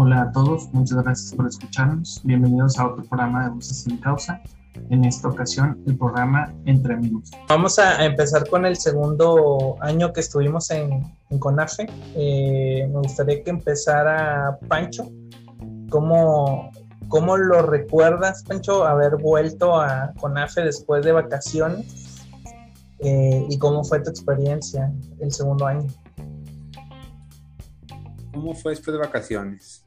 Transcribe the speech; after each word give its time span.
Hola 0.00 0.22
a 0.22 0.30
todos, 0.30 0.72
muchas 0.72 1.02
gracias 1.02 1.34
por 1.34 1.48
escucharnos. 1.48 2.20
Bienvenidos 2.22 2.78
a 2.78 2.86
otro 2.86 3.02
programa 3.02 3.42
de 3.42 3.50
Voces 3.50 3.78
sin 3.78 3.96
Causa. 3.96 4.40
En 4.90 5.04
esta 5.04 5.26
ocasión, 5.26 5.82
el 5.88 5.98
programa 5.98 6.54
Entre 6.66 6.94
Amigos. 6.94 7.32
Vamos 7.48 7.80
a 7.80 8.04
empezar 8.04 8.48
con 8.48 8.64
el 8.64 8.76
segundo 8.76 9.74
año 9.80 10.12
que 10.12 10.20
estuvimos 10.20 10.70
en, 10.70 11.02
CONAFE. 11.40 11.88
Eh, 12.14 12.88
me 12.88 13.00
gustaría 13.00 13.42
que 13.42 13.50
empezara 13.50 14.56
Pancho. 14.68 15.10
¿Cómo, 15.90 16.70
¿Cómo 17.08 17.36
lo 17.36 17.62
recuerdas, 17.62 18.44
Pancho, 18.44 18.84
haber 18.86 19.16
vuelto 19.16 19.80
a 19.80 20.12
CONAFE 20.20 20.60
después 20.60 21.04
de 21.04 21.10
vacaciones? 21.10 22.24
Eh, 23.00 23.46
¿Y 23.50 23.58
cómo 23.58 23.82
fue 23.82 23.98
tu 23.98 24.10
experiencia 24.10 24.92
el 25.18 25.32
segundo 25.32 25.66
año? 25.66 25.88
¿Cómo 28.32 28.54
fue 28.54 28.70
después 28.70 28.92
de 28.92 29.00
vacaciones? 29.00 29.82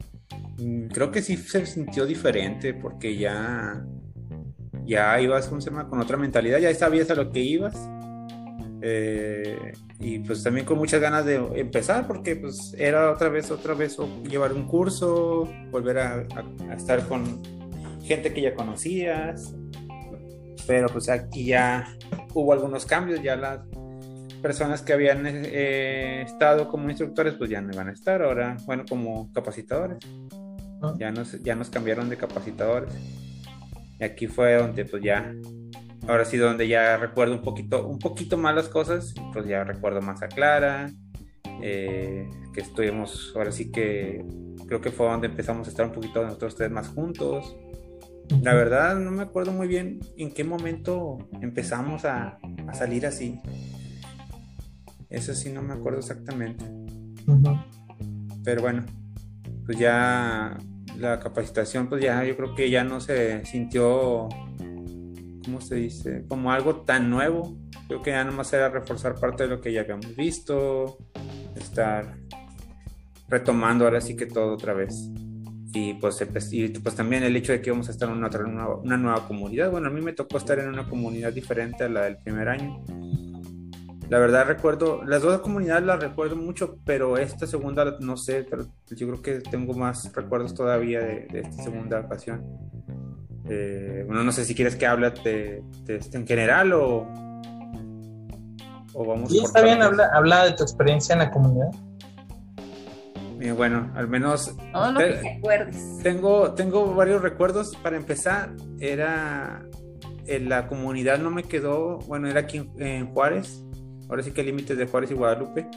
Mm, 0.58 0.88
creo 0.88 1.12
que 1.12 1.22
sí 1.22 1.38
se 1.38 1.66
sintió 1.66 2.06
diferente 2.06 2.74
porque 2.74 3.18
ya, 3.18 3.86
ya 4.86 5.20
ibas 5.20 5.48
con 5.48 6.00
otra 6.00 6.18
mentalidad, 6.18 6.60
ya 6.60 6.74
sabías 6.74 7.10
a 7.12 7.16
lo 7.16 7.32
que 7.32 7.40
ibas. 7.40 7.76
Eh, 8.84 9.74
y 10.00 10.20
pues 10.20 10.42
también 10.42 10.66
con 10.66 10.78
muchas 10.80 11.00
ganas 11.00 11.24
de 11.24 11.36
empezar 11.36 12.08
porque 12.08 12.36
pues 12.36 12.74
era 12.80 13.12
otra 13.12 13.30
vez, 13.30 13.52
otra 13.52 13.76
vez 13.76 13.96
llevar 14.28 14.54
un 14.54 14.66
curso, 14.66 15.48
volver 15.70 16.00
a, 16.00 16.26
estar 16.76 17.08
con 17.08 17.42
gente 18.04 18.34
que 18.34 18.42
ya 18.42 18.56
conocías. 18.56 19.54
Pero 20.68 20.88
pues 20.90 21.10
aquí 21.10 21.46
ya 21.46 21.98
hubo 22.34 22.54
algunos 22.54 22.86
cambios, 22.86 23.22
ya 23.22 23.36
las 23.36 23.60
personas 24.42 24.82
que 24.82 24.94
habían 24.94 25.26
eh, 25.26 26.24
estado 26.24 26.68
como 26.68 26.90
instructores, 26.90 27.36
pues 27.36 27.50
ya 27.50 27.62
no 27.62 27.72
iban 27.74 27.90
a 27.90 27.92
estar 27.92 28.22
ahora, 28.22 28.58
bueno, 28.66 28.84
como 28.88 29.32
capacitadores. 29.34 30.00
Ah. 30.82 30.96
Ya, 30.98 31.12
nos, 31.12 31.42
ya 31.44 31.56
nos 31.56 31.70
cambiaron 31.70 32.10
de 32.10 32.18
capacitadores. 32.18 32.94
Y 34.00 34.04
aquí 34.04 34.28
fue 34.28 34.56
donde 34.56 34.86
pues 34.86 35.04
ya, 35.04 35.34
ahora 36.08 36.26
sí 36.26 36.38
donde 36.38 36.68
ya 36.68 36.98
recuerdo 36.98 37.36
un 37.36 37.42
poquito, 37.42 37.88
un 37.88 38.00
poquito 38.00 38.38
más 38.38 38.56
las 38.56 38.68
cosas, 38.68 39.14
pues 39.32 39.46
ya 39.46 39.64
recuerdo 39.64 40.02
más 40.02 40.24
a 40.24 40.28
Clara, 40.28 40.90
eh, 41.62 42.28
que 42.54 42.62
estuvimos, 42.62 43.34
ahora 43.36 43.52
sí 43.52 43.72
que 43.72 44.26
creo 44.68 44.82
que 44.82 44.90
fue 44.90 45.06
donde 45.06 45.28
empezamos 45.28 45.68
a 45.68 45.70
estar 45.70 45.86
un 45.86 45.92
poquito 45.92 46.24
nosotros 46.24 46.56
tres 46.56 46.72
más 46.72 46.88
juntos. 46.88 47.56
La 48.42 48.54
verdad 48.54 48.96
no 48.96 49.12
me 49.12 49.24
acuerdo 49.24 49.52
muy 49.52 49.68
bien 49.68 50.00
en 50.18 50.34
qué 50.34 50.44
momento 50.44 51.18
empezamos 51.42 52.06
a, 52.06 52.40
a 52.68 52.74
salir 52.74 53.06
así. 53.06 53.40
Eso 55.12 55.36
sí, 55.36 55.52
no 55.52 55.62
me 55.62 55.74
acuerdo 55.74 56.00
exactamente. 56.00 56.66
Pero 58.44 58.62
bueno, 58.62 58.86
pues 59.66 59.78
ya 59.78 60.58
la 60.98 61.20
capacitación, 61.20 61.88
pues 61.88 62.02
ya 62.02 62.24
yo 62.24 62.36
creo 62.38 62.56
que 62.56 62.70
ya 62.70 62.84
no 62.86 63.02
se 63.02 63.46
sintió, 63.46 64.30
¿cómo 65.44 65.60
se 65.60 65.76
dice? 65.76 66.26
Como 66.28 66.52
algo 66.52 66.78
tan 66.78 67.10
nuevo. 67.10 67.58
Creo 67.88 68.02
que 68.02 68.12
ya 68.12 68.24
nomás 68.24 68.54
era 68.54 68.70
reforzar 68.70 69.16
parte 69.16 69.44
de 69.44 69.50
lo 69.50 69.60
que 69.60 69.74
ya 69.74 69.82
habíamos 69.82 70.16
visto, 70.16 70.98
estar 71.56 72.18
retomando 73.28 73.84
ahora 73.84 74.00
sí 74.00 74.16
que 74.16 74.28
todo 74.28 74.54
otra 74.54 74.74
vez. 74.74 75.10
Y 75.74 75.94
pues, 75.96 76.26
y 76.52 76.70
pues 76.70 76.96
también 76.96 77.24
el 77.24 77.36
hecho 77.36 77.52
de 77.52 77.62
que 77.62 77.70
íbamos 77.70 77.90
a 77.90 77.92
estar 77.92 78.10
en 78.10 78.16
una, 78.16 78.30
una 78.76 78.98
nueva 78.98 79.28
comunidad. 79.28 79.72
Bueno, 79.72 79.88
a 79.88 79.92
mí 79.92 80.02
me 80.02 80.14
tocó 80.14 80.38
estar 80.38 80.58
en 80.60 80.70
una 80.70 80.88
comunidad 80.88 81.34
diferente 81.34 81.84
a 81.84 81.90
la 81.90 82.04
del 82.04 82.18
primer 82.18 82.48
año 82.48 82.82
la 84.12 84.20
verdad 84.20 84.46
recuerdo, 84.46 85.06
las 85.06 85.22
dos 85.22 85.40
comunidades 85.40 85.86
las 85.86 86.02
recuerdo 86.02 86.36
mucho, 86.36 86.78
pero 86.84 87.18
esta 87.18 87.48
segunda 87.48 87.96
no 88.02 88.18
sé, 88.18 88.44
pero 88.44 88.66
yo 88.90 89.08
creo 89.08 89.22
que 89.22 89.40
tengo 89.50 89.74
más 89.74 90.12
recuerdos 90.14 90.54
todavía 90.54 91.00
de, 91.00 91.28
esta 91.32 91.64
segunda 91.64 92.02
ocasión. 92.02 92.46
Eh, 93.48 94.04
bueno, 94.06 94.22
no 94.26 94.34
sé 94.34 94.44
si 94.44 94.54
quieres 94.54 94.76
que 94.76 94.86
hable 94.86 95.12
de, 95.24 95.64
esto 95.88 96.18
en 96.18 96.28
general 96.28 96.74
o, 96.74 97.08
o 98.94 99.06
vamos. 99.06 99.32
Sí, 99.32 99.40
está 99.42 99.62
bien, 99.62 99.82
habla, 99.82 100.10
habla, 100.14 100.44
de 100.44 100.58
tu 100.58 100.64
experiencia 100.64 101.14
en 101.14 101.20
la 101.20 101.32
comunidad. 101.32 101.70
Eh, 103.40 103.54
bueno, 103.54 103.94
al 103.96 104.10
menos. 104.10 104.54
No, 104.74 104.92
lo 104.92 105.00
que 105.00 105.22
recuerdes. 105.22 106.00
Tengo, 106.04 106.52
tengo 106.54 106.94
varios 106.96 107.22
recuerdos. 107.22 107.78
Para 107.78 107.96
empezar, 107.96 108.52
era. 108.82 109.66
En 110.28 110.50
la 110.50 110.68
comunidad 110.68 111.18
no 111.18 111.32
me 111.32 111.44
quedó. 111.44 112.00
Bueno, 112.00 112.28
era 112.28 112.42
aquí 112.42 112.70
en 112.78 113.14
Juárez 113.14 113.64
ahora 114.12 114.24
sí 114.24 114.32
que 114.32 114.44
límites 114.44 114.78
de 114.78 114.86
Juárez 114.86 115.10
y 115.12 115.14
Guadalupe, 115.14 115.68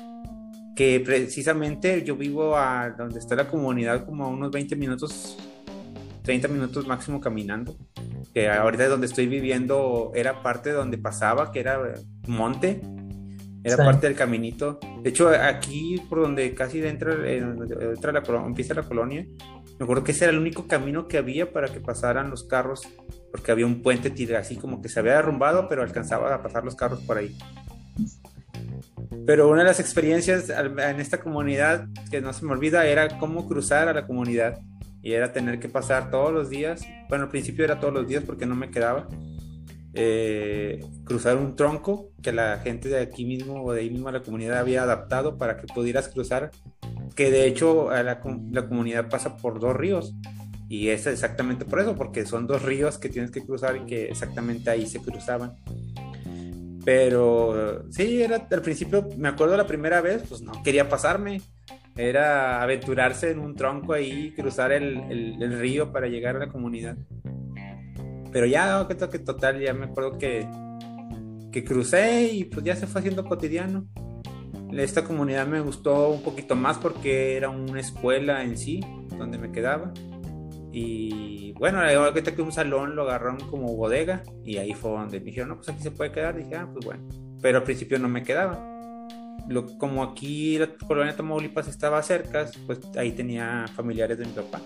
que 0.74 0.98
precisamente 0.98 2.02
yo 2.02 2.16
vivo 2.16 2.56
a 2.56 2.90
donde 2.90 3.20
está 3.20 3.36
la 3.36 3.46
comunidad 3.46 4.04
como 4.04 4.24
a 4.24 4.28
unos 4.28 4.50
20 4.50 4.74
minutos, 4.74 5.38
30 6.22 6.48
minutos 6.48 6.84
máximo 6.84 7.20
caminando, 7.20 7.76
que 8.34 8.50
ahorita 8.50 8.88
donde 8.88 9.06
estoy 9.06 9.28
viviendo 9.28 10.10
era 10.16 10.42
parte 10.42 10.70
de 10.70 10.74
donde 10.74 10.98
pasaba, 10.98 11.52
que 11.52 11.60
era 11.60 11.80
monte, 12.26 12.80
era 13.62 13.76
parte 13.76 14.08
del 14.08 14.16
caminito. 14.16 14.80
De 15.00 15.10
hecho, 15.10 15.28
aquí 15.28 16.02
por 16.10 16.22
donde 16.22 16.54
casi 16.54 16.84
entra, 16.84 17.14
entra 17.30 18.10
la, 18.10 18.22
empieza 18.44 18.74
la 18.74 18.82
colonia, 18.82 19.24
me 19.78 19.84
acuerdo 19.84 20.02
que 20.02 20.10
ese 20.10 20.24
era 20.24 20.32
el 20.32 20.40
único 20.40 20.66
camino 20.66 21.06
que 21.06 21.18
había 21.18 21.52
para 21.52 21.68
que 21.68 21.78
pasaran 21.78 22.30
los 22.30 22.42
carros, 22.42 22.82
porque 23.30 23.52
había 23.52 23.66
un 23.66 23.80
puente 23.80 24.12
así 24.36 24.56
como 24.56 24.82
que 24.82 24.88
se 24.88 24.98
había 24.98 25.14
derrumbado, 25.14 25.68
pero 25.68 25.82
alcanzaba 25.82 26.34
a 26.34 26.42
pasar 26.42 26.64
los 26.64 26.74
carros 26.74 27.00
por 27.02 27.16
ahí. 27.18 27.36
Pero 29.26 29.48
una 29.48 29.60
de 29.60 29.68
las 29.68 29.80
experiencias 29.80 30.50
en 30.50 31.00
esta 31.00 31.20
comunidad 31.20 31.86
que 32.10 32.20
no 32.20 32.32
se 32.32 32.44
me 32.44 32.52
olvida 32.52 32.86
era 32.86 33.18
cómo 33.18 33.46
cruzar 33.46 33.88
a 33.88 33.92
la 33.92 34.06
comunidad. 34.06 34.58
Y 35.02 35.12
era 35.12 35.32
tener 35.32 35.60
que 35.60 35.68
pasar 35.68 36.10
todos 36.10 36.32
los 36.32 36.48
días, 36.48 36.82
bueno, 37.10 37.24
al 37.24 37.30
principio 37.30 37.64
era 37.64 37.78
todos 37.78 37.92
los 37.92 38.08
días 38.08 38.24
porque 38.24 38.46
no 38.46 38.56
me 38.56 38.70
quedaba, 38.70 39.06
eh, 39.92 40.80
cruzar 41.04 41.36
un 41.36 41.54
tronco 41.54 42.10
que 42.20 42.32
la 42.32 42.58
gente 42.58 42.88
de 42.88 43.00
aquí 43.00 43.24
mismo 43.24 43.62
o 43.62 43.72
de 43.72 43.82
ahí 43.82 43.90
mismo 43.90 44.10
la 44.10 44.22
comunidad 44.22 44.58
había 44.58 44.82
adaptado 44.82 45.36
para 45.36 45.56
que 45.58 45.66
pudieras 45.66 46.08
cruzar, 46.08 46.50
que 47.14 47.30
de 47.30 47.46
hecho 47.46 47.90
la, 47.90 48.20
la 48.50 48.66
comunidad 48.66 49.08
pasa 49.08 49.36
por 49.36 49.60
dos 49.60 49.76
ríos. 49.76 50.14
Y 50.68 50.88
es 50.88 51.06
exactamente 51.06 51.64
por 51.64 51.80
eso, 51.80 51.94
porque 51.94 52.24
son 52.24 52.46
dos 52.46 52.62
ríos 52.62 52.98
que 52.98 53.08
tienes 53.08 53.30
que 53.30 53.44
cruzar 53.44 53.76
y 53.76 53.86
que 53.86 54.06
exactamente 54.06 54.70
ahí 54.70 54.86
se 54.86 54.98
cruzaban. 55.00 55.54
Pero 56.84 57.90
sí, 57.90 58.22
era 58.22 58.46
al 58.50 58.62
principio, 58.62 59.08
me 59.16 59.28
acuerdo 59.28 59.56
la 59.56 59.66
primera 59.66 60.00
vez, 60.00 60.24
pues 60.28 60.42
no 60.42 60.62
quería 60.62 60.88
pasarme. 60.88 61.40
Era 61.96 62.62
aventurarse 62.62 63.30
en 63.30 63.38
un 63.38 63.54
tronco 63.54 63.92
ahí, 63.92 64.32
cruzar 64.32 64.72
el, 64.72 64.98
el, 65.40 65.58
río 65.58 65.92
para 65.92 66.08
llegar 66.08 66.36
a 66.36 66.40
la 66.40 66.48
comunidad. 66.48 66.96
Pero 68.32 68.46
ya, 68.46 68.86
que 68.88 68.96
que 68.96 69.18
total, 69.20 69.60
ya 69.60 69.72
me 69.72 69.86
acuerdo 69.86 70.18
que, 70.18 70.46
que 71.52 71.64
crucé 71.64 72.24
y 72.32 72.44
pues 72.44 72.64
ya 72.64 72.74
se 72.74 72.88
fue 72.88 73.00
haciendo 73.00 73.24
cotidiano. 73.24 73.86
Esta 74.72 75.04
comunidad 75.04 75.46
me 75.46 75.60
gustó 75.60 76.08
un 76.08 76.22
poquito 76.22 76.56
más 76.56 76.78
porque 76.78 77.36
era 77.36 77.48
una 77.48 77.78
escuela 77.78 78.42
en 78.42 78.58
sí, 78.58 78.80
donde 79.16 79.38
me 79.38 79.52
quedaba. 79.52 79.92
Y 80.76 81.52
bueno, 81.52 81.78
ahorita 81.80 82.34
que 82.34 82.42
un 82.42 82.50
salón 82.50 82.96
lo 82.96 83.02
agarraron 83.02 83.38
como 83.48 83.76
bodega 83.76 84.24
y 84.44 84.56
ahí 84.56 84.74
fue 84.74 84.90
donde 84.90 85.20
me 85.20 85.26
dijeron, 85.26 85.50
no, 85.50 85.56
pues 85.56 85.68
aquí 85.68 85.80
se 85.80 85.92
puede 85.92 86.10
quedar. 86.10 86.36
dije, 86.36 86.56
ah, 86.56 86.68
pues 86.72 86.84
bueno. 86.84 87.08
Pero 87.40 87.58
al 87.58 87.64
principio 87.64 87.96
no 88.00 88.08
me 88.08 88.24
quedaba. 88.24 88.58
Lo, 89.48 89.66
como 89.78 90.02
aquí 90.02 90.58
la 90.58 90.68
colonia 90.84 91.14
Tamaulipas 91.14 91.68
estaba 91.68 92.02
cerca, 92.02 92.50
pues 92.66 92.80
ahí 92.96 93.12
tenía 93.12 93.66
familiares 93.76 94.18
de 94.18 94.24
mi 94.24 94.32
papá. 94.32 94.60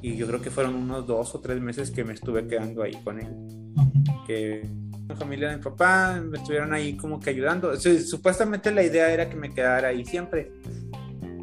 Y 0.00 0.14
yo 0.14 0.28
creo 0.28 0.40
que 0.40 0.50
fueron 0.52 0.76
unos 0.76 1.08
dos 1.08 1.34
o 1.34 1.40
tres 1.40 1.60
meses 1.60 1.90
que 1.90 2.04
me 2.04 2.12
estuve 2.12 2.46
quedando 2.46 2.84
ahí 2.84 2.94
con 3.02 3.18
él. 3.18 3.34
Que 4.28 4.64
la 5.08 5.16
familia 5.16 5.48
de 5.48 5.56
mi 5.56 5.62
papá 5.62 6.22
me 6.24 6.38
estuvieron 6.38 6.72
ahí 6.72 6.96
como 6.96 7.18
que 7.18 7.30
ayudando. 7.30 7.74
supuestamente 7.76 8.70
la 8.70 8.84
idea 8.84 9.12
era 9.12 9.28
que 9.28 9.34
me 9.34 9.52
quedara 9.52 9.88
ahí 9.88 10.04
siempre 10.04 10.52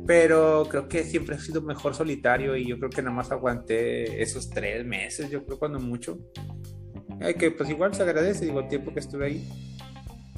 pero 0.10 0.66
creo 0.68 0.88
que 0.88 1.04
siempre 1.04 1.36
ha 1.36 1.40
sido 1.40 1.62
mejor 1.62 1.94
solitario 1.94 2.58
y 2.58 2.66
yo 2.66 2.80
creo 2.80 2.90
que 2.90 3.04
nada 3.04 3.16
más 3.16 3.32
aguanté 3.32 4.24
esos 4.24 4.50
tres 4.50 4.84
meses, 4.84 5.30
yo 5.30 5.46
creo 5.46 5.60
cuando 5.60 5.80
mucho. 5.80 6.18
Ay, 7.22 7.36
que 7.36 7.52
pues 7.52 7.70
igual 7.70 7.94
se 7.94 8.02
agradece, 8.02 8.46
digo, 8.46 8.62
el 8.62 8.68
tiempo 8.68 8.92
que 8.92 9.02
estuve 9.02 9.28
ahí. 9.28 9.48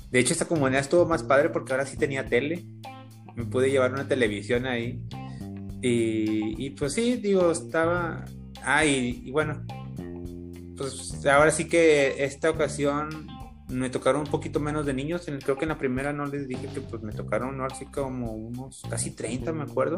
De 0.09 0.19
hecho, 0.19 0.33
esta 0.33 0.43
comunidad 0.43 0.81
estuvo 0.81 1.05
más 1.05 1.23
padre 1.23 1.51
porque 1.51 1.71
ahora 1.71 1.85
sí 1.85 1.95
tenía 1.95 2.25
tele. 2.25 2.65
Me 3.37 3.45
pude 3.45 3.71
llevar 3.71 3.93
una 3.93 4.05
televisión 4.05 4.65
ahí. 4.65 5.01
Y, 5.81 6.65
y 6.65 6.71
pues 6.71 6.91
sí, 6.91 7.15
digo, 7.15 7.49
estaba... 7.49 8.25
Ah, 8.63 8.83
y 8.83 9.31
bueno, 9.31 9.65
pues 10.75 11.25
ahora 11.25 11.51
sí 11.51 11.69
que 11.69 12.25
esta 12.25 12.49
ocasión 12.49 13.25
me 13.71 13.89
tocaron 13.89 14.21
un 14.21 14.27
poquito 14.27 14.59
menos 14.59 14.85
de 14.85 14.93
niños. 14.93 15.25
creo 15.43 15.57
que 15.57 15.65
en 15.65 15.69
la 15.69 15.77
primera 15.77 16.13
no 16.13 16.25
les 16.25 16.47
dije 16.47 16.67
que 16.73 16.81
pues 16.81 17.01
me 17.01 17.11
tocaron 17.11 17.59
así 17.61 17.85
como 17.85 18.33
unos 18.33 18.83
casi 18.89 19.11
30, 19.11 19.51
me 19.53 19.63
acuerdo. 19.63 19.97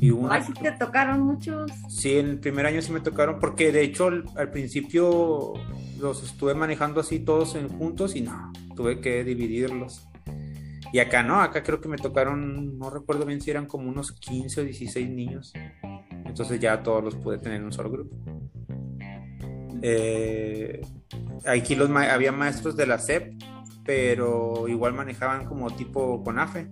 Y 0.00 0.12
Ay, 0.28 0.42
sí 0.42 0.52
te 0.52 0.72
tocaron 0.72 1.20
muchos. 1.20 1.70
Sí, 1.88 2.18
en 2.18 2.26
el 2.26 2.38
primer 2.38 2.66
año 2.66 2.82
sí 2.82 2.92
me 2.92 3.00
tocaron 3.00 3.38
porque 3.38 3.72
de 3.72 3.82
hecho 3.82 4.06
al, 4.06 4.50
principio 4.50 5.54
los 6.00 6.22
estuve 6.22 6.54
manejando 6.54 7.00
así 7.00 7.20
todos 7.20 7.54
en, 7.54 7.68
juntos 7.68 8.16
y 8.16 8.22
no, 8.22 8.52
tuve 8.76 9.00
que 9.00 9.24
dividirlos. 9.24 10.06
Y 10.92 11.00
acá 11.00 11.22
no, 11.22 11.40
acá 11.40 11.62
creo 11.62 11.80
que 11.80 11.88
me 11.88 11.96
tocaron, 11.96 12.78
no 12.78 12.88
recuerdo 12.90 13.24
bien 13.26 13.40
si 13.40 13.50
eran 13.50 13.66
como 13.66 13.88
unos 13.88 14.12
15 14.12 14.60
o 14.60 14.64
16 14.64 15.10
niños. 15.10 15.52
Entonces 16.24 16.60
ya 16.60 16.82
todos 16.82 17.02
los 17.02 17.16
pude 17.16 17.38
tener 17.38 17.58
en 17.58 17.64
un 17.64 17.72
solo 17.72 17.90
grupo. 17.90 18.16
Eh, 19.86 20.80
aquí 21.44 21.74
los 21.74 21.90
había 21.90 22.32
maestros 22.32 22.74
de 22.74 22.86
la 22.86 22.98
SEP, 22.98 23.34
pero 23.84 24.66
igual 24.66 24.94
manejaban 24.94 25.44
como 25.44 25.70
tipo 25.76 26.24
CONAFE. 26.24 26.70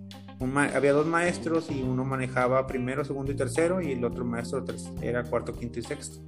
había 0.73 0.93
dos 0.93 1.05
maestros 1.05 1.69
y 1.69 1.83
uno 1.83 2.05
manejaba 2.05 2.65
primero, 2.65 3.05
segundo 3.05 3.31
y 3.31 3.35
tercero 3.35 3.83
y 3.83 3.91
el 3.91 4.03
otro 4.03 4.25
maestro 4.25 4.65
era 4.99 5.23
cuarto, 5.23 5.53
quinto 5.53 5.77
y 5.77 5.83
sexto. 5.83 6.25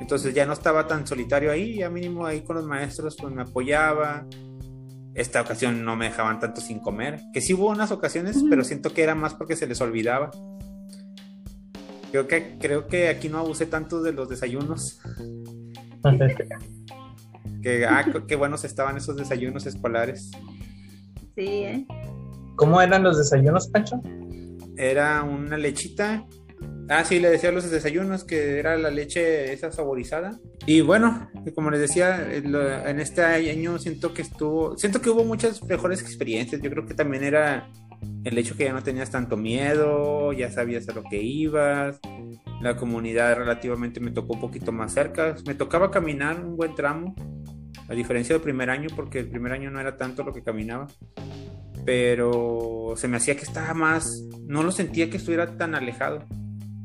Entonces 0.00 0.32
ya 0.32 0.46
no 0.46 0.52
estaba 0.52 0.86
tan 0.86 1.08
solitario 1.08 1.50
ahí, 1.50 1.78
ya 1.78 1.90
mínimo 1.90 2.24
ahí 2.24 2.42
con 2.42 2.54
los 2.54 2.66
maestros 2.66 3.16
pues 3.20 3.34
me 3.34 3.42
apoyaba. 3.42 4.28
Esta 5.14 5.40
ocasión 5.40 5.84
no 5.84 5.96
me 5.96 6.04
dejaban 6.04 6.38
tanto 6.38 6.60
sin 6.60 6.78
comer, 6.78 7.20
que 7.32 7.40
sí 7.40 7.52
hubo 7.52 7.68
unas 7.68 7.90
ocasiones, 7.90 8.44
pero 8.48 8.62
siento 8.62 8.94
que 8.94 9.02
era 9.02 9.16
más 9.16 9.34
porque 9.34 9.56
se 9.56 9.66
les 9.66 9.80
olvidaba. 9.80 10.30
Creo 12.12 12.28
que, 12.28 12.58
creo 12.60 12.86
que 12.86 13.08
aquí 13.08 13.28
no 13.28 13.38
abusé 13.38 13.66
tanto 13.66 14.02
de 14.02 14.12
los 14.12 14.28
desayunos. 14.28 15.00
que, 17.62 17.86
ah, 17.86 18.04
qué 18.26 18.36
buenos 18.36 18.64
estaban 18.64 18.96
esos 18.96 19.16
desayunos 19.16 19.66
escolares. 19.66 20.30
Sí, 21.34 21.46
¿eh? 21.46 21.86
¿Cómo 22.56 22.80
eran 22.82 23.02
los 23.02 23.18
desayunos, 23.18 23.68
Pancho? 23.68 24.00
Era 24.76 25.22
una 25.22 25.56
lechita. 25.56 26.26
Ah, 26.88 27.04
sí, 27.04 27.20
le 27.20 27.30
decía 27.30 27.52
los 27.52 27.70
desayunos 27.70 28.24
que 28.24 28.58
era 28.58 28.76
la 28.76 28.90
leche 28.90 29.52
esa 29.52 29.70
saborizada. 29.70 30.38
Y 30.66 30.80
bueno, 30.80 31.30
como 31.54 31.70
les 31.70 31.80
decía, 31.80 32.28
en 32.34 33.00
este 33.00 33.22
año 33.22 33.78
siento 33.78 34.12
que 34.12 34.22
estuvo, 34.22 34.76
siento 34.76 35.00
que 35.00 35.10
hubo 35.10 35.24
muchas 35.24 35.62
mejores 35.64 36.02
experiencias. 36.02 36.60
Yo 36.60 36.70
creo 36.70 36.84
que 36.84 36.94
también 36.94 37.24
era 37.24 37.70
el 38.24 38.38
hecho 38.38 38.56
que 38.56 38.64
ya 38.64 38.72
no 38.72 38.82
tenías 38.82 39.10
tanto 39.10 39.36
miedo, 39.36 40.32
ya 40.32 40.50
sabías 40.50 40.88
a 40.88 40.92
lo 40.92 41.02
que 41.02 41.22
ibas, 41.22 42.00
la 42.60 42.76
comunidad 42.76 43.36
relativamente 43.36 44.00
me 44.00 44.10
tocó 44.10 44.34
un 44.34 44.40
poquito 44.40 44.72
más 44.72 44.92
cerca, 44.92 45.34
me 45.46 45.54
tocaba 45.54 45.90
caminar 45.90 46.44
un 46.44 46.56
buen 46.56 46.74
tramo, 46.74 47.14
a 47.88 47.94
diferencia 47.94 48.34
del 48.34 48.42
primer 48.42 48.70
año, 48.70 48.88
porque 48.94 49.20
el 49.20 49.28
primer 49.28 49.52
año 49.52 49.70
no 49.70 49.80
era 49.80 49.96
tanto 49.96 50.22
lo 50.22 50.32
que 50.32 50.42
caminaba, 50.42 50.86
pero 51.84 52.94
se 52.96 53.08
me 53.08 53.16
hacía 53.16 53.36
que 53.36 53.42
estaba 53.42 53.74
más, 53.74 54.22
no 54.46 54.62
lo 54.62 54.70
sentía 54.70 55.10
que 55.10 55.16
estuviera 55.16 55.56
tan 55.56 55.74
alejado, 55.74 56.24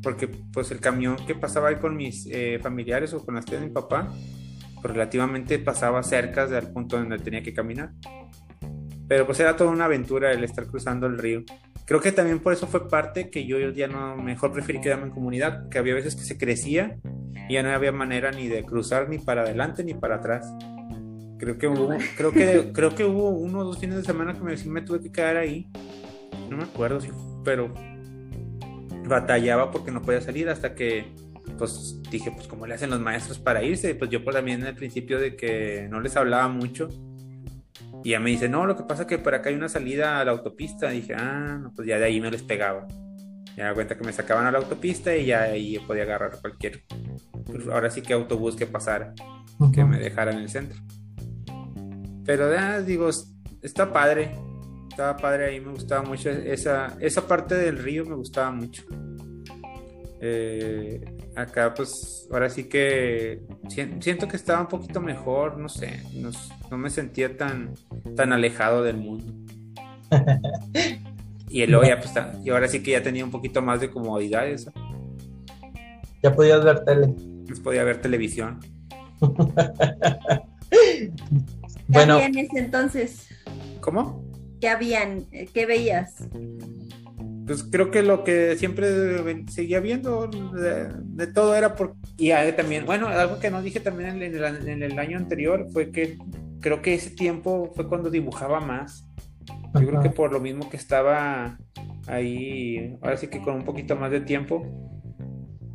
porque 0.01 0.27
pues 0.27 0.71
el 0.71 0.79
camión 0.79 1.17
que 1.27 1.35
pasaba 1.35 1.69
ahí 1.69 1.75
con 1.75 1.97
mis 1.97 2.27
eh, 2.31 2.59
familiares 2.61 3.13
o 3.13 3.23
con 3.23 3.35
las 3.35 3.45
tías 3.45 3.61
de 3.61 3.67
mi 3.67 3.73
papá, 3.73 4.11
pues 4.81 4.93
relativamente 4.93 5.59
pasaba 5.59 6.01
cerca 6.03 6.47
del 6.47 6.71
punto 6.71 6.97
donde 6.97 7.19
tenía 7.19 7.43
que 7.43 7.53
caminar. 7.53 7.91
Pero 9.07 9.25
pues 9.25 9.39
era 9.39 9.55
toda 9.55 9.69
una 9.69 9.85
aventura 9.85 10.31
el 10.31 10.43
estar 10.43 10.65
cruzando 10.67 11.07
el 11.07 11.17
río. 11.17 11.43
Creo 11.85 12.01
que 12.01 12.11
también 12.11 12.39
por 12.39 12.53
eso 12.53 12.65
fue 12.65 12.89
parte 12.89 13.29
que 13.29 13.45
yo 13.45 13.59
ya 13.69 13.87
no, 13.87 14.17
mejor 14.17 14.51
preferí 14.51 14.81
quedarme 14.81 15.05
en 15.05 15.11
comunidad, 15.11 15.69
que 15.69 15.77
había 15.77 15.93
veces 15.93 16.15
que 16.15 16.23
se 16.23 16.37
crecía 16.37 16.97
y 17.47 17.53
ya 17.53 17.63
no 17.63 17.69
había 17.69 17.91
manera 17.91 18.31
ni 18.31 18.47
de 18.47 18.63
cruzar 18.63 19.07
ni 19.07 19.19
para 19.19 19.43
adelante 19.43 19.83
ni 19.83 19.93
para 19.93 20.15
atrás. 20.15 20.51
Creo 21.37 21.57
que 21.57 21.67
hubo, 21.67 21.89
creo 22.17 22.31
que, 22.31 22.71
creo 22.73 22.95
que 22.95 23.05
hubo 23.05 23.29
uno 23.29 23.59
o 23.59 23.63
dos 23.63 23.77
fines 23.77 23.97
de 23.97 24.03
semana 24.03 24.33
que 24.33 24.41
me, 24.41 24.55
me 24.55 24.81
tuve 24.81 25.01
que 25.01 25.11
quedar 25.11 25.37
ahí. 25.37 25.67
No 26.49 26.57
me 26.57 26.63
acuerdo, 26.63 26.99
si, 26.99 27.09
pero 27.43 27.71
batallaba 29.07 29.69
porque 29.69 29.91
no 29.91 30.01
podía 30.01 30.21
salir 30.21 30.49
hasta 30.49 30.73
que 30.73 31.13
pues 31.57 32.01
dije, 32.09 32.31
pues 32.31 32.47
como 32.47 32.65
le 32.65 32.73
hacen 32.73 32.89
los 32.89 32.99
maestros 32.99 33.39
para 33.39 33.63
irse, 33.63 33.95
pues 33.95 34.09
yo 34.09 34.23
pues 34.23 34.35
también 34.35 34.61
en 34.61 34.67
el 34.67 34.75
principio 34.75 35.19
de 35.19 35.35
que 35.35 35.87
no 35.89 36.01
les 36.01 36.15
hablaba 36.17 36.47
mucho, 36.47 36.89
y 38.05 38.11
ya 38.11 38.19
me 38.19 38.29
dice, 38.29 38.47
no, 38.47 38.67
lo 38.67 38.77
que 38.77 38.83
pasa 38.83 39.01
es 39.01 39.07
que 39.07 39.17
por 39.17 39.33
acá 39.33 39.49
hay 39.49 39.55
una 39.55 39.67
salida 39.67 40.19
a 40.19 40.25
la 40.25 40.29
autopista. 40.29 40.93
Y 40.93 41.01
dije, 41.01 41.15
ah, 41.15 41.57
no, 41.59 41.73
pues 41.73 41.87
ya 41.87 41.97
de 41.97 42.05
ahí 42.05 42.19
no 42.19 42.29
les 42.29 42.43
pegaba. 42.43 42.85
Ya 43.57 43.69
me 43.69 43.73
cuenta 43.73 43.97
que 43.97 44.03
me 44.03 44.13
sacaban 44.13 44.45
a 44.45 44.51
la 44.51 44.59
autopista 44.59 45.15
y 45.17 45.25
ya 45.25 45.41
ahí 45.41 45.79
podía 45.79 46.03
agarrar 46.03 46.39
cualquier. 46.39 46.83
Pues 47.47 47.67
ahora 47.67 47.89
sí 47.89 48.03
que 48.03 48.13
autobús 48.13 48.55
que 48.55 48.67
pasara, 48.67 49.15
que 49.73 49.83
me 49.83 49.97
dejara 49.97 50.33
en 50.33 50.37
el 50.37 50.49
centro. 50.49 50.79
Pero 52.25 52.53
ya 52.53 52.79
digo, 52.79 53.09
está 53.63 53.91
padre. 53.91 54.35
Estaba 54.87 55.17
padre 55.17 55.47
ahí, 55.47 55.59
me 55.59 55.71
gustaba 55.71 56.03
mucho. 56.03 56.29
Esa, 56.29 56.95
esa 56.99 57.27
parte 57.27 57.55
del 57.55 57.79
río 57.79 58.05
me 58.05 58.13
gustaba 58.13 58.51
mucho. 58.51 58.83
Eh, 60.21 61.03
acá 61.35 61.73
pues 61.73 62.27
ahora 62.31 62.49
sí 62.49 62.65
que 62.65 63.41
siento 63.69 64.27
que 64.27 64.37
estaba 64.37 64.61
un 64.61 64.67
poquito 64.67 65.01
mejor, 65.01 65.57
no 65.57 65.69
sé, 65.69 66.01
no, 66.13 66.77
me 66.77 66.89
sentía 66.89 67.37
tan, 67.37 67.73
tan 68.15 68.33
alejado 68.33 68.83
del 68.83 68.97
mundo. 68.97 69.33
y 71.49 71.65
luego 71.65 71.85
ya 71.85 71.99
pues 71.99 72.13
y 72.43 72.49
ahora 72.49 72.67
sí 72.67 72.81
que 72.81 72.91
ya 72.91 73.03
tenía 73.03 73.25
un 73.25 73.31
poquito 73.31 73.61
más 73.61 73.81
de 73.81 73.89
comodidades. 73.89 74.69
Ya 76.23 76.33
podías 76.33 76.63
ver 76.63 76.83
tele. 76.83 77.13
Pues 77.47 77.59
podía 77.59 77.83
ver 77.83 78.01
televisión. 78.01 78.59
bueno. 81.87 82.17
¿Qué 82.17 82.23
había 82.23 82.41
ese 82.41 82.59
entonces? 82.59 83.27
¿Cómo? 83.79 84.25
¿Qué 84.59 84.69
habían? 84.69 85.25
¿Qué 85.53 85.65
veías? 85.67 86.27
Pues 87.45 87.63
creo 87.63 87.91
que 87.91 88.01
lo 88.01 88.23
que 88.23 88.55
siempre 88.57 89.45
seguía 89.49 89.79
viendo 89.79 90.27
de, 90.27 91.27
todo 91.27 91.55
era 91.55 91.75
por 91.75 91.95
y 92.17 92.31
también 92.55 92.85
bueno 92.85 93.07
algo 93.07 93.39
que 93.39 93.51
no 93.51 93.61
dije 93.61 93.79
también 93.79 94.21
en 94.21 94.83
el, 94.83 94.99
año 94.99 95.17
anterior 95.17 95.67
fue 95.71 95.91
que 95.91 96.17
creo 96.59 96.81
que 96.81 96.95
ese 96.95 97.11
tiempo 97.11 97.71
fue 97.75 97.87
cuando 97.87 98.09
dibujaba 98.09 98.59
más. 98.59 99.07
Yo 99.79 99.87
creo 99.87 100.01
que 100.01 100.09
por 100.09 100.31
lo 100.31 100.39
mismo 100.39 100.69
que 100.69 100.77
estaba 100.77 101.57
ahí 102.07 102.97
ahora 103.01 103.17
sí 103.17 103.27
que 103.27 103.41
con 103.41 103.55
un 103.55 103.65
poquito 103.65 103.95
más 103.95 104.09
de 104.09 104.21
tiempo 104.21 104.65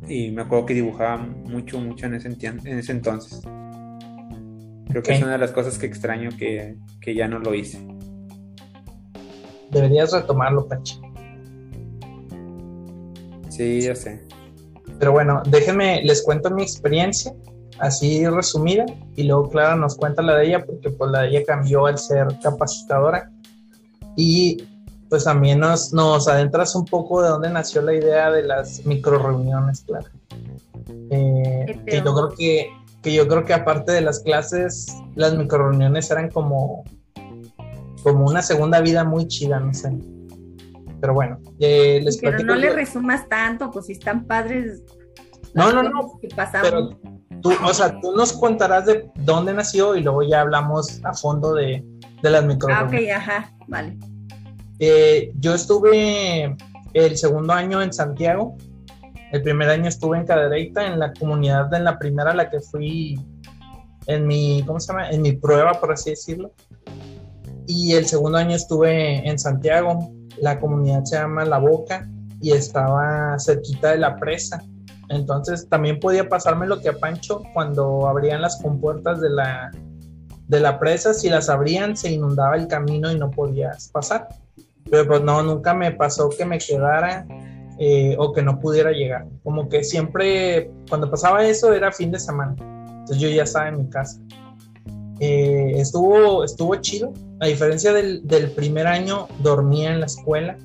y 0.07 0.31
me 0.31 0.41
acuerdo 0.41 0.65
que 0.65 0.73
dibujaba 0.73 1.17
mucho 1.17 1.79
mucho 1.79 2.07
en 2.07 2.15
ese, 2.15 2.27
en 2.27 2.79
ese 2.79 2.91
entonces. 2.91 3.41
Creo 4.89 5.03
que 5.03 5.13
es 5.13 5.21
una 5.21 5.33
de 5.33 5.37
las 5.37 5.51
cosas 5.51 5.77
que 5.77 5.85
extraño 5.85 6.31
que, 6.37 6.75
que 6.99 7.15
ya 7.15 7.29
no 7.29 7.39
lo 7.39 7.53
hice. 7.53 7.79
Deberías 9.69 10.11
retomarlo 10.11 10.67
Pachi 10.67 11.10
Sí, 13.61 13.81
ya 13.81 13.93
sé. 13.93 14.19
Pero 14.97 15.11
bueno, 15.11 15.43
déjenme, 15.45 16.01
les 16.03 16.23
cuento 16.23 16.49
mi 16.49 16.63
experiencia, 16.63 17.31
así 17.77 18.27
resumida, 18.27 18.85
y 19.15 19.21
luego 19.21 19.49
Clara 19.49 19.75
nos 19.75 19.95
cuenta 19.97 20.23
la 20.23 20.37
de 20.37 20.47
ella, 20.47 20.65
porque 20.65 20.89
pues 20.89 21.11
la 21.11 21.21
de 21.21 21.27
ella 21.27 21.43
cambió 21.45 21.85
al 21.85 21.99
ser 21.99 22.25
capacitadora. 22.41 23.31
Y 24.17 24.67
pues 25.09 25.25
también 25.25 25.59
nos, 25.59 25.93
nos 25.93 26.27
adentras 26.27 26.73
un 26.73 26.85
poco 26.85 27.21
de 27.21 27.29
dónde 27.29 27.51
nació 27.51 27.83
la 27.83 27.93
idea 27.93 28.31
de 28.31 28.41
las 28.41 28.83
micro 28.83 29.19
reuniones, 29.19 29.81
Clara. 29.81 30.09
Eh, 31.11 31.79
que 31.85 31.97
yo 31.97 32.15
creo 32.15 32.29
que, 32.35 32.69
que 33.03 33.13
yo 33.13 33.27
creo 33.27 33.45
que 33.45 33.53
aparte 33.53 33.91
de 33.91 34.01
las 34.01 34.21
clases, 34.21 34.87
las 35.13 35.35
micro 35.35 35.69
reuniones 35.69 36.09
eran 36.09 36.31
como, 36.31 36.83
como 38.01 38.25
una 38.25 38.41
segunda 38.41 38.81
vida 38.81 39.03
muy 39.03 39.27
chida, 39.27 39.59
no 39.59 39.71
sé. 39.71 39.91
Pero 41.01 41.13
bueno, 41.15 41.39
eh, 41.59 41.99
les 42.03 42.17
Pero 42.17 42.39
no 42.43 42.55
le 42.55 42.71
resumas 42.71 43.27
tanto, 43.27 43.71
pues 43.71 43.87
si 43.87 43.93
están 43.93 44.25
padres. 44.25 44.83
No, 45.53 45.73
no, 45.73 45.83
no. 45.83 46.19
pero 46.61 46.97
tú, 47.41 47.51
o 47.65 47.73
sea, 47.73 47.99
tú 47.99 48.15
nos 48.15 48.31
contarás 48.33 48.85
de 48.85 49.09
dónde 49.15 49.53
nació 49.53 49.95
y 49.95 50.03
luego 50.03 50.23
ya 50.23 50.41
hablamos 50.41 51.01
a 51.03 51.13
fondo 51.13 51.55
de, 51.55 51.83
de 52.21 52.29
las 52.29 52.45
micro. 52.45 52.73
Ah, 52.73 52.85
ok, 52.85 52.93
ajá, 53.13 53.51
vale. 53.67 53.97
Eh, 54.79 55.31
yo 55.39 55.53
estuve 55.53 56.55
el 56.93 57.17
segundo 57.17 57.53
año 57.53 57.81
en 57.81 57.91
Santiago. 57.91 58.55
El 59.31 59.41
primer 59.41 59.69
año 59.69 59.87
estuve 59.87 60.17
en 60.17 60.25
Cadereyta, 60.25 60.85
en 60.85 60.99
la 60.99 61.13
comunidad, 61.13 61.73
en 61.73 61.83
la 61.83 61.97
primera 61.97 62.31
a 62.31 62.35
la 62.35 62.49
que 62.49 62.59
fui 62.59 63.19
en 64.07 64.27
mi, 64.27 64.63
¿cómo 64.65 64.79
se 64.79 64.91
llama? 64.91 65.09
En 65.09 65.21
mi 65.21 65.33
prueba, 65.33 65.79
por 65.79 65.91
así 65.91 66.11
decirlo. 66.11 66.53
Y 67.67 67.93
el 67.93 68.05
segundo 68.05 68.37
año 68.37 68.55
estuve 68.55 69.27
en 69.27 69.39
Santiago, 69.39 70.11
la 70.39 70.59
comunidad 70.59 71.03
se 71.03 71.17
llama 71.17 71.45
La 71.45 71.57
Boca 71.57 72.09
y 72.39 72.51
estaba 72.51 73.37
cerquita 73.39 73.91
de 73.91 73.97
la 73.97 74.15
presa. 74.17 74.63
Entonces 75.09 75.67
también 75.67 75.99
podía 75.99 76.29
pasarme 76.29 76.67
lo 76.67 76.79
que 76.79 76.89
a 76.89 76.97
Pancho 76.97 77.43
cuando 77.53 78.07
abrían 78.07 78.41
las 78.41 78.61
compuertas 78.61 79.19
de 79.19 79.29
la, 79.29 79.71
de 80.47 80.59
la 80.59 80.79
presa, 80.79 81.13
si 81.13 81.29
las 81.29 81.49
abrían 81.49 81.95
se 81.97 82.11
inundaba 82.11 82.55
el 82.55 82.67
camino 82.67 83.11
y 83.11 83.17
no 83.17 83.29
podías 83.29 83.89
pasar. 83.89 84.29
Pero 84.89 85.07
pues 85.07 85.21
no, 85.21 85.43
nunca 85.43 85.73
me 85.73 85.91
pasó 85.91 86.29
que 86.29 86.45
me 86.45 86.57
quedara 86.57 87.25
eh, 87.77 88.15
o 88.17 88.33
que 88.33 88.41
no 88.41 88.59
pudiera 88.59 88.91
llegar. 88.91 89.25
Como 89.43 89.67
que 89.69 89.83
siempre 89.83 90.71
cuando 90.89 91.09
pasaba 91.09 91.45
eso 91.45 91.73
era 91.73 91.91
fin 91.91 92.11
de 92.11 92.19
semana. 92.19 92.55
Entonces 92.59 93.17
yo 93.17 93.29
ya 93.29 93.43
estaba 93.43 93.69
en 93.69 93.77
mi 93.77 93.89
casa. 93.89 94.19
Eh, 95.23 95.73
estuvo, 95.79 96.43
estuvo 96.43 96.75
chido. 96.77 97.13
A 97.41 97.45
diferencia 97.45 97.93
del, 97.93 98.51
primer 98.55 98.87
año, 98.87 99.27
dormía 99.39 99.93
en 99.93 99.99
la 99.99 100.07
escuela, 100.07 100.57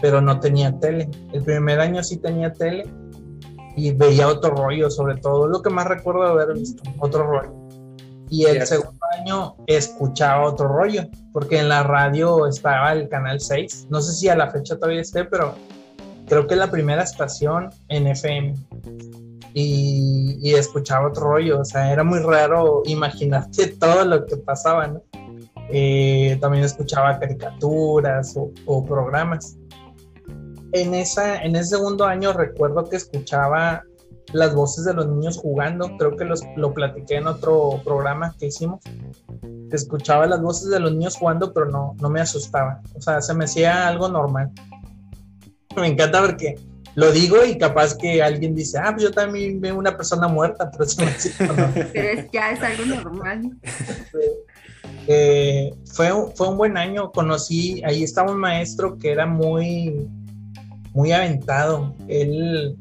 pero 0.00 0.20
no 0.20 0.40
tenía 0.40 0.78
tele. 0.78 1.08
El 1.32 1.42
primer 1.42 1.80
año 1.80 2.04
sí 2.04 2.18
tenía 2.18 2.52
tele 2.52 2.84
y 3.76 3.92
veía 3.92 4.28
otro 4.28 4.54
rollo, 4.54 4.90
sobre 4.90 5.16
todo 5.16 5.48
lo 5.48 5.62
que 5.62 5.70
más 5.70 5.86
recuerdo 5.86 6.22
de 6.24 6.30
haber 6.42 6.54
visto, 6.54 6.82
otro 6.98 7.26
rollo. 7.26 7.54
Y 8.28 8.44
el 8.44 8.66
segundo 8.66 9.00
año 9.18 9.56
escuchaba 9.66 10.46
otro 10.46 10.68
rollo, 10.68 11.04
porque 11.32 11.58
en 11.58 11.70
la 11.70 11.82
radio 11.82 12.46
estaba 12.46 12.92
el 12.92 13.08
canal 13.08 13.40
6. 13.40 13.86
No 13.88 14.02
sé 14.02 14.12
si 14.12 14.28
a 14.28 14.36
la 14.36 14.50
fecha 14.50 14.76
todavía 14.76 15.00
esté, 15.00 15.24
pero 15.24 15.54
creo 16.26 16.46
que 16.46 16.56
la 16.56 16.70
primera 16.70 17.02
estación 17.02 17.70
en 17.88 18.06
FM. 18.08 18.54
Y, 19.56 20.52
escuchaba 20.52 21.08
otro 21.08 21.30
rollo, 21.30 21.60
o 21.60 21.64
sea, 21.64 21.92
era 21.92 22.02
muy 22.02 22.18
raro 22.18 22.82
imaginarte 22.86 23.68
todo 23.80 24.04
lo 24.04 24.26
que 24.26 24.36
pasaba, 24.36 24.88
¿no? 24.88 25.02
Eh, 25.70 26.36
también 26.40 26.64
escuchaba 26.64 27.18
caricaturas 27.18 28.36
o, 28.66 28.84
programas. 28.84 29.56
En, 30.72 30.92
esa, 30.94 31.42
en 31.42 31.54
ese 31.54 31.76
segundo 31.76 32.04
año 32.04 32.32
recuerdo 32.32 32.84
que 32.88 32.96
escuchaba 32.96 33.84
las 34.32 34.54
voces 34.54 34.84
de 34.84 34.94
los 34.94 35.06
niños 35.06 35.38
jugando, 35.38 35.96
creo 35.96 36.16
que 36.16 36.24
los, 36.24 36.42
lo 36.56 36.74
platiqué 36.74 37.16
en 37.16 37.28
otro 37.28 37.80
programa 37.84 38.34
que 38.38 38.46
hicimos, 38.46 38.80
que 38.82 39.76
escuchaba 39.76 40.26
las 40.26 40.42
voces 40.42 40.70
de 40.70 40.80
los 40.80 40.90
niños 40.92 41.16
jugando, 41.16 41.52
pero 41.52 41.66
no, 41.66 41.94
no 42.00 42.10
me 42.10 42.20
asustaba, 42.20 42.82
o 42.96 43.00
sea, 43.00 43.20
se 43.22 43.34
me 43.34 43.44
hacía 43.44 43.86
algo 43.86 44.08
normal. 44.08 44.50
Me 45.76 45.86
encanta 45.86 46.20
porque 46.20 46.56
lo 46.94 47.10
digo 47.10 47.44
y 47.44 47.58
capaz 47.58 47.96
que 47.96 48.22
alguien 48.22 48.54
dice, 48.54 48.78
ah, 48.78 48.90
pues 48.92 49.02
yo 49.02 49.10
también 49.10 49.60
veo 49.60 49.76
una 49.76 49.96
persona 49.96 50.28
muerta, 50.28 50.70
pero 50.72 50.84
eso 50.84 51.02
Pero 51.92 52.28
ya 52.32 52.50
es 52.52 52.62
algo 52.62 52.84
normal. 52.84 53.50
Eh, 55.06 55.70
fue, 55.92 56.10
fue 56.34 56.48
un 56.48 56.56
buen 56.56 56.78
año, 56.78 57.12
conocí, 57.12 57.82
ahí 57.84 58.02
estaba 58.02 58.32
un 58.32 58.38
maestro 58.38 58.96
que 58.98 59.12
era 59.12 59.26
muy, 59.26 60.08
muy 60.94 61.12
aventado. 61.12 61.94
Él, 62.08 62.76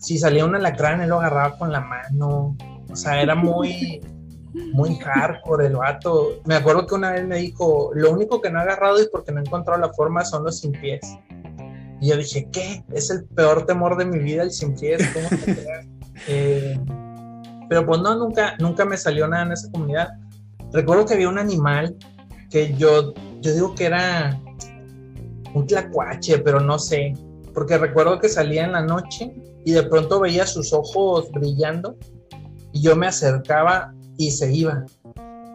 si 0.00 0.18
salía 0.18 0.46
un 0.46 0.54
alacrán, 0.54 1.02
él 1.02 1.10
lo 1.10 1.20
agarraba 1.20 1.58
con 1.58 1.72
la 1.72 1.80
mano. 1.80 2.56
O 2.90 2.96
sea, 2.96 3.20
era 3.20 3.34
muy, 3.34 4.00
muy 4.72 4.96
hardcore 4.96 5.66
el 5.66 5.76
vato. 5.76 6.40
Me 6.46 6.54
acuerdo 6.54 6.86
que 6.86 6.94
una 6.94 7.12
vez 7.12 7.26
me 7.26 7.36
dijo, 7.36 7.90
lo 7.94 8.12
único 8.12 8.40
que 8.40 8.50
no 8.50 8.58
he 8.58 8.62
agarrado 8.62 9.02
y 9.02 9.08
porque 9.10 9.32
no 9.32 9.40
he 9.40 9.44
encontrado 9.44 9.80
la 9.80 9.92
forma 9.92 10.24
son 10.24 10.44
los 10.44 10.60
sin 10.60 10.72
pies. 10.72 11.18
Y 12.00 12.08
yo 12.08 12.16
dije, 12.16 12.48
¿qué? 12.52 12.84
Es 12.92 13.10
el 13.10 13.24
peor 13.24 13.66
temor 13.66 13.96
de 13.96 14.04
mi 14.04 14.18
vida 14.18 14.42
el 14.42 14.50
sin 14.50 14.74
pies. 14.74 15.02
Eh, 16.28 16.80
pero 17.68 17.84
pues 17.84 18.00
no, 18.00 18.16
nunca, 18.16 18.56
nunca 18.58 18.86
me 18.86 18.96
salió 18.96 19.28
nada 19.28 19.44
en 19.44 19.52
esa 19.52 19.70
comunidad. 19.70 20.08
Recuerdo 20.72 21.04
que 21.04 21.12
había 21.12 21.28
un 21.28 21.38
animal 21.38 21.94
que 22.50 22.74
yo, 22.74 23.12
yo 23.42 23.52
digo 23.52 23.74
que 23.74 23.84
era 23.84 24.40
un 25.54 25.66
tlacuache, 25.66 26.38
pero 26.38 26.58
no 26.58 26.78
sé. 26.78 27.14
Porque 27.52 27.76
recuerdo 27.78 28.18
que 28.18 28.28
salía 28.28 28.64
en 28.64 28.72
la 28.72 28.82
noche 28.82 29.34
y 29.64 29.72
de 29.72 29.82
pronto 29.82 30.20
veía 30.20 30.46
sus 30.46 30.72
ojos 30.72 31.30
brillando 31.32 31.96
y 32.72 32.82
yo 32.82 32.96
me 32.96 33.06
acercaba 33.06 33.94
y 34.16 34.30
se 34.30 34.52
iba. 34.52 34.84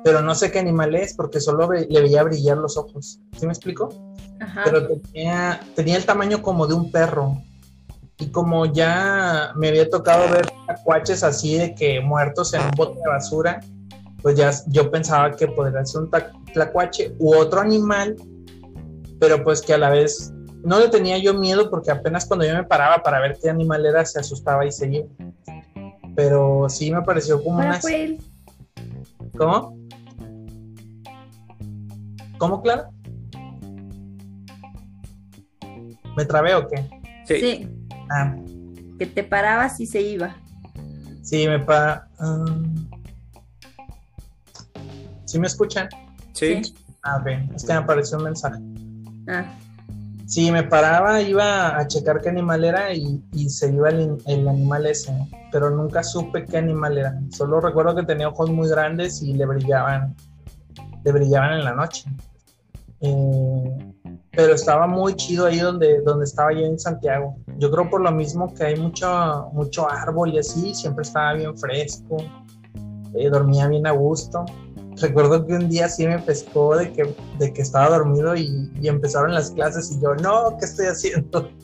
Pero 0.03 0.21
no 0.21 0.33
sé 0.33 0.51
qué 0.51 0.59
animal 0.59 0.95
es 0.95 1.13
porque 1.13 1.39
solo 1.39 1.71
le 1.71 2.01
veía 2.01 2.23
brillar 2.23 2.57
los 2.57 2.77
ojos. 2.77 3.19
¿Sí 3.37 3.45
me 3.45 3.51
explico? 3.51 3.89
Pero 4.63 4.87
tenía, 4.87 5.59
tenía 5.75 5.97
el 5.97 6.05
tamaño 6.05 6.41
como 6.41 6.67
de 6.67 6.73
un 6.73 6.91
perro. 6.91 7.41
Y 8.17 8.27
como 8.27 8.65
ya 8.67 9.51
me 9.55 9.69
había 9.69 9.89
tocado 9.89 10.31
ver 10.31 10.47
tacuaches 10.67 11.23
así 11.23 11.57
de 11.57 11.73
que 11.73 11.99
muertos 12.01 12.53
en 12.53 12.61
un 12.61 12.71
bote 12.71 12.99
de 12.99 13.07
basura, 13.07 13.59
pues 14.21 14.35
ya 14.35 14.51
yo 14.67 14.91
pensaba 14.91 15.31
que 15.35 15.47
podría 15.47 15.83
ser 15.85 16.01
un 16.01 16.11
tlacuache 16.53 17.15
u 17.17 17.33
otro 17.35 17.61
animal, 17.61 18.15
pero 19.19 19.43
pues 19.43 19.61
que 19.61 19.73
a 19.73 19.77
la 19.77 19.89
vez 19.89 20.31
no 20.63 20.79
le 20.79 20.89
tenía 20.89 21.17
yo 21.17 21.33
miedo 21.33 21.69
porque 21.69 21.89
apenas 21.89 22.25
cuando 22.25 22.45
yo 22.45 22.53
me 22.53 22.63
paraba 22.63 23.01
para 23.01 23.19
ver 23.19 23.37
qué 23.41 23.49
animal 23.49 23.85
era 23.85 24.05
se 24.05 24.19
asustaba 24.19 24.65
y 24.65 24.71
seguía. 24.71 25.05
Pero 26.15 26.67
sí 26.69 26.91
me 26.91 27.01
pareció 27.01 27.43
como 27.43 27.57
una... 27.57 27.79
¿Cómo? 29.35 29.77
¿Cómo, 32.37 32.61
Clara? 32.61 32.89
¿Me 36.15 36.25
trabé 36.25 36.55
o 36.55 36.67
qué? 36.67 36.87
Sí. 37.25 37.69
Ah. 38.09 38.35
Que 38.97 39.05
te 39.05 39.23
parabas 39.23 39.79
y 39.79 39.85
se 39.85 40.01
iba. 40.01 40.35
Sí, 41.21 41.47
me 41.47 41.59
para. 41.59 42.07
Um... 42.19 42.89
¿Sí 45.25 45.39
me 45.39 45.47
escuchan? 45.47 45.87
Sí. 46.33 46.61
Ah, 47.03 47.19
bien. 47.19 47.49
Es 47.55 47.63
que 47.63 47.73
me 47.73 47.79
apareció 47.79 48.17
un 48.17 48.25
mensaje. 48.25 48.59
Ah. 49.27 49.45
Sí, 50.25 50.51
me 50.51 50.63
paraba, 50.63 51.21
iba 51.21 51.77
a 51.77 51.87
checar 51.87 52.21
qué 52.21 52.29
animal 52.29 52.63
era 52.63 52.93
y, 52.93 53.21
se 53.49 53.69
iba 53.69 53.89
el, 53.89 54.17
el, 54.27 54.47
animal 54.47 54.85
ese, 54.85 55.13
pero 55.51 55.69
nunca 55.69 56.03
supe 56.03 56.45
qué 56.45 56.57
animal 56.57 56.97
era. 56.97 57.19
Solo 57.31 57.59
recuerdo 57.59 57.95
que 57.95 58.03
tenía 58.03 58.29
ojos 58.29 58.49
muy 58.49 58.69
grandes 58.69 59.21
y 59.21 59.33
le 59.33 59.45
brillaban, 59.45 60.15
le 61.03 61.11
brillaban 61.11 61.59
en 61.59 61.65
la 61.65 61.73
noche. 61.73 62.05
Eh, 63.01 63.93
pero 64.33 64.53
estaba 64.53 64.87
muy 64.87 65.13
chido 65.15 65.45
ahí 65.45 65.59
donde, 65.59 66.01
donde 66.01 66.25
estaba 66.25 66.53
yo 66.53 66.61
en 66.61 66.79
Santiago. 66.79 67.35
Yo 67.57 67.69
creo 67.69 67.89
por 67.89 68.01
lo 68.01 68.11
mismo 68.11 68.53
que 68.53 68.63
hay 68.63 68.75
mucho, 68.77 69.49
mucho 69.53 69.89
árbol 69.89 70.33
y 70.33 70.39
así, 70.39 70.73
siempre 70.73 71.03
estaba 71.03 71.33
bien 71.33 71.57
fresco, 71.57 72.17
eh, 73.13 73.29
dormía 73.29 73.67
bien 73.67 73.85
a 73.87 73.91
gusto. 73.91 74.45
Recuerdo 75.01 75.45
que 75.45 75.53
un 75.53 75.69
día 75.69 75.89
sí 75.89 76.07
me 76.07 76.19
pescó 76.19 76.77
de 76.77 76.91
que, 76.93 77.13
de 77.39 77.53
que 77.53 77.61
estaba 77.61 77.89
dormido 77.89 78.35
y, 78.35 78.71
empezaron 78.83 79.33
las 79.33 79.51
clases 79.51 79.91
y 79.91 80.01
yo, 80.01 80.15
no, 80.15 80.57
¿qué 80.57 80.65
estoy 80.65 80.87
haciendo? 80.87 81.49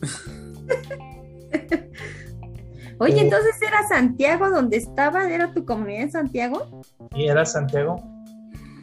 Oye, 3.00 3.16
eh, 3.16 3.22
entonces 3.22 3.56
era 3.62 3.88
Santiago 3.88 4.50
donde 4.50 4.78
estaba, 4.78 5.30
¿era 5.30 5.54
tu 5.54 5.66
comunidad 5.66 6.02
en 6.04 6.12
Santiago? 6.12 6.82
Sí, 7.14 7.28
era 7.28 7.46
Santiago. 7.46 8.17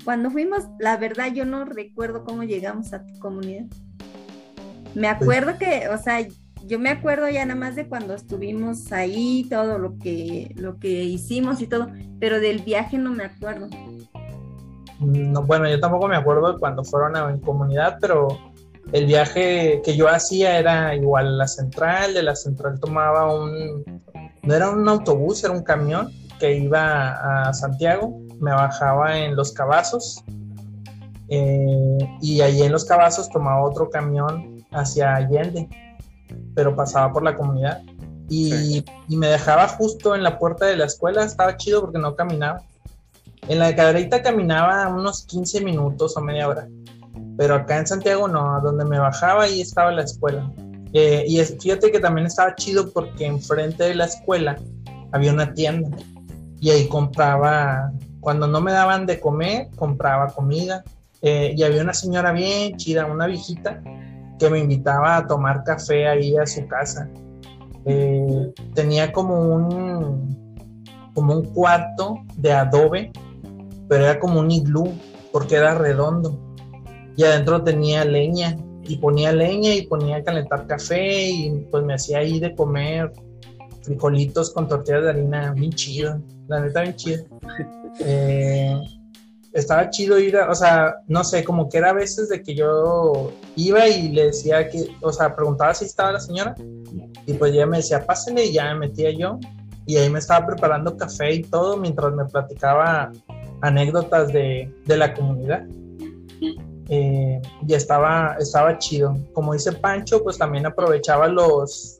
Cuando 0.05 0.31
fuimos, 0.31 0.65
la 0.79 0.97
verdad 0.99 1.33
yo 1.33 1.47
no 1.47 1.65
recuerdo 1.65 2.25
cómo 2.25 2.43
llegamos 2.43 2.93
a 2.93 3.05
tu 3.05 3.19
comunidad. 3.19 3.65
Me 4.95 5.09
acuerdo 5.09 5.57
que, 5.59 5.89
o 5.89 5.99
sea, 5.99 6.27
yo 6.67 6.79
me 6.79 6.91
acuerdo 6.91 7.29
ya 7.29 7.45
nada 7.45 7.59
más 7.59 7.75
de 7.75 7.89
cuando 7.89 8.15
estuvimos 8.15 8.93
ahí, 8.93 9.47
todo 9.49 9.79
lo 9.79 9.99
que, 9.99 10.53
lo 10.57 10.79
que 10.79 11.05
hicimos 11.05 11.61
y 11.63 11.67
todo, 11.67 11.89
pero 12.21 12.39
del 12.39 12.63
viaje 12.63 12.99
no 12.99 13.13
me 13.13 13.25
acuerdo. 13.25 13.69
No, 15.01 15.43
bueno, 15.43 15.69
yo 15.69 15.81
tampoco 15.81 16.07
me 16.07 16.17
acuerdo 16.17 16.59
cuando 16.59 16.85
fueron 16.85 17.17
a 17.17 17.29
mi 17.29 17.41
comunidad, 17.41 17.99
pero 18.01 18.29
el 18.93 19.07
viaje 19.07 19.81
que 19.85 19.97
yo 19.97 20.09
hacía 20.09 20.59
era 20.59 20.95
igual 20.95 21.29
a 21.29 21.31
la 21.31 21.49
central, 21.49 22.15
de 22.15 22.23
la 22.23 22.37
central 22.37 22.79
tomaba 22.79 23.35
un, 23.35 24.03
no 24.43 24.55
era 24.55 24.71
un 24.71 24.89
autobús, 24.89 25.43
era 25.45 25.53
un 25.53 25.63
camión 25.63 26.11
que 26.39 26.57
iba 26.57 27.49
a 27.49 27.53
Santiago 27.55 28.24
me 28.41 28.53
bajaba 28.53 29.19
en 29.19 29.37
Los 29.37 29.53
Cabazos 29.53 30.25
eh, 31.29 31.99
y 32.21 32.41
allí 32.41 32.63
en 32.63 32.73
Los 32.73 32.85
Cabazos 32.85 33.29
tomaba 33.31 33.63
otro 33.63 33.89
camión 33.91 34.65
hacia 34.73 35.15
Allende, 35.15 35.69
pero 36.55 36.75
pasaba 36.77 37.13
por 37.13 37.23
la 37.23 37.37
comunidad 37.37 37.83
y, 38.29 38.85
me 39.09 39.29
dejaba 39.29 39.69
justo 39.69 40.15
en 40.15 40.23
la 40.23 40.39
puerta 40.39 40.67
de 40.67 40.77
la 40.77 40.87
escuela, 40.87 41.25
estaba 41.25 41.57
chido 41.57 41.83
porque 41.83 41.99
no 41.99 42.15
caminaba. 42.15 42.63
En 43.49 43.59
la 43.59 43.75
caderita 43.77 44.23
caminaba 44.23 44.89
unos 44.89 45.27
15 45.27 45.61
minutos 45.63 46.17
o 46.17 46.21
media 46.21 46.49
hora, 46.49 46.67
pero 47.37 47.55
acá 47.55 47.79
en 47.79 47.87
Santiago 47.87 48.27
no, 48.27 48.61
donde 48.63 48.85
me 48.87 48.99
bajaba 48.99 49.45
ahí 49.45 49.61
estaba 49.61 49.93
la 49.93 50.03
escuela. 50.03 50.51
Eh, 50.95 51.25
y 51.27 51.39
fíjate 51.45 51.91
que 51.91 52.01
también 52.01 52.27
estaba 52.27 52.55
chido 52.55 52.91
porque 52.91 53.27
enfrente 53.27 53.85
de 53.85 53.95
la 53.97 54.07
escuela 54.07 54.57
había 55.13 55.33
una 55.33 55.53
tienda 55.53 55.91
y 56.61 56.71
ahí 56.71 56.89
compraba 56.89 57.93
cuando 58.25 58.49
no 58.49 58.61
me 58.61 58.73
daban 58.73 59.07
de 59.07 59.21
comer, 59.21 59.69
compraba 59.77 60.29
comida. 60.29 60.83
Eh, 61.23 61.55
y 61.57 61.63
había 61.63 61.83
una 61.83 61.93
señora 61.93 62.33
bien 62.33 62.77
chida, 62.77 63.07
una 63.07 63.27
viejita, 63.27 63.83
que 64.39 64.51
me 64.51 64.59
invitaba 64.59 65.17
a 65.17 65.27
tomar 65.27 65.63
café 65.63 66.09
ahí 66.09 66.37
a 66.37 66.47
su 66.47 66.67
casa. 66.67 67.09
Eh, 67.85 68.53
tenía 68.75 69.13
como 69.13 69.39
un, 69.41 70.73
como 71.15 71.35
un 71.35 71.45
cuarto 71.53 72.19
de 72.37 72.53
adobe, 72.53 73.13
pero 73.89 74.05
era 74.05 74.19
como 74.19 74.41
un 74.41 74.51
iglú, 74.51 74.93
porque 75.31 75.57
era 75.57 75.75
redondo. 75.75 76.39
Y 77.17 77.25
adentro 77.25 77.63
tenía 77.63 78.05
leña, 78.05 78.57
y 78.83 78.97
ponía 78.97 79.33
leña 79.33 79.75
y 79.75 79.87
ponía 79.87 80.17
a 80.17 80.25
calentar 80.25 80.67
café, 80.67 81.29
y 81.29 81.67
pues 81.71 81.85
me 81.85 81.95
hacía 81.95 82.19
ahí 82.19 82.41
de 82.41 82.55
comer 82.55 83.13
frijolitos 83.85 84.51
con 84.51 84.67
tortillas 84.69 85.05
de 85.05 85.11
harina, 85.11 85.53
bien 85.53 85.73
chido, 85.73 86.21
la 86.49 86.61
neta 86.61 86.83
bien 86.83 86.97
chido. 86.97 87.25
Eh, 88.01 88.77
estaba 89.53 89.89
chido 89.89 90.19
ir, 90.19 90.37
a, 90.37 90.51
o 90.51 90.55
sea, 90.57 90.97
no 91.07 91.23
sé, 91.23 91.45
como 91.45 91.69
que 91.69 91.79
era 91.79 91.91
a 91.91 91.93
veces 91.93 92.29
de 92.29 92.43
que 92.43 92.57
yo 92.57 93.33
iba 93.55 93.87
y 93.87 94.09
le 94.09 94.27
decía 94.27 94.69
que, 94.69 94.89
o 95.01 95.13
sea, 95.13 95.33
preguntaba 95.37 95.73
si 95.75 95.85
estaba 95.85 96.11
la 96.11 96.19
señora 96.19 96.57
y 97.25 97.35
pues 97.35 97.53
ella 97.53 97.67
me 97.67 97.77
decía, 97.77 98.05
pásenle 98.05 98.47
y 98.47 98.53
ya 98.53 98.75
me 98.75 98.89
metía 98.89 99.13
yo 99.13 99.39
y 99.87 99.97
ahí 99.97 100.11
me 100.11 100.19
estaba 100.19 100.45
preparando 100.45 100.97
café 100.97 101.35
y 101.35 101.43
todo 101.43 101.77
mientras 101.77 102.13
me 102.15 102.25
platicaba 102.25 103.13
anécdotas 103.61 104.33
de, 104.33 104.75
de 104.87 104.97
la 104.97 105.15
comunidad. 105.15 105.65
Eh, 106.89 107.41
y 107.67 107.75
estaba, 107.75 108.37
estaba 108.39 108.77
chido. 108.79 109.17
Como 109.33 109.53
dice 109.53 109.73
Pancho, 109.73 110.23
pues 110.23 110.37
también 110.37 110.67
aprovechaba 110.67 111.29
los, 111.29 111.99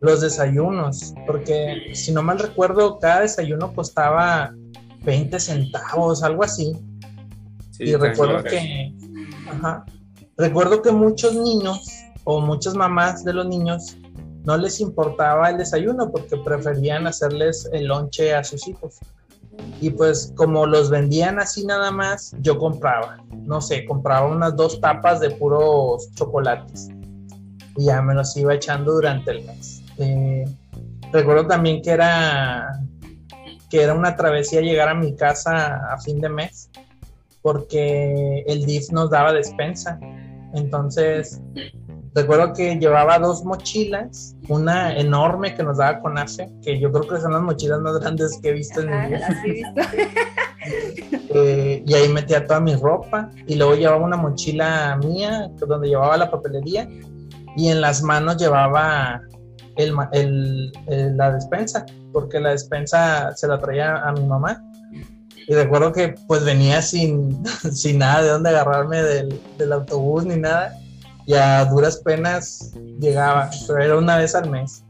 los 0.00 0.20
desayunos, 0.20 1.14
porque 1.26 1.90
si 1.94 2.12
no 2.12 2.22
mal 2.22 2.38
recuerdo, 2.38 2.98
cada 2.98 3.20
desayuno 3.20 3.72
costaba 3.74 4.54
20 5.02 5.38
centavos, 5.40 6.22
algo 6.22 6.44
así. 6.44 6.72
y 7.78 7.94
recuerdo 7.94 8.42
que, 8.44 8.92
recuerdo 10.36 10.82
que 10.82 10.92
muchos 10.92 11.34
niños 11.34 11.86
o 12.24 12.40
muchas 12.40 12.74
mamás 12.74 13.24
de 13.24 13.32
los 13.32 13.46
niños 13.46 13.96
no 14.44 14.56
les 14.56 14.80
importaba 14.80 15.50
el 15.50 15.58
desayuno 15.58 16.10
porque 16.10 16.36
preferían 16.36 17.06
hacerles 17.06 17.68
el 17.72 17.86
lonche 17.86 18.34
a 18.34 18.44
sus 18.44 18.66
hijos. 18.68 18.98
Y 19.80 19.90
pues 19.90 20.32
como 20.36 20.66
los 20.66 20.90
vendían 20.90 21.38
así 21.38 21.64
nada 21.64 21.90
más, 21.90 22.34
yo 22.40 22.58
compraba, 22.58 23.18
no 23.32 23.60
sé, 23.60 23.84
compraba 23.86 24.28
unas 24.28 24.54
dos 24.54 24.80
tapas 24.80 25.20
de 25.20 25.30
puros 25.30 26.10
chocolates 26.14 26.88
y 27.76 27.86
ya 27.86 28.02
me 28.02 28.14
los 28.14 28.36
iba 28.36 28.54
echando 28.54 28.92
durante 28.92 29.30
el 29.32 29.44
mes. 29.44 29.82
Eh, 29.98 30.44
recuerdo 31.12 31.46
también 31.46 31.82
que 31.82 31.90
era 31.90 32.80
que 33.70 33.82
era 33.82 33.94
una 33.94 34.14
travesía 34.14 34.60
llegar 34.60 34.88
a 34.88 34.94
mi 34.94 35.16
casa 35.16 35.92
a 35.92 35.98
fin 36.00 36.20
de 36.20 36.28
mes 36.28 36.70
porque 37.42 38.42
el 38.46 38.66
DIF 38.66 38.90
nos 38.90 39.10
daba 39.10 39.32
despensa. 39.32 40.00
Entonces, 40.52 41.40
recuerdo 42.14 42.52
que 42.52 42.76
llevaba 42.76 43.20
dos 43.20 43.44
mochilas, 43.44 44.34
una 44.48 44.96
enorme 44.96 45.54
que 45.54 45.62
nos 45.62 45.78
daba 45.78 46.00
con 46.00 46.18
AFE, 46.18 46.50
que 46.62 46.80
yo 46.80 46.90
creo 46.90 47.06
que 47.06 47.20
son 47.20 47.34
las 47.34 47.42
mochilas 47.42 47.80
más 47.80 48.00
grandes 48.00 48.38
que 48.42 48.48
he 48.48 48.52
visto 48.52 48.80
en 48.80 48.90
mi 48.90 49.06
vida. 49.08 49.28
Eh, 51.38 51.84
y 51.86 51.94
ahí 51.94 52.08
metía 52.08 52.44
toda 52.44 52.58
mi 52.58 52.74
ropa 52.74 53.30
y 53.46 53.54
luego 53.54 53.76
llevaba 53.76 54.04
una 54.04 54.16
mochila 54.16 54.96
mía 54.96 55.48
donde 55.58 55.88
llevaba 55.88 56.16
la 56.16 56.28
papelería 56.28 56.88
y 57.56 57.68
en 57.68 57.80
las 57.80 58.02
manos 58.02 58.36
llevaba 58.36 59.22
el, 59.76 60.72
la 61.16 61.32
despensa, 61.32 61.84
porque 62.12 62.40
la 62.40 62.50
despensa 62.50 63.34
se 63.34 63.46
la 63.46 63.58
traía 63.58 63.96
a 63.96 64.12
mi 64.12 64.24
mamá. 64.24 64.62
Y 65.48 65.54
recuerdo 65.54 65.92
que 65.92 66.14
pues 66.26 66.44
venía 66.44 66.82
sin, 66.82 67.44
sin 67.72 67.98
nada 67.98 68.22
de 68.22 68.30
dónde 68.30 68.50
agarrarme 68.50 69.02
del, 69.02 69.40
del, 69.58 69.72
autobús 69.72 70.24
ni 70.24 70.36
nada. 70.36 70.74
Y 71.26 71.34
a 71.34 71.64
duras 71.64 71.98
penas 71.98 72.72
llegaba, 73.00 73.50
pero 73.66 73.82
era 73.82 73.98
una 73.98 74.16
vez 74.16 74.34
al 74.34 74.50
mes. 74.50 74.84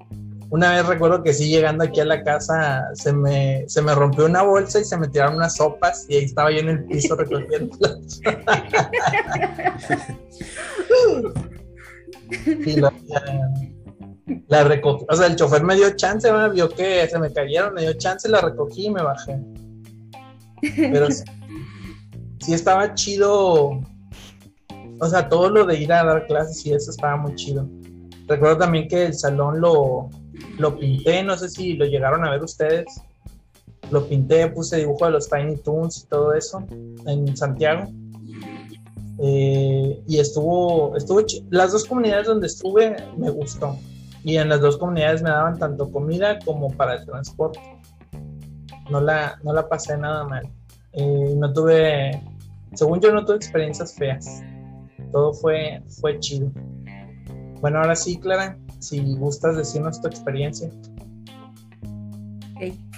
Una 0.48 0.72
vez 0.72 0.86
recuerdo 0.86 1.24
que 1.24 1.34
sí, 1.34 1.48
llegando 1.48 1.82
aquí 1.82 1.98
a 2.00 2.04
la 2.04 2.22
casa, 2.22 2.84
se 2.94 3.12
me, 3.12 3.64
se 3.66 3.82
me 3.82 3.92
rompió 3.94 4.26
una 4.26 4.42
bolsa 4.42 4.78
y 4.78 4.84
se 4.84 4.96
me 4.96 5.08
tiraron 5.08 5.34
unas 5.36 5.56
sopas 5.56 6.06
y 6.08 6.16
ahí 6.16 6.24
estaba 6.24 6.52
yo 6.52 6.58
en 6.58 6.68
el 6.68 6.84
piso 6.84 7.16
recogiéndolas. 7.16 8.20
y 12.46 12.76
la, 12.76 12.92
la 14.48 14.64
recogí, 14.64 15.04
o 15.08 15.14
sea, 15.14 15.26
el 15.26 15.36
chofer 15.36 15.62
me 15.62 15.76
dio 15.76 15.94
chance, 15.94 16.28
vio 16.52 16.68
que 16.68 17.06
se 17.08 17.18
me 17.18 17.32
cayeron, 17.32 17.74
me 17.74 17.82
dio 17.82 17.92
chance, 17.94 18.28
la 18.28 18.40
recogí 18.40 18.86
y 18.86 18.90
me 18.90 19.02
bajé. 19.02 19.38
Pero 20.76 21.08
sí, 21.10 22.52
estaba 22.52 22.94
chido, 22.94 23.80
o 25.00 25.08
sea, 25.08 25.28
todo 25.28 25.50
lo 25.50 25.64
de 25.64 25.78
ir 25.78 25.92
a 25.92 26.04
dar 26.04 26.26
clases 26.26 26.64
y 26.66 26.72
eso 26.72 26.90
estaba 26.90 27.16
muy 27.16 27.34
chido. 27.36 27.68
Recuerdo 28.26 28.58
también 28.58 28.88
que 28.88 29.06
el 29.06 29.14
salón 29.14 29.60
lo, 29.60 30.10
lo 30.58 30.76
pinté, 30.76 31.22
no 31.22 31.36
sé 31.36 31.48
si 31.48 31.74
lo 31.74 31.86
llegaron 31.86 32.24
a 32.24 32.30
ver 32.30 32.42
ustedes. 32.42 32.86
Lo 33.92 34.08
pinté, 34.08 34.48
puse 34.48 34.78
dibujo 34.78 35.04
de 35.04 35.12
los 35.12 35.28
Tiny 35.28 35.58
Toons 35.58 36.02
y 36.02 36.06
todo 36.08 36.34
eso 36.34 36.64
en 37.06 37.36
Santiago. 37.36 37.88
Eh, 39.22 40.02
y 40.08 40.18
estuvo, 40.18 40.96
estuvo 40.96 41.22
las 41.50 41.70
dos 41.70 41.84
comunidades 41.84 42.26
donde 42.26 42.48
estuve 42.48 42.96
me 43.16 43.30
gustó 43.30 43.78
y 44.26 44.38
en 44.38 44.48
las 44.48 44.60
dos 44.60 44.76
comunidades 44.76 45.22
me 45.22 45.30
daban 45.30 45.56
tanto 45.56 45.88
comida 45.92 46.40
como 46.40 46.68
para 46.72 46.94
el 46.94 47.06
transporte. 47.06 47.60
No 48.90 49.00
la, 49.00 49.38
no 49.44 49.52
la 49.52 49.68
pasé 49.68 49.96
nada 49.96 50.24
mal. 50.26 50.50
Eh, 50.94 51.34
no 51.36 51.52
tuve, 51.52 52.20
según 52.74 53.00
yo 53.00 53.12
no 53.12 53.24
tuve 53.24 53.36
experiencias 53.36 53.94
feas. 53.94 54.42
Todo 55.12 55.32
fue, 55.32 55.80
fue 56.00 56.18
chido. 56.18 56.50
Bueno, 57.60 57.78
ahora 57.78 57.94
sí, 57.94 58.18
Clara, 58.18 58.58
si 58.80 59.14
gustas 59.14 59.58
decirnos 59.58 60.00
tu 60.00 60.08
experiencia. 60.08 60.70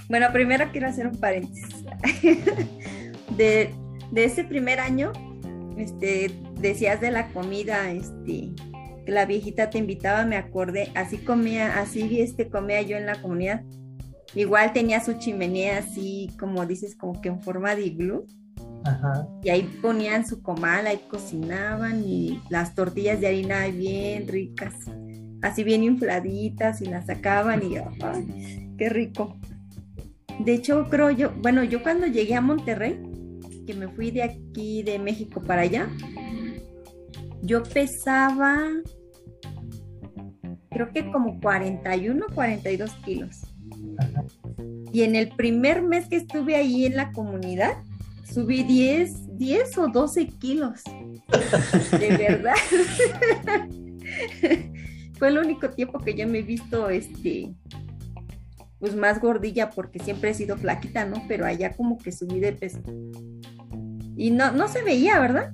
Bueno, 0.09 0.29
primero 0.33 0.64
quiero 0.73 0.88
hacer 0.88 1.09
un 1.09 1.17
paréntesis. 1.17 1.85
de, 3.37 3.75
de 4.12 4.25
ese 4.25 4.45
primer 4.45 4.81
año, 4.81 5.12
este, 5.77 6.35
decías 6.55 7.03
de 7.03 7.11
la 7.11 7.29
comida, 7.29 7.91
este, 7.91 8.55
la 9.09 9.27
viejita 9.27 9.71
te 9.71 9.79
invitaba, 9.79 10.25
me 10.25 10.37
acordé, 10.37 10.90
así 10.94 11.18
comía, 11.18 11.81
así 11.81 12.21
este, 12.21 12.49
comía 12.49 12.83
yo 12.83 12.97
en 12.97 13.07
la 13.07 13.21
comunidad. 13.21 13.62
Igual 14.35 14.73
tenía 14.73 15.03
su 15.03 15.14
chimenea 15.14 15.79
así, 15.79 16.31
como 16.38 16.66
dices, 16.66 16.94
como 16.94 17.21
que 17.21 17.29
en 17.29 17.40
forma 17.40 17.75
de 17.75 17.87
iglú. 17.87 18.27
Y 19.42 19.51
ahí 19.51 19.62
ponían 19.83 20.27
su 20.27 20.42
comal, 20.42 20.87
ahí 20.87 21.01
cocinaban 21.11 22.03
y 22.05 22.40
las 22.49 22.75
tortillas 22.75 23.21
de 23.21 23.27
harina 23.29 23.66
bien 23.66 24.29
ricas, 24.29 24.75
así 25.42 25.64
bien 25.64 25.83
infladitas 25.83 26.81
y 26.81 26.87
las 26.87 27.07
sacaban 27.07 27.62
y 27.62 27.75
qué 28.77 28.88
rico. 28.88 29.38
De 30.38 30.55
hecho, 30.55 30.87
creo 30.88 31.11
yo, 31.11 31.33
bueno, 31.42 31.64
yo 31.64 31.83
cuando 31.83 32.07
llegué 32.07 32.35
a 32.35 32.40
Monterrey, 32.40 33.01
que 33.66 33.75
me 33.75 33.88
fui 33.88 34.11
de 34.11 34.23
aquí 34.23 34.83
de 34.83 34.99
México 34.99 35.42
para 35.42 35.62
allá, 35.62 35.88
yo 37.42 37.62
pesaba 37.62 38.68
creo 40.79 40.93
que 40.93 41.11
como 41.11 41.41
41, 41.41 42.27
42 42.35 42.93
kilos. 43.05 43.41
Y 44.93 45.03
en 45.03 45.17
el 45.17 45.31
primer 45.31 45.83
mes 45.83 46.07
que 46.07 46.14
estuve 46.17 46.55
ahí 46.55 46.87
en 46.87 46.95
la 46.95 47.11
comunidad, 47.11 47.79
subí 48.25 48.62
10, 48.62 49.37
10 49.37 49.79
o 49.79 49.88
12 49.88 50.29
kilos. 50.38 50.83
De 51.99 52.17
verdad. 52.29 52.55
Fue 55.19 55.29
el 55.29 55.38
único 55.38 55.69
tiempo 55.71 55.99
que 55.99 56.14
yo 56.14 56.29
me 56.29 56.38
he 56.38 56.43
visto, 56.43 56.88
este, 56.91 57.53
pues 58.79 58.95
más 58.95 59.21
gordilla 59.21 59.71
porque 59.71 59.99
siempre 59.99 60.31
he 60.31 60.35
sido 60.35 60.57
flaquita, 60.57 61.05
¿no? 61.05 61.25
Pero 61.27 61.45
allá 61.45 61.73
como 61.73 61.99
que 61.99 62.12
subí 62.12 62.38
de 62.38 62.53
peso. 62.53 62.79
Y 64.17 64.31
no, 64.31 64.53
no 64.53 64.69
se 64.69 64.85
veía, 64.85 65.19
¿verdad? 65.19 65.53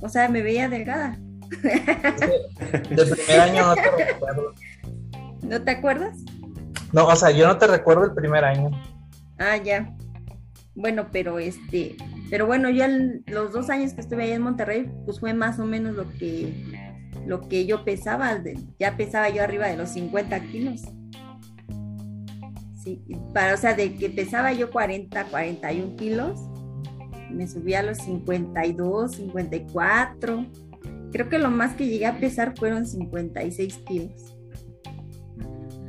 O 0.00 0.08
sea, 0.08 0.30
me 0.30 0.40
veía 0.40 0.70
delgada. 0.70 1.18
De 2.90 3.06
primer 3.06 3.40
año 3.40 3.66
no 3.66 3.74
te 3.74 4.04
recuerdo. 4.04 4.54
¿No 5.42 5.62
te 5.62 5.70
acuerdas? 5.70 6.18
No, 6.92 7.06
o 7.06 7.16
sea, 7.16 7.30
yo 7.30 7.46
no 7.46 7.58
te 7.58 7.66
recuerdo 7.66 8.04
el 8.04 8.14
primer 8.14 8.44
año. 8.44 8.70
Ah, 9.38 9.56
ya. 9.56 9.94
Bueno, 10.74 11.08
pero 11.10 11.38
este, 11.38 11.96
pero 12.30 12.46
bueno, 12.46 12.70
ya 12.70 12.88
los 13.26 13.52
dos 13.52 13.70
años 13.70 13.94
que 13.94 14.00
estuve 14.00 14.24
ahí 14.24 14.32
en 14.32 14.42
Monterrey, 14.42 14.90
pues 15.04 15.20
fue 15.20 15.34
más 15.34 15.58
o 15.58 15.64
menos 15.64 15.94
lo 15.94 16.08
que, 16.10 16.52
lo 17.26 17.40
que 17.48 17.66
yo 17.66 17.84
pesaba. 17.84 18.38
ya 18.78 18.96
pesaba 18.96 19.28
yo 19.28 19.42
arriba 19.42 19.66
de 19.66 19.76
los 19.76 19.90
50 19.90 20.40
kilos. 20.40 20.82
Sí, 22.82 23.02
para, 23.34 23.54
o 23.54 23.56
sea, 23.56 23.74
de 23.74 23.96
que 23.96 24.08
pesaba 24.08 24.52
yo 24.52 24.70
40, 24.70 25.24
41 25.24 25.96
kilos, 25.96 26.40
me 27.30 27.46
subí 27.46 27.74
a 27.74 27.82
los 27.82 27.98
52, 27.98 29.12
54 29.12 30.46
Creo 31.12 31.28
que 31.28 31.38
lo 31.38 31.50
más 31.50 31.74
que 31.74 31.86
llegué 31.86 32.06
a 32.06 32.18
pesar 32.18 32.54
fueron 32.56 32.86
56 32.86 33.78
kilos. 33.86 34.34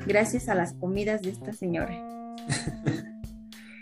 Gracias 0.05 0.49
a 0.49 0.55
las 0.55 0.73
comidas 0.73 1.21
de 1.21 1.29
esta 1.31 1.53
señora. 1.53 1.93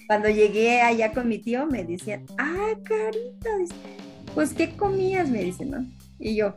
Cuando 0.07 0.29
llegué 0.29 0.81
allá 0.81 1.11
con 1.11 1.27
mi 1.27 1.39
tío 1.39 1.67
me 1.67 1.83
decían, 1.83 2.25
ah, 2.37 2.73
carita, 2.83 3.49
pues 4.33 4.53
¿qué 4.53 4.75
comías? 4.75 5.29
Me 5.29 5.43
dicen, 5.43 5.71
¿no? 5.71 5.85
Y 6.19 6.35
yo, 6.35 6.53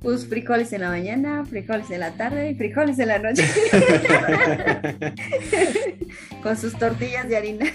pues 0.00 0.26
frijoles 0.26 0.72
en 0.72 0.80
la 0.80 0.88
mañana, 0.88 1.44
frijoles 1.44 1.90
en 1.90 2.00
la 2.00 2.12
tarde 2.12 2.50
y 2.50 2.54
frijoles 2.54 2.98
en 2.98 3.08
la 3.08 3.18
noche. 3.18 3.44
con 6.42 6.56
sus 6.56 6.76
tortillas 6.76 7.28
de 7.28 7.36
harina. 7.36 7.66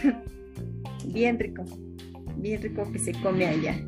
Bien 1.05 1.39
rico, 1.39 1.63
bien 2.37 2.61
rico 2.61 2.91
que 2.91 2.99
se 2.99 3.13
come 3.21 3.45
allá. 3.45 3.79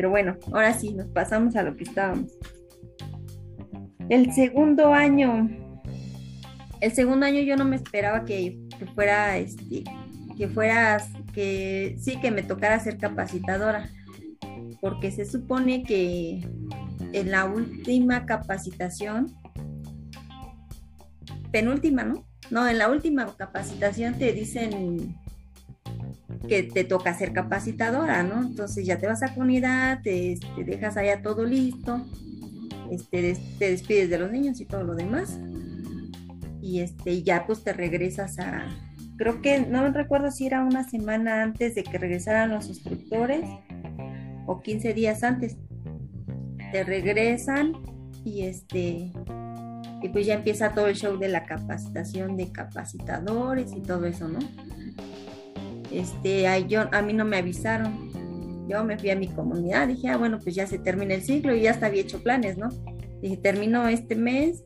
Pero 0.00 0.08
bueno, 0.08 0.38
ahora 0.50 0.72
sí, 0.72 0.94
nos 0.94 1.08
pasamos 1.08 1.56
a 1.56 1.62
lo 1.62 1.76
que 1.76 1.84
estábamos. 1.84 2.32
El 4.08 4.32
segundo 4.32 4.94
año, 4.94 5.50
el 6.80 6.92
segundo 6.92 7.26
año 7.26 7.42
yo 7.42 7.54
no 7.58 7.66
me 7.66 7.76
esperaba 7.76 8.24
que, 8.24 8.58
fuera, 8.94 9.36
este, 9.36 9.84
que 10.38 10.48
fuera, 10.48 11.06
que 11.34 11.96
sí, 12.00 12.18
que 12.18 12.30
me 12.30 12.42
tocara 12.42 12.80
ser 12.80 12.96
capacitadora, 12.96 13.90
porque 14.80 15.10
se 15.10 15.26
supone 15.26 15.82
que 15.82 16.48
en 17.12 17.30
la 17.30 17.44
última 17.44 18.24
capacitación, 18.24 19.26
penúltima, 21.52 22.04
¿no? 22.04 22.24
No, 22.48 22.66
en 22.66 22.78
la 22.78 22.88
última 22.88 23.36
capacitación 23.36 24.14
te 24.14 24.32
dicen 24.32 25.14
que 26.48 26.62
te 26.62 26.84
toca 26.84 27.14
ser 27.14 27.32
capacitadora, 27.32 28.22
¿no? 28.22 28.42
Entonces 28.42 28.86
ya 28.86 28.98
te 28.98 29.06
vas 29.06 29.22
a 29.22 29.34
comunidad, 29.34 30.00
te, 30.02 30.38
dejas 30.64 30.96
allá 30.96 31.22
todo 31.22 31.44
listo, 31.44 32.06
este, 32.90 33.36
te 33.58 33.70
despides 33.70 34.10
de 34.10 34.18
los 34.18 34.30
niños 34.30 34.60
y 34.60 34.64
todo 34.64 34.84
lo 34.84 34.94
demás. 34.94 35.38
Y 36.60 36.80
este, 36.80 37.22
ya 37.22 37.46
pues 37.46 37.62
te 37.64 37.72
regresas 37.72 38.38
a, 38.38 38.68
creo 39.16 39.40
que 39.42 39.60
no 39.60 39.88
recuerdo 39.90 40.30
si 40.30 40.46
era 40.46 40.62
una 40.62 40.88
semana 40.88 41.42
antes 41.42 41.74
de 41.74 41.82
que 41.82 41.98
regresaran 41.98 42.50
los 42.50 42.68
instructores 42.68 43.44
o 44.46 44.60
15 44.60 44.94
días 44.94 45.22
antes. 45.22 45.56
Te 46.72 46.84
regresan 46.84 47.72
y 48.24 48.42
este 48.42 49.12
y 50.02 50.08
pues 50.08 50.26
ya 50.26 50.34
empieza 50.34 50.72
todo 50.72 50.86
el 50.86 50.96
show 50.96 51.18
de 51.18 51.28
la 51.28 51.44
capacitación 51.44 52.36
de 52.36 52.50
capacitadores 52.52 53.72
y 53.72 53.80
todo 53.80 54.06
eso, 54.06 54.28
¿no? 54.28 54.38
Este, 55.90 56.46
a, 56.46 56.58
yo, 56.58 56.88
a 56.92 57.02
mí 57.02 57.12
no 57.12 57.24
me 57.24 57.38
avisaron. 57.38 58.10
Yo 58.68 58.84
me 58.84 58.98
fui 58.98 59.10
a 59.10 59.16
mi 59.16 59.26
comunidad, 59.26 59.88
dije, 59.88 60.08
ah, 60.08 60.16
bueno, 60.16 60.38
pues 60.38 60.54
ya 60.54 60.66
se 60.66 60.78
termina 60.78 61.14
el 61.14 61.22
ciclo 61.22 61.54
y 61.54 61.62
ya 61.62 61.72
hasta 61.72 61.86
había 61.86 62.02
hecho 62.02 62.22
planes, 62.22 62.56
¿no? 62.56 62.68
Dije, 63.20 63.36
termino 63.36 63.88
este 63.88 64.14
mes, 64.14 64.62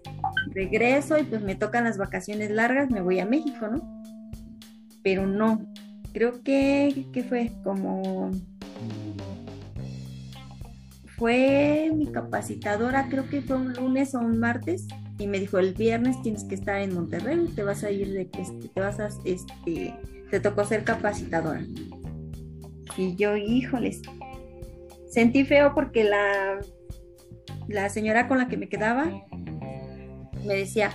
regreso 0.51 1.19
y 1.19 1.23
pues 1.23 1.43
me 1.43 1.55
tocan 1.55 1.85
las 1.85 1.97
vacaciones 1.97 2.51
largas, 2.51 2.91
me 2.91 3.01
voy 3.01 3.19
a 3.19 3.27
México, 3.27 3.67
¿no? 3.67 4.03
Pero 5.03 5.27
no, 5.27 5.67
creo 6.13 6.43
que, 6.43 7.07
¿qué 7.13 7.23
fue? 7.25 7.51
Como 7.63 8.31
fue 11.17 11.91
mi 11.95 12.07
capacitadora, 12.07 13.09
creo 13.09 13.29
que 13.29 13.41
fue 13.41 13.57
un 13.57 13.73
lunes 13.73 14.15
o 14.15 14.19
un 14.19 14.39
martes, 14.39 14.87
y 15.19 15.27
me 15.27 15.39
dijo, 15.39 15.59
el 15.59 15.75
viernes 15.75 16.21
tienes 16.23 16.45
que 16.45 16.57
estar 16.57 16.81
en 16.81 16.95
Monterrey, 16.95 17.47
te 17.55 17.63
vas 17.63 17.85
a 17.85 17.91
ir 17.91 18.13
de 18.13 18.29
que 18.29 18.43
este, 18.43 18.69
te 18.69 18.81
vas 18.81 18.99
a, 18.99 19.09
este, 19.25 19.95
te 20.35 20.41
tocó 20.41 20.65
ser 20.65 20.83
capacitadora. 20.83 21.63
Y 22.97 23.15
yo, 23.15 23.37
híjoles, 23.37 24.03
sentí 25.09 25.45
feo 25.45 25.77
porque 25.77 26.03
la, 26.03 26.59
la 27.69 27.89
señora 27.89 28.27
con 28.27 28.39
la 28.39 28.49
que 28.49 28.57
me 28.57 28.69
quedaba 28.69 29.13
me 30.45 30.57
decía, 30.57 30.91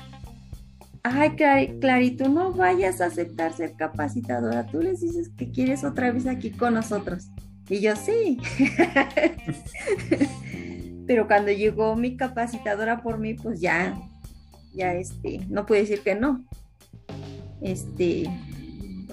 ay, 1.03 1.37
Clarito, 1.79 2.27
no 2.27 2.51
vayas 2.51 2.99
a 2.99 3.05
aceptar 3.05 3.53
ser 3.53 3.77
capacitadora, 3.77 4.65
tú 4.65 4.81
les 4.81 4.99
dices 4.99 5.29
que 5.37 5.51
quieres 5.51 5.85
otra 5.85 6.11
vez 6.11 6.27
aquí 6.27 6.51
con 6.51 6.73
nosotros. 6.73 7.29
Y 7.69 7.79
yo, 7.79 7.95
sí. 7.95 8.41
Pero 11.07 11.27
cuando 11.27 11.53
llegó 11.53 11.95
mi 11.95 12.17
capacitadora 12.17 13.01
por 13.01 13.19
mí, 13.19 13.35
pues 13.35 13.61
ya 13.61 13.97
ya 14.73 14.95
este, 14.95 15.39
no 15.47 15.65
pude 15.65 15.79
decir 15.79 16.01
que 16.01 16.15
no. 16.15 16.43
Este, 17.61 18.29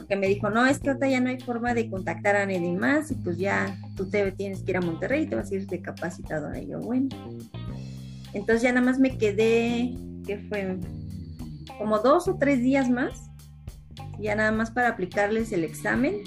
porque 0.07 0.21
me 0.21 0.29
dijo, 0.29 0.51
no, 0.51 0.65
es 0.65 0.79
que 0.79 0.91
ahorita 0.91 1.09
ya 1.09 1.21
no 1.21 1.31
hay 1.31 1.41
forma 1.41 1.75
de 1.75 1.91
contactar 1.91 2.37
a 2.37 2.47
nadie 2.47 2.73
más 2.79 3.11
y 3.11 3.17
pues 3.17 3.39
ya 3.39 3.77
tú 3.97 4.09
te 4.09 4.31
tienes 4.31 4.63
que 4.63 4.71
ir 4.71 4.77
a 4.77 4.81
Monterrey 4.81 5.25
y 5.25 5.27
te 5.27 5.35
vas 5.35 5.51
a 5.51 5.55
ir 5.57 5.67
de 5.67 5.83
capacitadora. 5.83 6.61
Y 6.61 6.69
yo, 6.69 6.79
bueno. 6.79 7.09
Entonces 8.33 8.63
ya 8.63 8.73
nada 8.73 8.87
más 8.87 9.01
me 9.01 9.19
quedé, 9.19 9.97
que 10.25 10.39
fue 10.49 10.79
como 11.77 11.99
dos 11.99 12.29
o 12.29 12.37
tres 12.37 12.61
días 12.61 12.89
más, 12.89 13.29
ya 14.21 14.37
nada 14.37 14.53
más 14.53 14.71
para 14.71 14.91
aplicarles 14.91 15.51
el 15.51 15.65
examen. 15.65 16.23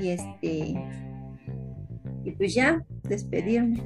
Y 0.00 0.08
este, 0.08 0.74
y 2.24 2.30
pues 2.32 2.54
ya, 2.54 2.84
despedirme. 3.04 3.80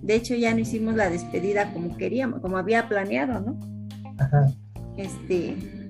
De 0.00 0.14
hecho, 0.14 0.36
ya 0.36 0.54
no 0.54 0.60
hicimos 0.60 0.94
la 0.94 1.10
despedida 1.10 1.72
como 1.72 1.96
queríamos, 1.96 2.40
como 2.40 2.56
había 2.56 2.88
planeado, 2.88 3.40
¿no? 3.40 3.58
Ajá. 4.18 4.46
Este. 4.96 5.81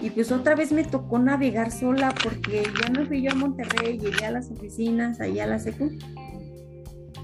Y 0.00 0.10
pues 0.10 0.30
otra 0.30 0.54
vez 0.54 0.72
me 0.72 0.84
tocó 0.84 1.18
navegar 1.18 1.72
sola 1.72 2.14
porque 2.22 2.62
ya 2.82 2.88
no 2.90 3.04
fui 3.06 3.22
yo 3.22 3.32
a 3.32 3.34
Monterrey, 3.34 3.98
llegué 3.98 4.26
a 4.26 4.30
las 4.30 4.50
oficinas, 4.50 5.20
ahí 5.20 5.40
a 5.40 5.46
la 5.46 5.58
SECU. 5.58 5.90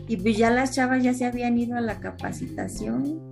Y 0.09 0.17
pues 0.17 0.37
ya 0.37 0.51
las 0.51 0.73
chavas 0.73 1.03
ya 1.03 1.15
se 1.15 1.25
habían 1.25 1.57
ido 1.57 1.77
a 1.77 1.81
la 1.81 2.01
capacitación. 2.01 3.31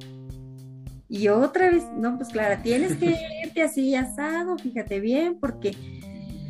Y 1.09 1.29
otra 1.29 1.71
vez, 1.71 1.85
no, 1.97 2.17
pues 2.17 2.31
Clara, 2.31 2.63
tienes 2.63 2.97
que 2.97 3.17
irte 3.45 3.63
así 3.63 3.95
asado, 3.95 4.57
fíjate 4.57 5.01
bien, 5.01 5.39
porque 5.41 5.77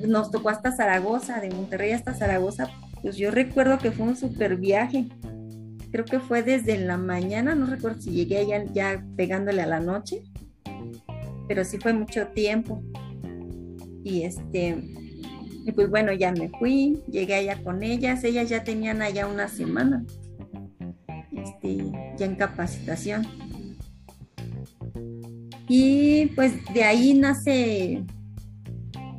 nos 0.06 0.30
tocó 0.30 0.50
hasta 0.50 0.72
Zaragoza, 0.72 1.40
de 1.40 1.50
Monterrey 1.50 1.92
hasta 1.92 2.14
Zaragoza. 2.14 2.68
Pues 3.00 3.16
yo 3.16 3.30
recuerdo 3.30 3.78
que 3.78 3.90
fue 3.90 4.06
un 4.06 4.16
super 4.16 4.56
viaje 4.56 5.08
creo 5.92 6.04
que 6.06 6.18
fue 6.18 6.42
desde 6.42 6.78
la 6.78 6.96
mañana, 6.96 7.54
no 7.54 7.66
recuerdo 7.66 8.00
si 8.00 8.10
llegué 8.10 8.38
allá 8.38 8.64
ya 8.72 9.04
pegándole 9.14 9.60
a 9.60 9.66
la 9.66 9.78
noche, 9.78 10.22
pero 11.52 11.66
sí 11.66 11.76
fue 11.76 11.92
mucho 11.92 12.28
tiempo. 12.28 12.82
Y 14.02 14.22
este, 14.22 14.82
pues 15.74 15.90
bueno, 15.90 16.10
ya 16.14 16.32
me 16.32 16.48
fui, 16.48 17.02
llegué 17.10 17.34
allá 17.34 17.62
con 17.62 17.82
ellas, 17.82 18.24
ellas 18.24 18.48
ya 18.48 18.64
tenían 18.64 19.02
allá 19.02 19.26
una 19.26 19.48
semana, 19.48 20.02
este, 21.30 21.92
ya 22.16 22.24
en 22.24 22.36
capacitación. 22.36 23.26
Y 25.68 26.32
pues 26.34 26.54
de 26.72 26.84
ahí 26.84 27.12
nace 27.12 28.02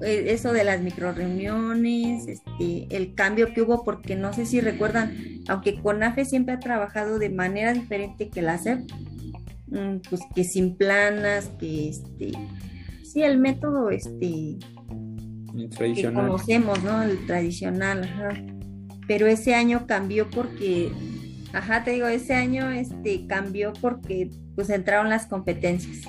eh, 0.01 0.25
eso 0.29 0.53
de 0.53 0.63
las 0.63 0.81
micro 0.81 1.11
reuniones, 1.11 2.27
este, 2.27 2.87
el 2.89 3.13
cambio 3.13 3.53
que 3.53 3.61
hubo, 3.61 3.83
porque 3.83 4.15
no 4.15 4.33
sé 4.33 4.47
si 4.47 4.59
recuerdan, 4.59 5.43
aunque 5.47 5.79
CONAFE 5.79 6.25
siempre 6.25 6.55
ha 6.55 6.59
trabajado 6.59 7.19
de 7.19 7.29
manera 7.29 7.73
diferente 7.73 8.29
que 8.29 8.41
la 8.41 8.57
mm, 8.57 9.12
pues 10.09 10.21
que 10.35 10.43
sin 10.43 10.75
planas, 10.75 11.49
que 11.59 11.89
este, 11.89 12.31
sí, 13.03 13.21
el 13.21 13.39
método 13.39 13.89
este 13.89 14.57
que 15.77 16.11
conocemos, 16.13 16.83
¿no? 16.83 17.03
El 17.03 17.25
tradicional, 17.25 18.03
ajá. 18.03 18.29
Pero 19.07 19.27
ese 19.27 19.53
año 19.53 19.85
cambió 19.85 20.29
porque, 20.29 20.91
ajá, 21.53 21.83
te 21.83 21.91
digo, 21.91 22.07
ese 22.07 22.33
año 22.33 22.69
este 22.71 23.27
cambió 23.27 23.73
porque 23.81 24.29
pues 24.55 24.69
entraron 24.69 25.09
las 25.09 25.27
competencias 25.27 26.07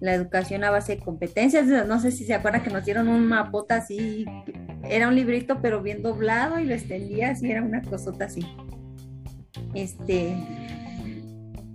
la 0.00 0.14
educación 0.14 0.64
a 0.64 0.70
base 0.70 0.96
de 0.96 1.02
competencias. 1.02 1.66
No 1.66 2.00
sé 2.00 2.10
si 2.10 2.24
se 2.24 2.34
acuerdan 2.34 2.62
que 2.62 2.70
nos 2.70 2.84
dieron 2.84 3.08
un 3.08 3.26
mapota 3.26 3.76
así, 3.76 4.24
era 4.84 5.08
un 5.08 5.14
librito 5.14 5.60
pero 5.62 5.82
bien 5.82 6.02
doblado 6.02 6.58
y 6.60 6.64
lo 6.64 6.74
extendías 6.74 7.42
y 7.42 7.50
era 7.50 7.62
una 7.62 7.82
cosota 7.82 8.26
así. 8.26 8.46
Este, 9.74 10.36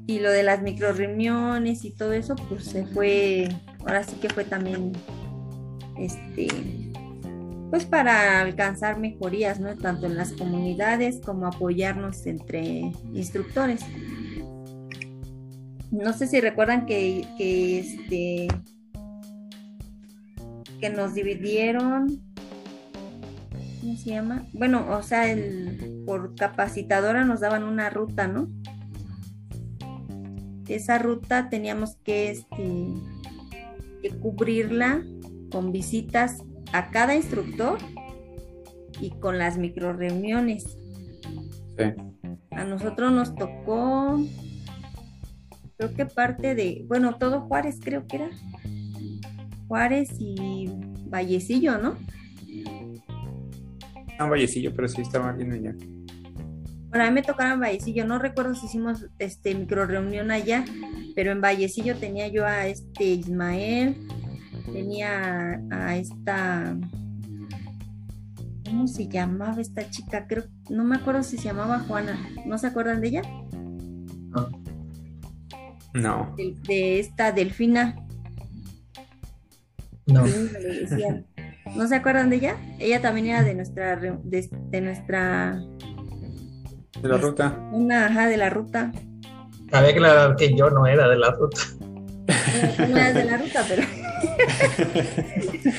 y 0.08 0.20
lo 0.20 0.32
de 0.32 0.44
las 0.44 0.62
micro 0.62 0.94
reuniones 0.94 1.86
y 1.86 1.92
todo 1.92 2.14
eso, 2.14 2.36
pues 2.36 2.66
se 2.66 2.86
fue, 2.86 3.50
ahora 3.80 4.04
sí 4.04 4.16
que 4.18 4.30
fue 4.30 4.44
también, 4.44 4.92
este, 5.98 6.48
pues 7.70 7.86
para 7.86 8.42
alcanzar 8.42 9.00
mejorías, 9.00 9.60
¿no? 9.60 9.76
Tanto 9.78 10.08
en 10.08 10.18
las 10.18 10.34
comunidades 10.34 11.22
como 11.24 11.48
apoyarnos 11.48 12.26
entre 12.26 12.92
instructores 13.14 13.82
no 15.92 16.14
sé 16.14 16.26
si 16.28 16.40
recuerdan 16.40 16.86
que, 16.86 17.28
este 17.38 18.48
que 20.80 20.90
nos 20.90 21.14
dividieron 21.14 22.22
¿cómo 23.82 23.98
se 23.98 24.12
llama? 24.12 24.46
Bueno, 24.54 24.86
o 24.90 25.04
sea, 25.04 25.32
el, 25.32 26.04
por 26.06 26.36
capacitadora 26.36 27.26
nos 27.26 27.42
daban 27.42 27.64
una 27.64 27.90
ruta, 27.90 28.28
¿no? 28.28 28.48
Esa 30.76 30.98
ruta 30.98 31.50
teníamos 31.50 31.96
que, 32.04 32.32
este, 32.32 32.94
que 34.02 34.10
cubrirla 34.20 35.04
con 35.52 35.72
visitas 35.72 36.44
a 36.74 36.90
cada 36.90 37.16
instructor 37.16 37.78
y 39.00 39.12
con 39.12 39.38
las 39.38 39.58
micro 39.58 39.94
reuniones. 39.94 40.78
Sí. 41.78 41.86
A 42.52 42.64
nosotros 42.64 43.12
nos 43.12 43.36
tocó 43.36 44.20
creo 45.82 45.94
que 45.96 46.06
parte 46.06 46.54
de, 46.54 46.86
bueno, 46.88 47.16
todo 47.18 47.42
Juárez 47.42 47.80
creo 47.84 48.06
que 48.06 48.18
era. 48.18 48.30
Juárez 49.68 50.10
y 50.20 50.70
Vallecillo, 51.08 51.78
¿no? 51.80 51.96
No, 54.20 54.30
Vallecillo, 54.30 54.72
pero 54.76 54.88
sí 54.88 55.02
estaba 55.02 55.32
bien 55.32 55.52
allá. 55.54 55.76
Bueno, 56.91 57.06
a 57.06 57.08
mí 57.08 57.13
me 57.13 57.23
tocaron 57.23 57.60
Vallecillo, 57.60 58.06
no 58.06 58.19
recuerdo 58.19 58.54
si 58.54 58.67
hicimos 58.67 59.08
este 59.17 59.56
micro 59.56 59.88
reunión 59.88 60.30
allá, 60.30 60.65
pero 61.15 61.32
en 61.32 61.41
Vallecillo 61.41 61.95
tenía 61.95 62.27
yo 62.27 62.45
a 62.45 62.67
este 62.67 63.06
Ismael, 63.06 63.95
tenía 64.73 65.62
a 65.71 65.95
esta 65.95 66.77
¿cómo 68.65 68.88
se 68.88 69.08
llamaba 69.08 69.62
esta 69.62 69.89
chica? 69.89 70.27
Creo, 70.27 70.43
no 70.69 70.84
me 70.84 70.95
acuerdo 70.95 71.23
si 71.23 71.38
se 71.38 71.45
llamaba 71.45 71.80
Juana, 71.80 72.17
¿no 72.45 72.58
se 72.58 72.67
acuerdan 72.67 73.01
de 73.01 73.08
ella? 73.08 73.21
No. 73.51 74.49
No. 75.93 76.36
De, 76.38 76.99
esta 76.99 77.32
Delfina. 77.32 77.95
No. 80.08 80.23
¿No 81.75 81.88
se 81.88 81.95
acuerdan 81.95 82.30
de 82.30 82.38
ella? 82.38 82.56
Ella 82.80 83.01
también 83.01 83.27
era 83.27 83.43
de 83.43 83.56
nuestra 83.56 83.97
de, 83.97 84.82
nuestra 84.82 85.62
de 87.02 87.10
la 87.10 87.18
ruta. 87.18 87.58
Una 87.72 88.08
ajá 88.08 88.28
de 88.28 88.38
la 88.38 88.50
ruta. 88.50 88.92
Cabe 89.70 89.92
aclarar 89.92 90.36
que 90.36 90.56
yo 90.56 90.70
no 90.70 90.86
era 90.86 91.08
de 91.08 91.18
la 91.18 91.32
ruta. 91.32 91.62
No, 92.78 92.98
eras 92.98 93.14
de 93.14 93.26
la 93.26 93.38
ruta, 93.38 93.66
pero 93.68 93.84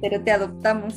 pero 0.00 0.22
te 0.22 0.30
adoptamos. 0.30 0.94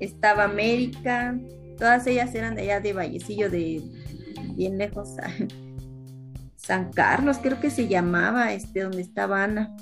Estaba 0.00 0.44
América, 0.44 1.38
todas 1.78 2.06
ellas 2.06 2.34
eran 2.34 2.54
de 2.54 2.62
allá 2.62 2.80
de 2.80 2.92
Vallecillo, 2.92 3.50
de 3.50 3.82
bien 4.54 4.78
lejos. 4.78 5.10
San 6.56 6.92
Carlos, 6.92 7.38
creo 7.42 7.60
que 7.60 7.70
se 7.70 7.88
llamaba, 7.88 8.52
este, 8.52 8.82
donde 8.82 9.02
estaba 9.02 9.44
Ana. 9.44 9.74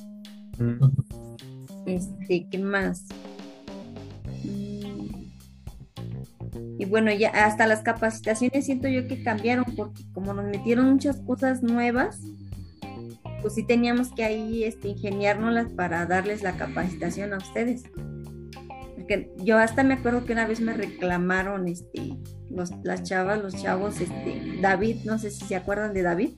Mm. 0.59 0.85
Este, 1.87 2.47
¿qué 2.51 2.59
más? 2.59 3.07
Y 6.81 6.87
bueno, 6.87 7.13
ya 7.13 7.29
hasta 7.29 7.67
las 7.67 7.83
capacitaciones 7.83 8.65
siento 8.65 8.89
yo 8.89 9.07
que 9.07 9.23
cambiaron 9.23 9.67
porque 9.77 10.03
como 10.15 10.33
nos 10.33 10.47
metieron 10.47 10.91
muchas 10.91 11.21
cosas 11.21 11.63
nuevas, 11.63 12.19
pues 13.43 13.55
sí 13.55 13.65
teníamos 13.65 14.15
que 14.15 14.25
ahí 14.25 14.65
este, 14.65 14.89
ingeniárnoslas 14.89 15.69
para 15.73 16.07
darles 16.07 16.43
la 16.43 16.57
capacitación 16.57 17.35
a 17.35 17.37
ustedes. 17.37 17.83
Porque 18.97 19.31
yo 19.37 19.59
hasta 19.59 19.85
me 19.85 19.93
acuerdo 19.93 20.25
que 20.25 20.33
una 20.33 20.47
vez 20.47 20.63
me 20.63 20.73
reclamaron 20.73 21.69
este, 21.69 22.17
los, 22.49 22.71
las 22.83 23.03
chavas, 23.03 23.43
los 23.43 23.61
chavos, 23.61 24.01
este, 24.01 24.59
David, 24.63 25.05
no 25.05 25.19
sé 25.19 25.31
si 25.31 25.45
se 25.45 25.57
acuerdan 25.57 25.93
de 25.93 26.01
David. 26.01 26.31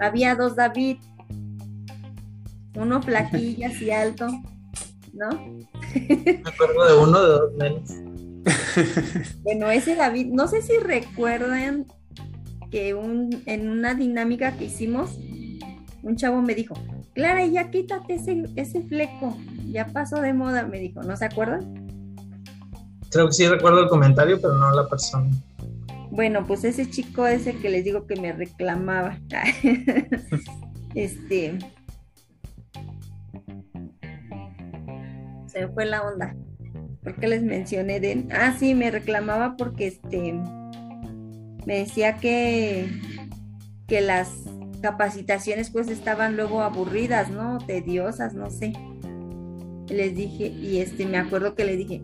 Había 0.00 0.34
dos 0.34 0.56
David, 0.56 0.96
uno 2.74 3.02
flaquillo 3.02 3.66
así 3.66 3.90
alto, 3.90 4.28
¿no? 5.12 5.28
Me 6.08 6.42
acuerdo 6.46 6.86
de 6.86 7.02
uno 7.02 7.20
de 7.20 7.28
dos 7.28 7.52
menos. 7.58 8.11
bueno, 9.42 9.70
ese 9.70 9.94
David, 9.94 10.26
no 10.32 10.48
sé 10.48 10.62
si 10.62 10.76
recuerdan 10.78 11.86
que 12.70 12.94
un, 12.94 13.42
en 13.46 13.68
una 13.68 13.94
dinámica 13.94 14.56
que 14.56 14.64
hicimos, 14.64 15.18
un 16.02 16.16
chavo 16.16 16.42
me 16.42 16.54
dijo, 16.54 16.74
Clara, 17.14 17.44
ya 17.46 17.70
quítate 17.70 18.14
ese, 18.14 18.44
ese 18.56 18.82
fleco, 18.82 19.36
ya 19.70 19.86
pasó 19.86 20.20
de 20.20 20.32
moda, 20.32 20.66
me 20.66 20.78
dijo, 20.78 21.02
¿no 21.02 21.16
se 21.16 21.26
acuerdan? 21.26 21.86
Creo 23.10 23.26
que 23.26 23.32
sí 23.32 23.46
recuerdo 23.46 23.80
el 23.80 23.88
comentario, 23.88 24.40
pero 24.40 24.54
no 24.54 24.70
la 24.72 24.88
persona. 24.88 25.30
Bueno, 26.10 26.46
pues 26.46 26.64
ese 26.64 26.88
chico 26.88 27.26
ese 27.26 27.56
que 27.56 27.68
les 27.70 27.84
digo 27.84 28.06
que 28.06 28.16
me 28.16 28.32
reclamaba. 28.32 29.18
este. 30.94 31.58
Se 35.46 35.68
fue 35.68 35.86
la 35.86 36.02
onda. 36.02 36.34
¿Por 37.02 37.16
qué 37.16 37.26
les 37.26 37.42
mencioné 37.42 37.98
de 38.00 38.26
Ah, 38.30 38.54
sí, 38.58 38.74
me 38.74 38.90
reclamaba 38.90 39.56
porque 39.56 39.88
este 39.88 40.34
me 41.66 41.78
decía 41.78 42.16
que, 42.16 42.88
que 43.86 44.00
las 44.00 44.30
capacitaciones 44.82 45.70
pues 45.70 45.88
estaban 45.88 46.36
luego 46.36 46.62
aburridas, 46.62 47.30
¿no? 47.30 47.58
Tediosas, 47.58 48.34
no 48.34 48.50
sé. 48.50 48.72
Les 49.88 50.14
dije, 50.14 50.46
y 50.46 50.78
este, 50.78 51.06
me 51.06 51.18
acuerdo 51.18 51.54
que 51.54 51.64
le 51.64 51.76
dije, 51.76 52.02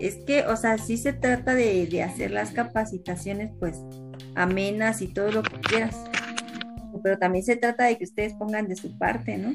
es 0.00 0.16
que, 0.26 0.44
o 0.44 0.56
sea, 0.56 0.78
sí 0.78 0.96
se 0.96 1.12
trata 1.12 1.54
de, 1.54 1.86
de 1.86 2.02
hacer 2.02 2.30
las 2.30 2.50
capacitaciones 2.50 3.50
pues 3.58 3.78
amenas 4.34 5.02
y 5.02 5.08
todo 5.08 5.32
lo 5.32 5.42
que 5.42 5.58
quieras, 5.60 5.96
pero 7.02 7.18
también 7.18 7.44
se 7.44 7.56
trata 7.56 7.84
de 7.84 7.96
que 7.96 8.04
ustedes 8.04 8.34
pongan 8.34 8.68
de 8.68 8.76
su 8.76 8.96
parte, 8.98 9.38
¿no? 9.38 9.54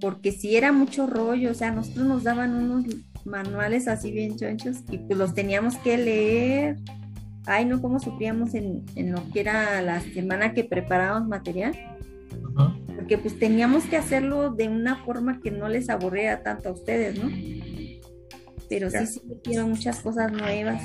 Porque 0.00 0.32
si 0.32 0.56
era 0.56 0.72
mucho 0.72 1.06
rollo, 1.06 1.50
o 1.50 1.54
sea, 1.54 1.70
nosotros 1.70 2.06
nos 2.06 2.24
daban 2.24 2.54
unos 2.54 2.84
manuales 3.24 3.88
así 3.88 4.12
bien 4.12 4.36
chonchos 4.36 4.78
y 4.90 4.98
pues 4.98 5.18
los 5.18 5.34
teníamos 5.34 5.76
que 5.78 5.96
leer 5.96 6.76
ay, 7.46 7.64
no, 7.64 7.80
cómo 7.80 8.00
sufríamos 8.00 8.54
en, 8.54 8.84
lo 8.96 9.22
que 9.32 9.40
era 9.40 9.82
la 9.82 10.00
semana 10.00 10.54
que 10.54 10.64
preparábamos 10.64 11.28
material. 11.28 11.74
Porque 12.96 13.18
pues 13.18 13.38
teníamos 13.38 13.84
que 13.84 13.96
hacerlo 13.96 14.50
de 14.50 14.68
una 14.68 15.04
forma 15.04 15.40
que 15.40 15.50
no 15.50 15.68
les 15.68 15.90
aburriera 15.90 16.42
tanto 16.42 16.70
a 16.70 16.72
ustedes, 16.72 17.22
¿no? 17.22 17.30
Pero 18.68 18.90
sí, 18.90 19.06
sí 19.06 19.20
metieron 19.28 19.70
muchas 19.70 20.00
cosas 20.00 20.32
nuevas. 20.32 20.82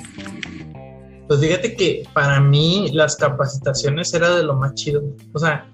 Pues 1.26 1.40
fíjate 1.40 1.76
que 1.76 2.02
para 2.12 2.40
mí 2.40 2.90
las 2.92 3.16
capacitaciones 3.16 4.12
era 4.12 4.36
de 4.36 4.42
lo 4.42 4.56
más 4.56 4.74
chido. 4.74 5.02
O 5.32 5.38
sea, 5.38 5.70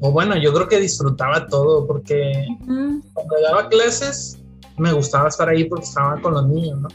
o 0.00 0.10
bueno, 0.10 0.36
yo 0.36 0.52
creo 0.52 0.68
que 0.68 0.80
disfrutaba 0.80 1.46
todo 1.46 1.86
porque 1.86 2.46
cuando 2.66 3.40
daba 3.42 3.68
clases 3.68 4.38
me 4.76 4.92
gustaba 4.92 5.28
estar 5.28 5.48
ahí 5.48 5.64
porque 5.64 5.84
estaba 5.84 6.20
con 6.20 6.34
los 6.34 6.46
niños, 6.46 6.80
¿no? 6.80 6.88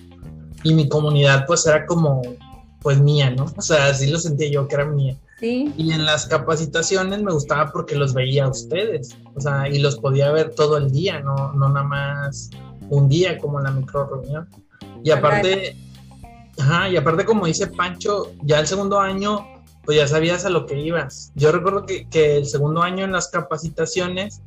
Y 0.63 0.73
mi 0.73 0.89
comunidad 0.89 1.45
pues 1.47 1.65
era 1.65 1.85
como 1.85 2.21
pues 2.81 2.99
mía, 2.99 3.29
¿no? 3.31 3.45
O 3.57 3.61
sea, 3.61 3.87
así 3.87 4.09
lo 4.09 4.17
sentía 4.19 4.49
yo 4.49 4.67
que 4.67 4.75
era 4.75 4.85
mía. 4.85 5.17
Sí. 5.39 5.73
Y 5.77 5.91
en 5.91 6.05
las 6.05 6.25
capacitaciones 6.25 7.21
me 7.21 7.31
gustaba 7.31 7.71
porque 7.71 7.95
los 7.95 8.13
veía 8.13 8.45
a 8.45 8.49
ustedes, 8.49 9.17
o 9.35 9.41
sea, 9.41 9.69
y 9.69 9.79
los 9.79 9.97
podía 9.97 10.31
ver 10.31 10.53
todo 10.53 10.77
el 10.77 10.91
día, 10.91 11.19
no, 11.21 11.53
no 11.53 11.69
nada 11.69 11.85
más 11.85 12.49
un 12.89 13.07
día 13.07 13.37
como 13.37 13.59
en 13.59 13.65
la 13.65 13.71
micro 13.71 14.05
reunión. 14.05 14.49
Y 15.03 15.11
aparte, 15.11 15.77
ajá, 16.57 16.89
y 16.89 16.97
aparte 16.97 17.23
como 17.23 17.45
dice 17.45 17.67
Pancho, 17.67 18.33
ya 18.43 18.59
el 18.59 18.67
segundo 18.67 18.99
año, 18.99 19.45
pues 19.85 19.97
ya 19.97 20.07
sabías 20.07 20.45
a 20.45 20.49
lo 20.49 20.65
que 20.65 20.77
ibas. 20.79 21.31
Yo 21.35 21.51
recuerdo 21.51 21.85
que, 21.85 22.07
que 22.09 22.37
el 22.37 22.45
segundo 22.45 22.81
año 22.81 23.05
en 23.05 23.13
las 23.13 23.29
capacitaciones 23.29 24.41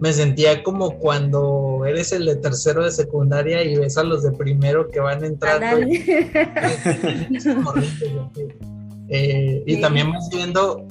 me 0.00 0.12
sentía 0.12 0.62
como 0.62 0.98
cuando 0.98 1.84
eres 1.86 2.12
el 2.12 2.26
de 2.26 2.36
tercero 2.36 2.84
de 2.84 2.90
secundaria 2.90 3.64
y 3.64 3.76
ves 3.76 3.96
a 3.98 4.04
los 4.04 4.22
de 4.22 4.32
primero 4.32 4.88
que 4.88 5.00
van 5.00 5.24
entrando. 5.24 5.86
Y, 5.86 5.96
eh, 9.08 9.62
y 9.66 9.80
también 9.80 10.12
vas 10.12 10.28
viendo, 10.30 10.86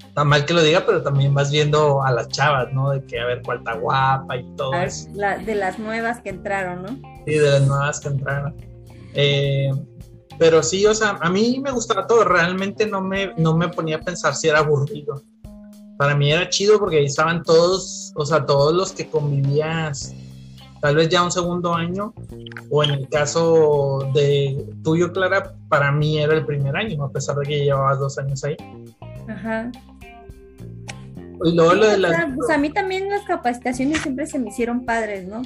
está 0.00 0.24
mal 0.24 0.44
que 0.44 0.54
lo 0.54 0.62
diga, 0.62 0.84
pero 0.86 1.02
también 1.02 1.34
vas 1.34 1.50
viendo 1.50 2.02
a 2.02 2.12
las 2.12 2.28
chavas, 2.28 2.72
¿no? 2.72 2.90
De 2.90 3.04
que 3.04 3.20
a 3.20 3.26
ver 3.26 3.42
cuál 3.44 3.58
está 3.58 3.74
guapa 3.74 4.36
y 4.36 4.44
todo 4.56 4.72
eso. 4.74 5.08
de 5.12 5.54
las 5.54 5.78
nuevas 5.78 6.20
que 6.20 6.30
entraron, 6.30 6.82
¿no? 6.82 6.88
Sí, 7.26 7.34
de 7.34 7.50
las 7.50 7.66
nuevas 7.66 8.00
que 8.00 8.08
entraron. 8.08 8.56
Eh, 9.14 9.70
pero 10.38 10.62
sí, 10.62 10.86
o 10.86 10.94
sea, 10.94 11.18
a 11.20 11.30
mí 11.30 11.60
me 11.62 11.72
gustaba 11.72 12.06
todo, 12.06 12.24
realmente 12.24 12.86
no 12.86 13.00
me, 13.00 13.32
no 13.36 13.56
me 13.56 13.68
ponía 13.68 13.96
a 13.96 14.00
pensar 14.00 14.34
si 14.34 14.48
era 14.48 14.60
aburrido 14.60 15.22
para 15.98 16.14
mí 16.16 16.32
era 16.32 16.48
chido 16.48 16.78
porque 16.78 16.98
ahí 16.98 17.06
estaban 17.06 17.42
todos, 17.42 18.12
o 18.14 18.24
sea, 18.24 18.46
todos 18.46 18.72
los 18.72 18.92
que 18.92 19.08
convivías 19.08 20.14
tal 20.80 20.96
vez 20.96 21.08
ya 21.08 21.24
un 21.24 21.32
segundo 21.32 21.74
año, 21.74 22.14
o 22.70 22.84
en 22.84 22.90
el 22.90 23.08
caso 23.08 24.08
de 24.14 24.64
tuyo, 24.84 25.12
Clara, 25.12 25.54
para 25.68 25.90
mí 25.90 26.18
era 26.18 26.34
el 26.34 26.46
primer 26.46 26.76
año, 26.76 27.04
a 27.04 27.10
pesar 27.10 27.36
de 27.36 27.46
que 27.46 27.64
llevabas 27.64 27.98
dos 27.98 28.16
años 28.18 28.44
ahí. 28.44 28.56
Ajá. 29.28 29.72
Y 31.44 31.52
luego 31.52 31.74
lo 31.74 31.86
de 31.88 31.98
la... 31.98 32.32
Pues 32.34 32.50
a 32.50 32.58
mí 32.58 32.70
también 32.70 33.08
las 33.08 33.22
capacitaciones 33.22 34.00
siempre 34.02 34.26
se 34.26 34.38
me 34.38 34.50
hicieron 34.50 34.84
padres, 34.84 35.26
¿no? 35.26 35.42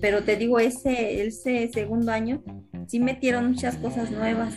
Pero 0.00 0.22
te 0.22 0.36
digo, 0.36 0.60
ese, 0.60 1.26
ese 1.26 1.68
segundo 1.72 2.12
año 2.12 2.40
sí 2.86 3.00
metieron 3.00 3.48
muchas 3.50 3.76
cosas 3.76 4.10
nuevas. 4.10 4.54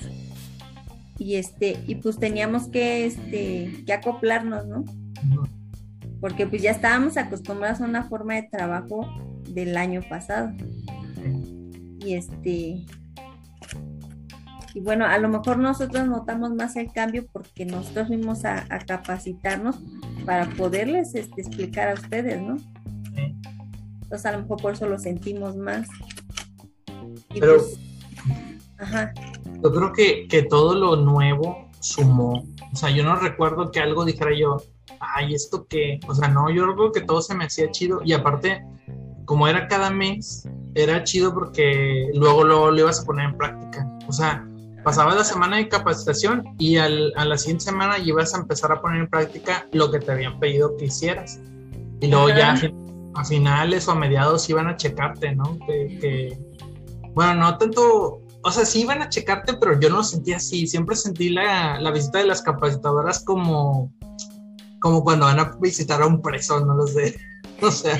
Y 1.17 1.35
este, 1.35 1.77
y 1.87 1.95
pues 1.95 2.17
teníamos 2.17 2.67
que, 2.67 3.05
este, 3.05 3.83
que 3.85 3.93
acoplarnos, 3.93 4.65
¿no? 4.65 4.83
Porque 6.19 6.47
pues 6.47 6.61
ya 6.61 6.71
estábamos 6.71 7.17
acostumbrados 7.17 7.81
a 7.81 7.85
una 7.85 8.03
forma 8.03 8.35
de 8.35 8.43
trabajo 8.43 9.07
del 9.49 9.77
año 9.77 10.01
pasado. 10.07 10.51
Y 11.99 12.13
este 12.13 12.85
y 14.73 14.79
bueno, 14.79 15.05
a 15.05 15.17
lo 15.17 15.27
mejor 15.27 15.57
nosotros 15.57 16.07
notamos 16.07 16.53
más 16.53 16.75
el 16.75 16.91
cambio 16.91 17.25
porque 17.31 17.65
nosotros 17.65 18.07
fuimos 18.07 18.45
a, 18.45 18.65
capacitarnos 18.87 19.79
para 20.25 20.49
poderles 20.51 21.13
este, 21.13 21.41
explicar 21.41 21.89
a 21.89 21.93
ustedes, 21.93 22.41
¿no? 22.41 22.55
Entonces 24.03 24.25
a 24.25 24.31
lo 24.31 24.41
mejor 24.43 24.61
por 24.61 24.73
eso 24.73 24.87
lo 24.87 24.97
sentimos 24.97 25.57
más. 25.57 25.87
Pero 27.33 27.57
pues, 27.57 27.77
ajá. 28.81 29.13
yo 29.63 29.71
creo 29.71 29.93
que, 29.93 30.27
que 30.27 30.43
todo 30.43 30.75
lo 30.75 30.95
nuevo 30.95 31.69
sumó. 31.79 32.43
O 32.71 32.75
sea, 32.75 32.89
yo 32.89 33.03
no 33.03 33.15
recuerdo 33.15 33.71
que 33.71 33.79
algo 33.79 34.05
dijera 34.05 34.31
yo, 34.37 34.57
ay, 34.99 35.33
esto 35.33 35.65
que, 35.67 35.99
o 36.07 36.15
sea, 36.15 36.27
no, 36.27 36.49
yo 36.49 36.73
creo 36.73 36.91
que 36.91 37.01
todo 37.01 37.21
se 37.21 37.35
me 37.35 37.45
hacía 37.45 37.71
chido 37.71 38.01
y 38.03 38.13
aparte, 38.13 38.63
como 39.25 39.47
era 39.47 39.67
cada 39.67 39.89
mes, 39.89 40.47
era 40.75 41.03
chido 41.03 41.33
porque 41.33 42.09
luego, 42.13 42.43
lo 42.43 42.77
ibas 42.77 43.01
a 43.01 43.05
poner 43.05 43.29
en 43.29 43.37
práctica. 43.37 43.87
O 44.07 44.13
sea, 44.13 44.45
pasaba 44.83 45.15
la 45.15 45.23
semana 45.23 45.57
de 45.57 45.67
capacitación 45.67 46.55
y 46.57 46.77
al, 46.77 47.13
a 47.15 47.25
la 47.25 47.37
siguiente 47.37 47.65
semana 47.65 47.97
ibas 47.99 48.33
a 48.33 48.39
empezar 48.39 48.71
a 48.71 48.81
poner 48.81 49.01
en 49.01 49.07
práctica 49.07 49.67
lo 49.71 49.91
que 49.91 49.99
te 49.99 50.11
habían 50.11 50.39
pedido 50.39 50.75
que 50.77 50.85
hicieras. 50.85 51.39
Y 51.99 52.07
luego 52.07 52.29
ya 52.29 52.55
a 53.13 53.25
finales 53.25 53.87
o 53.87 53.91
a 53.91 53.95
mediados 53.95 54.49
iban 54.49 54.67
a 54.67 54.77
checarte, 54.77 55.35
¿no? 55.35 55.57
Que, 55.67 56.37
bueno, 57.13 57.35
no 57.35 57.57
tanto, 57.57 58.20
o 58.43 58.51
sea, 58.51 58.65
sí 58.65 58.81
iban 58.81 59.01
a 59.01 59.09
checarte, 59.09 59.53
pero 59.53 59.79
yo 59.79 59.89
no 59.89 59.97
lo 59.97 60.03
sentía 60.03 60.37
así. 60.37 60.67
Siempre 60.67 60.95
sentí 60.95 61.29
la, 61.29 61.79
la 61.79 61.91
visita 61.91 62.19
de 62.19 62.25
las 62.25 62.41
capacitadoras 62.41 63.23
como, 63.23 63.93
como 64.79 65.03
cuando 65.03 65.25
van 65.25 65.39
a 65.39 65.55
visitar 65.59 66.01
a 66.01 66.07
un 66.07 66.21
preso, 66.21 66.65
no 66.65 66.75
lo 66.75 66.87
sé. 66.87 67.15
O 67.63 67.69
sea, 67.69 67.95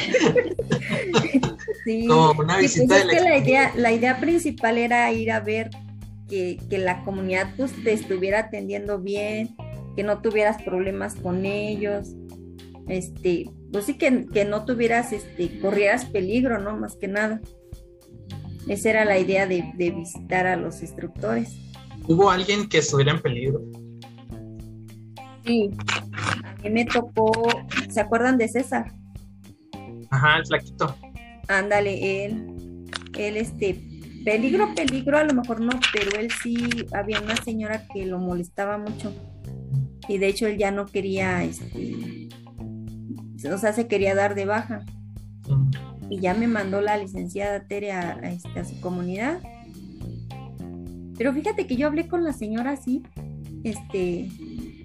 sí. 1.86 2.08
como 2.08 2.32
una 2.32 2.56
pues 2.56 2.73
visita 2.73 3.06
de 3.06 3.21
la, 3.21 3.38
idea, 3.38 3.71
la 3.75 3.91
idea 3.91 4.19
principal 4.19 4.80
era 4.80 5.12
ir 5.13 5.32
a 5.32 5.39
ver 5.39 5.69
que, 6.27 6.58
la 6.71 7.04
comunidad 7.04 7.54
pues, 7.56 7.71
te 7.84 7.93
estuviera 7.93 8.39
atendiendo 8.39 8.97
bien, 8.97 9.56
que 9.95 10.01
no 10.01 10.19
tuvieras 10.19 10.63
problemas 10.63 11.13
con 11.13 11.45
ellos, 11.45 12.15
este, 12.88 13.51
pues 13.71 13.86
sí 13.86 13.99
que, 13.99 14.25
que 14.34 14.45
no 14.45 14.65
tuvieras, 14.65 15.13
este, 15.13 15.60
corrieras 15.60 16.06
peligro, 16.06 16.58
¿no? 16.58 16.75
Más 16.77 16.95
que 16.95 17.08
nada. 17.08 17.39
Esa 18.67 18.89
era 18.89 19.06
la 19.06 19.17
idea 19.17 19.47
de, 19.47 19.71
de 19.76 19.91
visitar 19.91 20.45
a 20.45 20.56
los 20.56 20.82
instructores. 20.82 21.56
¿Hubo 22.08 22.30
alguien 22.30 22.67
que 22.67 22.80
estuviera 22.80 23.12
en 23.12 23.21
peligro? 23.21 23.62
Sí, 25.45 25.71
a 26.62 26.63
mí 26.63 26.69
me 26.69 26.86
tocó, 26.86 27.32
¿se 27.89 28.00
acuerdan 28.00 28.38
de 28.38 28.47
César? 28.47 28.93
Ajá, 30.10 30.38
el 30.38 30.45
flaquito. 30.45 30.95
Ándale, 31.47 32.26
él, 32.26 32.86
él 33.17 33.38
este, 33.38 33.82
peligro, 34.24 34.74
peligro, 34.76 35.17
a 35.17 35.24
lo 35.24 35.34
mejor 35.34 35.62
no, 35.62 35.71
pero 35.93 36.19
él 36.19 36.30
sí, 36.43 36.86
había 36.93 37.19
una 37.21 37.36
señora 37.38 37.88
que 37.91 38.06
lo 38.06 38.19
molestaba 38.19 38.78
mucho. 38.78 39.13
Y 40.08 40.17
de 40.17 40.28
hecho 40.28 40.47
él 40.47 40.58
ya 40.58 40.71
no 40.71 40.86
quería, 40.86 41.43
este, 41.43 42.30
o 43.52 43.58
sea, 43.58 43.74
se 43.74 43.88
quería 43.88 44.13
dar 44.13 44.36
de 44.36 44.45
baja. 44.45 44.86
Y 46.12 46.19
ya 46.19 46.34
me 46.34 46.45
mandó 46.45 46.82
la 46.82 46.97
licenciada 46.97 47.67
Tere 47.67 47.93
a, 47.93 48.19
este, 48.24 48.60
a 48.60 48.65
su 48.65 48.82
comunidad. 48.82 49.39
Pero 51.17 51.32
fíjate 51.34 51.65
que 51.65 51.78
yo 51.78 51.88
hablé 51.88 52.10
con 52.10 52.26
la 52.26 52.34
señora 52.34 52.71
así, 52.71 53.02
este, 53.63 54.28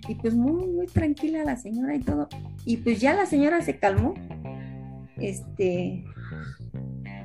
y 0.08 0.14
pues 0.22 0.34
muy, 0.34 0.68
muy 0.68 0.86
tranquila 0.86 1.42
la 1.42 1.56
señora 1.56 1.96
y 1.96 1.98
todo. 1.98 2.28
Y 2.64 2.76
pues 2.76 3.00
ya 3.00 3.12
la 3.12 3.26
señora 3.26 3.60
se 3.60 3.76
calmó. 3.76 4.14
Este, 5.16 6.04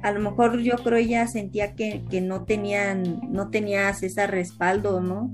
a 0.01 0.11
lo 0.11 0.19
mejor 0.19 0.59
yo 0.61 0.77
creo 0.77 0.97
ella 0.97 1.27
sentía 1.27 1.75
que, 1.75 2.01
no 2.23 2.45
tenían, 2.45 3.21
no 3.29 3.51
tenías 3.51 4.01
ese 4.01 4.25
respaldo, 4.25 4.99
¿no? 4.99 5.31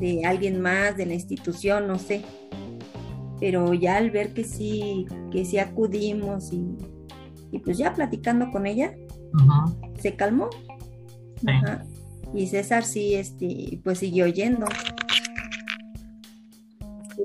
De 0.00 0.24
alguien 0.24 0.62
más, 0.62 0.96
de 0.96 1.04
la 1.04 1.12
institución, 1.12 1.86
no 1.86 1.98
sé. 1.98 2.22
Pero 3.38 3.74
ya 3.74 3.98
al 3.98 4.10
ver 4.10 4.32
que 4.32 4.44
sí, 4.44 5.04
que 5.30 5.44
sí 5.44 5.58
acudimos 5.58 6.54
y, 6.54 6.74
pues 7.64 7.78
ya 7.78 7.94
platicando 7.94 8.50
con 8.50 8.66
ella, 8.66 8.94
se 9.98 10.14
calmó. 10.14 10.50
Y 12.34 12.46
César 12.48 12.84
sí, 12.84 13.14
este, 13.14 13.80
pues 13.82 13.98
siguió 13.98 14.26
yendo 14.26 14.66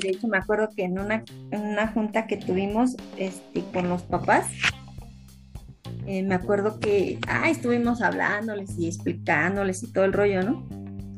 de 0.01 0.09
hecho 0.09 0.27
me 0.27 0.37
acuerdo 0.37 0.69
que 0.75 0.83
en 0.83 0.99
una, 0.99 1.23
una 1.51 1.87
junta 1.87 2.27
que 2.27 2.37
tuvimos 2.37 2.95
este, 3.17 3.63
con 3.73 3.89
los 3.89 4.03
papás, 4.03 4.47
eh, 6.07 6.23
me 6.23 6.35
acuerdo 6.35 6.79
que 6.79 7.19
ah, 7.27 7.49
estuvimos 7.49 8.01
hablándoles 8.01 8.77
y 8.77 8.87
explicándoles 8.87 9.83
y 9.83 9.91
todo 9.91 10.05
el 10.05 10.13
rollo, 10.13 10.43
¿no? 10.43 10.67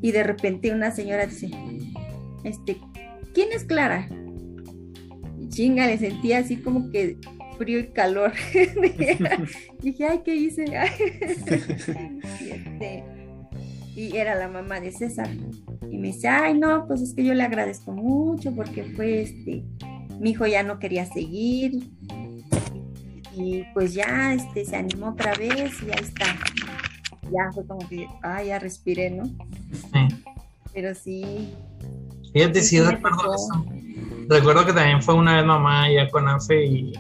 Y 0.02 0.12
de 0.12 0.24
repente 0.24 0.74
una 0.74 0.92
señora 0.92 1.26
dice, 1.26 1.50
este, 2.44 2.78
¿quién 3.34 3.50
es 3.54 3.64
Clara? 3.64 4.10
Y 5.40 5.48
chinga, 5.50 5.88
le 5.88 5.98
sentía 5.98 6.40
así 6.40 6.58
como 6.58 6.90
que 6.92 7.18
frío 7.58 7.80
y 7.80 7.88
calor. 7.88 8.34
dije, 9.82 10.06
ay, 10.06 10.22
¿qué 10.24 10.36
hice? 10.36 10.66
y, 12.42 12.50
este, 12.50 13.04
y 13.96 14.18
era 14.18 14.36
la 14.36 14.48
mamá 14.48 14.80
de 14.80 14.92
César. 14.92 15.30
Y 15.90 15.98
me 15.98 16.08
dice, 16.08 16.28
ay, 16.28 16.58
no, 16.58 16.88
pues 16.88 17.02
es 17.02 17.14
que 17.14 17.24
yo 17.24 17.34
le 17.34 17.44
agradezco 17.44 17.92
mucho 17.92 18.54
porque 18.56 18.84
fue 18.84 19.22
este, 19.22 19.64
mi 20.20 20.32
hijo 20.32 20.48
ya 20.48 20.64
no 20.64 20.80
quería 20.80 21.06
seguir. 21.06 21.90
Y 23.36 23.64
pues 23.74 23.94
ya 23.94 24.34
este, 24.34 24.66
se 24.66 24.76
animó 24.76 25.10
otra 25.10 25.34
vez 25.36 25.82
y 25.82 25.92
ahí 25.92 26.04
está. 26.04 26.26
Ya 27.32 27.52
fue 27.54 27.66
como 27.66 27.88
que, 27.88 28.08
ay, 28.22 28.48
ya 28.48 28.60
respiré, 28.60 29.10
¿no? 29.10 29.26
Sí. 29.26 30.16
Pero 30.74 30.94
sí. 30.94 31.54
Fíjate, 32.34 32.62
sí, 32.62 32.80
recuerdo 32.80 33.34
eso. 33.34 33.66
Recuerdo 34.30 34.66
que 34.66 34.74
también 34.74 35.02
fue 35.02 35.16
una 35.16 35.36
vez 35.38 35.46
mamá 35.46 35.90
ya 35.92 36.10
con 36.10 36.28
Afe 36.28 36.66
y 36.66 36.94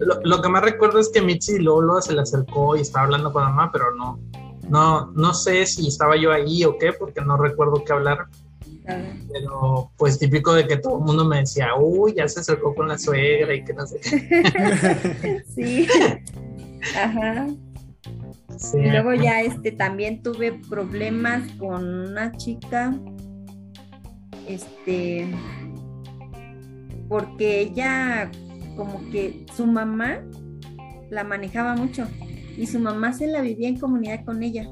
lo, 0.00 0.20
lo, 0.22 0.42
que 0.42 0.48
más 0.48 0.62
recuerdo 0.62 0.98
es 0.98 1.10
que 1.10 1.20
Mitzi 1.20 1.58
Lolo 1.58 2.00
se 2.00 2.14
le 2.14 2.22
acercó 2.22 2.76
y 2.76 2.80
estaba 2.80 3.04
hablando 3.04 3.32
con 3.32 3.44
mamá, 3.44 3.70
pero 3.72 3.94
no, 3.94 4.18
no, 4.68 5.10
no 5.12 5.34
sé 5.34 5.66
si 5.66 5.88
estaba 5.88 6.16
yo 6.16 6.32
ahí 6.32 6.64
o 6.64 6.78
qué, 6.78 6.92
porque 6.92 7.20
no 7.20 7.36
recuerdo 7.36 7.84
qué 7.84 7.92
hablar. 7.92 8.26
Pero 9.32 9.92
pues 9.96 10.18
típico 10.18 10.52
de 10.52 10.66
que 10.66 10.76
todo 10.76 10.98
el 10.98 11.04
mundo 11.04 11.24
me 11.24 11.40
decía, 11.40 11.74
uy, 11.78 12.14
ya 12.16 12.26
se 12.26 12.40
acercó 12.40 12.74
con 12.74 12.88
la 12.88 12.98
suegra 12.98 13.54
y 13.54 13.64
que 13.64 13.72
no 13.72 13.86
sé 13.86 14.00
qué. 14.00 15.42
sí. 15.54 15.86
Ajá. 16.96 17.46
Y 18.74 18.90
luego 18.90 19.14
ya 19.14 19.42
este 19.42 19.70
también 19.70 20.22
tuve 20.22 20.60
problemas 20.68 21.48
con 21.58 21.84
una 21.84 22.32
chica. 22.32 22.98
Este 24.48 25.28
porque 27.08 27.60
ella 27.60 28.30
como 28.76 29.00
que 29.10 29.46
su 29.54 29.66
mamá 29.66 30.20
la 31.10 31.24
manejaba 31.24 31.74
mucho 31.74 32.06
y 32.56 32.66
su 32.66 32.78
mamá 32.78 33.12
se 33.12 33.26
la 33.26 33.40
vivía 33.40 33.68
en 33.68 33.78
comunidad 33.78 34.24
con 34.24 34.42
ella. 34.42 34.68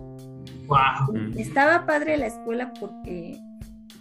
Wow. 0.67 1.33
Estaba 1.37 1.87
padre 1.87 2.17
la 2.19 2.27
escuela 2.27 2.73
porque 2.79 3.41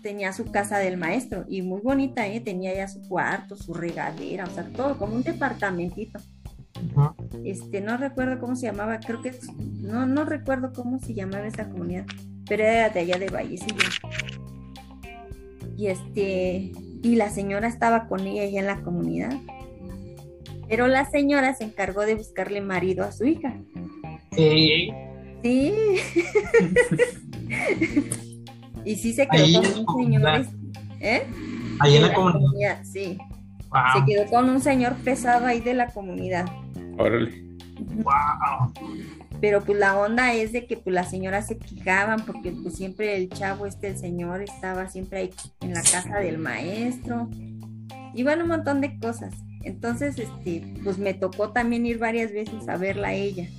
tenía 0.01 0.33
su 0.33 0.45
casa 0.51 0.77
del 0.77 0.97
maestro 0.97 1.45
y 1.49 1.61
muy 1.61 1.81
bonita, 1.81 2.27
¿eh? 2.27 2.39
tenía 2.39 2.73
ya 2.75 2.87
su 2.87 3.01
cuarto, 3.01 3.55
su 3.55 3.73
regadera, 3.73 4.45
o 4.45 4.49
sea, 4.49 4.65
todo 4.65 4.97
como 4.97 5.15
un 5.15 5.23
departamentito. 5.23 6.19
Este, 7.43 7.81
no 7.81 7.97
recuerdo 7.97 8.39
cómo 8.39 8.55
se 8.55 8.67
llamaba, 8.67 8.99
creo 8.99 9.21
que 9.21 9.33
no, 9.81 10.05
no 10.05 10.25
recuerdo 10.25 10.71
cómo 10.73 10.99
se 10.99 11.13
llamaba 11.13 11.47
esa 11.47 11.69
comunidad, 11.69 12.05
pero 12.47 12.63
era 12.63 12.89
de 12.89 12.99
allá 12.99 13.17
de 13.17 13.29
Vallecillo. 13.29 13.89
Y 15.75 15.87
este, 15.87 16.71
y 17.03 17.15
la 17.15 17.29
señora 17.29 17.67
estaba 17.67 18.07
con 18.07 18.21
ella 18.21 18.43
allá 18.43 18.59
en 18.59 18.67
la 18.67 18.81
comunidad. 18.81 19.33
Pero 20.69 20.87
la 20.87 21.05
señora 21.05 21.53
se 21.53 21.63
encargó 21.63 22.01
de 22.01 22.15
buscarle 22.15 22.61
marido 22.61 23.05
a 23.05 23.11
su 23.11 23.25
hija. 23.25 23.53
Sí. 24.31 24.89
Sí. 25.43 25.73
y 28.85 28.95
sí 28.95 29.13
se 29.13 29.27
quedó 29.27 29.61
con 29.85 30.05
un 30.05 30.13
señor. 30.13 30.45
¿Eh? 30.99 31.23
Ahí 31.79 31.95
en 31.95 32.01
la, 32.01 32.13
comunidad. 32.13 32.83
Sí. 32.83 33.17
Se 33.93 34.05
quedó 34.05 34.25
con 34.29 34.49
un 34.49 34.61
señor 34.61 34.95
pesado 34.97 35.45
ahí 35.45 35.59
de 35.59 35.73
la 35.73 35.87
comunidad. 35.87 36.45
Órale. 36.97 37.47
Wow. 38.03 38.73
Pero 39.39 39.63
pues 39.63 39.77
la 39.77 39.97
onda 39.97 40.33
es 40.33 40.51
de 40.51 40.65
que 40.65 40.77
pues 40.77 40.93
las 40.93 41.11
señoras 41.11 41.47
se 41.47 41.57
quejaban 41.57 42.25
porque 42.25 42.51
pues 42.51 42.75
siempre 42.75 43.15
el 43.15 43.29
chavo 43.29 43.67
este, 43.67 43.89
el 43.89 43.97
señor, 43.97 44.41
estaba 44.41 44.89
siempre 44.89 45.19
ahí 45.19 45.33
en 45.61 45.73
la 45.73 45.81
casa 45.81 46.17
del 46.19 46.39
maestro. 46.39 47.29
Y 48.13 48.23
bueno, 48.23 48.43
un 48.43 48.49
montón 48.49 48.81
de 48.81 48.97
cosas. 48.97 49.33
Entonces, 49.67 50.17
este, 50.17 50.63
pues 50.83 50.97
me 50.97 51.13
tocó 51.13 51.51
también 51.51 51.85
ir 51.85 51.99
varias 51.99 52.31
veces 52.31 52.67
a 52.69 52.77
verla 52.77 53.09
a 53.09 53.13
ella. 53.13 53.49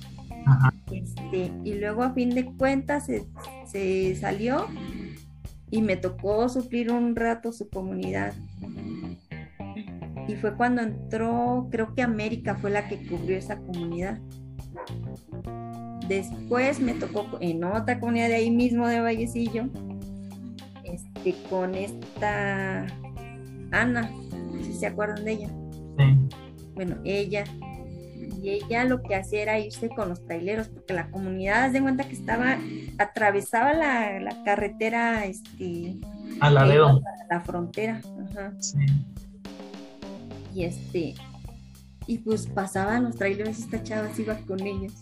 Este, 0.91 1.51
y 1.63 1.75
luego 1.75 2.01
a 2.01 2.13
fin 2.13 2.31
de 2.31 2.45
cuentas 2.45 3.07
se, 3.65 4.15
salió 4.15 4.65
y 5.69 5.83
me 5.83 5.97
tocó 5.97 6.49
suplir 6.49 6.91
un 6.91 7.15
rato 7.15 7.51
su 7.51 7.69
comunidad. 7.69 8.33
Y 10.27 10.35
fue 10.35 10.55
cuando 10.55 10.81
entró, 10.81 11.67
creo 11.69 11.93
que 11.93 12.01
América 12.01 12.55
fue 12.55 12.71
la 12.71 12.87
que 12.87 13.07
cubrió 13.07 13.37
esa 13.37 13.57
comunidad. 13.57 14.19
Después 16.07 16.79
me 16.79 16.95
tocó 16.95 17.37
en 17.39 17.63
otra 17.63 17.99
comunidad 17.99 18.29
de 18.29 18.35
ahí 18.35 18.49
mismo 18.49 18.87
de 18.87 18.99
Vallecillo, 18.99 19.69
este, 20.83 21.35
con 21.51 21.75
esta 21.75 22.87
Ana, 23.71 24.11
si 24.63 24.73
se 24.73 24.87
acuerdan 24.87 25.23
de 25.23 25.31
ella. 25.33 25.49
Bueno, 26.75 26.97
ella. 27.03 27.43
Y 28.41 28.49
ella 28.49 28.85
lo 28.85 29.01
que 29.01 29.15
hacía 29.15 29.41
era 29.41 29.59
irse 29.59 29.89
con 29.89 30.09
los 30.09 30.25
traileros, 30.25 30.69
porque 30.69 30.93
la 30.93 31.09
comunidad, 31.09 31.71
de 31.71 31.81
cuenta 31.81 32.07
que 32.07 32.13
estaba, 32.13 32.57
atravesaba 32.97 33.73
la, 33.73 34.43
carretera, 34.45 35.25
este. 35.25 35.97
A 36.39 36.49
la 36.49 36.65
dedo. 36.65 37.01
La 37.29 37.41
frontera. 37.41 38.01
Y 40.53 40.63
este. 40.63 41.15
Y 42.07 42.17
pues 42.19 42.47
pasaban 42.47 43.03
los 43.03 43.15
trailers, 43.17 43.59
esta 43.59 43.83
chava 43.83 44.13
se 44.13 44.23
iba 44.23 44.35
con 44.47 44.59
ellos. 44.61 44.93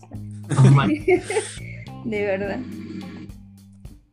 de 2.05 2.25
verdad. 2.25 2.60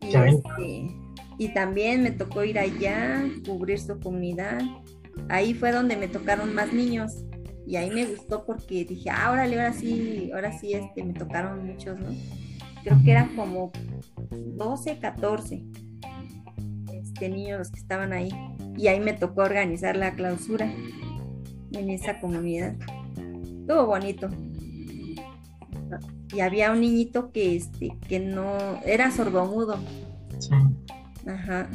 Y, 0.00 0.14
este, 0.14 1.04
y 1.38 1.48
también 1.54 2.02
me 2.02 2.10
tocó 2.10 2.44
ir 2.44 2.58
allá, 2.58 3.24
cubrir 3.44 3.80
su 3.80 3.98
comunidad 3.98 4.60
ahí 5.28 5.54
fue 5.54 5.72
donde 5.72 5.96
me 5.96 6.08
tocaron 6.08 6.54
más 6.54 6.72
niños 6.72 7.24
y 7.66 7.76
ahí 7.76 7.90
me 7.90 8.04
gustó 8.04 8.44
porque 8.44 8.84
dije, 8.84 9.10
ah, 9.10 9.30
órale, 9.32 9.56
ahora 9.56 9.72
sí, 9.72 10.30
ahora 10.34 10.56
sí, 10.58 10.74
este, 10.74 11.02
me 11.02 11.14
tocaron 11.14 11.66
muchos, 11.66 11.98
¿no? 11.98 12.08
Creo 12.82 12.98
que 13.02 13.10
eran 13.10 13.34
como 13.34 13.72
12, 14.30 14.98
14 14.98 15.64
este, 16.92 17.28
niños 17.30 17.58
los 17.58 17.70
que 17.70 17.78
estaban 17.78 18.12
ahí 18.12 18.30
y 18.76 18.88
ahí 18.88 19.00
me 19.00 19.14
tocó 19.14 19.42
organizar 19.42 19.96
la 19.96 20.14
clausura 20.14 20.70
en 21.72 21.90
esa 21.90 22.20
comunidad. 22.20 22.74
Estuvo 23.16 23.86
bonito. 23.86 24.28
Y 26.34 26.40
había 26.40 26.72
un 26.72 26.80
niñito 26.80 27.32
que, 27.32 27.56
este, 27.56 27.96
que 28.08 28.18
no, 28.18 28.58
era 28.84 29.10
sordomudo. 29.10 29.78
Sí. 30.38 30.50
Ajá 31.26 31.68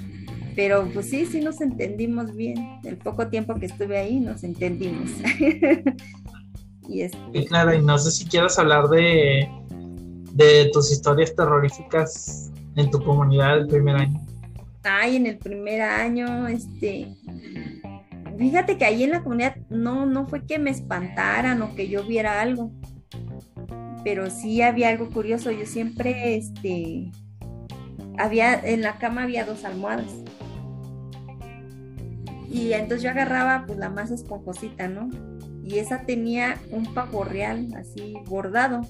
pero 0.60 0.86
pues 0.94 1.10
sí, 1.10 1.26
sí 1.26 1.40
nos 1.40 1.62
entendimos 1.62 2.36
bien. 2.36 2.82
El 2.84 2.98
poco 2.98 3.30
tiempo 3.30 3.56
que 3.56 3.68
estuve 3.68 3.98
ahí 3.98 4.20
nos 4.20 4.44
entendimos. 4.44 5.10
y 6.90 7.00
este... 7.00 7.46
claro, 7.46 7.74
y 7.74 7.82
no 7.82 7.98
sé 7.98 8.12
si 8.12 8.26
quieres 8.26 8.60
hablar 8.60 8.90
de, 8.90 9.50
de 10.34 10.70
tus 10.74 10.92
historias 10.92 11.34
terroríficas 11.34 12.52
en 12.76 12.92
tu 12.92 13.02
comunidad 13.02 13.60
el 13.60 13.68
primer 13.68 13.96
año. 13.96 14.20
Ay, 14.84 15.16
en 15.16 15.28
el 15.28 15.38
primer 15.38 15.80
año, 15.80 16.50
este, 16.50 17.08
fíjate 18.38 18.78
que 18.78 18.84
ahí 18.84 19.04
en 19.04 19.12
la 19.12 19.24
comunidad 19.24 19.56
no, 19.70 20.06
no 20.06 20.28
fue 20.28 20.46
que 20.46 20.60
me 20.60 20.72
espantaran 20.72 21.62
o 21.62 21.74
que 21.74 21.88
yo 21.88 22.04
viera 22.04 22.42
algo, 22.42 22.70
pero 24.04 24.30
sí 24.30 24.62
había 24.62 24.90
algo 24.90 25.10
curioso. 25.10 25.52
Yo 25.52 25.66
siempre, 25.66 26.36
este, 26.36 27.12
había, 28.18 28.60
en 28.60 28.82
la 28.82 28.98
cama 28.98 29.24
había 29.24 29.46
dos 29.46 29.64
almohadas. 29.64 30.12
Y 32.50 32.74
entonces 32.74 33.04
yo 33.04 33.12
agarraba 33.12 33.66
pues 33.68 33.78
la 33.78 33.90
más 33.90 34.12
esponjosita, 34.12 34.88
¿no? 34.88 35.10
Y 35.64 35.78
esa 35.78 36.06
tenía 36.06 36.58
un 36.72 36.94
pavo 36.94 37.24
real 37.24 37.74
así 37.76 38.16
bordado. 38.28 38.82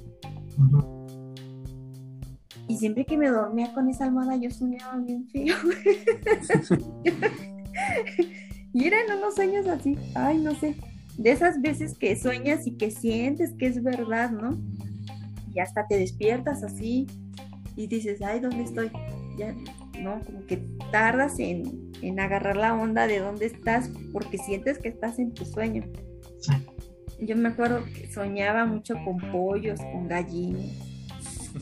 Y 2.67 2.77
siempre 2.77 3.05
que 3.05 3.17
me 3.17 3.29
dormía 3.29 3.73
con 3.73 3.89
esa 3.89 4.05
almohada 4.05 4.37
yo 4.37 4.49
soñaba 4.49 4.97
bien 4.97 5.27
feo. 5.27 5.53
y 8.73 8.85
eran 8.85 9.17
unos 9.17 9.35
sueños 9.35 9.67
así, 9.67 9.97
ay, 10.15 10.37
no 10.37 10.55
sé, 10.55 10.75
de 11.17 11.31
esas 11.31 11.61
veces 11.61 11.97
que 11.97 12.15
sueñas 12.15 12.65
y 12.65 12.77
que 12.77 12.91
sientes 12.91 13.53
que 13.57 13.67
es 13.67 13.83
verdad, 13.83 14.31
¿no? 14.31 14.57
Y 15.53 15.59
hasta 15.59 15.85
te 15.87 15.97
despiertas 15.97 16.63
así 16.63 17.07
y 17.75 17.87
dices, 17.87 18.21
ay, 18.21 18.39
¿dónde 18.39 18.63
estoy? 18.63 18.91
Ya, 19.37 19.53
¿no? 19.99 20.21
Como 20.25 20.45
que 20.45 20.57
tardas 20.91 21.39
en, 21.39 21.91
en 22.01 22.19
agarrar 22.19 22.57
la 22.57 22.73
onda 22.73 23.07
de 23.07 23.19
dónde 23.19 23.45
estás 23.45 23.89
porque 24.11 24.37
sientes 24.37 24.79
que 24.79 24.89
estás 24.89 25.19
en 25.19 25.33
tu 25.33 25.45
sueño. 25.45 25.83
Yo 27.19 27.35
me 27.35 27.49
acuerdo 27.49 27.83
que 27.85 28.11
soñaba 28.11 28.65
mucho 28.65 28.95
con 29.03 29.17
pollos, 29.31 29.79
con 29.79 30.07
gallinas 30.07 30.89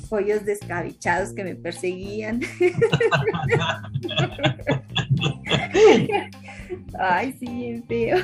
pollos 0.10 0.46
descabechados 0.46 1.34
que 1.34 1.44
me 1.44 1.56
perseguían. 1.56 2.42
Ay, 7.00 7.36
sí, 7.40 7.48
bien 7.48 7.84
feo. 7.88 8.18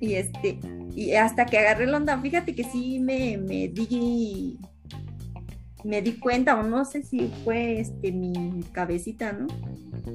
Y 0.00 0.14
este, 0.14 0.58
y 0.94 1.14
hasta 1.14 1.46
que 1.46 1.58
agarré 1.58 1.86
la 1.86 1.96
onda, 1.96 2.20
fíjate 2.20 2.54
que 2.54 2.64
sí 2.64 2.98
me, 2.98 3.38
me 3.38 3.68
di 3.68 4.58
me 5.86 6.02
di 6.02 6.18
cuenta, 6.18 6.58
o 6.58 6.64
no 6.64 6.84
sé 6.84 7.02
si 7.02 7.32
fue 7.44 7.80
este 7.80 8.10
mi 8.10 8.60
cabecita, 8.72 9.32
¿no? 9.32 9.46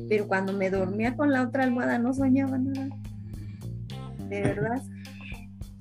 Pero 0.09 0.27
cuando 0.27 0.53
me 0.53 0.69
dormía 0.69 1.15
con 1.15 1.31
la 1.31 1.43
otra 1.43 1.63
almohada 1.63 1.97
no 1.97 2.13
soñaba 2.13 2.57
nada. 2.57 2.89
De 4.29 4.41
verdad. 4.41 4.81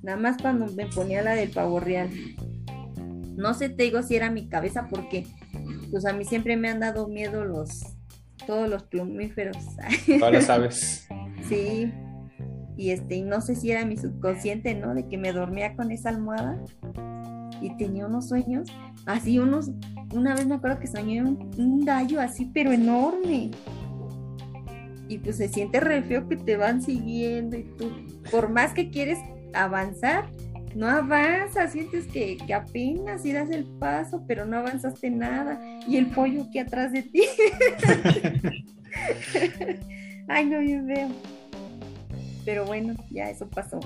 Nada 0.01 0.17
más 0.17 0.41
cuando 0.41 0.67
me 0.67 0.87
ponía 0.87 1.21
la 1.21 1.35
del 1.35 1.51
pavo 1.51 1.79
real. 1.79 2.09
No 3.35 3.53
sé, 3.53 3.69
te 3.69 3.83
digo 3.83 4.01
si 4.01 4.15
era 4.15 4.31
mi 4.31 4.47
cabeza 4.47 4.87
porque 4.89 5.27
pues 5.91 6.05
a 6.05 6.13
mí 6.13 6.23
siempre 6.23 6.55
me 6.55 6.69
han 6.69 6.79
dado 6.79 7.07
miedo 7.07 7.43
los 7.43 7.83
todos 8.47 8.69
los 8.69 8.83
plumíferos. 8.83 9.57
Todas 10.19 10.33
las 10.33 10.49
aves. 10.49 11.07
sí. 11.47 11.91
Y 12.77 12.91
este, 12.91 13.15
y 13.15 13.23
no 13.23 13.41
sé 13.41 13.55
si 13.55 13.69
era 13.71 13.85
mi 13.85 13.97
subconsciente, 13.97 14.73
¿no? 14.73 14.95
De 14.95 15.07
que 15.07 15.17
me 15.17 15.33
dormía 15.33 15.75
con 15.75 15.91
esa 15.91 16.09
almohada 16.09 16.59
y 17.61 17.77
tenía 17.77 18.07
unos 18.07 18.27
sueños, 18.27 18.67
así 19.05 19.39
unos, 19.39 19.71
una 20.13 20.35
vez 20.35 20.45
me 20.47 20.55
acuerdo 20.55 20.79
que 20.79 20.87
soñé 20.87 21.23
un, 21.23 21.85
gallo 21.85 22.19
así, 22.19 22.49
pero 22.53 22.71
enorme. 22.71 23.51
Y 25.07 25.17
pues 25.17 25.37
se 25.37 25.49
siente 25.49 25.79
re 25.79 26.01
feo 26.03 26.27
que 26.27 26.37
te 26.37 26.57
van 26.57 26.81
siguiendo 26.81 27.57
y 27.57 27.63
tú, 27.77 27.91
por 28.31 28.49
más 28.49 28.73
que 28.73 28.89
quieres 28.89 29.19
avanzar, 29.53 30.29
no 30.73 30.87
avanzas, 30.87 31.73
sientes 31.73 32.07
que, 32.07 32.37
que, 32.37 32.53
apenas 32.53 33.25
y 33.25 33.33
das 33.33 33.49
el 33.51 33.65
paso, 33.65 34.23
pero 34.25 34.45
no 34.45 34.57
avanzaste 34.57 35.09
nada. 35.09 35.59
Y 35.85 35.97
el 35.97 36.07
pollo 36.07 36.43
aquí 36.43 36.59
atrás 36.59 36.93
de 36.93 37.03
ti. 37.03 37.23
Ay, 40.29 40.45
no, 40.45 40.59
bien 40.59 40.87
veo. 40.87 41.09
Pero 42.45 42.65
bueno, 42.65 42.93
ya 43.09 43.29
eso 43.29 43.47
pasó. 43.49 43.79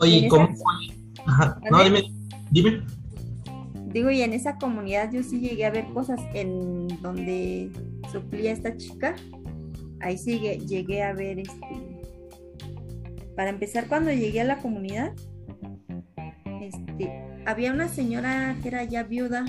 Oye, 0.00 0.26
¿cómo 0.28 0.48
fue? 0.48 0.96
Ajá. 1.26 1.60
No, 1.70 1.84
dime, 1.84 2.02
dime. 2.50 2.82
Digo, 3.92 4.10
y 4.10 4.20
en 4.22 4.34
esa 4.34 4.58
comunidad 4.58 5.10
yo 5.12 5.22
sí 5.22 5.40
llegué 5.40 5.64
a 5.64 5.70
ver 5.70 5.86
cosas 5.86 6.20
en 6.34 6.88
donde 7.00 7.70
suplía 8.12 8.52
esta 8.52 8.76
chica. 8.76 9.16
Ahí 10.00 10.18
sí 10.18 10.38
llegué 10.38 11.02
a 11.02 11.14
ver 11.14 11.38
este. 11.38 11.98
Para 13.34 13.50
empezar, 13.50 13.86
cuando 13.88 14.12
llegué 14.12 14.40
a 14.40 14.44
la 14.44 14.58
comunidad, 14.58 15.12
este, 16.60 17.24
había 17.46 17.72
una 17.72 17.88
señora 17.88 18.56
que 18.62 18.68
era 18.68 18.84
ya 18.84 19.04
viuda 19.04 19.46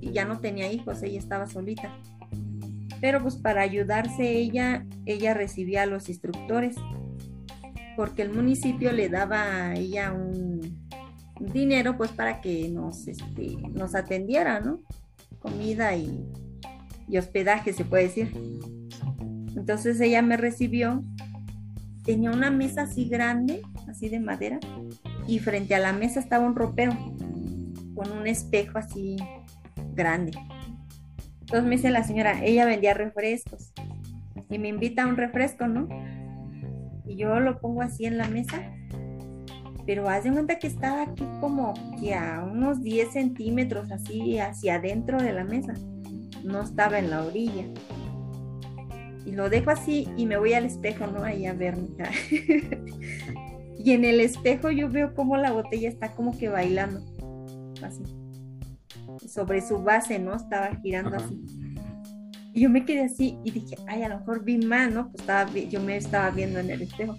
y 0.00 0.12
ya 0.12 0.24
no 0.24 0.38
tenía 0.38 0.70
hijos, 0.70 1.02
ella 1.02 1.18
estaba 1.18 1.46
solita. 1.46 1.98
Pero 3.00 3.20
pues 3.22 3.36
para 3.36 3.62
ayudarse 3.62 4.30
ella, 4.30 4.86
ella 5.06 5.34
recibía 5.34 5.82
a 5.82 5.86
los 5.86 6.08
instructores, 6.08 6.76
porque 7.96 8.22
el 8.22 8.32
municipio 8.32 8.92
le 8.92 9.08
daba 9.08 9.68
a 9.68 9.74
ella 9.74 10.12
un, 10.12 10.59
dinero 11.40 11.96
pues 11.96 12.10
para 12.12 12.40
que 12.40 12.68
nos, 12.68 13.08
este, 13.08 13.56
nos 13.72 13.94
atendiera, 13.94 14.60
¿no? 14.60 14.80
Comida 15.38 15.96
y, 15.96 16.24
y 17.08 17.18
hospedaje, 17.18 17.72
se 17.72 17.84
puede 17.84 18.04
decir. 18.04 18.32
Entonces 19.56 20.00
ella 20.00 20.22
me 20.22 20.36
recibió, 20.36 21.02
tenía 22.04 22.30
una 22.30 22.50
mesa 22.50 22.82
así 22.82 23.08
grande, 23.08 23.62
así 23.88 24.08
de 24.08 24.20
madera, 24.20 24.60
y 25.26 25.38
frente 25.38 25.74
a 25.74 25.78
la 25.78 25.92
mesa 25.92 26.20
estaba 26.20 26.46
un 26.46 26.54
ropero 26.54 26.92
con 27.94 28.12
un 28.12 28.26
espejo 28.26 28.78
así 28.78 29.16
grande. 29.94 30.32
Entonces 31.40 31.68
me 31.68 31.76
dice 31.76 31.90
la 31.90 32.04
señora, 32.04 32.44
ella 32.44 32.64
vendía 32.64 32.94
refrescos 32.94 33.72
y 34.48 34.58
me 34.58 34.68
invita 34.68 35.02
a 35.02 35.06
un 35.06 35.16
refresco, 35.16 35.66
¿no? 35.66 35.88
Y 37.06 37.16
yo 37.16 37.40
lo 37.40 37.60
pongo 37.60 37.82
así 37.82 38.06
en 38.06 38.18
la 38.18 38.28
mesa, 38.28 38.72
pero 39.90 40.08
haz 40.08 40.22
de 40.22 40.30
cuenta 40.30 40.56
que 40.56 40.68
estaba 40.68 41.02
aquí 41.02 41.24
como 41.40 41.74
que 41.98 42.14
a 42.14 42.48
unos 42.48 42.80
10 42.80 43.12
centímetros 43.12 43.90
así 43.90 44.38
hacia 44.38 44.76
adentro 44.76 45.20
de 45.20 45.32
la 45.32 45.42
mesa, 45.42 45.74
no 46.44 46.62
estaba 46.62 47.00
en 47.00 47.10
la 47.10 47.24
orilla. 47.24 47.64
Y 49.26 49.32
lo 49.32 49.50
dejo 49.50 49.70
así 49.70 50.06
y 50.16 50.26
me 50.26 50.36
voy 50.36 50.52
al 50.52 50.64
espejo, 50.64 51.08
¿no? 51.08 51.24
Ahí 51.24 51.44
a 51.44 51.54
verme. 51.54 51.88
Y 53.84 53.90
en 53.90 54.04
el 54.04 54.20
espejo 54.20 54.70
yo 54.70 54.88
veo 54.88 55.12
como 55.12 55.36
la 55.36 55.50
botella 55.50 55.88
está 55.88 56.14
como 56.14 56.38
que 56.38 56.48
bailando, 56.48 57.00
así. 57.82 58.04
Sobre 59.26 59.60
su 59.60 59.82
base, 59.82 60.20
¿no? 60.20 60.36
Estaba 60.36 60.70
girando 60.84 61.16
así. 61.16 61.44
Y 62.52 62.60
yo 62.60 62.70
me 62.70 62.84
quedé 62.84 63.06
así 63.06 63.40
y 63.42 63.50
dije, 63.50 63.74
ay, 63.88 64.04
a 64.04 64.08
lo 64.08 64.20
mejor 64.20 64.44
vi 64.44 64.58
mal, 64.58 64.94
¿no? 64.94 65.10
Pues 65.10 65.22
estaba, 65.22 65.50
yo 65.50 65.80
me 65.80 65.96
estaba 65.96 66.30
viendo 66.30 66.60
en 66.60 66.70
el 66.70 66.82
espejo. 66.82 67.16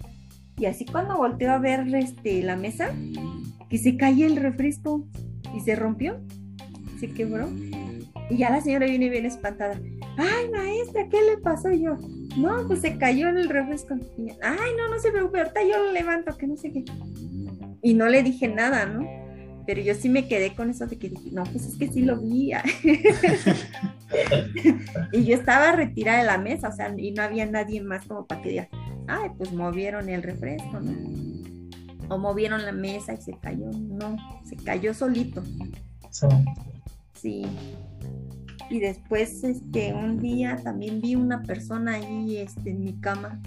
Y 0.56 0.66
así 0.66 0.84
cuando 0.84 1.16
volteo 1.16 1.50
a 1.52 1.58
ver 1.58 1.86
este, 1.94 2.42
la 2.42 2.56
mesa, 2.56 2.90
que 3.68 3.78
se 3.78 3.96
cae 3.96 4.24
el 4.24 4.36
refresco 4.36 5.06
y 5.54 5.60
se 5.60 5.74
rompió, 5.74 6.20
se 7.00 7.08
quebró. 7.10 7.48
Y 8.30 8.38
ya 8.38 8.50
la 8.50 8.60
señora 8.60 8.86
viene 8.86 9.08
bien 9.08 9.26
espantada. 9.26 9.80
Ay, 10.16 10.50
maestra, 10.50 11.08
¿qué 11.08 11.18
le 11.22 11.38
pasó 11.38 11.70
yo? 11.70 11.96
No, 12.36 12.66
pues 12.66 12.80
se 12.80 12.96
cayó 12.96 13.28
en 13.28 13.38
el 13.38 13.48
refresco. 13.48 13.94
Ay, 14.42 14.70
no, 14.78 14.88
no 14.88 14.98
se 14.98 15.10
preocupe, 15.10 15.38
ahorita 15.38 15.62
yo 15.62 15.84
lo 15.84 15.92
levanto, 15.92 16.36
que 16.36 16.46
no 16.46 16.56
sé 16.56 16.72
qué. 16.72 16.84
Y 17.82 17.94
no 17.94 18.08
le 18.08 18.22
dije 18.22 18.48
nada, 18.48 18.86
¿no? 18.86 19.21
Pero 19.66 19.80
yo 19.80 19.94
sí 19.94 20.08
me 20.08 20.28
quedé 20.28 20.54
con 20.54 20.70
eso 20.70 20.86
de 20.86 20.98
que 20.98 21.08
dije, 21.08 21.30
no, 21.32 21.42
pues 21.44 21.66
es 21.66 21.76
que 21.76 21.88
sí 21.88 22.02
lo 22.02 22.20
vi. 22.20 22.52
y 25.12 25.24
yo 25.24 25.34
estaba 25.34 25.72
retirada 25.72 26.18
de 26.18 26.24
la 26.24 26.38
mesa, 26.38 26.68
o 26.68 26.72
sea, 26.72 26.94
y 26.96 27.12
no 27.12 27.22
había 27.22 27.46
nadie 27.46 27.82
más 27.82 28.06
como 28.06 28.26
para 28.26 28.42
que 28.42 28.50
diga, 28.50 28.68
ay, 29.06 29.30
pues 29.36 29.52
movieron 29.52 30.08
el 30.08 30.22
refresco, 30.22 30.80
¿no? 30.80 30.92
O 32.08 32.18
movieron 32.18 32.64
la 32.64 32.72
mesa 32.72 33.14
y 33.14 33.22
se 33.22 33.38
cayó. 33.38 33.70
No, 33.70 34.16
se 34.44 34.56
cayó 34.56 34.94
solito. 34.94 35.42
Sí. 36.10 36.26
Sí 37.14 37.46
y 38.72 38.80
después 38.80 39.44
este 39.44 39.92
un 39.92 40.18
día 40.18 40.56
también 40.64 41.02
vi 41.02 41.14
una 41.14 41.42
persona 41.42 41.92
ahí 41.92 42.38
este 42.38 42.70
en 42.70 42.82
mi 42.82 42.94
cama 42.94 43.38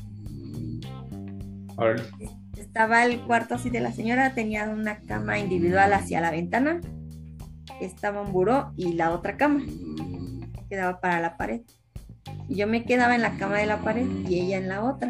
estaba 2.75 3.05
el 3.05 3.21
cuarto 3.21 3.55
así 3.55 3.69
de 3.69 3.79
la 3.79 3.93
señora 3.93 4.33
tenía 4.33 4.67
una 4.69 4.99
cama 4.99 5.39
individual 5.39 5.93
hacia 5.93 6.19
la 6.19 6.29
ventana 6.29 6.81
estaba 7.79 8.21
un 8.21 8.33
buró 8.33 8.73
y 8.75 8.95
la 8.95 9.11
otra 9.11 9.37
cama 9.37 9.63
quedaba 10.69 10.99
para 10.99 11.21
la 11.21 11.37
pared. 11.37 11.61
Y 12.49 12.55
yo 12.55 12.67
me 12.67 12.83
quedaba 12.83 13.15
en 13.15 13.21
la 13.21 13.37
cama 13.37 13.59
de 13.59 13.65
la 13.65 13.79
pared 13.79 14.05
y 14.27 14.41
ella 14.41 14.57
en 14.57 14.67
la 14.67 14.83
otra. 14.83 15.09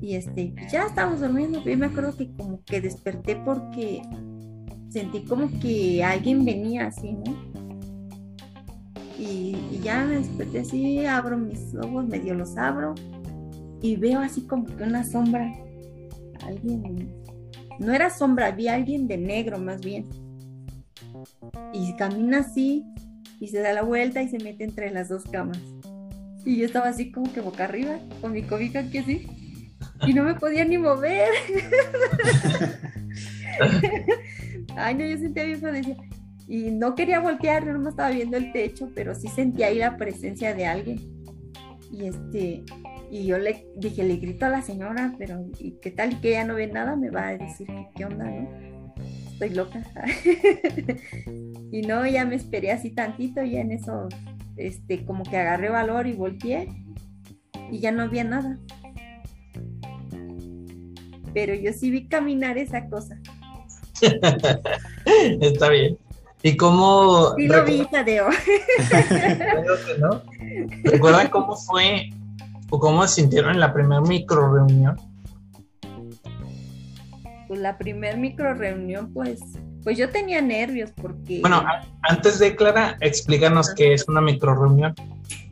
Y 0.00 0.14
este 0.14 0.54
ya 0.70 0.86
estábamos 0.86 1.20
durmiendo 1.20 1.62
yo 1.62 1.76
me 1.76 1.84
acuerdo 1.84 2.16
que 2.16 2.32
como 2.32 2.64
que 2.64 2.80
desperté 2.80 3.36
porque 3.36 4.00
sentí 4.88 5.26
como 5.26 5.50
que 5.60 6.02
alguien 6.02 6.46
venía 6.46 6.86
así 6.86 7.12
no 7.12 7.52
y, 9.18 9.80
ya 9.84 10.04
me 10.06 10.16
desperté 10.16 10.60
así, 10.60 11.04
abro 11.04 11.36
mis 11.36 11.74
ojos, 11.74 12.06
medio 12.06 12.34
los 12.34 12.56
abro 12.56 12.94
y 13.82 13.96
veo 13.96 14.20
así 14.20 14.46
como 14.46 14.64
que 14.64 14.82
una 14.82 15.04
sombra, 15.04 15.52
alguien, 16.46 17.12
no 17.78 17.92
era 17.92 18.10
sombra, 18.10 18.46
había 18.46 18.74
alguien 18.74 19.06
de 19.08 19.18
negro 19.18 19.58
más 19.58 19.80
bien. 19.80 20.08
Y 21.72 21.94
camina 21.96 22.38
así 22.40 22.84
y 23.40 23.48
se 23.48 23.60
da 23.60 23.72
la 23.72 23.82
vuelta 23.82 24.22
y 24.22 24.28
se 24.28 24.38
mete 24.38 24.64
entre 24.64 24.90
las 24.90 25.08
dos 25.08 25.24
camas. 25.24 25.58
Y 26.44 26.56
yo 26.56 26.66
estaba 26.66 26.88
así 26.88 27.12
como 27.12 27.32
que 27.32 27.40
boca 27.40 27.64
arriba, 27.64 27.98
con 28.20 28.32
mi 28.32 28.42
cobija 28.42 28.80
aquí 28.80 28.98
así. 28.98 29.26
Y 30.06 30.14
no 30.14 30.24
me 30.24 30.34
podía 30.34 30.64
ni 30.64 30.78
mover. 30.78 31.28
Ay, 34.76 34.94
no, 34.94 35.04
yo 35.04 35.18
sentía 35.18 35.44
bien 35.44 35.60
y 36.48 36.70
no 36.70 36.94
quería 36.94 37.20
voltear, 37.20 37.66
no 37.66 37.78
me 37.78 37.90
estaba 37.90 38.10
viendo 38.10 38.36
el 38.36 38.52
techo, 38.52 38.90
pero 38.94 39.14
sí 39.14 39.28
sentía 39.28 39.68
ahí 39.68 39.78
la 39.78 39.96
presencia 39.96 40.54
de 40.54 40.66
alguien. 40.66 41.00
Y 41.90 42.06
este, 42.06 42.64
y 43.12 43.26
yo 43.26 43.36
le 43.36 43.66
dije, 43.76 44.04
le 44.04 44.16
grito 44.16 44.46
a 44.46 44.48
la 44.48 44.62
señora, 44.62 45.14
pero 45.18 45.44
¿y 45.58 45.72
qué 45.82 45.90
tal? 45.90 46.14
Y 46.14 46.16
que 46.16 46.30
ella 46.30 46.46
no 46.46 46.54
ve 46.54 46.66
nada, 46.66 46.96
me 46.96 47.10
va 47.10 47.28
a 47.28 47.36
decir 47.36 47.66
que 47.66 47.86
qué 47.94 48.06
onda, 48.06 48.24
¿no? 48.24 48.48
Estoy 49.32 49.50
loca. 49.50 49.84
y 51.70 51.82
no, 51.82 52.06
ya 52.06 52.24
me 52.24 52.36
esperé 52.36 52.72
así 52.72 52.88
tantito, 52.88 53.42
y 53.42 53.58
en 53.58 53.72
eso, 53.72 54.08
este, 54.56 55.04
como 55.04 55.24
que 55.24 55.36
agarré 55.36 55.68
valor 55.68 56.06
y 56.06 56.14
volteé, 56.14 56.70
y 57.70 57.80
ya 57.80 57.92
no 57.92 58.04
había 58.04 58.24
nada. 58.24 58.58
Pero 61.34 61.54
yo 61.54 61.74
sí 61.74 61.90
vi 61.90 62.08
caminar 62.08 62.56
esa 62.56 62.88
cosa. 62.88 63.20
Está 65.42 65.68
bien. 65.68 65.98
¿Y 66.42 66.56
cómo... 66.56 67.34
Sí 67.36 67.46
lo 67.46 67.62
vi, 67.62 67.86
Tadeo. 67.90 68.30
¿no? 69.98 70.22
¿Recuerdan 70.84 71.28
cómo 71.28 71.54
fue 71.56 72.08
o 72.72 72.78
cómo 72.78 73.06
se 73.06 73.16
sintieron 73.20 73.50
en 73.52 73.60
la 73.60 73.74
primera 73.74 74.00
micro 74.00 74.50
reunión? 74.50 74.96
Pues 77.46 77.60
la 77.60 77.76
primera 77.76 78.16
micro 78.16 78.54
reunión, 78.54 79.12
pues, 79.12 79.40
pues 79.84 79.98
yo 79.98 80.08
tenía 80.08 80.40
nervios 80.40 80.90
porque... 80.90 81.40
Bueno, 81.42 81.62
antes 82.00 82.38
de 82.38 82.56
Clara, 82.56 82.96
explícanos 83.00 83.74
qué 83.74 83.92
es 83.92 84.08
una 84.08 84.22
micro 84.22 84.54
reunión. 84.54 84.94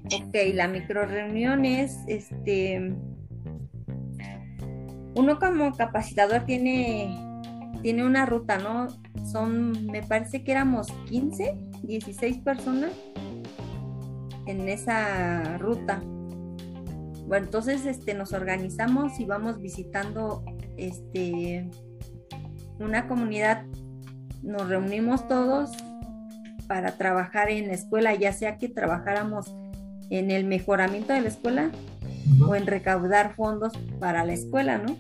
Ok, 0.07 0.35
la 0.55 0.67
micro 0.67 1.05
reunión 1.05 1.67
es, 1.67 1.99
este, 2.07 2.97
uno 5.15 5.39
como 5.39 5.77
capacitador 5.77 6.47
tiene, 6.47 7.15
tiene 7.83 8.07
una 8.07 8.25
ruta, 8.25 8.57
¿no? 8.57 8.89
Son, 9.31 9.85
me 9.89 10.03
parece 10.03 10.43
que 10.43 10.53
éramos 10.53 10.87
15, 11.11 11.55
16 11.83 12.39
personas 12.39 12.93
en 14.47 14.71
esa 14.71 15.59
ruta. 15.59 16.01
Bueno, 17.31 17.47
entonces 17.47 17.87
este, 17.87 18.15
nos 18.15 18.33
organizamos 18.33 19.21
y 19.21 19.25
vamos 19.25 19.63
visitando 19.63 20.43
este, 20.77 21.71
una 22.81 23.07
comunidad, 23.07 23.67
nos 24.43 24.69
reunimos 24.69 25.29
todos 25.29 25.71
para 26.67 26.97
trabajar 26.97 27.49
en 27.49 27.69
la 27.69 27.75
escuela, 27.75 28.17
ya 28.17 28.33
sea 28.33 28.59
que 28.59 28.69
trabajáramos 28.69 29.55
en 30.11 30.33
el 30.33 30.45
mejoramiento 30.45 31.13
de 31.13 31.21
la 31.21 31.29
escuela 31.29 31.71
o 32.45 32.57
en 32.57 32.67
recaudar 32.67 33.37
fondos 33.37 33.75
para 34.01 34.25
la 34.25 34.33
escuela, 34.33 34.79
¿no? 34.79 34.97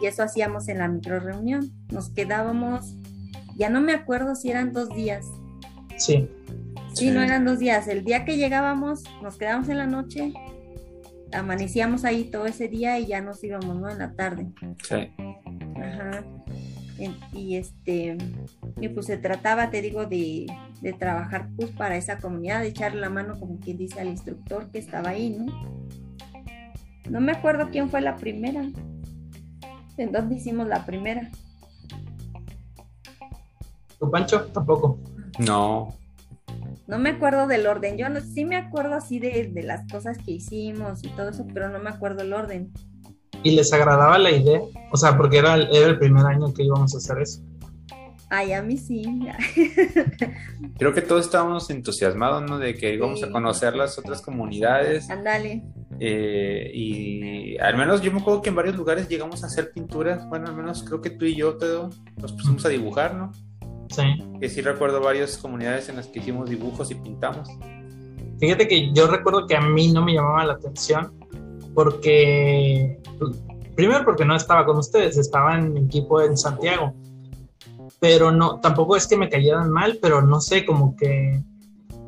Y 0.00 0.06
eso 0.06 0.22
hacíamos 0.22 0.68
en 0.68 0.78
la 0.78 0.86
micro 0.86 1.18
reunión. 1.18 1.68
Nos 1.90 2.10
quedábamos, 2.10 2.94
ya 3.56 3.70
no 3.70 3.80
me 3.80 3.92
acuerdo 3.92 4.36
si 4.36 4.52
eran 4.52 4.72
dos 4.72 4.88
días. 4.90 5.26
Sí. 5.96 6.30
Sí, 6.94 7.10
no 7.10 7.20
eran 7.22 7.44
dos 7.44 7.58
días. 7.58 7.88
El 7.88 8.04
día 8.04 8.24
que 8.24 8.36
llegábamos, 8.36 9.02
nos 9.20 9.36
quedábamos 9.36 9.68
en 9.68 9.78
la 9.78 9.86
noche, 9.86 10.32
amanecíamos 11.32 12.04
ahí 12.04 12.24
todo 12.24 12.46
ese 12.46 12.68
día 12.68 12.98
y 12.98 13.06
ya 13.06 13.20
nos 13.20 13.42
íbamos, 13.42 13.76
¿no? 13.76 13.88
En 13.88 13.98
la 13.98 14.12
tarde. 14.12 14.48
Sí. 14.82 15.12
Ajá. 15.80 16.24
Y 17.32 17.56
este, 17.56 18.18
y 18.80 18.88
pues 18.88 19.06
se 19.06 19.18
trataba, 19.18 19.70
te 19.70 19.80
digo, 19.80 20.06
de, 20.06 20.46
de 20.80 20.92
trabajar 20.92 21.48
pues 21.56 21.70
para 21.70 21.96
esa 21.96 22.18
comunidad, 22.18 22.60
de 22.60 22.68
echarle 22.68 23.00
la 23.00 23.10
mano 23.10 23.38
como 23.38 23.60
quien 23.60 23.78
dice 23.78 24.00
al 24.00 24.08
instructor 24.08 24.70
que 24.70 24.78
estaba 24.78 25.10
ahí, 25.10 25.30
¿no? 25.30 25.46
No 27.08 27.20
me 27.20 27.32
acuerdo 27.32 27.68
quién 27.70 27.88
fue 27.88 28.00
la 28.00 28.16
primera. 28.16 28.64
¿En 29.96 30.12
dónde 30.12 30.36
hicimos 30.36 30.66
la 30.66 30.84
primera? 30.84 31.30
¿Tu 33.98 34.10
Pancho? 34.10 34.44
Tampoco. 34.46 34.98
No. 35.38 35.94
No 36.88 36.98
me 36.98 37.10
acuerdo 37.10 37.46
del 37.46 37.66
orden. 37.66 37.96
Yo 37.98 38.08
no, 38.08 38.20
sí 38.20 38.44
me 38.44 38.56
acuerdo 38.56 38.94
así 38.94 39.18
de, 39.20 39.50
de, 39.52 39.62
las 39.62 39.86
cosas 39.92 40.18
que 40.18 40.32
hicimos 40.32 41.04
y 41.04 41.08
todo 41.10 41.28
eso, 41.28 41.46
pero 41.54 41.68
no 41.68 41.78
me 41.78 41.90
acuerdo 41.90 42.22
el 42.22 42.32
orden. 42.32 42.72
¿Y 43.44 43.52
les 43.54 43.72
agradaba 43.72 44.18
la 44.18 44.30
idea? 44.32 44.60
O 44.90 44.96
sea, 44.96 45.16
porque 45.16 45.38
era, 45.38 45.54
era 45.56 45.86
el 45.86 45.98
primer 45.98 46.26
año 46.26 46.52
que 46.52 46.64
íbamos 46.64 46.94
a 46.94 46.98
hacer 46.98 47.18
eso. 47.22 47.42
Ay, 48.30 48.52
a 48.52 48.62
mí 48.62 48.76
sí. 48.76 49.04
Creo 50.78 50.92
que 50.92 51.00
todos 51.02 51.24
estábamos 51.26 51.70
entusiasmados, 51.70 52.42
¿no? 52.48 52.58
De 52.58 52.74
que 52.74 52.92
íbamos 52.94 53.20
Sí. 53.20 53.26
a 53.26 53.30
conocer 53.30 53.74
las 53.74 53.98
otras 53.98 54.20
comunidades. 54.22 55.08
Ándale. 55.10 55.62
eh, 56.00 56.70
y 56.74 57.56
al 57.58 57.76
menos 57.76 58.02
yo 58.02 58.12
me 58.12 58.20
acuerdo 58.20 58.42
que 58.42 58.50
en 58.50 58.56
varios 58.56 58.76
lugares 58.76 59.08
llegamos 59.08 59.42
a 59.44 59.46
hacer 59.46 59.72
pinturas. 59.72 60.26
Bueno, 60.28 60.48
al 60.48 60.56
menos 60.56 60.82
creo 60.84 61.00
que 61.00 61.10
tú 61.10 61.24
y 61.24 61.36
yo, 61.36 61.56
Tedo, 61.56 61.90
nos 62.16 62.32
pusimos 62.32 62.64
a 62.66 62.68
dibujar, 62.68 63.14
¿no? 63.14 63.32
Sí. 63.90 64.02
Que 64.40 64.48
sí 64.48 64.60
recuerdo 64.60 65.00
varias 65.00 65.36
comunidades 65.38 65.88
en 65.88 65.96
las 65.96 66.06
que 66.06 66.18
hicimos 66.18 66.48
dibujos 66.48 66.90
y 66.90 66.94
pintamos. 66.94 67.48
Fíjate 68.38 68.68
que 68.68 68.92
yo 68.92 69.06
recuerdo 69.08 69.46
que 69.46 69.56
a 69.56 69.60
mí 69.60 69.90
no 69.92 70.04
me 70.04 70.14
llamaba 70.14 70.44
la 70.44 70.52
atención 70.54 71.12
porque, 71.74 73.00
primero 73.74 74.04
porque 74.04 74.24
no 74.24 74.36
estaba 74.36 74.64
con 74.64 74.78
ustedes, 74.78 75.16
estaba 75.16 75.56
en 75.58 75.72
mi 75.72 75.80
equipo 75.80 76.20
en 76.20 76.36
Santiago, 76.36 76.94
pero 78.00 78.30
no, 78.30 78.60
tampoco 78.60 78.96
es 78.96 79.06
que 79.06 79.16
me 79.16 79.28
cayeran 79.28 79.70
mal, 79.70 79.98
pero 80.00 80.22
no 80.22 80.40
sé, 80.40 80.64
como 80.64 80.96
que 80.96 81.42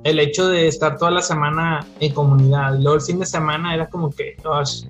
el 0.04 0.18
hecho 0.18 0.48
de 0.48 0.68
estar 0.68 0.96
toda 0.96 1.10
la 1.10 1.20
semana 1.20 1.86
en 1.98 2.12
comunidad 2.14 2.74
luego 2.74 2.94
el 2.94 3.02
fin 3.02 3.18
de 3.18 3.26
semana 3.26 3.74
era 3.74 3.88
como 3.88 4.10
que, 4.10 4.36
"Osh". 4.44 4.86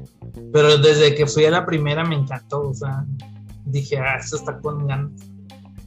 pero 0.53 0.79
desde 0.79 1.15
que 1.15 1.27
fui 1.27 1.45
a 1.45 1.51
la 1.51 1.67
primera 1.67 2.05
me 2.05 2.15
encantó, 2.17 2.69
o 2.69 2.75
sea, 2.75 3.05
dije, 3.65 3.99
ah, 3.99 4.17
eso 4.19 4.37
está 4.37 4.59
con 4.59 4.87
ganas. 4.87 5.13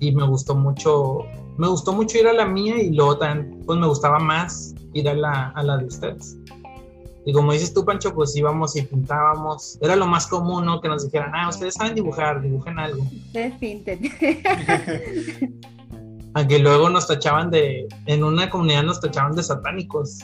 Y 0.03 0.11
me 0.13 0.25
gustó 0.27 0.53
mucho, 0.55 1.19
me 1.57 1.67
gustó 1.67 1.93
mucho 1.93 2.17
ir 2.17 2.27
a 2.27 2.33
la 2.33 2.45
mía 2.45 2.75
y 2.81 2.91
luego 2.93 3.17
también, 3.17 3.61
pues 3.65 3.79
me 3.79 3.87
gustaba 3.87 4.19
más 4.19 4.73
ir 4.93 5.07
a 5.07 5.13
la, 5.13 5.49
a 5.55 5.63
la 5.63 5.77
de 5.77 5.85
ustedes. 5.85 6.35
Y 7.25 7.31
como 7.31 7.53
dices 7.53 7.73
tú, 7.73 7.85
Pancho, 7.85 8.13
pues 8.13 8.35
íbamos 8.35 8.75
y 8.75 8.81
pintábamos. 8.81 9.77
Era 9.81 9.95
lo 9.95 10.05
más 10.05 10.27
común, 10.27 10.65
¿no? 10.65 10.81
Que 10.81 10.89
nos 10.89 11.05
dijeran, 11.05 11.31
ah, 11.33 11.47
ustedes 11.47 11.75
saben 11.75 11.95
dibujar, 11.95 12.41
dibujen 12.41 12.77
algo. 12.77 13.01
Ustedes 13.03 13.53
pinten. 13.59 13.99
Aunque 16.33 16.59
luego 16.59 16.89
nos 16.89 17.07
tachaban 17.07 17.49
de, 17.51 17.87
en 18.07 18.23
una 18.23 18.49
comunidad 18.49 18.83
nos 18.83 18.99
tachaban 18.99 19.35
de 19.35 19.43
satánicos. 19.43 20.19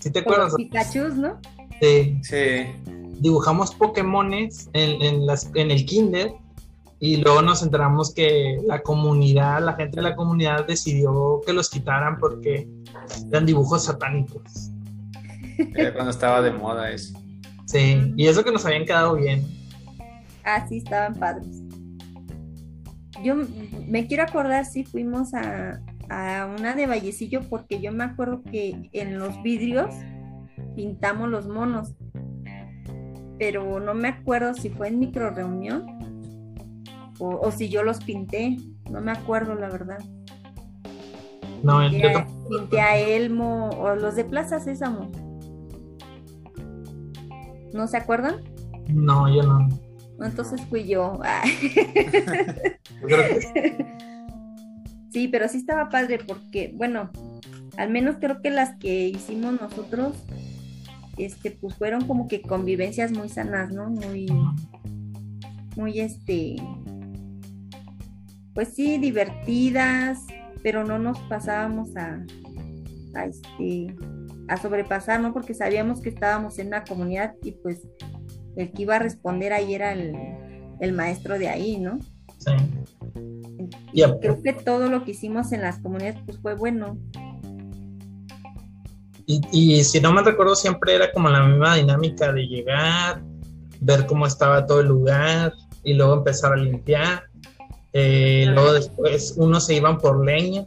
¿Sí 0.00 0.10
te 0.10 0.20
acuerdas? 0.20 0.48
los 0.52 0.56
Pikachus, 0.56 1.14
¿no? 1.14 1.38
De- 1.80 2.18
Sí. 2.22 2.72
dibujamos 3.20 3.74
Pokémones 3.74 4.70
en, 4.72 5.00
en, 5.02 5.26
las, 5.26 5.50
en 5.54 5.70
el 5.70 5.84
kinder 5.84 6.32
y 7.00 7.16
luego 7.18 7.42
nos 7.42 7.62
enteramos 7.62 8.12
que 8.12 8.58
la 8.66 8.80
comunidad, 8.82 9.62
la 9.62 9.74
gente 9.74 9.96
de 9.96 10.02
la 10.02 10.16
comunidad 10.16 10.66
decidió 10.66 11.40
que 11.46 11.52
los 11.52 11.70
quitaran 11.70 12.18
porque 12.18 12.68
eran 13.30 13.46
dibujos 13.46 13.84
satánicos. 13.84 14.72
Era 15.74 15.92
cuando 15.94 16.10
estaba 16.10 16.42
de 16.42 16.52
moda 16.52 16.90
eso. 16.90 17.16
Sí, 17.66 18.12
y 18.16 18.26
eso 18.26 18.42
que 18.42 18.50
nos 18.50 18.64
habían 18.66 18.84
quedado 18.84 19.14
bien. 19.14 19.46
Ah, 20.44 20.66
sí, 20.68 20.78
estaban 20.78 21.14
padres. 21.14 21.62
Yo 23.22 23.36
me 23.86 24.06
quiero 24.06 24.24
acordar 24.24 24.64
si 24.64 24.84
fuimos 24.84 25.34
a, 25.34 25.80
a 26.08 26.46
una 26.46 26.74
de 26.74 26.86
Vallecillo 26.86 27.42
porque 27.48 27.80
yo 27.80 27.92
me 27.92 28.04
acuerdo 28.04 28.42
que 28.42 28.88
en 28.92 29.18
los 29.18 29.40
vidrios 29.42 29.94
pintamos 30.74 31.28
los 31.28 31.46
monos, 31.46 31.94
pero 33.38 33.78
no 33.78 33.94
me 33.94 34.08
acuerdo 34.08 34.54
si 34.54 34.70
fue 34.70 34.88
en 34.88 34.98
micro 34.98 35.30
reunión 35.30 35.97
o, 37.18 37.40
o 37.40 37.50
si 37.50 37.68
yo 37.68 37.82
los 37.82 38.02
pinté, 38.02 38.58
no 38.90 39.00
me 39.00 39.12
acuerdo 39.12 39.54
la 39.54 39.68
verdad. 39.68 39.98
No, 41.62 41.82
yo 41.82 41.90
Pinté 41.90 42.14
a, 42.14 42.26
pinté 42.48 42.80
a 42.80 42.98
Elmo 42.98 43.70
o 43.70 43.94
los 43.94 44.16
de 44.16 44.24
Plaza 44.24 44.60
Sésamo. 44.60 45.10
¿No 47.72 47.86
se 47.86 47.96
acuerdan? 47.96 48.36
No, 48.88 49.28
yo 49.34 49.42
no. 49.42 49.68
Entonces 50.20 50.60
fui 50.66 50.86
yo. 50.86 51.18
Sí, 55.10 55.26
pero 55.26 55.48
sí 55.48 55.56
estaba 55.56 55.88
padre 55.88 56.18
porque, 56.18 56.72
bueno, 56.76 57.10
al 57.78 57.88
menos 57.90 58.16
creo 58.20 58.42
que 58.42 58.50
las 58.50 58.76
que 58.76 59.08
hicimos 59.08 59.58
nosotros, 59.58 60.14
este, 61.16 61.50
pues 61.50 61.74
fueron 61.76 62.06
como 62.06 62.28
que 62.28 62.42
convivencias 62.42 63.10
muy 63.10 63.30
sanas, 63.30 63.72
¿no? 63.72 63.88
Muy, 63.88 64.26
muy, 65.76 66.00
este, 66.00 66.56
pues 68.58 68.74
sí, 68.74 68.98
divertidas, 68.98 70.18
pero 70.64 70.82
no 70.82 70.98
nos 70.98 71.16
pasábamos 71.28 71.96
a, 71.96 72.20
a 73.14 73.26
este, 73.26 73.94
a 74.48 74.56
sobrepasar, 74.56 75.20
¿no? 75.20 75.32
Porque 75.32 75.54
sabíamos 75.54 76.00
que 76.00 76.08
estábamos 76.08 76.58
en 76.58 76.66
una 76.66 76.82
comunidad 76.82 77.36
y 77.44 77.52
pues 77.52 77.82
el 78.56 78.72
que 78.72 78.82
iba 78.82 78.96
a 78.96 78.98
responder 78.98 79.52
ahí 79.52 79.76
era 79.76 79.92
el, 79.92 80.12
el 80.80 80.92
maestro 80.92 81.38
de 81.38 81.48
ahí, 81.48 81.78
¿no? 81.78 82.00
sí. 82.38 82.50
Y 83.92 84.02
creo 84.02 84.42
que 84.42 84.54
todo 84.54 84.90
lo 84.90 85.04
que 85.04 85.12
hicimos 85.12 85.52
en 85.52 85.60
las 85.60 85.78
comunidades 85.78 86.20
pues 86.26 86.38
fue 86.40 86.56
bueno. 86.56 86.98
Y, 89.24 89.40
y 89.52 89.84
si 89.84 90.00
no 90.00 90.12
me 90.12 90.22
recuerdo, 90.22 90.56
siempre 90.56 90.96
era 90.96 91.12
como 91.12 91.28
la 91.28 91.46
misma 91.46 91.76
dinámica 91.76 92.32
de 92.32 92.42
llegar, 92.42 93.22
ver 93.78 94.04
cómo 94.06 94.26
estaba 94.26 94.66
todo 94.66 94.80
el 94.80 94.88
lugar 94.88 95.52
y 95.84 95.94
luego 95.94 96.14
empezar 96.14 96.54
a 96.54 96.56
limpiar. 96.56 97.27
Eh, 97.92 98.46
luego 98.48 98.72
después 98.74 99.34
unos 99.36 99.66
se 99.66 99.74
iban 99.74 99.98
por 99.98 100.24
leña 100.24 100.66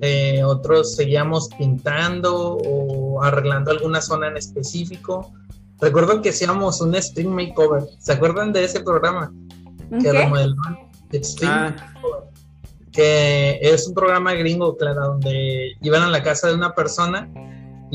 eh, 0.00 0.42
otros 0.44 0.94
seguíamos 0.94 1.48
pintando 1.56 2.56
o 2.56 3.22
arreglando 3.22 3.70
alguna 3.70 4.00
zona 4.00 4.28
en 4.28 4.36
específico. 4.36 5.32
Recuerdo 5.80 6.20
que 6.20 6.30
hacíamos 6.30 6.80
un 6.80 6.94
Spring 6.94 7.28
Makeover. 7.28 7.84
¿Se 7.98 8.12
acuerdan 8.12 8.52
de 8.52 8.64
ese 8.64 8.80
programa? 8.80 9.32
Que 10.02 10.12
remodelaban 10.12 10.78
Ah. 11.44 11.74
Makeover. 11.76 12.24
Que 12.92 13.58
es 13.60 13.88
un 13.88 13.94
programa 13.94 14.34
gringo, 14.34 14.76
claro, 14.76 15.06
donde 15.06 15.72
iban 15.80 16.02
a 16.02 16.10
la 16.10 16.22
casa 16.22 16.48
de 16.48 16.54
una 16.54 16.74
persona 16.74 17.28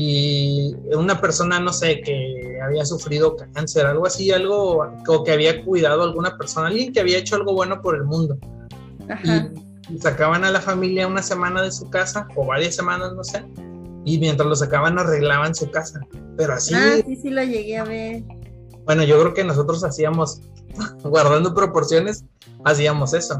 y 0.02 0.76
una 0.96 1.20
persona, 1.20 1.60
no 1.60 1.72
sé, 1.74 2.00
que 2.00 2.58
había 2.64 2.86
sufrido 2.86 3.36
cáncer, 3.52 3.84
algo 3.84 4.06
así, 4.06 4.30
algo, 4.32 4.86
o 5.08 5.24
que 5.24 5.32
había 5.32 5.62
cuidado 5.62 6.00
a 6.00 6.04
alguna 6.06 6.38
persona, 6.38 6.68
alguien 6.68 6.90
que 6.92 7.00
había 7.00 7.18
hecho 7.18 7.36
algo 7.36 7.52
bueno 7.52 7.82
por 7.82 7.96
el 7.96 8.04
mundo. 8.04 8.38
Ajá. 9.10 9.50
Y 9.90 9.98
sacaban 9.98 10.44
a 10.44 10.50
la 10.50 10.60
familia 10.62 11.06
una 11.06 11.22
semana 11.22 11.60
de 11.62 11.70
su 11.70 11.90
casa, 11.90 12.26
o 12.34 12.46
varias 12.46 12.74
semanas, 12.76 13.12
no 13.14 13.22
sé, 13.24 13.44
y 14.06 14.18
mientras 14.18 14.48
lo 14.48 14.56
sacaban 14.56 14.98
arreglaban 14.98 15.54
su 15.54 15.70
casa. 15.70 16.00
Pero 16.36 16.54
así, 16.54 16.72
Ah, 16.74 16.96
sí, 17.06 17.16
sí 17.16 17.28
lo 17.28 17.42
llegué 17.42 17.76
a 17.76 17.84
ver. 17.84 18.22
bueno, 18.86 19.02
yo 19.04 19.20
creo 19.20 19.34
que 19.34 19.44
nosotros 19.44 19.84
hacíamos, 19.84 20.40
guardando 21.04 21.52
proporciones, 21.54 22.24
hacíamos 22.64 23.12
eso, 23.12 23.38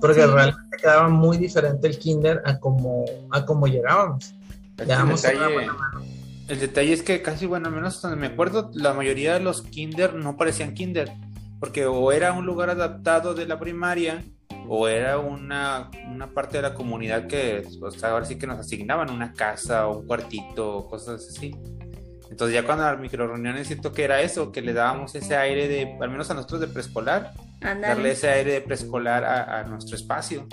porque 0.00 0.22
Sí. 0.22 0.26
realmente 0.26 0.76
quedaba 0.80 1.08
muy 1.08 1.36
diferente 1.36 1.86
el 1.86 1.98
kinder 1.98 2.40
a 2.46 2.58
como, 2.58 3.04
a 3.30 3.44
como 3.44 3.66
llegábamos. 3.66 4.34
El 4.78 4.86
detalle, 4.86 5.52
buena 5.52 5.72
mano. 5.72 6.04
el 6.48 6.60
detalle 6.60 6.92
es 6.92 7.02
que 7.02 7.20
casi, 7.20 7.46
bueno, 7.46 7.68
al 7.68 7.74
menos 7.74 8.00
donde 8.00 8.16
me 8.16 8.28
acuerdo, 8.28 8.70
la 8.74 8.94
mayoría 8.94 9.34
de 9.34 9.40
los 9.40 9.62
kinder 9.62 10.14
no 10.14 10.36
parecían 10.36 10.74
kinder, 10.74 11.12
porque 11.58 11.86
o 11.86 12.12
era 12.12 12.32
un 12.32 12.46
lugar 12.46 12.70
adaptado 12.70 13.34
de 13.34 13.46
la 13.46 13.58
primaria, 13.58 14.22
o 14.68 14.86
era 14.86 15.18
una, 15.18 15.90
una 16.12 16.32
parte 16.32 16.58
de 16.58 16.62
la 16.62 16.74
comunidad 16.74 17.26
que, 17.26 17.66
o 17.80 17.90
sea, 17.90 18.10
ahora 18.10 18.26
sí 18.26 18.36
que 18.36 18.46
nos 18.46 18.58
asignaban 18.58 19.10
una 19.10 19.32
casa 19.32 19.88
o 19.88 20.00
un 20.00 20.06
cuartito 20.06 20.76
o 20.76 20.88
cosas 20.88 21.26
así. 21.26 21.56
Entonces 22.30 22.54
ya 22.54 22.64
cuando 22.64 22.84
las 22.84 23.00
micro 23.00 23.26
reuniones 23.26 23.66
siento 23.66 23.92
que 23.92 24.04
era 24.04 24.20
eso, 24.20 24.52
que 24.52 24.60
le 24.60 24.74
dábamos 24.74 25.14
ese 25.14 25.36
aire 25.36 25.66
de, 25.66 25.96
al 26.00 26.10
menos 26.10 26.30
a 26.30 26.34
nosotros 26.34 26.60
de 26.60 26.68
preescolar, 26.68 27.32
darle 27.60 28.10
ese 28.10 28.28
aire 28.28 28.52
de 28.52 28.60
preescolar 28.60 29.24
a, 29.24 29.60
a 29.60 29.64
nuestro 29.64 29.96
espacio. 29.96 30.46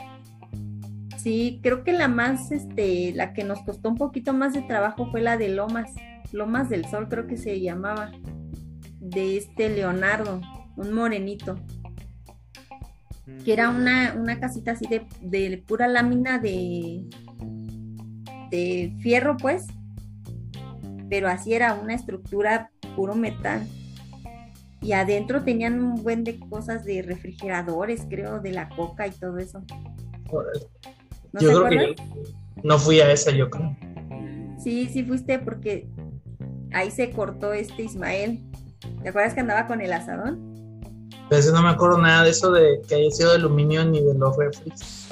Sí, 1.25 1.59
creo 1.63 1.83
que 1.83 1.91
la 1.91 2.07
más, 2.07 2.51
este, 2.51 3.11
la 3.15 3.33
que 3.33 3.43
nos 3.43 3.63
costó 3.63 3.89
un 3.89 3.95
poquito 3.95 4.31
más 4.31 4.53
de 4.53 4.61
trabajo 4.61 5.09
fue 5.09 5.21
la 5.23 5.37
de 5.37 5.49
Lomas, 5.49 5.91
Lomas 6.31 6.69
del 6.69 6.85
Sol, 6.85 7.09
creo 7.09 7.25
que 7.25 7.35
se 7.35 7.59
llamaba, 7.59 8.11
de 8.99 9.37
este 9.37 9.69
Leonardo, 9.69 10.39
un 10.75 10.93
morenito, 10.93 11.55
que 13.43 13.53
era 13.53 13.71
una, 13.71 14.13
una 14.13 14.39
casita 14.39 14.73
así 14.73 14.85
de, 14.85 15.07
de 15.23 15.57
pura 15.67 15.87
lámina 15.87 16.37
de, 16.37 17.09
de 18.51 18.95
fierro, 18.99 19.35
pues, 19.35 19.65
pero 21.09 21.27
así 21.27 21.55
era 21.55 21.73
una 21.73 21.95
estructura 21.95 22.69
puro 22.95 23.15
metal. 23.15 23.67
Y 24.79 24.91
adentro 24.91 25.43
tenían 25.43 25.83
un 25.83 26.03
buen 26.03 26.23
de 26.23 26.39
cosas 26.39 26.85
de 26.85 27.01
refrigeradores, 27.01 28.05
creo, 28.07 28.41
de 28.41 28.51
la 28.51 28.69
coca 28.69 29.07
y 29.07 29.11
todo 29.11 29.39
eso. 29.39 29.63
¿No 31.35 31.41
yo 31.41 31.49
creo 31.49 31.65
acuerdan? 31.65 31.95
que 31.95 32.63
no 32.63 32.79
fui 32.79 32.99
a 33.01 33.11
esa, 33.11 33.31
yo 33.31 33.49
creo. 33.49 33.75
Sí, 34.57 34.89
sí 34.91 35.03
fuiste 35.03 35.37
porque 35.39 35.87
ahí 36.73 36.89
se 36.91 37.11
cortó 37.11 37.53
este 37.53 37.83
Ismael. 37.83 38.41
¿Te 39.03 39.09
acuerdas 39.09 39.33
que 39.33 39.41
andaba 39.41 39.67
con 39.67 39.81
el 39.81 39.91
asadón? 39.93 40.53
Ese 41.29 41.51
no 41.51 41.61
me 41.61 41.69
acuerdo 41.69 41.97
nada 41.97 42.23
de 42.23 42.29
eso 42.31 42.51
de 42.51 42.81
que 42.87 42.95
haya 42.95 43.11
sido 43.11 43.29
de 43.31 43.35
aluminio 43.37 43.83
ni 43.85 44.01
de 44.01 44.13
los 44.13 44.35
refris. 44.37 45.07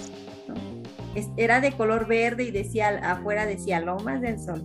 Es- 1.16 1.30
Era 1.38 1.60
de 1.62 1.72
color 1.74 2.08
verde 2.08 2.44
y 2.44 2.52
decía 2.52 2.90
afuera 3.12 3.46
decía 3.46 3.80
Lomas 3.80 4.22
del 4.22 4.40
Sol. 4.40 4.64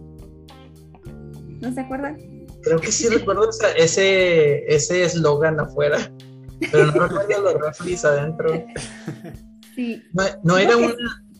¿No 1.60 1.72
se 1.72 1.80
acuerdan? 1.80 2.16
Creo 2.62 2.78
que 2.80 2.90
sí 2.92 3.08
recuerdo 3.08 3.48
esa- 3.50 3.72
ese 3.72 4.64
ese 4.74 5.04
eslogan 5.04 5.58
afuera, 5.60 5.98
pero 6.72 6.86
no 6.86 6.92
recuerdo 7.06 7.42
los 7.42 7.54
refris 7.54 8.04
adentro. 8.04 8.64
Sí, 9.74 10.02
No, 10.42 10.56
era 10.58 10.70
que- 10.70 10.76
una, 10.76 10.94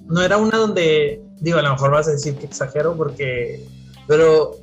no 0.09 0.23
era 0.23 0.37
una 0.39 0.57
donde, 0.57 1.23
digo, 1.41 1.59
a 1.59 1.63
lo 1.63 1.73
mejor 1.73 1.91
vas 1.91 2.09
a 2.09 2.13
decir 2.13 2.37
que 2.37 2.47
exagero 2.47 2.97
porque, 2.97 3.65
pero 4.07 4.57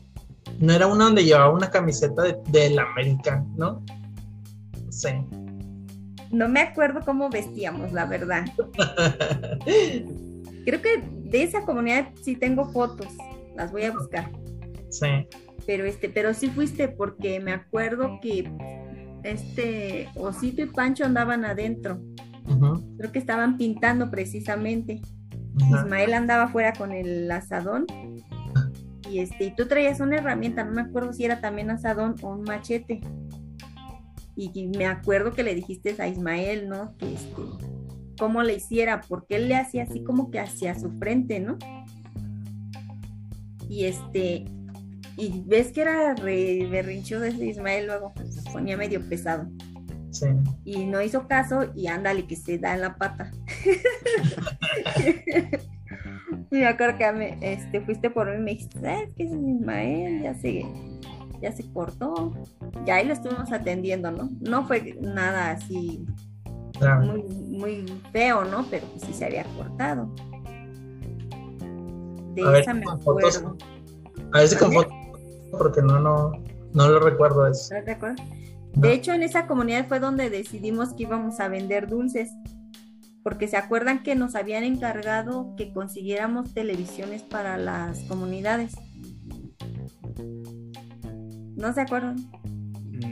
no 0.59 0.73
era 0.73 0.87
una 0.87 1.05
donde 1.05 1.23
llevaba 1.23 1.51
una 1.51 1.69
camiseta 1.69 2.23
de, 2.23 2.37
del 2.47 2.77
América, 2.79 3.43
¿no? 3.55 3.83
Sé. 4.89 5.21
no 6.31 6.47
me 6.47 6.61
acuerdo 6.61 7.01
cómo 7.05 7.29
vestíamos, 7.29 7.91
la 7.91 8.05
verdad. 8.05 8.45
Creo 10.65 10.81
que 10.81 11.03
de 11.13 11.43
esa 11.43 11.61
comunidad 11.65 12.09
sí 12.21 12.35
tengo 12.35 12.71
fotos, 12.71 13.07
las 13.55 13.71
voy 13.71 13.83
a 13.83 13.91
buscar. 13.91 14.31
sí. 14.89 15.27
Pero 15.65 15.85
este, 15.85 16.09
pero 16.09 16.35
sí 16.35 16.49
fuiste 16.49 16.87
porque 16.89 17.39
me 17.39 17.51
acuerdo 17.51 18.19
que 18.21 18.47
este 19.23 20.09
Osito 20.15 20.61
y 20.61 20.67
Pancho 20.67 21.05
andaban 21.05 21.43
adentro. 21.43 21.99
Creo 22.97 23.11
que 23.11 23.17
estaban 23.17 23.57
pintando 23.57 24.11
precisamente. 24.11 25.01
Ismael 25.57 26.13
andaba 26.13 26.43
afuera 26.43 26.73
con 26.73 26.91
el 26.91 27.29
asadón 27.31 27.85
y 29.09 29.19
este 29.19 29.45
y 29.45 29.55
tú 29.55 29.67
traías 29.67 29.99
una 29.99 30.17
herramienta, 30.17 30.63
no 30.63 30.71
me 30.71 30.81
acuerdo 30.81 31.13
si 31.13 31.25
era 31.25 31.39
también 31.41 31.69
asadón 31.69 32.15
o 32.21 32.29
un 32.29 32.41
machete. 32.43 33.01
Y, 34.35 34.51
y 34.53 34.67
me 34.67 34.85
acuerdo 34.85 35.31
que 35.31 35.43
le 35.43 35.55
dijiste 35.55 35.95
a 35.99 36.07
Ismael, 36.07 36.67
¿no? 36.67 36.95
Que 36.97 37.13
este 37.13 37.41
cómo 38.19 38.43
le 38.43 38.55
hiciera, 38.55 39.01
porque 39.01 39.35
él 39.37 39.49
le 39.49 39.55
hacía 39.55 39.83
así 39.83 40.03
como 40.03 40.31
que 40.31 40.39
hacia 40.39 40.77
su 40.77 40.91
frente, 40.91 41.39
¿no? 41.39 41.57
Y 43.69 43.85
este 43.85 44.45
y 45.17 45.43
ves 45.45 45.71
que 45.71 45.81
era 45.81 46.13
re 46.15 46.67
berrinchudo 46.69 47.23
ese 47.23 47.45
Ismael 47.45 47.85
luego 47.87 48.13
se 48.29 48.49
ponía 48.51 48.75
medio 48.75 49.01
pesado 49.07 49.47
Sí. 50.11 50.27
y 50.63 50.85
no 50.85 51.01
hizo 51.01 51.27
caso 51.27 51.71
y 51.75 51.87
ándale 51.87 52.25
que 52.25 52.35
se 52.37 52.57
da 52.57 52.73
en 52.73 52.81
la 52.81 52.95
pata. 52.95 53.31
y 56.51 56.55
me 56.55 56.67
acuerdo 56.67 56.97
que 56.97 57.11
me, 57.11 57.37
este, 57.41 57.81
fuiste 57.81 58.09
por 58.09 58.27
mí 58.29 58.35
y 58.35 58.39
me 58.43 58.51
dijiste, 58.51 58.79
¿sabes 58.79 59.09
qué 59.15 59.23
es 59.23 59.31
Ismael? 59.31 60.21
Ya 60.23 60.33
se, 60.35 60.65
ya 61.41 61.51
se 61.51 61.71
cortó. 61.71 62.33
Ya 62.85 62.95
ahí 62.95 63.05
lo 63.07 63.13
estuvimos 63.13 63.51
atendiendo, 63.51 64.11
¿no? 64.11 64.29
No 64.41 64.65
fue 64.65 64.95
nada 65.01 65.51
así 65.51 66.05
Claro. 66.79 67.05
muy, 67.05 67.23
muy 67.23 67.85
feo, 68.11 68.43
¿no? 68.45 68.65
Pero 68.69 68.85
pues 68.87 69.03
sí 69.03 69.13
se 69.13 69.25
había 69.25 69.43
cortado. 69.57 70.09
De 72.33 72.43
A 72.43 72.49
ver, 72.49 72.61
esa 72.61 72.73
me 72.73 72.83
con 72.83 73.01
fotos. 73.01 73.37
acuerdo. 73.37 73.57
A 74.33 74.39
ver 74.39 74.47
si 74.47 74.55
con 74.57 74.73
foto, 74.73 74.89
porque 75.57 75.81
no, 75.81 75.99
no, 75.99 76.31
no 76.73 76.87
lo 76.89 76.99
recuerdo 76.99 77.47
eso. 77.47 77.73
¿No 77.73 77.83
te 77.83 77.91
acuerdas? 77.91 78.19
No. 78.75 78.81
De 78.81 78.93
hecho, 78.93 79.13
en 79.13 79.23
esa 79.23 79.47
comunidad 79.47 79.87
fue 79.87 80.01
donde 80.01 80.29
decidimos 80.29 80.93
que 80.93 81.03
íbamos 81.03 81.39
a 81.39 81.47
vender 81.47 81.87
dulces, 81.87 82.29
porque 83.25 83.47
se 83.47 83.57
acuerdan 83.57 84.03
que 84.03 84.13
nos 84.13 84.35
habían 84.35 84.63
encargado 84.63 85.55
que 85.57 85.73
consiguiéramos 85.73 86.53
televisiones 86.53 87.23
para 87.23 87.57
las 87.57 88.01
comunidades. 88.01 88.75
¿No 91.55 91.73
se 91.73 91.81
acuerdan? 91.81 92.17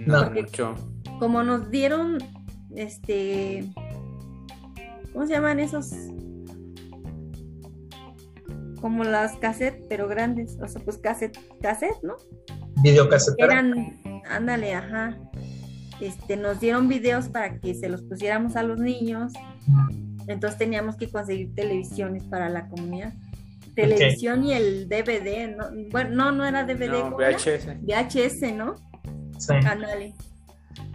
No, 0.06 0.30
mucho. 0.30 0.76
Como 1.18 1.42
nos 1.42 1.72
dieron, 1.72 2.20
este, 2.76 3.74
¿cómo 5.14 5.26
se 5.26 5.34
llaman 5.34 5.60
esos? 5.60 5.90
Como 8.80 9.04
las 9.06 9.36
cassettes, 9.38 9.84
pero 9.90 10.08
grandes, 10.08 10.60
o 10.62 10.68
sea, 10.68 10.80
pues 10.84 11.00
cassette, 11.00 11.40
cassette, 11.60 12.04
¿no? 12.04 12.18
Videocasetera. 12.84 13.52
eran, 13.52 14.22
ándale, 14.30 14.76
ajá. 14.76 15.18
Este, 16.00 16.38
nos 16.38 16.60
dieron 16.60 16.88
videos 16.88 17.30
para 17.30 17.60
que 17.60 17.74
se 17.74 17.90
los 17.90 18.02
pusiéramos 18.02 18.56
a 18.56 18.64
los 18.64 18.80
niños. 18.80 19.34
Entonces 20.28 20.58
teníamos 20.58 20.96
que 20.96 21.10
conseguir 21.10 21.54
televisiones 21.54 22.24
para 22.24 22.50
la 22.50 22.68
comunidad. 22.68 23.14
Televisión 23.76 24.44
y 24.44 24.54
el 24.54 24.88
DVD, 24.88 25.56
¿no? 25.56 25.66
Bueno, 25.90 26.12
no, 26.12 26.32
no 26.32 26.46
era 26.46 26.64
DVD, 26.64 27.10
No. 27.10 27.18
VHS. 27.18 27.82
VHS, 27.82 28.54
¿no? 28.56 28.76
Sí. 29.38 29.54
Ándale. 29.66 30.14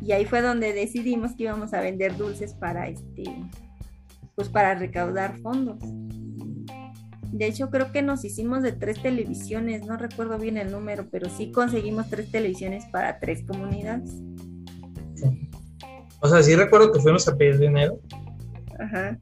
Y 0.00 0.12
ahí 0.12 0.24
fue 0.24 0.42
donde 0.42 0.72
decidimos 0.72 1.34
que 1.34 1.44
íbamos 1.44 1.74
a 1.74 1.80
vender 1.80 2.16
dulces 2.16 2.54
para 2.54 2.88
este, 2.88 3.24
pues 4.34 4.48
para 4.48 4.74
recaudar 4.74 5.38
fondos. 5.38 5.78
De 7.32 7.46
hecho, 7.46 7.70
creo 7.70 7.92
que 7.92 8.02
nos 8.02 8.24
hicimos 8.24 8.62
de 8.62 8.72
tres 8.72 9.02
televisiones, 9.02 9.84
no 9.86 9.96
recuerdo 9.96 10.38
bien 10.38 10.56
el 10.56 10.70
número, 10.70 11.08
pero 11.10 11.28
sí 11.28 11.52
conseguimos 11.52 12.08
tres 12.08 12.30
televisiones 12.30 12.84
para 12.86 13.18
tres 13.18 13.44
comunidades. 13.46 14.10
O 16.20 16.28
sea, 16.28 16.42
sí 16.42 16.54
recuerdo 16.56 16.92
que 16.92 17.00
fuimos 17.00 17.28
a 17.28 17.36
pedir 17.36 17.58
dinero. 17.58 17.98
Ajá. 18.78 19.18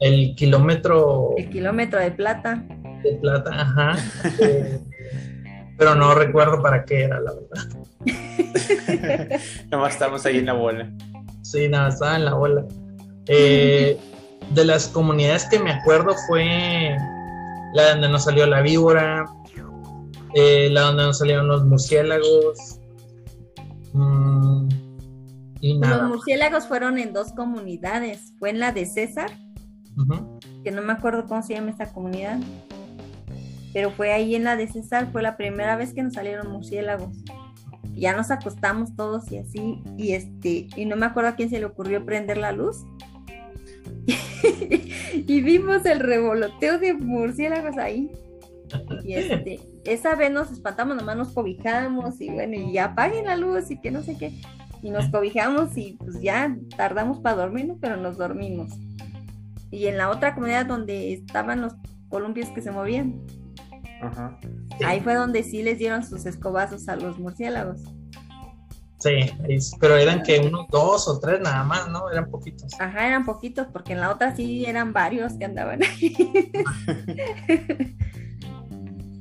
El 0.00 0.34
kilómetro 0.34 1.34
El 1.36 1.50
kilómetro 1.50 2.00
de 2.00 2.10
plata. 2.10 2.64
de 3.02 3.12
plata, 3.20 3.50
ajá. 3.52 3.96
Eh, 4.40 4.80
pero 5.76 5.94
no 5.94 6.14
recuerdo 6.14 6.60
para 6.60 6.84
qué 6.84 7.04
era, 7.04 7.20
la 7.20 7.32
verdad. 7.32 7.68
Nomás 9.70 9.94
estamos 9.94 10.26
ahí 10.26 10.38
en 10.38 10.46
la 10.46 10.52
bola. 10.52 10.90
Sí, 11.42 11.68
nada, 11.68 11.88
estaba 11.88 12.16
en 12.16 12.26
la 12.26 12.34
bola. 12.34 12.66
Eh, 13.26 13.98
de 14.50 14.64
las 14.66 14.88
comunidades 14.88 15.46
que 15.50 15.58
me 15.58 15.70
acuerdo 15.70 16.14
fue 16.26 16.96
la 17.72 17.92
donde 17.92 18.08
nos 18.10 18.24
salió 18.24 18.46
la 18.46 18.60
víbora, 18.60 19.24
eh, 20.34 20.68
la 20.70 20.82
donde 20.82 21.04
nos 21.04 21.18
salieron 21.18 21.48
los 21.48 21.64
murciélagos. 21.64 22.78
Mm, 23.94 24.68
y 25.60 25.78
nada. 25.78 25.98
Los 25.98 26.08
murciélagos 26.08 26.66
fueron 26.66 26.98
en 26.98 27.12
dos 27.12 27.32
comunidades. 27.32 28.34
Fue 28.38 28.50
en 28.50 28.58
la 28.58 28.72
de 28.72 28.86
César, 28.86 29.30
que 30.64 30.70
no 30.70 30.82
me 30.82 30.92
acuerdo 30.92 31.26
cómo 31.26 31.42
se 31.42 31.54
llama 31.54 31.70
esta 31.70 31.92
comunidad. 31.92 32.38
Pero 33.72 33.90
fue 33.90 34.12
ahí 34.12 34.34
en 34.34 34.44
la 34.44 34.56
de 34.56 34.66
César, 34.66 35.10
fue 35.12 35.22
la 35.22 35.36
primera 35.36 35.76
vez 35.76 35.94
que 35.94 36.02
nos 36.02 36.14
salieron 36.14 36.50
murciélagos. 36.50 37.16
Ya 37.94 38.16
nos 38.16 38.30
acostamos 38.30 38.96
todos 38.96 39.30
y 39.30 39.38
así, 39.38 39.82
y 39.98 40.12
este, 40.12 40.68
y 40.74 40.86
no 40.86 40.96
me 40.96 41.06
acuerdo 41.06 41.30
a 41.30 41.34
quién 41.34 41.50
se 41.50 41.58
le 41.58 41.66
ocurrió 41.66 42.04
prender 42.04 42.38
la 42.38 42.52
luz. 42.52 42.84
y 45.12 45.40
vimos 45.42 45.84
el 45.84 46.00
revoloteo 46.00 46.78
de 46.78 46.94
murciélagos 46.94 47.76
ahí. 47.76 48.10
Y 49.04 49.14
este, 49.14 49.60
esa 49.84 50.14
vez 50.14 50.30
nos 50.30 50.50
espantamos, 50.50 50.96
nomás 50.96 51.16
nos 51.16 51.28
cobijamos 51.30 52.20
y 52.20 52.30
bueno, 52.30 52.54
y 52.54 52.72
ya 52.72 52.86
apaguen 52.86 53.26
la 53.26 53.36
luz 53.36 53.70
y 53.70 53.80
que 53.80 53.90
no 53.90 54.02
sé 54.02 54.16
qué. 54.16 54.32
Y 54.82 54.90
nos 54.90 55.08
cobijamos 55.08 55.76
y 55.76 55.96
pues 55.98 56.20
ya 56.20 56.56
tardamos 56.76 57.20
para 57.20 57.36
dormirnos, 57.36 57.78
pero 57.80 57.96
nos 57.96 58.16
dormimos. 58.16 58.70
Y 59.70 59.86
en 59.86 59.98
la 59.98 60.10
otra 60.10 60.34
comunidad 60.34 60.66
donde 60.66 61.12
estaban 61.12 61.60
los 61.60 61.74
columpios 62.08 62.48
que 62.48 62.62
se 62.62 62.70
movían, 62.70 63.20
Ajá. 64.02 64.38
ahí 64.84 65.00
fue 65.00 65.14
donde 65.14 65.42
sí 65.42 65.62
les 65.62 65.78
dieron 65.78 66.04
sus 66.04 66.26
escobazos 66.26 66.88
a 66.88 66.96
los 66.96 67.18
murciélagos. 67.18 67.80
Sí. 69.00 69.30
pero 69.80 69.96
eran 69.96 70.22
que 70.22 70.38
unos 70.40 70.68
dos 70.68 71.08
o 71.08 71.18
tres 71.18 71.40
nada 71.40 71.64
más, 71.64 71.88
¿no? 71.88 72.10
Eran 72.10 72.30
poquitos. 72.30 72.78
Ajá, 72.78 73.06
eran 73.06 73.24
poquitos, 73.24 73.66
porque 73.72 73.94
en 73.94 74.00
la 74.00 74.10
otra 74.10 74.36
sí 74.36 74.66
eran 74.66 74.92
varios 74.92 75.32
que 75.34 75.46
andaban 75.46 75.82
ahí. 75.82 76.14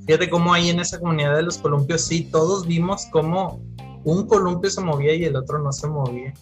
Fíjate 0.06 0.30
cómo 0.30 0.54
ahí 0.54 0.70
en 0.70 0.80
esa 0.82 1.00
comunidad 1.00 1.36
de 1.38 1.44
los 1.44 1.60
columpios, 1.60 2.02
sí, 2.02 2.24
todos 2.26 2.68
vimos 2.68 3.06
cómo 3.12 3.62
un 4.04 4.28
columpio 4.28 4.70
se 4.70 4.82
movía 4.82 5.14
y 5.14 5.26
el 5.26 5.36
otro 5.36 5.60
no 5.60 5.72
se 5.72 5.88
movía. 5.88 6.34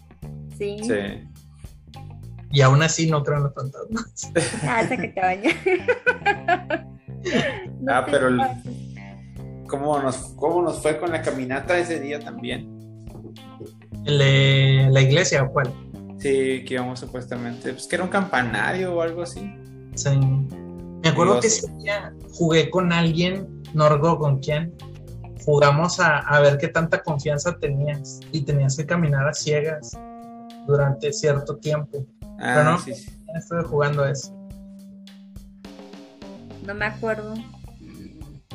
Sí. 0.57 0.77
Sí. 0.83 1.23
Y 2.51 2.61
aún 2.61 2.81
así 2.81 3.09
no 3.09 3.23
creo 3.23 3.37
en 3.37 3.43
los 3.43 3.53
fantasmas. 3.53 4.31
Ah, 4.63 4.87
que 4.87 5.07
te 5.09 5.21
baña. 5.21 5.51
No 7.81 7.93
Ah, 7.93 8.05
pero 8.09 8.29
el-. 8.29 8.39
¿Cómo 9.67 9.99
nos, 9.99 10.15
¿Cómo 10.35 10.61
nos 10.61 10.81
fue 10.81 10.97
con 10.97 11.11
la 11.11 11.21
caminata 11.21 11.77
ese 11.77 11.99
día 11.99 12.19
también? 12.19 12.77
¿El 14.05 14.17
de 14.17 14.87
la 14.89 15.01
iglesia 15.01 15.43
o 15.43 15.51
cuál? 15.51 15.73
Sí, 16.19 16.63
que 16.65 16.75
íbamos 16.75 16.99
supuestamente, 17.01 17.73
pues 17.73 17.85
que 17.85 17.95
era 17.95 18.05
un 18.05 18.09
campanario 18.09 18.95
o 18.95 19.01
algo 19.01 19.23
así. 19.23 19.53
Sí. 19.95 20.17
Me 21.03 21.09
acuerdo 21.09 21.39
que 21.39 21.47
ese 21.47 21.69
día 21.79 22.13
jugué 22.31 22.69
con 22.69 22.93
alguien, 22.93 23.61
no 23.73 23.89
recuerdo 23.89 24.19
con 24.19 24.39
quién. 24.39 24.73
Jugamos 25.45 25.99
a, 25.99 26.19
a 26.19 26.39
ver 26.41 26.57
qué 26.57 26.67
tanta 26.67 27.01
confianza 27.03 27.57
tenías 27.57 28.19
y 28.31 28.41
tenías 28.41 28.75
que 28.75 28.85
caminar 28.85 29.27
a 29.27 29.33
ciegas 29.33 29.91
durante 30.67 31.13
cierto 31.13 31.57
tiempo. 31.57 32.05
Ah, 32.39 32.53
Pero 32.55 32.63
no. 32.71 32.79
sí, 32.79 32.93
sí. 32.93 33.11
Estuve 33.35 33.63
jugando 33.63 34.03
a 34.03 34.11
eso. 34.11 34.33
No 36.65 36.73
me 36.73 36.85
acuerdo. 36.85 37.33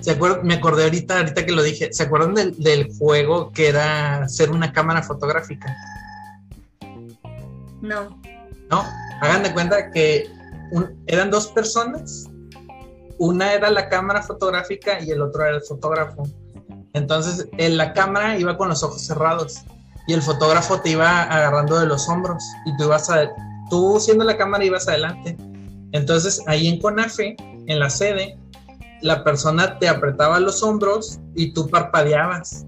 ¿Se 0.00 0.10
acuerdan? 0.12 0.44
Me 0.46 0.54
acordé 0.54 0.84
ahorita, 0.84 1.18
ahorita 1.18 1.46
que 1.46 1.52
lo 1.52 1.62
dije. 1.62 1.92
¿Se 1.92 2.02
acuerdan 2.02 2.34
del, 2.34 2.56
del 2.58 2.92
juego 2.98 3.52
que 3.52 3.68
era 3.68 4.28
ser 4.28 4.50
una 4.50 4.72
cámara 4.72 5.02
fotográfica? 5.02 5.74
No. 7.80 8.20
¿No? 8.70 8.84
Hagan 9.20 9.42
de 9.44 9.52
cuenta 9.52 9.90
que 9.90 10.28
un- 10.72 11.02
eran 11.06 11.30
dos 11.30 11.48
personas. 11.48 12.28
Una 13.18 13.52
era 13.54 13.70
la 13.70 13.88
cámara 13.88 14.22
fotográfica 14.22 15.00
y 15.00 15.10
el 15.10 15.22
otro 15.22 15.44
era 15.46 15.56
el 15.56 15.62
fotógrafo. 15.62 16.24
Entonces, 16.94 17.48
en 17.58 17.76
la 17.76 17.92
cámara 17.92 18.38
iba 18.38 18.56
con 18.56 18.68
los 18.68 18.82
ojos 18.82 19.02
cerrados 19.02 19.62
y 20.06 20.12
el 20.12 20.22
fotógrafo 20.22 20.80
te 20.80 20.90
iba 20.90 21.22
agarrando 21.22 21.78
de 21.78 21.86
los 21.86 22.08
hombros 22.08 22.42
y 22.66 22.76
tú 22.76 22.84
ibas 22.84 23.08
a, 23.10 23.30
tú 23.70 23.98
siendo 24.00 24.24
la 24.24 24.36
cámara 24.36 24.64
ibas 24.64 24.88
adelante. 24.88 25.36
Entonces, 25.92 26.42
ahí 26.46 26.68
en 26.68 26.80
Conafe, 26.80 27.36
en 27.66 27.78
la 27.78 27.88
sede, 27.88 28.38
la 29.00 29.24
persona 29.24 29.78
te 29.78 29.88
apretaba 29.88 30.40
los 30.40 30.62
hombros 30.62 31.18
y 31.34 31.52
tú 31.52 31.68
parpadeabas 31.68 32.64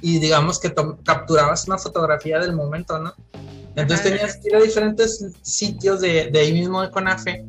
y 0.00 0.18
digamos 0.18 0.58
que 0.58 0.72
capturabas 1.04 1.66
una 1.66 1.78
fotografía 1.78 2.38
del 2.38 2.54
momento, 2.54 2.98
¿no? 2.98 3.14
Entonces 3.76 4.06
Ajá. 4.06 4.10
tenías 4.10 4.36
que 4.36 4.48
ir 4.48 4.56
a 4.56 4.60
diferentes 4.60 5.24
sitios 5.42 6.00
de, 6.00 6.30
de 6.30 6.38
ahí 6.38 6.52
mismo 6.52 6.82
de 6.82 6.90
Conafe 6.90 7.44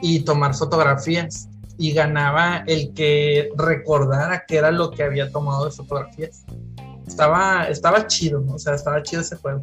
y 0.00 0.20
tomar 0.20 0.54
fotografías 0.54 1.48
y 1.78 1.92
ganaba 1.92 2.64
el 2.66 2.92
que 2.94 3.50
recordara 3.56 4.44
qué 4.46 4.58
era 4.58 4.70
lo 4.70 4.90
que 4.90 5.02
había 5.02 5.30
tomado 5.30 5.64
de 5.66 5.70
fotografías. 5.72 6.44
Estaba, 7.06 7.64
estaba 7.68 8.06
chido, 8.06 8.40
¿no? 8.40 8.54
o 8.54 8.58
sea, 8.58 8.74
estaba 8.74 9.02
chido 9.02 9.22
ese 9.22 9.36
juego. 9.36 9.60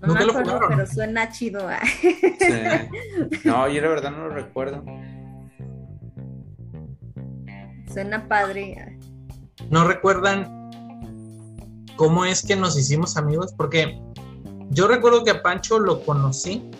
No 0.00 0.08
¿Nunca 0.08 0.20
me 0.20 0.26
lo 0.26 0.30
acuerdo, 0.32 0.52
jugaron? 0.52 0.76
pero 0.78 0.86
suena 0.86 1.30
chido. 1.30 1.68
ah. 1.68 1.80
Sí. 2.02 3.40
No, 3.44 3.68
yo 3.68 3.80
la 3.80 3.88
verdad 3.88 4.10
no 4.10 4.28
lo 4.28 4.34
recuerdo. 4.34 4.84
Suena 7.92 8.28
padre. 8.28 8.76
ah. 8.80 8.90
¿No 9.70 9.86
recuerdan 9.86 10.70
cómo 11.96 12.24
es 12.24 12.42
que 12.44 12.56
nos 12.56 12.78
hicimos 12.78 13.16
amigos? 13.16 13.54
Porque 13.56 13.98
yo 14.70 14.88
recuerdo 14.88 15.24
que 15.24 15.30
a 15.30 15.42
Pancho 15.42 15.78
lo 15.78 16.02
conocí 16.04 16.70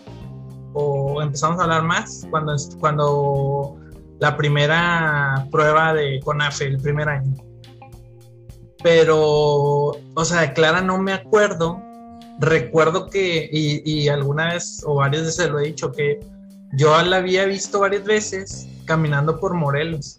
o 0.75 1.23
empezamos 1.23 1.61
a 1.61 1.65
hablar 1.65 1.85
más 1.85 2.27
cuando, 2.31 2.55
cuando 2.81 3.79
la 4.21 4.37
primera 4.37 5.47
prueba 5.51 5.95
de 5.95 6.21
CONAFE, 6.21 6.67
el 6.67 6.79
primer 6.79 7.09
año. 7.09 7.35
Pero, 8.83 9.19
o 9.19 10.25
sea, 10.25 10.43
de 10.43 10.53
Clara 10.53 10.81
no 10.83 10.99
me 10.99 11.13
acuerdo. 11.13 11.81
Recuerdo 12.39 13.09
que, 13.09 13.49
y, 13.51 13.83
y 13.91 14.09
alguna 14.09 14.53
vez 14.53 14.83
o 14.85 14.97
varias 14.97 15.25
veces 15.25 15.51
lo 15.51 15.61
he 15.61 15.67
dicho, 15.67 15.93
que 15.93 16.21
yo 16.77 17.01
la 17.03 17.17
había 17.19 17.45
visto 17.45 17.81
varias 17.81 18.05
veces 18.05 18.69
caminando 18.85 19.39
por 19.39 19.55
Morelos. 19.55 20.19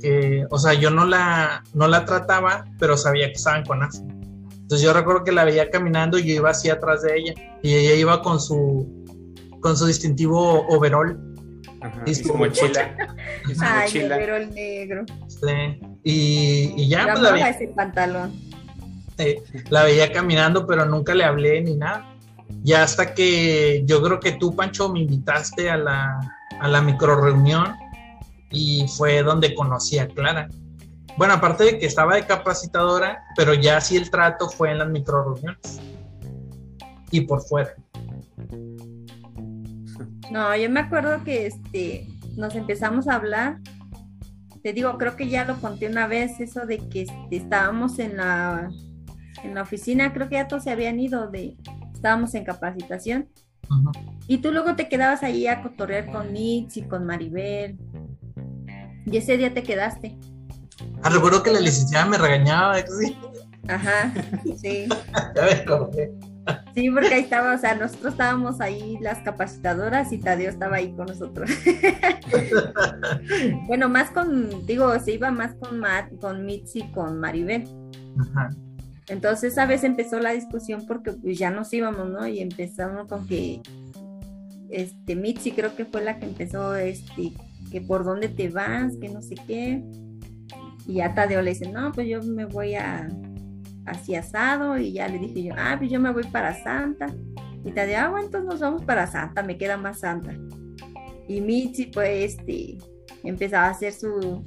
Que, 0.00 0.46
o 0.50 0.58
sea, 0.58 0.72
yo 0.74 0.90
no 0.90 1.04
la, 1.04 1.62
no 1.74 1.86
la 1.86 2.04
trataba, 2.04 2.64
pero 2.78 2.96
sabía 2.96 3.26
que 3.26 3.34
estaba 3.34 3.58
en 3.58 3.64
CONAFE. 3.64 3.98
Entonces 3.98 4.86
yo 4.86 4.92
recuerdo 4.92 5.24
que 5.24 5.32
la 5.32 5.44
veía 5.44 5.68
caminando 5.68 6.18
y 6.18 6.24
yo 6.24 6.34
iba 6.34 6.50
así 6.50 6.70
atrás 6.70 7.02
de 7.02 7.16
ella. 7.16 7.34
Y 7.62 7.74
ella 7.74 7.94
iba 7.94 8.22
con 8.22 8.40
su, 8.40 9.04
con 9.60 9.76
su 9.76 9.86
distintivo 9.86 10.66
overall. 10.68 11.29
Ajá. 11.80 12.02
Y 12.06 12.10
Y 12.10 12.14
su 12.14 12.34
mochila. 12.34 12.94
Y 13.48 13.54
su 13.54 13.62
Ay, 13.64 13.82
mochila. 13.86 14.16
pero 14.16 14.36
el 14.36 14.50
negro. 14.54 15.04
Sí. 15.28 15.80
Y, 16.04 16.74
y 16.76 16.88
ya, 16.88 17.04
pues 17.04 17.20
la 17.20 17.28
amaba 17.30 17.32
veía, 17.32 17.48
ese 17.50 17.68
pantalón. 17.68 18.32
eh, 19.18 19.42
la 19.70 19.84
veía 19.84 20.12
caminando, 20.12 20.66
pero 20.66 20.84
nunca 20.86 21.14
le 21.14 21.24
hablé 21.24 21.60
ni 21.60 21.76
nada. 21.76 22.06
Ya 22.62 22.82
hasta 22.82 23.14
que 23.14 23.82
yo 23.86 24.02
creo 24.02 24.18
que 24.20 24.32
tú, 24.32 24.54
Pancho, 24.56 24.88
me 24.90 25.00
invitaste 25.00 25.70
a 25.70 25.76
la, 25.76 26.20
a 26.60 26.68
la 26.68 26.80
micro 26.82 27.20
reunión 27.20 27.74
y 28.50 28.86
fue 28.88 29.22
donde 29.22 29.54
conocí 29.54 29.98
a 29.98 30.08
Clara. 30.08 30.48
Bueno, 31.16 31.34
aparte 31.34 31.64
de 31.64 31.78
que 31.78 31.86
estaba 31.86 32.16
de 32.16 32.26
capacitadora, 32.26 33.22
pero 33.36 33.54
ya 33.54 33.80
sí 33.80 33.96
el 33.96 34.10
trato 34.10 34.48
fue 34.48 34.70
en 34.72 34.78
las 34.78 34.88
micro 34.88 35.22
reuniones 35.22 35.80
y 37.10 37.20
por 37.22 37.42
fuera. 37.42 37.74
No, 40.30 40.54
yo 40.56 40.70
me 40.70 40.80
acuerdo 40.80 41.24
que 41.24 41.46
este 41.46 42.06
nos 42.36 42.54
empezamos 42.54 43.08
a 43.08 43.16
hablar. 43.16 43.58
Te 44.62 44.72
digo, 44.72 44.96
creo 44.98 45.16
que 45.16 45.28
ya 45.28 45.44
lo 45.44 45.60
conté 45.60 45.86
una 45.88 46.06
vez, 46.06 46.38
eso 46.40 46.66
de 46.66 46.78
que 46.88 47.02
este, 47.02 47.36
estábamos 47.36 47.98
en 47.98 48.16
la 48.16 48.70
en 49.42 49.54
la 49.54 49.62
oficina, 49.62 50.12
creo 50.12 50.28
que 50.28 50.34
ya 50.34 50.48
todos 50.48 50.64
se 50.64 50.70
habían 50.70 51.00
ido 51.00 51.30
de 51.30 51.56
estábamos 51.94 52.34
en 52.34 52.44
capacitación 52.44 53.28
Ujú. 53.70 53.92
y 54.26 54.38
tú 54.38 54.52
luego 54.52 54.76
te 54.76 54.88
quedabas 54.88 55.22
ahí 55.22 55.46
a 55.46 55.62
cotorrear 55.62 56.10
con 56.12 56.32
Nitz 56.32 56.76
y 56.76 56.82
con 56.82 57.06
Maribel. 57.06 57.78
Y 59.06 59.16
ese 59.16 59.36
día 59.38 59.52
te 59.54 59.62
quedaste. 59.62 60.18
Ah, 61.02 61.08
recuerdo 61.10 61.42
que 61.42 61.50
la 61.50 61.60
licenciada 61.60 62.06
me 62.06 62.18
regañaba. 62.18 62.76
sí, 62.78 63.16
Ajá, 63.68 64.12
sí. 64.56 64.86
ya 65.36 65.42
me 65.42 65.52
acordé. 65.52 66.12
Sí, 66.74 66.90
porque 66.90 67.14
ahí 67.14 67.22
estaba, 67.22 67.54
o 67.54 67.58
sea, 67.58 67.74
nosotros 67.74 68.12
estábamos 68.12 68.60
ahí 68.60 68.98
las 69.00 69.18
capacitadoras 69.18 70.12
y 70.12 70.18
Tadeo 70.18 70.50
estaba 70.50 70.76
ahí 70.76 70.92
con 70.92 71.06
nosotros. 71.06 71.50
bueno, 73.66 73.88
más 73.88 74.10
con, 74.10 74.66
digo, 74.66 74.98
se 75.00 75.12
iba 75.12 75.30
más 75.30 75.54
con 75.56 75.78
Matt, 75.80 76.12
con 76.20 76.46
Mitzi 76.46 76.80
y 76.80 76.92
con 76.92 77.18
Maribel. 77.18 77.64
Ajá. 78.18 78.50
Entonces 79.08 79.52
esa 79.52 79.66
vez 79.66 79.82
empezó 79.82 80.20
la 80.20 80.30
discusión 80.30 80.86
porque 80.86 81.12
pues 81.12 81.36
ya 81.36 81.50
nos 81.50 81.72
íbamos, 81.72 82.08
¿no? 82.08 82.26
Y 82.28 82.40
empezamos 82.40 83.08
con 83.08 83.26
que 83.26 83.60
este 84.70 85.16
Mitzi 85.16 85.50
creo 85.50 85.74
que 85.74 85.84
fue 85.84 86.04
la 86.04 86.18
que 86.18 86.26
empezó 86.26 86.76
este 86.76 87.32
que 87.72 87.80
por 87.80 88.04
dónde 88.04 88.28
te 88.28 88.48
vas, 88.48 88.96
que 89.00 89.08
no 89.08 89.20
sé 89.20 89.34
qué. 89.46 89.82
Y 90.86 90.94
ya 90.94 91.14
Tadeo 91.14 91.42
le 91.42 91.50
dice, 91.50 91.70
"No, 91.70 91.90
pues 91.92 92.08
yo 92.08 92.22
me 92.22 92.44
voy 92.44 92.76
a 92.76 93.08
hacia 93.90 94.20
asado" 94.20 94.78
y 94.78 94.92
ya 94.92 95.08
le 95.08 95.18
dije 95.18 95.42
yo, 95.42 95.54
"Ah, 95.56 95.76
pues 95.78 95.90
yo 95.90 96.00
me 96.00 96.12
voy 96.12 96.24
para 96.24 96.54
Santa." 96.62 97.06
Y 97.64 97.72
Tadeo, 97.72 97.98
"Ah, 97.98 98.08
bueno, 98.08 98.26
entonces 98.26 98.50
nos 98.50 98.60
vamos 98.60 98.84
para 98.84 99.06
Santa, 99.06 99.42
me 99.42 99.58
queda 99.58 99.76
más 99.76 100.00
Santa." 100.00 100.34
Y 101.28 101.40
Mitzi 101.40 101.86
pues 101.86 102.34
este 102.34 102.78
empezaba 103.22 103.66
a 103.66 103.70
hacer 103.70 103.92
su, 103.92 104.44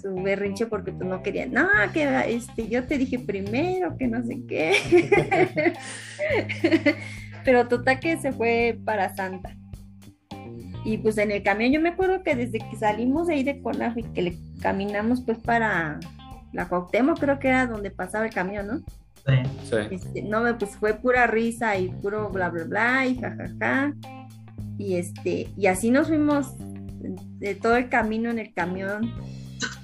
su 0.00 0.14
berrinche 0.22 0.66
porque 0.66 0.92
pues 0.92 1.08
no 1.08 1.22
quería, 1.22 1.46
no, 1.46 1.68
que 1.92 2.34
este, 2.34 2.68
yo 2.68 2.84
te 2.84 2.98
dije 2.98 3.18
primero, 3.18 3.96
que 3.96 4.06
no 4.08 4.22
sé 4.24 4.42
qué. 4.46 5.72
Pero 7.44 7.68
total 7.68 8.00
que 8.00 8.16
se 8.18 8.32
fue 8.32 8.78
para 8.84 9.14
Santa. 9.14 9.56
Y 10.84 10.98
pues 10.98 11.18
en 11.18 11.30
el 11.30 11.42
camión, 11.42 11.72
yo 11.72 11.80
me 11.80 11.90
acuerdo 11.90 12.22
que 12.22 12.36
desde 12.36 12.58
que 12.58 12.76
salimos 12.76 13.26
de 13.26 13.34
ahí 13.34 13.42
de 13.42 13.60
Conaf 13.60 13.96
y 13.96 14.02
que 14.02 14.22
le 14.22 14.36
caminamos 14.60 15.20
pues 15.22 15.38
para 15.38 15.98
la 16.56 16.68
Cuauhtémoc, 16.68 17.20
creo 17.20 17.38
que 17.38 17.48
era 17.48 17.66
donde 17.66 17.90
pasaba 17.90 18.24
el 18.24 18.32
camión, 18.32 18.66
¿no? 18.66 18.78
Sí. 19.26 19.34
Este, 19.90 20.22
no, 20.22 20.42
pues 20.58 20.74
fue 20.76 20.94
pura 20.94 21.26
risa 21.26 21.76
y 21.76 21.88
puro 21.88 22.30
bla, 22.30 22.48
bla, 22.48 22.64
bla 22.64 23.06
y 23.06 23.18
jajaja. 23.18 23.92
Y 24.78 24.96
este, 24.96 25.50
y 25.56 25.66
así 25.66 25.90
nos 25.90 26.08
fuimos 26.08 26.54
de 27.38 27.54
todo 27.56 27.76
el 27.76 27.90
camino 27.90 28.30
en 28.30 28.38
el 28.38 28.54
camión. 28.54 29.12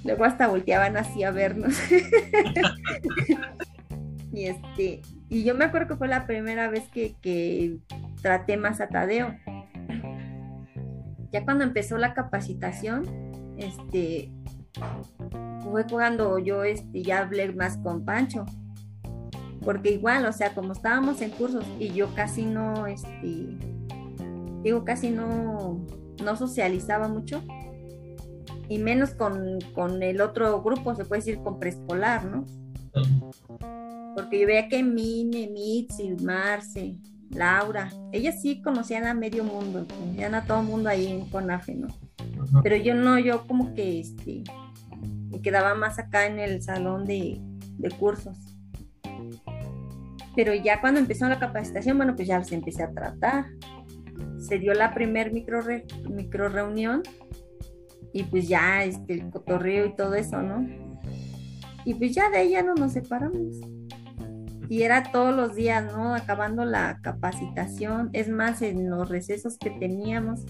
Luego 0.04 0.24
hasta 0.24 0.48
volteaban 0.48 0.96
así 0.96 1.24
a 1.24 1.30
vernos. 1.30 1.76
y 4.32 4.46
este, 4.46 5.02
y 5.28 5.44
yo 5.44 5.54
me 5.54 5.66
acuerdo 5.66 5.88
que 5.88 5.96
fue 5.96 6.08
la 6.08 6.26
primera 6.26 6.70
vez 6.70 6.88
que, 6.88 7.16
que 7.20 7.76
traté 8.22 8.56
más 8.56 8.80
a 8.80 8.88
Tadeo. 8.88 9.36
Ya 11.32 11.44
cuando 11.44 11.64
empezó 11.64 11.98
la 11.98 12.14
capacitación, 12.14 13.04
este, 13.58 14.30
fue 15.72 15.86
cuando 15.86 16.38
yo 16.38 16.64
este, 16.64 17.02
ya 17.02 17.20
hablé 17.20 17.50
más 17.52 17.78
con 17.78 18.04
Pancho. 18.04 18.44
Porque 19.64 19.92
igual, 19.92 20.26
o 20.26 20.32
sea, 20.32 20.54
como 20.54 20.72
estábamos 20.72 21.22
en 21.22 21.30
cursos 21.30 21.64
y 21.78 21.88
yo 21.92 22.14
casi 22.14 22.44
no, 22.44 22.86
este, 22.86 23.56
digo, 24.62 24.84
casi 24.84 25.10
no, 25.10 25.84
no 26.22 26.36
socializaba 26.36 27.08
mucho. 27.08 27.42
Y 28.68 28.78
menos 28.78 29.14
con, 29.14 29.58
con 29.74 30.02
el 30.02 30.20
otro 30.20 30.62
grupo, 30.62 30.94
se 30.94 31.04
puede 31.04 31.20
decir 31.20 31.38
con 31.42 31.58
preescolar, 31.58 32.24
¿no? 32.24 32.44
Porque 34.14 34.40
yo 34.40 34.46
veía 34.46 34.68
que 34.68 34.82
Mine, 34.82 35.48
Mitzi, 35.48 36.16
Marce, 36.22 36.96
Laura, 37.30 37.90
ellas 38.12 38.42
sí 38.42 38.60
conocían 38.60 39.06
a 39.06 39.14
medio 39.14 39.42
mundo, 39.42 39.86
conocían 39.88 40.34
a 40.34 40.44
todo 40.44 40.60
el 40.60 40.66
mundo 40.66 40.90
ahí 40.90 41.06
en 41.06 41.30
Conafe, 41.30 41.74
¿no? 41.74 41.88
Pero 42.62 42.76
yo 42.76 42.94
no, 42.94 43.18
yo 43.18 43.46
como 43.46 43.74
que 43.74 44.00
este, 44.00 44.44
me 45.32 45.40
quedaba 45.40 45.74
más 45.74 45.98
acá 45.98 46.26
en 46.26 46.38
el 46.38 46.62
salón 46.62 47.06
de, 47.06 47.40
de 47.78 47.90
cursos. 47.90 48.38
Pero 50.36 50.54
ya 50.54 50.80
cuando 50.80 51.00
empezó 51.00 51.28
la 51.28 51.38
capacitación, 51.38 51.96
bueno, 51.96 52.14
pues 52.14 52.28
ya 52.28 52.38
los 52.38 52.52
empecé 52.52 52.82
a 52.82 52.92
tratar. 52.92 53.46
Se 54.38 54.58
dio 54.58 54.72
la 54.74 54.94
primer 54.94 55.32
micro, 55.32 55.62
micro 56.08 56.48
reunión 56.48 57.02
y 58.12 58.24
pues 58.24 58.48
ya 58.48 58.84
este, 58.84 59.14
el 59.14 59.30
cotorreo 59.30 59.86
y 59.86 59.96
todo 59.96 60.14
eso, 60.14 60.40
¿no? 60.42 60.66
Y 61.84 61.94
pues 61.94 62.14
ya 62.14 62.30
de 62.30 62.48
ya 62.48 62.62
no 62.62 62.74
nos 62.74 62.92
separamos. 62.92 63.56
Y 64.68 64.82
era 64.82 65.10
todos 65.12 65.34
los 65.34 65.54
días, 65.54 65.92
¿no? 65.92 66.14
Acabando 66.14 66.64
la 66.64 66.98
capacitación. 67.02 68.10
Es 68.12 68.28
más, 68.28 68.62
en 68.62 68.88
los 68.88 69.08
recesos 69.08 69.58
que 69.58 69.70
teníamos. 69.70 70.46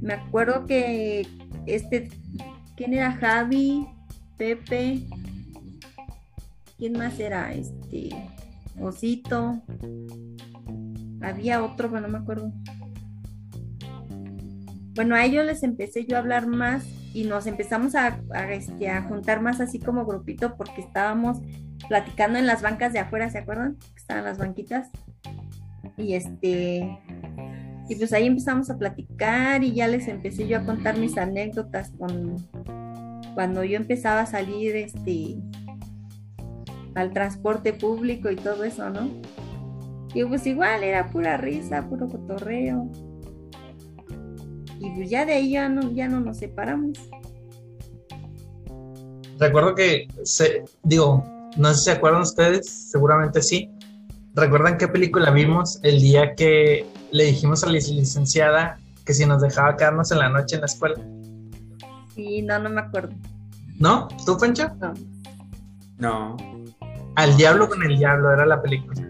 Me 0.00 0.14
acuerdo 0.14 0.66
que 0.66 1.26
este, 1.66 2.10
¿quién 2.82 2.94
era 2.94 3.12
Javi? 3.12 3.86
Pepe. 4.36 5.06
¿Quién 6.76 6.94
más 6.94 7.20
era? 7.20 7.52
Este, 7.52 8.08
Osito. 8.80 9.62
Había 11.22 11.62
otro, 11.62 11.88
pero 11.88 12.00
no 12.00 12.08
me 12.08 12.18
acuerdo. 12.18 12.52
Bueno, 14.96 15.14
a 15.14 15.24
ellos 15.24 15.46
les 15.46 15.62
empecé 15.62 16.06
yo 16.06 16.16
a 16.16 16.18
hablar 16.18 16.48
más 16.48 16.84
y 17.14 17.22
nos 17.22 17.46
empezamos 17.46 17.94
a, 17.94 18.20
a, 18.34 18.52
este, 18.52 18.88
a 18.88 19.02
juntar 19.02 19.40
más 19.40 19.60
así 19.60 19.78
como 19.78 20.04
grupito 20.04 20.56
porque 20.56 20.80
estábamos 20.80 21.38
platicando 21.86 22.40
en 22.40 22.48
las 22.48 22.62
bancas 22.62 22.92
de 22.92 22.98
afuera, 22.98 23.30
¿se 23.30 23.38
acuerdan? 23.38 23.76
Estaban 23.94 24.24
las 24.24 24.38
banquitas. 24.38 24.88
Y 25.96 26.14
este, 26.14 26.98
y 27.92 27.94
pues 27.94 28.14
ahí 28.14 28.26
empezamos 28.26 28.70
a 28.70 28.78
platicar 28.78 29.62
y 29.62 29.74
ya 29.74 29.86
les 29.86 30.08
empecé 30.08 30.48
yo 30.48 30.56
a 30.56 30.64
contar 30.64 30.96
mis 30.96 31.18
anécdotas 31.18 31.90
con 31.98 32.36
cuando 33.34 33.64
yo 33.64 33.76
empezaba 33.76 34.22
a 34.22 34.26
salir 34.26 34.74
este 34.76 35.36
al 36.94 37.12
transporte 37.12 37.74
público 37.74 38.30
y 38.30 38.36
todo 38.36 38.64
eso, 38.64 38.88
¿no? 38.88 39.10
Y 40.14 40.24
pues 40.24 40.46
igual 40.46 40.82
era 40.84 41.10
pura 41.10 41.36
risa, 41.36 41.86
puro 41.86 42.08
cotorreo. 42.08 42.90
Y 44.80 44.90
pues 44.94 45.10
ya 45.10 45.26
de 45.26 45.34
ahí 45.34 45.50
ya 45.50 45.68
no, 45.68 45.92
ya 45.92 46.08
no 46.08 46.20
nos 46.20 46.38
separamos. 46.38 46.98
Recuerdo 49.38 49.74
que, 49.74 50.08
se, 50.24 50.64
digo, 50.82 51.24
no 51.58 51.68
sé 51.70 51.74
si 51.76 51.84
se 51.84 51.92
acuerdan 51.92 52.22
ustedes, 52.22 52.70
seguramente 52.90 53.42
sí. 53.42 53.70
¿Recuerdan 54.34 54.78
qué 54.78 54.88
película 54.88 55.30
vimos 55.30 55.78
el 55.82 56.00
día 56.00 56.34
que 56.34 56.86
le 57.12 57.24
dijimos 57.24 57.62
a 57.62 57.66
la 57.66 57.72
licenciada 57.72 58.78
que 59.04 59.14
si 59.14 59.26
nos 59.26 59.40
dejaba 59.42 59.76
quedarnos 59.76 60.10
en 60.12 60.18
la 60.18 60.28
noche 60.28 60.56
en 60.56 60.60
la 60.62 60.66
escuela? 60.66 61.00
Sí, 62.14 62.42
no, 62.42 62.58
no 62.58 62.70
me 62.70 62.80
acuerdo. 62.80 63.14
¿No? 63.78 64.08
¿Tú, 64.26 64.36
Pancho? 64.38 64.68
No. 64.80 64.94
No. 65.98 66.36
Al 67.16 67.36
diablo 67.36 67.68
con 67.68 67.82
el 67.82 67.98
diablo 67.98 68.32
era 68.32 68.46
la 68.46 68.60
película. 68.62 69.08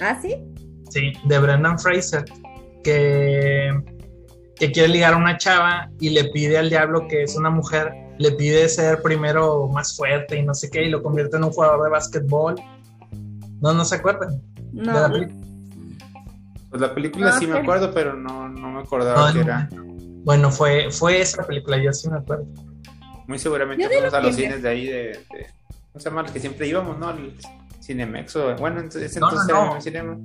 ¿Ah, 0.00 0.18
sí? 0.20 0.36
Sí, 0.88 1.12
de 1.24 1.38
Brendan 1.38 1.78
Fraser, 1.78 2.24
que, 2.82 3.70
que 4.56 4.72
quiere 4.72 4.88
ligar 4.88 5.14
a 5.14 5.16
una 5.16 5.36
chava 5.38 5.88
y 6.00 6.10
le 6.10 6.24
pide 6.30 6.58
al 6.58 6.68
diablo 6.70 7.06
que 7.06 7.22
es 7.22 7.36
una 7.36 7.50
mujer, 7.50 7.92
le 8.18 8.32
pide 8.32 8.68
ser 8.68 9.00
primero 9.02 9.68
más 9.68 9.96
fuerte 9.96 10.38
y 10.38 10.42
no 10.42 10.54
sé 10.54 10.68
qué, 10.70 10.84
y 10.84 10.88
lo 10.90 11.02
convierte 11.02 11.36
en 11.36 11.44
un 11.44 11.50
jugador 11.52 11.84
de 11.84 11.90
básquetbol. 11.90 12.56
No, 13.60 13.72
no 13.72 13.84
se 13.84 13.96
acuerdan. 13.96 14.42
No. 14.72 14.92
De 14.92 15.00
la 15.00 15.12
peli- 15.12 15.39
Pues 16.70 16.80
la 16.80 16.94
película 16.94 17.30
No, 17.30 17.38
sí 17.38 17.46
me 17.46 17.58
acuerdo, 17.58 17.92
pero 17.92 18.14
no, 18.14 18.48
no 18.48 18.70
me 18.70 18.80
acordaba 18.80 19.28
No, 19.28 19.34
que 19.34 19.40
era. 19.40 19.68
Bueno, 20.22 20.50
fue, 20.50 20.90
fue 20.90 21.20
esa 21.20 21.44
película, 21.46 21.76
yo 21.78 21.92
sí 21.92 22.08
me 22.08 22.18
acuerdo. 22.18 22.46
Muy 23.26 23.38
seguramente 23.38 23.86
fuimos 23.86 24.12
lo 24.12 24.18
a 24.18 24.20
los 24.22 24.34
cines 24.36 24.62
de 24.62 24.68
ahí 24.68 24.86
de, 24.86 24.92
de- 25.32 25.46
¿Cómo 25.92 26.00
se 26.00 26.08
llama? 26.10 26.24
Que 26.24 26.38
siempre 26.40 26.68
íbamos, 26.68 26.98
¿no? 26.98 27.10
El 27.10 27.34
Cinemex 27.82 28.36
o... 28.36 28.54
Bueno, 28.56 28.80
entonces, 28.80 29.14
entonces 29.16 29.46
no. 29.48 29.62
era 29.62 29.70
un 29.72 29.82
cinema. 29.82 30.16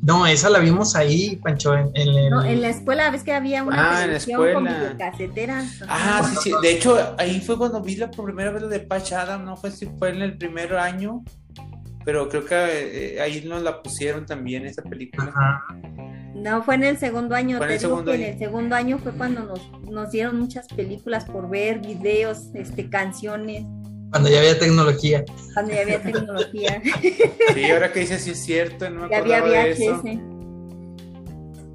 No, 0.00 0.26
esa 0.26 0.48
la 0.48 0.60
vimos 0.60 0.94
ahí, 0.94 1.36
Pancho, 1.42 1.74
en, 1.74 1.90
en 1.94 2.08
el... 2.08 2.30
No, 2.30 2.44
en 2.44 2.60
la 2.62 2.68
escuela 2.68 3.10
ves 3.10 3.24
que 3.24 3.32
había 3.32 3.64
una 3.64 3.98
Ah, 3.98 4.04
en 4.04 4.10
la 4.12 4.16
escuela. 4.18 4.60
videocasetera. 4.60 5.64
Ah, 5.88 6.22
sí, 6.30 6.36
sí. 6.44 6.52
De 6.62 6.70
hecho, 6.72 7.16
ahí 7.18 7.40
fue 7.40 7.58
cuando 7.58 7.80
vi 7.82 7.96
la 7.96 8.08
primera 8.10 8.52
vez 8.52 8.62
lo 8.62 8.68
de 8.68 8.78
Patch 8.80 9.12
Adam, 9.12 9.44
no 9.44 9.56
fue 9.56 9.72
si 9.72 9.86
fue 9.86 10.10
en 10.10 10.22
el 10.22 10.38
primer 10.38 10.74
año, 10.76 11.24
pero 12.08 12.26
creo 12.26 12.42
que 12.42 12.54
eh, 12.54 13.20
ahí 13.20 13.42
nos 13.44 13.60
la 13.62 13.82
pusieron 13.82 14.24
también 14.24 14.64
esa 14.64 14.80
película. 14.80 15.24
Ajá. 15.28 15.62
No, 16.34 16.62
fue 16.62 16.76
en 16.76 16.84
el 16.84 16.96
segundo 16.96 17.34
año. 17.34 17.58
Fue 17.58 17.66
en 17.66 17.68
Te 17.68 17.74
el 17.74 17.80
digo 17.80 17.90
segundo 17.90 18.12
que 18.12 18.16
en 18.16 18.22
año. 18.24 18.32
el 18.32 18.38
segundo 18.38 18.74
año 18.76 18.98
fue 18.98 19.12
cuando 19.12 19.40
nos, 19.44 19.82
nos 19.90 20.10
dieron 20.10 20.40
muchas 20.40 20.68
películas 20.68 21.26
por 21.26 21.50
ver, 21.50 21.80
videos, 21.80 22.44
este, 22.54 22.88
canciones, 22.88 23.64
Cuando 24.10 24.30
ya 24.30 24.38
había 24.38 24.58
tecnología. 24.58 25.22
cuando 25.52 25.74
ya 25.74 25.82
había 25.82 26.02
tecnología, 26.02 26.80
Sí, 27.54 27.70
ahora 27.70 27.92
que 27.92 28.00
dices 28.00 28.22
sí 28.22 28.30
es 28.30 28.42
cierto, 28.42 28.88
no 28.88 29.02
me 29.02 29.10
ya 29.10 29.18
había 29.18 29.36
acordaba 29.40 29.64
de 29.64 29.70
eso. 29.72 30.02
VHS. 30.02 30.18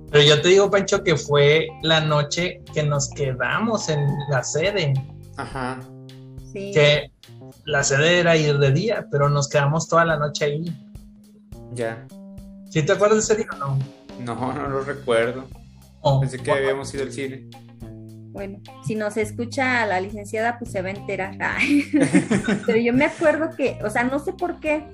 Pero 0.10 0.24
yo 0.24 0.42
te 0.42 0.48
digo, 0.48 0.72
Pancho, 0.72 1.04
que 1.04 1.16
fue 1.16 1.68
la 1.84 2.02
noche 2.02 2.64
que 2.74 2.82
nos 2.82 3.08
quedamos 3.12 3.88
en 3.88 4.04
la 4.32 4.44
sede. 4.44 4.94
Ajá. 5.38 5.80
Sí. 6.52 6.72
Que 6.74 7.13
la 7.66 7.84
sede 7.84 8.20
era 8.20 8.36
ir 8.36 8.58
de 8.58 8.72
día, 8.72 9.08
pero 9.12 9.30
nos 9.30 9.50
quedamos 9.50 9.88
toda 9.88 10.06
la 10.06 10.18
noche 10.18 10.46
ahí. 10.46 10.66
Ya. 11.74 12.06
¿Sí 12.70 12.84
te 12.84 12.92
acuerdas 12.94 13.28
de 13.28 13.34
ese 13.34 13.44
día 13.44 13.48
o 13.54 13.58
no? 13.58 13.80
No, 14.20 14.54
no 14.54 14.68
lo 14.68 14.82
recuerdo. 14.82 15.48
Oh, 16.02 16.20
Pensé 16.20 16.40
que 16.40 16.52
habíamos 16.52 16.94
ido 16.94 17.04
al 17.04 17.12
cine. 17.12 17.48
Bueno, 18.32 18.60
si 18.86 18.96
nos 18.96 19.16
escucha 19.16 19.86
la 19.86 20.02
licenciada, 20.02 20.58
pues 20.58 20.72
se 20.72 20.82
va 20.82 20.90
a 20.90 20.92
enterar. 20.92 21.38
Ay. 21.40 21.86
Pero 22.66 22.80
yo 22.80 22.94
me 22.94 23.06
acuerdo 23.06 23.56
que, 23.56 23.78
o 23.84 23.90
sea, 23.90 24.04
no 24.04 24.20
sé 24.20 24.34
por 24.34 24.60
qué, 24.60 24.88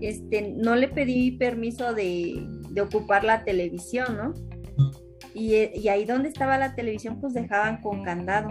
este, 0.00 0.54
no 0.56 0.76
le 0.76 0.88
pedí 0.88 1.32
permiso 1.32 1.92
de, 1.92 2.46
de 2.70 2.80
ocupar 2.80 3.24
la 3.24 3.44
televisión, 3.44 4.16
¿no? 4.16 4.34
Y, 5.34 5.54
y 5.56 5.88
ahí 5.88 6.04
donde 6.04 6.28
estaba 6.28 6.56
la 6.56 6.74
televisión, 6.74 7.20
pues 7.20 7.34
dejaban 7.34 7.80
con 7.82 8.02
candado. 8.02 8.48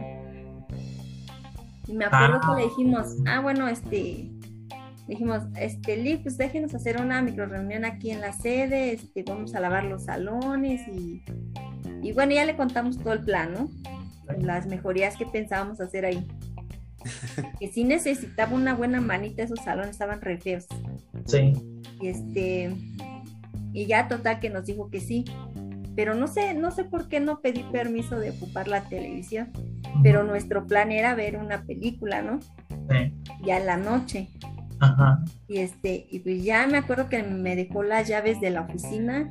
Y 1.89 1.93
me 1.93 2.05
acuerdo 2.05 2.39
Ah. 2.43 2.55
que 2.55 2.61
le 2.61 2.69
dijimos, 2.69 3.07
ah, 3.25 3.39
bueno, 3.39 3.67
este, 3.67 4.29
dijimos, 5.07 5.41
este, 5.55 5.97
Lee, 5.97 6.17
pues 6.17 6.37
déjenos 6.37 6.75
hacer 6.75 7.01
una 7.01 7.19
micro 7.21 7.47
reunión 7.47 7.83
aquí 7.83 8.11
en 8.11 8.21
la 8.21 8.31
sede, 8.31 8.93
este, 8.93 9.23
vamos 9.23 9.55
a 9.55 9.59
lavar 9.59 9.85
los 9.85 10.03
salones 10.03 10.87
y, 10.87 11.23
y 12.03 12.11
bueno, 12.11 12.33
ya 12.33 12.45
le 12.45 12.55
contamos 12.55 12.99
todo 12.99 13.13
el 13.13 13.21
plan, 13.21 13.53
¿no? 13.53 13.69
Las 14.39 14.67
mejorías 14.67 15.17
que 15.17 15.25
pensábamos 15.25 15.81
hacer 15.81 16.05
ahí. 16.05 16.27
que 17.59 17.69
sí 17.69 17.83
necesitaba 17.85 18.53
una 18.55 18.75
buena 18.75 19.01
manita, 19.01 19.41
esos 19.41 19.59
salones 19.59 19.91
estaban 19.91 20.21
re 20.21 20.37
feos. 20.37 20.67
Sí. 21.25 21.53
Y 22.01 22.07
este, 22.07 22.71
y 23.73 23.85
ya 23.87 24.07
total 24.07 24.39
que 24.39 24.51
nos 24.51 24.65
dijo 24.65 24.91
que 24.91 24.99
sí. 24.99 25.25
Pero 25.95 26.15
no 26.15 26.27
sé, 26.27 26.53
no 26.53 26.71
sé 26.71 26.83
por 26.83 27.09
qué 27.09 27.19
no 27.19 27.41
pedí 27.41 27.63
permiso 27.63 28.19
de 28.19 28.31
ocupar 28.31 28.67
la 28.67 28.81
televisión, 28.81 29.51
pero 30.03 30.23
nuestro 30.23 30.65
plan 30.65 30.91
era 30.91 31.15
ver 31.15 31.37
una 31.37 31.63
película, 31.63 32.21
¿no? 32.21 32.39
Sí. 32.89 33.13
Ya 33.45 33.57
en 33.57 33.65
la 33.65 33.77
noche. 33.77 34.29
Ajá. 34.79 35.23
Y 35.47 35.57
este, 35.57 36.07
y 36.09 36.19
pues 36.19 36.43
ya 36.43 36.65
me 36.67 36.77
acuerdo 36.77 37.09
que 37.09 37.21
me 37.23 37.55
dejó 37.55 37.83
las 37.83 38.07
llaves 38.07 38.39
de 38.39 38.49
la 38.49 38.61
oficina 38.61 39.29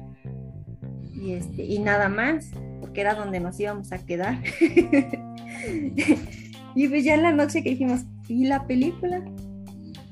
y 1.14 1.32
este, 1.32 1.64
y 1.64 1.78
nada 1.78 2.08
más, 2.08 2.50
porque 2.80 3.00
era 3.00 3.14
donde 3.14 3.40
nos 3.40 3.58
íbamos 3.58 3.92
a 3.92 3.98
quedar. 3.98 4.38
y 6.74 6.88
pues 6.88 7.04
ya 7.04 7.14
en 7.14 7.22
la 7.22 7.32
noche 7.32 7.62
que 7.62 7.70
dijimos, 7.70 8.04
¿y 8.28 8.46
la 8.46 8.66
película? 8.66 9.22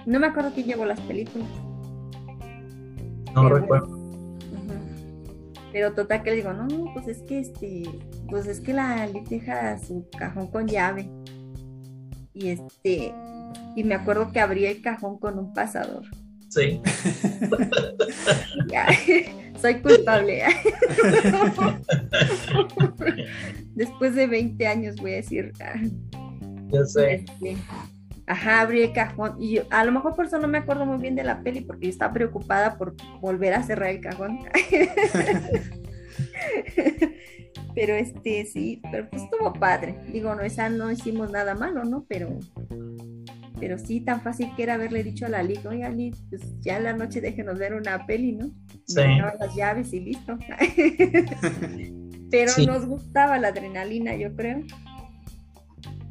No 0.07 0.21
me 0.21 0.27
acuerdo 0.27 0.53
quién 0.55 0.67
llevó 0.67 0.85
las 0.85 1.01
películas. 1.01 1.49
No 3.35 3.43
Pero 3.43 3.59
recuerdo. 3.59 3.96
Pero 5.77 5.93
total 5.93 6.23
que 6.23 6.31
le 6.31 6.37
digo, 6.37 6.55
no, 6.55 6.67
pues 6.95 7.07
es 7.07 7.19
que 7.25 7.39
este, 7.39 7.83
pues 8.31 8.47
es 8.47 8.61
que 8.61 8.73
la 8.73 9.07
Liz 9.09 9.29
deja 9.29 9.79
su 9.79 10.09
cajón 10.09 10.47
con 10.47 10.67
llave. 10.67 11.07
Y 12.33 12.49
este, 12.49 13.13
y 13.77 13.85
me 13.85 13.95
acuerdo 13.95 14.33
que 14.33 14.41
abría 14.41 14.71
el 14.71 14.81
cajón 14.81 15.19
con 15.19 15.39
un 15.39 15.53
pasador. 15.53 16.05
Sí. 16.49 16.81
Ya, 18.69 18.87
soy 19.61 19.75
culpable. 19.83 20.45
Después 23.75 24.15
de 24.15 24.27
20 24.29 24.67
años 24.67 24.97
voy 24.97 25.13
a 25.13 25.17
decir, 25.17 25.53
Ya 26.69 26.85
sé. 26.87 27.17
este, 27.17 27.57
ajá, 28.27 28.61
abrí 28.61 28.83
el 28.83 28.93
cajón. 28.93 29.37
Y 29.41 29.57
yo, 29.57 29.63
a 29.71 29.85
lo 29.85 29.93
mejor 29.93 30.15
por 30.15 30.27
eso 30.27 30.39
no 30.39 30.49
me 30.49 30.59
acuerdo 30.59 30.85
muy 30.87 30.99
bien 30.99 31.15
de 31.15 31.25
la 31.25 31.43
peli, 31.43 31.61
porque 31.61 31.87
yo 31.87 31.91
estaba 31.91 32.13
preocupada 32.13 32.77
por 32.77 32.95
volver 33.21 33.55
a 33.55 33.63
cerrar 33.63 33.91
el 33.91 34.01
cajón. 34.01 34.39
pero 37.75 37.95
este, 37.95 38.47
sí, 38.47 38.81
pero 38.91 39.09
pues 39.09 39.23
estuvo 39.23 39.53
padre. 39.53 39.99
Digo, 40.13 40.35
no, 40.35 40.43
esa 40.43 40.69
no 40.69 40.91
hicimos 40.91 41.31
nada 41.31 41.55
malo, 41.55 41.85
¿no? 41.85 42.05
Pero, 42.09 42.39
pero 43.61 43.79
sí, 43.79 44.01
tan 44.01 44.21
fácil 44.23 44.51
que 44.57 44.63
era 44.65 44.75
haberle 44.75 45.03
dicho 45.03 45.27
a 45.27 45.29
la 45.29 45.43
Liga, 45.43 45.71
oye, 45.71 45.85
Ali, 45.85 46.15
pues 46.31 46.43
ya 46.61 46.79
en 46.79 46.85
la 46.85 46.93
noche 46.93 47.21
déjenos 47.21 47.59
ver 47.59 47.75
una 47.75 48.07
peli, 48.07 48.33
¿no? 48.33 48.51
Sí. 48.87 49.01
Las 49.39 49.55
llaves 49.55 49.93
y 49.93 50.01
listo. 50.01 50.39
pero 52.31 52.51
Sí. 52.51 52.67
nos 52.67 52.87
gustaba 52.87 53.39
la 53.39 53.49
adrenalina, 53.49 54.15
yo 54.17 54.35
creo. 54.35 54.63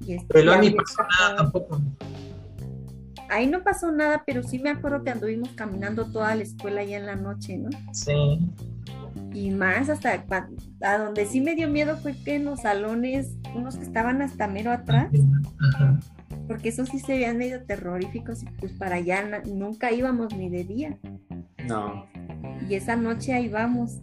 Y 0.06 0.14
este, 0.14 0.28
Pero 0.34 0.60
ni 0.60 0.72
pasó 0.72 1.02
nada 1.20 1.36
tampoco. 1.38 1.82
Ahí 3.30 3.48
no 3.48 3.64
pasó 3.64 3.92
nada, 3.92 4.24
pero 4.26 4.44
sí 4.44 4.60
me 4.60 4.70
acuerdo 4.70 5.04
que 5.04 5.10
anduvimos 5.10 5.50
caminando 5.50 6.12
toda 6.12 6.36
la 6.36 6.44
escuela 6.44 6.84
ya 6.84 6.98
en 6.98 7.08
la 7.08 7.16
noche, 7.16 7.58
¿no? 7.58 7.70
Sí. 7.92 8.40
Y 9.34 9.52
más 9.52 9.90
hasta 9.90 10.24
a 10.82 10.98
donde 10.98 11.26
sí 11.26 11.42
me 11.42 11.56
dio 11.56 11.68
miedo 11.70 11.98
fue 11.98 12.14
que 12.14 12.36
en 12.36 12.46
los 12.46 12.62
salones, 12.62 13.34
unos 13.56 13.78
que 13.78 13.84
estaban 13.84 14.22
hasta 14.22 14.48
mero 14.48 14.72
atrás, 14.72 15.10
Ajá. 15.74 16.00
porque 16.48 16.70
esos 16.70 16.90
sí 16.90 17.00
se 17.00 17.14
veían 17.14 17.38
medio 17.38 17.64
terroríficos 17.64 18.44
y 18.44 18.46
pues 18.46 18.74
para 18.74 18.98
allá 18.98 19.42
nunca 19.46 19.92
íbamos 19.92 20.34
ni 20.36 20.50
de 20.50 20.64
día. 20.64 20.98
No. 21.68 22.06
Y 22.70 22.76
esa 22.76 22.96
noche 22.96 23.34
ahí 23.34 23.50
vamos. 23.50 24.00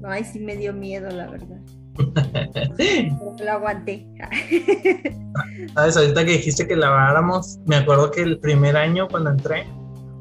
No, 0.00 0.10
ahí 0.10 0.24
sí 0.24 0.40
me 0.40 0.56
dio 0.56 0.72
miedo, 0.74 1.08
la 1.10 1.30
verdad. 1.30 1.60
Lo 1.96 3.52
aguanté. 3.52 4.06
Sabes, 5.74 5.96
ahorita 5.96 6.24
que 6.24 6.32
dijiste 6.32 6.66
que 6.66 6.76
laváramos, 6.76 7.58
me 7.66 7.76
acuerdo 7.76 8.10
que 8.10 8.22
el 8.22 8.38
primer 8.38 8.76
año 8.76 9.08
cuando 9.08 9.30
entré, 9.30 9.66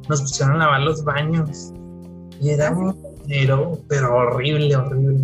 nos 0.10 0.22
pusieron 0.22 0.56
a 0.56 0.66
lavar 0.66 0.82
los 0.82 1.04
baños. 1.04 1.72
Y 2.42 2.50
era 2.50 2.70
¿Ah, 2.70 2.72
un 2.72 2.98
pero, 3.28 3.80
pero 3.88 4.16
horrible, 4.16 4.76
horrible. 4.76 5.24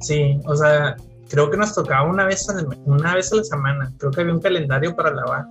Sí, 0.00 0.40
o 0.44 0.56
sea, 0.56 0.96
creo 1.28 1.50
que 1.50 1.56
nos 1.56 1.74
tocaba 1.74 2.08
una 2.08 2.24
vez, 2.24 2.48
a 2.48 2.54
la, 2.54 2.66
una 2.84 3.14
vez 3.14 3.32
a 3.32 3.36
la 3.36 3.44
semana. 3.44 3.92
Creo 3.98 4.10
que 4.10 4.20
había 4.22 4.34
un 4.34 4.40
calendario 4.40 4.94
para 4.94 5.10
lavar. 5.10 5.46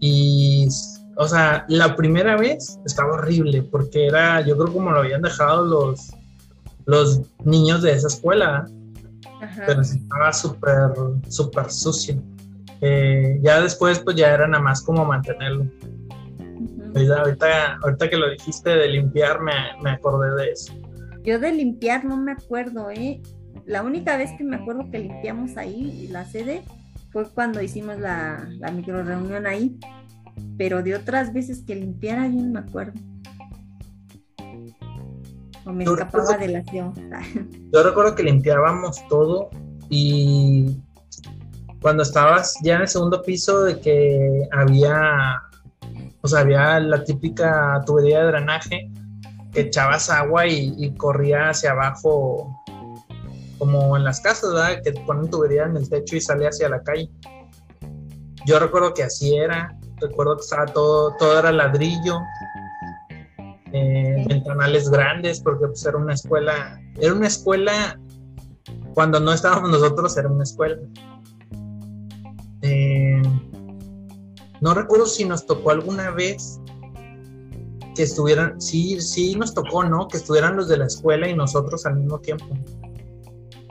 Y, 0.00 0.68
o 1.16 1.28
sea, 1.28 1.64
la 1.68 1.94
primera 1.94 2.36
vez 2.36 2.78
estaba 2.84 3.14
horrible 3.14 3.62
porque 3.62 4.06
era, 4.06 4.40
yo 4.40 4.56
creo 4.56 4.72
como 4.72 4.90
lo 4.90 4.98
habían 4.98 5.22
dejado 5.22 5.64
los, 5.64 6.12
los 6.86 7.20
niños 7.44 7.82
de 7.82 7.92
esa 7.92 8.08
escuela. 8.08 8.68
Ajá. 9.42 9.64
pero 9.66 9.80
estaba 9.80 10.32
súper, 10.32 10.92
súper 11.28 11.70
sucio. 11.70 12.22
Eh, 12.80 13.38
ya 13.42 13.60
después, 13.60 13.98
pues 14.00 14.16
ya 14.16 14.32
era 14.32 14.46
nada 14.46 14.62
más 14.62 14.82
como 14.82 15.04
mantenerlo. 15.04 15.66
Ahorita, 16.94 17.78
ahorita 17.82 18.10
que 18.10 18.16
lo 18.16 18.30
dijiste 18.30 18.70
de 18.70 18.88
limpiar, 18.88 19.40
me, 19.40 19.52
me 19.82 19.90
acordé 19.90 20.34
de 20.42 20.50
eso. 20.50 20.74
Yo 21.24 21.38
de 21.38 21.52
limpiar 21.52 22.04
no 22.04 22.16
me 22.16 22.32
acuerdo, 22.32 22.90
¿eh? 22.90 23.20
La 23.66 23.82
única 23.82 24.16
vez 24.16 24.30
que 24.36 24.44
me 24.44 24.56
acuerdo 24.56 24.90
que 24.90 24.98
limpiamos 24.98 25.56
ahí 25.56 26.08
la 26.10 26.24
sede 26.24 26.62
fue 27.10 27.28
cuando 27.30 27.62
hicimos 27.62 27.98
la, 27.98 28.48
la 28.58 28.70
micro 28.70 29.02
reunión 29.02 29.46
ahí. 29.46 29.78
Pero 30.58 30.82
de 30.82 30.94
otras 30.94 31.32
veces 31.32 31.62
que 31.66 31.74
limpiara 31.74 32.26
yo 32.26 32.42
no 32.42 32.52
me 32.52 32.60
acuerdo. 32.60 33.00
O 35.64 35.72
me 35.72 35.84
Yo 35.84 35.94
escapaba 35.94 36.36
de 36.36 36.48
la 36.48 36.58
acción. 36.58 36.92
Yo 37.72 37.82
recuerdo 37.82 38.14
que 38.14 38.22
limpiábamos 38.22 39.06
todo 39.08 39.50
y 39.88 40.80
cuando 41.80 42.02
estabas 42.02 42.56
ya 42.62 42.76
en 42.76 42.82
el 42.82 42.88
segundo 42.88 43.22
piso 43.22 43.64
de 43.64 43.80
que 43.80 44.48
había, 44.52 45.42
o 46.20 46.28
sea, 46.28 46.40
había 46.40 46.80
la 46.80 47.04
típica 47.04 47.80
tubería 47.86 48.20
de 48.20 48.26
drenaje 48.26 48.90
que 49.52 49.62
echabas 49.62 50.08
agua 50.08 50.46
y, 50.46 50.74
y 50.78 50.94
corría 50.94 51.50
hacia 51.50 51.72
abajo 51.72 52.56
como 53.58 53.96
en 53.96 54.02
las 54.02 54.20
casas, 54.20 54.52
¿verdad? 54.52 54.82
Que 54.82 54.92
ponen 54.92 55.30
tubería 55.30 55.64
en 55.64 55.76
el 55.76 55.88
techo 55.88 56.16
y 56.16 56.20
sale 56.20 56.48
hacia 56.48 56.68
la 56.68 56.82
calle. 56.82 57.08
Yo 58.44 58.58
recuerdo 58.58 58.92
que 58.92 59.04
así 59.04 59.36
era, 59.36 59.78
recuerdo 60.00 60.36
que 60.36 60.42
estaba 60.42 60.66
todo, 60.66 61.14
todo 61.16 61.38
era 61.38 61.52
ladrillo, 61.52 62.18
eh, 63.72 64.24
ventanales 64.28 64.90
grandes, 64.90 65.40
porque 65.40 65.66
pues 65.66 65.84
era 65.86 65.96
una 65.96 66.14
escuela, 66.14 66.80
era 67.00 67.14
una 67.14 67.26
escuela, 67.26 67.98
cuando 68.94 69.18
no 69.20 69.32
estábamos 69.32 69.70
nosotros 69.70 70.16
era 70.16 70.28
una 70.28 70.44
escuela. 70.44 70.76
Eh, 72.62 73.22
no 74.60 74.74
recuerdo 74.74 75.06
si 75.06 75.24
nos 75.24 75.46
tocó 75.46 75.70
alguna 75.70 76.10
vez 76.10 76.60
que 77.94 78.02
estuvieran, 78.02 78.60
sí, 78.60 79.00
sí 79.00 79.34
nos 79.34 79.54
tocó, 79.54 79.84
¿no? 79.84 80.08
Que 80.08 80.18
estuvieran 80.18 80.56
los 80.56 80.68
de 80.68 80.78
la 80.78 80.86
escuela 80.86 81.28
y 81.28 81.34
nosotros 81.34 81.84
al 81.86 81.96
mismo 81.96 82.20
tiempo. 82.20 82.46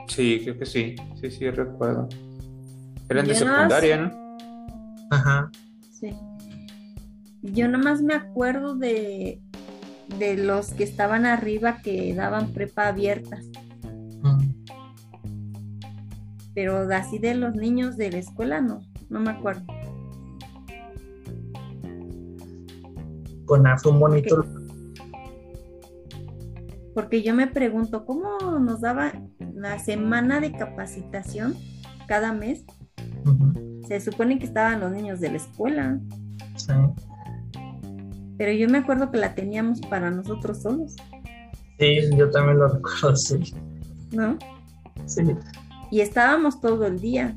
Sí, 0.08 0.40
creo 0.42 0.58
que 0.58 0.66
sí. 0.66 0.96
Sí, 1.20 1.30
sí, 1.30 1.50
recuerdo. 1.50 2.08
Eran 3.08 3.26
de 3.26 3.32
Yo 3.32 3.38
secundaria. 3.38 3.96
¿no? 3.96 4.36
Ajá. 5.10 5.50
Sí. 5.90 6.14
Yo 7.42 7.68
nomás 7.68 8.02
me 8.02 8.14
acuerdo 8.14 8.74
de, 8.74 9.40
de 10.18 10.36
los 10.36 10.72
que 10.74 10.84
estaban 10.84 11.26
arriba 11.26 11.78
que 11.82 12.14
daban 12.14 12.52
prepa 12.52 12.88
abiertas. 12.88 13.46
Pero 16.54 16.88
así 16.92 17.18
de 17.18 17.34
los 17.34 17.54
niños 17.54 17.96
de 17.96 18.10
la 18.10 18.18
escuela 18.18 18.60
no, 18.60 18.80
no 19.08 19.20
me 19.20 19.30
acuerdo. 19.30 19.64
Con 23.46 23.64
un 23.66 24.00
bonito. 24.00 24.44
Porque 26.94 27.22
yo 27.22 27.34
me 27.34 27.46
pregunto, 27.46 28.04
¿cómo 28.04 28.58
nos 28.58 28.82
daba 28.82 29.12
la 29.54 29.78
semana 29.78 30.40
de 30.40 30.52
capacitación 30.52 31.54
cada 32.06 32.32
mes? 32.32 32.64
Se 33.88 34.00
supone 34.00 34.38
que 34.38 34.44
estaban 34.44 34.80
los 34.80 34.92
niños 34.92 35.20
de 35.20 35.30
la 35.30 35.36
escuela, 35.36 35.98
sí. 36.56 36.72
Pero 38.42 38.54
yo 38.54 38.68
me 38.68 38.78
acuerdo 38.78 39.08
que 39.12 39.18
la 39.18 39.36
teníamos 39.36 39.80
para 39.82 40.10
nosotros 40.10 40.62
solos, 40.62 40.96
Sí, 41.78 42.00
yo 42.16 42.28
también 42.28 42.58
lo 42.58 42.66
recuerdo, 42.66 43.14
sí. 43.14 43.54
¿no? 44.10 44.36
Sí. 45.06 45.22
Y 45.92 46.00
estábamos 46.00 46.60
todo 46.60 46.86
el 46.86 46.98
día. 47.00 47.36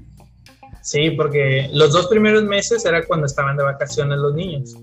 Sí, 0.82 1.12
porque 1.12 1.70
los 1.72 1.94
dos 1.94 2.08
primeros 2.08 2.44
meses 2.46 2.84
era 2.86 3.06
cuando 3.06 3.28
estaban 3.28 3.56
de 3.56 3.64
vacaciones 3.64 4.18
los 4.18 4.34
niños. 4.34 4.76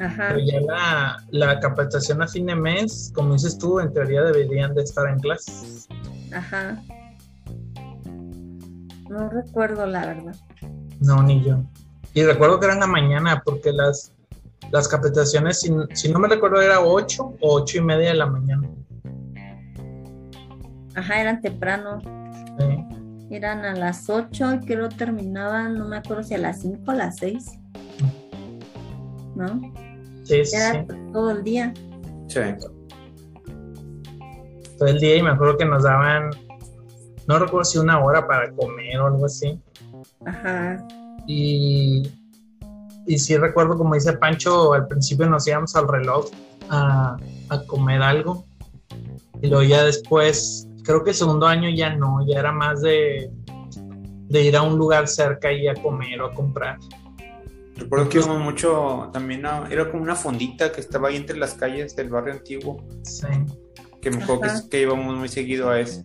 Ajá. 0.00 0.30
Pero 0.30 0.40
ya 0.40 0.60
la, 0.62 1.16
la 1.30 1.60
capacitación 1.60 2.22
a 2.22 2.26
fin 2.26 2.46
de 2.46 2.56
mes, 2.56 3.12
como 3.14 3.34
dices 3.34 3.56
tú, 3.56 3.78
en 3.78 3.92
teoría 3.92 4.22
deberían 4.22 4.74
de 4.74 4.82
estar 4.82 5.08
en 5.08 5.20
clases. 5.20 5.86
Ajá. 6.32 6.82
No 9.08 9.30
recuerdo 9.30 9.86
la 9.86 10.06
verdad. 10.06 10.34
No, 10.98 11.22
ni 11.22 11.40
yo. 11.44 11.62
Y 12.14 12.24
recuerdo 12.24 12.58
que 12.58 12.66
era 12.66 12.74
en 12.74 12.80
la 12.80 12.88
mañana, 12.88 13.42
porque 13.44 13.70
las, 13.72 14.12
las 14.70 14.88
capacitaciones, 14.88 15.60
si, 15.60 15.72
si 15.94 16.12
no 16.12 16.18
me 16.18 16.28
recuerdo, 16.28 16.60
era 16.60 16.80
8 16.80 17.22
o 17.24 17.36
8 17.40 17.78
y 17.78 17.80
media 17.80 18.08
de 18.10 18.14
la 18.14 18.26
mañana. 18.26 18.68
Ajá, 20.94 21.20
eran 21.20 21.40
temprano. 21.40 22.00
Sí. 22.58 23.34
Eran 23.34 23.64
a 23.64 23.74
las 23.74 24.08
8 24.08 24.54
y 24.54 24.66
creo 24.66 24.88
terminaban, 24.88 25.78
no 25.78 25.86
me 25.86 25.98
acuerdo 25.98 26.22
si 26.22 26.34
a 26.34 26.38
las 26.38 26.62
5 26.62 26.82
o 26.86 26.90
a 26.90 26.94
las 26.94 27.16
6. 27.18 27.58
¿No? 29.36 29.60
Sí, 30.24 30.44
sí, 30.44 30.56
Era 30.56 30.72
sí. 30.72 30.96
todo 31.12 31.30
el 31.30 31.44
día. 31.44 31.72
Sí. 32.26 32.40
todo 34.76 34.88
el 34.88 34.98
día 34.98 35.16
y 35.16 35.22
me 35.22 35.30
acuerdo 35.30 35.56
que 35.56 35.64
nos 35.64 35.84
daban, 35.84 36.30
no 37.26 37.38
recuerdo 37.38 37.64
si 37.64 37.78
una 37.78 37.98
hora 38.02 38.26
para 38.26 38.50
comer 38.52 38.98
o 39.00 39.06
algo 39.06 39.26
así. 39.26 39.58
Ajá. 40.26 40.86
Y, 41.26 42.02
y 43.08 43.18
sí 43.18 43.36
recuerdo, 43.36 43.76
como 43.76 43.94
dice 43.94 44.12
Pancho, 44.14 44.72
al 44.74 44.86
principio 44.86 45.26
nos 45.28 45.46
íbamos 45.48 45.74
al 45.76 45.88
reloj 45.88 46.26
a, 46.68 47.16
a 47.48 47.62
comer 47.64 48.02
algo. 48.02 48.44
Y 49.42 49.48
luego 49.48 49.62
ya 49.64 49.84
después, 49.84 50.68
creo 50.84 51.02
que 51.02 51.10
el 51.10 51.16
segundo 51.16 51.46
año 51.46 51.68
ya 51.70 51.94
no, 51.96 52.24
ya 52.26 52.38
era 52.40 52.52
más 52.52 52.82
de, 52.82 53.30
de 54.28 54.42
ir 54.44 54.56
a 54.56 54.62
un 54.62 54.76
lugar 54.78 55.08
cerca 55.08 55.52
y 55.52 55.66
a 55.68 55.74
comer 55.74 56.20
o 56.20 56.26
a 56.26 56.34
comprar. 56.34 56.78
Recuerdo 57.76 58.08
que 58.08 58.18
íbamos 58.18 58.40
mucho, 58.40 59.08
también 59.12 59.46
a- 59.46 59.68
era 59.70 59.88
como 59.90 60.02
una 60.02 60.16
fondita 60.16 60.72
que 60.72 60.80
estaba 60.80 61.08
ahí 61.08 61.16
entre 61.16 61.36
las 61.38 61.54
calles 61.54 61.94
del 61.94 62.08
barrio 62.10 62.34
antiguo, 62.34 62.84
Sí. 63.02 63.26
que 64.02 64.10
me 64.10 64.22
acuerdo 64.22 64.42
que, 64.42 64.68
que 64.68 64.80
íbamos 64.82 65.16
muy 65.16 65.28
seguido 65.28 65.70
a 65.70 65.80
eso. 65.80 66.04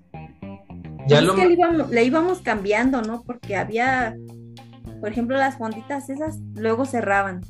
Ya 1.08 1.18
Es 1.20 1.24
lo, 1.26 1.36
que 1.36 1.46
le 1.48 1.54
íbamos, 1.56 1.90
le 1.90 2.04
íbamos 2.06 2.40
cambiando, 2.42 3.02
¿no? 3.02 3.24
Porque 3.24 3.56
había, 3.58 4.16
por 5.04 5.12
ejemplo, 5.12 5.36
las 5.36 5.58
fonditas 5.58 6.10
esas 6.10 6.40
luego 6.56 6.86
cerraban. 6.86 7.42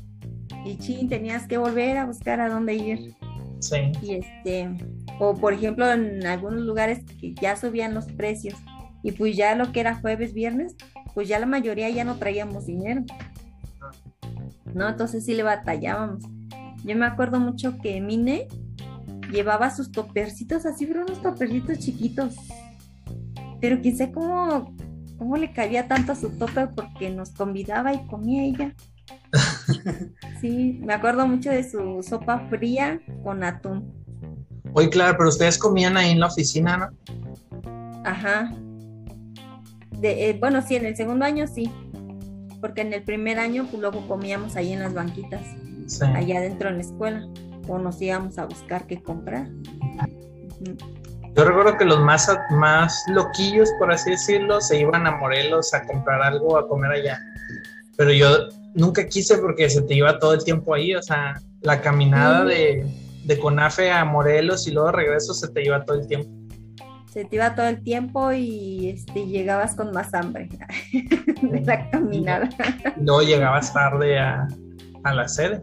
Y 0.64 0.76
chin, 0.76 1.08
tenías 1.08 1.46
que 1.46 1.56
volver 1.56 1.98
a 1.98 2.04
buscar 2.04 2.40
a 2.40 2.48
dónde 2.48 2.74
ir. 2.74 3.14
sí. 3.60 3.92
Y 4.02 4.14
este, 4.14 4.70
o 5.20 5.36
por 5.36 5.52
ejemplo, 5.52 5.88
en 5.92 6.26
algunos 6.26 6.62
lugares 6.62 7.04
que 7.20 7.32
ya 7.32 7.54
subían 7.54 7.94
los 7.94 8.06
precios. 8.06 8.58
Y 9.04 9.12
pues 9.12 9.36
ya 9.36 9.54
lo 9.54 9.70
que 9.70 9.78
era 9.78 9.94
jueves, 9.94 10.34
viernes, 10.34 10.74
pues 11.14 11.28
ya 11.28 11.38
la 11.38 11.46
mayoría 11.46 11.88
ya 11.90 12.02
no 12.02 12.16
traíamos 12.16 12.66
dinero. 12.66 13.04
¿No? 14.74 14.88
Entonces 14.88 15.24
sí 15.24 15.32
le 15.34 15.44
batallábamos. 15.44 16.24
Yo 16.82 16.96
me 16.96 17.06
acuerdo 17.06 17.38
mucho 17.38 17.78
que 17.78 18.00
Mine 18.00 18.48
llevaba 19.30 19.70
sus 19.70 19.92
topercitos 19.92 20.66
así, 20.66 20.86
pero 20.86 21.04
unos 21.04 21.22
topercitos 21.22 21.78
chiquitos. 21.78 22.34
Pero 23.60 23.80
quién 23.80 23.96
sabe 23.96 24.10
cómo, 25.18 25.36
le 25.36 25.52
cabía 25.52 25.88
tanto 25.88 26.12
a 26.12 26.16
su 26.16 26.30
topper 26.30 26.70
porque 26.74 27.10
nos 27.10 27.30
convidaba 27.30 27.92
y 27.94 28.06
comía 28.06 28.44
ella. 28.44 28.74
Sí, 30.40 30.80
me 30.84 30.92
acuerdo 30.92 31.26
mucho 31.26 31.50
de 31.50 31.68
su 31.68 32.02
sopa 32.02 32.46
fría 32.50 33.00
con 33.22 33.42
atún. 33.42 33.92
Oye, 34.74 34.90
claro, 34.90 35.14
pero 35.16 35.30
ustedes 35.30 35.56
comían 35.58 35.96
ahí 35.96 36.10
en 36.10 36.20
la 36.20 36.26
oficina, 36.26 36.76
¿no? 36.76 38.02
Ajá. 38.04 38.52
De, 40.00 40.28
eh, 40.28 40.36
bueno, 40.38 40.60
sí, 40.60 40.76
en 40.76 40.84
el 40.84 40.96
segundo 40.96 41.24
año 41.24 41.46
sí. 41.46 41.70
Porque 42.60 42.82
en 42.82 42.92
el 42.92 43.02
primer 43.02 43.38
año, 43.38 43.66
pues 43.70 43.80
luego 43.80 44.06
comíamos 44.06 44.56
ahí 44.56 44.72
en 44.72 44.80
las 44.80 44.92
banquitas, 44.92 45.42
Sí. 45.86 46.04
allá 46.04 46.38
adentro 46.38 46.68
en 46.68 46.76
la 46.76 46.82
escuela. 46.82 47.26
O 47.68 47.78
nos 47.78 48.00
íbamos 48.02 48.36
a 48.38 48.44
buscar 48.44 48.86
qué 48.86 49.02
comprar. 49.02 49.48
Ujú. 50.60 50.76
Yo 51.36 51.44
recuerdo 51.44 51.76
que 51.76 51.84
los 51.84 52.00
más, 52.00 52.28
más 52.50 53.04
loquillos, 53.08 53.68
por 53.78 53.90
así 53.92 54.10
decirlo, 54.10 54.60
se 54.60 54.78
iban 54.78 55.06
a 55.06 55.16
Morelos 55.16 55.74
a 55.74 55.82
comprar 55.84 56.22
algo, 56.22 56.56
a 56.56 56.68
comer 56.68 56.92
allá. 56.92 57.18
Pero 57.96 58.12
yo 58.12 58.28
nunca 58.74 59.06
quise 59.06 59.38
porque 59.38 59.68
se 59.68 59.82
te 59.82 59.94
iba 59.94 60.18
todo 60.18 60.34
el 60.34 60.44
tiempo 60.44 60.74
ahí, 60.74 60.94
o 60.94 61.02
sea, 61.02 61.40
la 61.62 61.80
caminada 61.80 62.44
Mm. 62.44 62.48
de, 62.48 62.86
de 63.24 63.38
Conafe 63.38 63.90
a 63.90 64.04
Morelos 64.04 64.68
y 64.68 64.72
luego 64.72 64.88
de 64.88 64.96
regreso 64.96 65.34
se 65.34 65.48
te 65.48 65.64
iba 65.64 65.84
todo 65.84 65.98
el 65.98 66.06
tiempo. 66.06 66.28
Se 67.12 67.24
te 67.24 67.36
iba 67.36 67.54
todo 67.54 67.66
el 67.66 67.82
tiempo 67.82 68.32
y 68.32 68.90
este, 68.90 69.26
llegabas 69.26 69.74
con 69.76 69.92
más 69.92 70.12
hambre 70.14 70.48
de 70.92 71.60
la 71.60 71.88
caminada. 71.90 72.48
Y 72.96 73.04
luego 73.04 73.22
llegabas 73.22 73.72
tarde 73.72 74.18
a, 74.18 74.46
a 75.04 75.14
la 75.14 75.28
sede. 75.28 75.62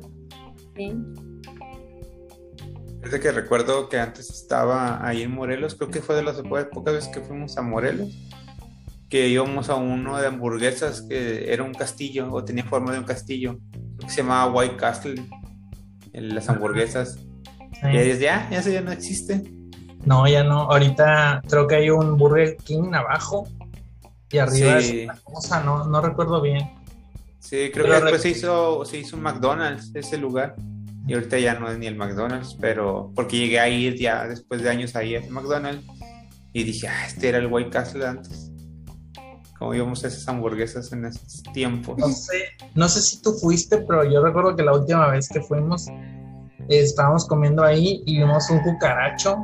Sí. 0.78 0.93
Desde 3.01 3.19
que 3.19 3.31
recuerdo 3.31 3.89
que 3.89 3.99
antes 3.99 4.29
estaba 4.29 5.05
ahí 5.05 5.23
en 5.23 5.31
Morelos, 5.31 5.75
creo 5.75 5.89
que 5.89 6.01
fue 6.01 6.15
de 6.15 6.23
las 6.23 6.35
po- 6.41 6.69
pocas 6.71 6.93
veces 6.93 7.09
que 7.13 7.21
fuimos 7.21 7.57
a 7.57 7.61
Morelos, 7.61 8.09
que 9.09 9.27
íbamos 9.27 9.69
a 9.69 9.75
uno 9.75 10.17
de 10.17 10.27
hamburguesas 10.27 11.01
que 11.09 11.51
era 11.51 11.63
un 11.63 11.73
castillo 11.73 12.31
o 12.31 12.43
tenía 12.45 12.63
forma 12.63 12.93
de 12.93 12.99
un 12.99 13.05
castillo, 13.05 13.57
creo 13.71 14.07
que 14.07 14.09
se 14.09 14.21
llamaba 14.21 14.51
White 14.53 14.75
Castle, 14.77 15.15
en 16.13 16.35
las 16.35 16.47
hamburguesas. 16.49 17.15
Sí. 17.73 17.79
Y 17.83 17.97
ahí 17.97 18.07
desde, 18.07 18.29
ah, 18.29 18.47
eso 18.51 18.69
ya 18.69 18.81
no 18.81 18.91
existe. 18.91 19.41
No, 20.05 20.27
ya 20.27 20.43
no. 20.43 20.61
Ahorita 20.63 21.41
creo 21.49 21.67
que 21.67 21.75
hay 21.75 21.89
un 21.89 22.17
Burger 22.17 22.57
King 22.57 22.93
abajo 22.93 23.47
y 24.31 24.37
arriba 24.37 24.79
Sí. 24.81 25.01
es 25.01 25.09
otra 25.09 25.21
cosa, 25.23 25.63
no, 25.63 25.85
no 25.87 26.01
recuerdo 26.01 26.41
bien. 26.41 26.69
Sí, 27.39 27.69
creo 27.73 27.85
Pero 27.85 27.95
que 27.97 28.01
después 28.03 28.21
se 28.21 28.29
hizo, 28.29 28.85
se 28.85 28.97
hizo 28.99 29.15
un 29.17 29.23
McDonald's 29.23 29.91
ese 29.95 30.17
lugar. 30.17 30.55
Y 31.07 31.13
ahorita 31.13 31.39
ya 31.39 31.59
no 31.59 31.69
es 31.69 31.77
ni 31.77 31.87
el 31.87 31.95
McDonald's, 31.95 32.55
pero 32.59 33.11
porque 33.15 33.37
llegué 33.37 33.59
a 33.59 33.67
ir 33.67 33.97
ya 33.97 34.27
después 34.27 34.61
de 34.61 34.69
años 34.69 34.95
ahí 34.95 35.15
a 35.15 35.19
ese 35.19 35.29
McDonald's 35.31 35.83
y 36.53 36.63
dije, 36.63 36.87
ah, 36.87 37.05
este 37.07 37.29
era 37.29 37.37
el 37.39 37.47
White 37.47 37.69
Castle 37.69 38.05
antes. 38.05 38.51
Como 39.57 39.73
íbamos 39.73 40.03
a 40.03 40.07
esas 40.07 40.27
hamburguesas 40.27 40.91
en 40.91 41.05
esos 41.05 41.43
tiempos. 41.53 41.97
No 41.97 42.09
sé, 42.09 42.49
no 42.75 42.89
sé 42.89 43.01
si 43.01 43.21
tú 43.21 43.33
fuiste, 43.33 43.77
pero 43.79 44.03
yo 44.03 44.23
recuerdo 44.23 44.55
que 44.55 44.63
la 44.63 44.73
última 44.73 45.07
vez 45.09 45.27
que 45.29 45.41
fuimos 45.41 45.87
eh, 45.87 45.95
estábamos 46.69 47.27
comiendo 47.27 47.63
ahí 47.63 48.03
y 48.05 48.17
vimos 48.19 48.49
un 48.49 48.59
cucaracho. 48.59 49.41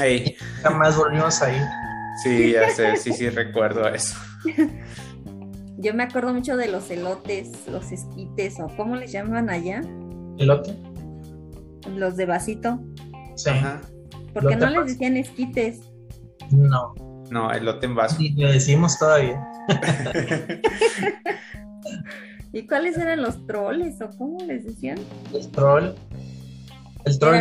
Ey, 0.00 0.36
Jamás 0.62 0.96
volvimos 0.96 1.42
ahí. 1.42 1.60
sí, 2.22 2.52
ya 2.52 2.70
sé, 2.70 2.96
sí, 2.96 3.12
sí, 3.12 3.28
recuerdo 3.30 3.88
eso. 3.88 4.16
Yo 5.76 5.94
me 5.94 6.04
acuerdo 6.04 6.32
mucho 6.32 6.56
de 6.56 6.68
los 6.68 6.90
elotes, 6.90 7.50
los 7.66 7.90
esquites, 7.90 8.60
o 8.60 8.68
cómo 8.76 8.96
les 8.96 9.10
llaman 9.10 9.50
allá, 9.50 9.82
¿Elote? 10.42 10.76
los 11.96 12.16
de 12.16 12.26
vasito. 12.26 12.78
Sí. 13.36 13.50
Ajá. 13.50 13.80
¿Por 14.32 14.46
qué 14.48 14.54
Elote 14.54 14.74
no 14.74 14.80
les 14.82 14.92
decían 14.92 15.16
esquites? 15.16 15.80
No, 16.50 16.94
No, 17.30 17.50
elote 17.52 17.86
en 17.86 17.94
vaso. 17.94 18.18
ni 18.20 18.30
le 18.32 18.52
decimos 18.52 18.98
todavía. 18.98 19.42
¿Y 22.52 22.66
cuáles 22.66 22.98
eran 22.98 23.22
los 23.22 23.46
troles 23.46 24.00
o 24.02 24.10
cómo 24.18 24.38
les 24.46 24.64
decían? 24.64 24.98
El 25.32 25.48
troll. 25.50 25.90
El 27.04 27.18
troll, 27.18 27.40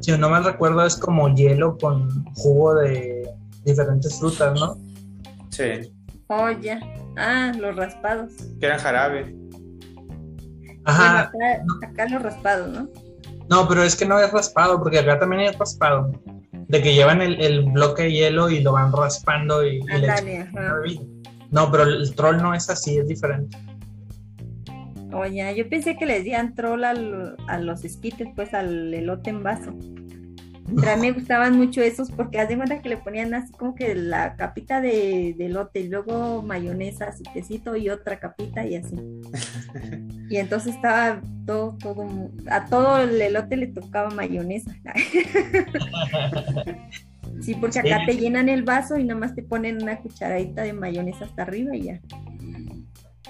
si 0.00 0.12
no 0.16 0.30
mal 0.30 0.44
recuerdo, 0.44 0.86
es 0.86 0.96
como 0.96 1.34
hielo 1.34 1.76
con 1.78 2.24
jugo 2.34 2.76
de 2.76 3.28
diferentes 3.64 4.18
frutas, 4.18 4.58
¿no? 4.58 4.76
Sí, 5.50 5.92
Oh, 6.28 6.50
ya. 6.50 6.80
Ah, 7.16 7.52
los 7.58 7.76
raspados. 7.76 8.32
que 8.58 8.64
eran 8.66 8.78
jarabe. 8.78 9.36
Ajá, 10.84 11.30
Bueno, 11.32 11.74
acá, 11.80 11.86
acá 12.02 12.08
los 12.14 12.22
raspados, 12.22 12.68
¿no? 12.70 12.88
no, 13.48 13.68
pero 13.68 13.82
es 13.82 13.94
que 13.96 14.04
no 14.06 14.18
es 14.18 14.30
raspado, 14.32 14.78
porque 14.78 14.98
acá 14.98 15.18
también 15.18 15.42
hay 15.42 15.52
raspado. 15.56 16.10
De 16.68 16.80
que 16.80 16.94
llevan 16.94 17.20
el, 17.20 17.40
el 17.40 17.64
bloque 17.64 18.04
de 18.04 18.12
hielo 18.12 18.48
y 18.48 18.60
lo 18.60 18.72
van 18.72 18.92
raspando 18.92 19.66
y, 19.66 19.76
y 19.78 19.98
le. 19.98 20.06
No, 21.50 21.70
pero 21.70 21.82
el 21.82 22.14
troll 22.14 22.38
no 22.40 22.54
es 22.54 22.70
así, 22.70 22.96
es 22.98 23.06
diferente. 23.06 23.58
Ya. 25.30 25.52
Yo 25.52 25.68
pensé 25.68 25.96
que 25.98 26.06
les 26.06 26.18
decían 26.18 26.54
troll 26.54 26.84
al- 26.84 27.36
a 27.46 27.58
los 27.58 27.84
esquites, 27.84 28.28
pues 28.34 28.54
al 28.54 28.94
elote 28.94 29.28
en 29.30 29.42
vaso. 29.42 29.74
Pero 30.74 30.92
a 30.92 30.96
mí 30.96 31.02
me 31.02 31.12
gustaban 31.12 31.56
mucho 31.56 31.80
esos 31.82 32.10
porque 32.10 32.38
haz 32.40 32.48
de 32.48 32.56
cuenta 32.56 32.80
que 32.80 32.88
le 32.88 32.96
ponían 32.96 33.34
así 33.34 33.52
como 33.52 33.74
que 33.74 33.94
la 33.94 34.36
capita 34.36 34.80
de, 34.80 35.34
de 35.36 35.46
elote 35.46 35.80
y 35.80 35.88
luego 35.88 36.42
mayonesa, 36.42 37.12
su 37.12 37.22
quesito 37.32 37.76
y 37.76 37.88
otra 37.90 38.18
capita 38.18 38.64
y 38.66 38.76
así. 38.76 38.96
Y 40.30 40.36
entonces 40.38 40.74
estaba 40.76 41.20
todo, 41.44 41.76
todo, 41.78 42.06
a 42.50 42.64
todo 42.64 42.98
el 43.00 43.20
elote 43.20 43.54
le 43.56 43.66
tocaba 43.66 44.08
mayonesa. 44.10 44.72
Sí, 47.40 47.54
porque 47.56 47.80
acá 47.80 47.98
Sí. 48.00 48.06
te 48.06 48.16
llenan 48.18 48.48
el 48.48 48.62
vaso 48.62 48.96
y 48.96 49.04
nada 49.04 49.18
más 49.18 49.34
te 49.34 49.42
ponen 49.42 49.82
una 49.82 49.98
cucharadita 49.98 50.62
de 50.62 50.72
mayonesa 50.72 51.24
hasta 51.24 51.42
arriba 51.42 51.74
y 51.74 51.82
ya. 51.84 52.00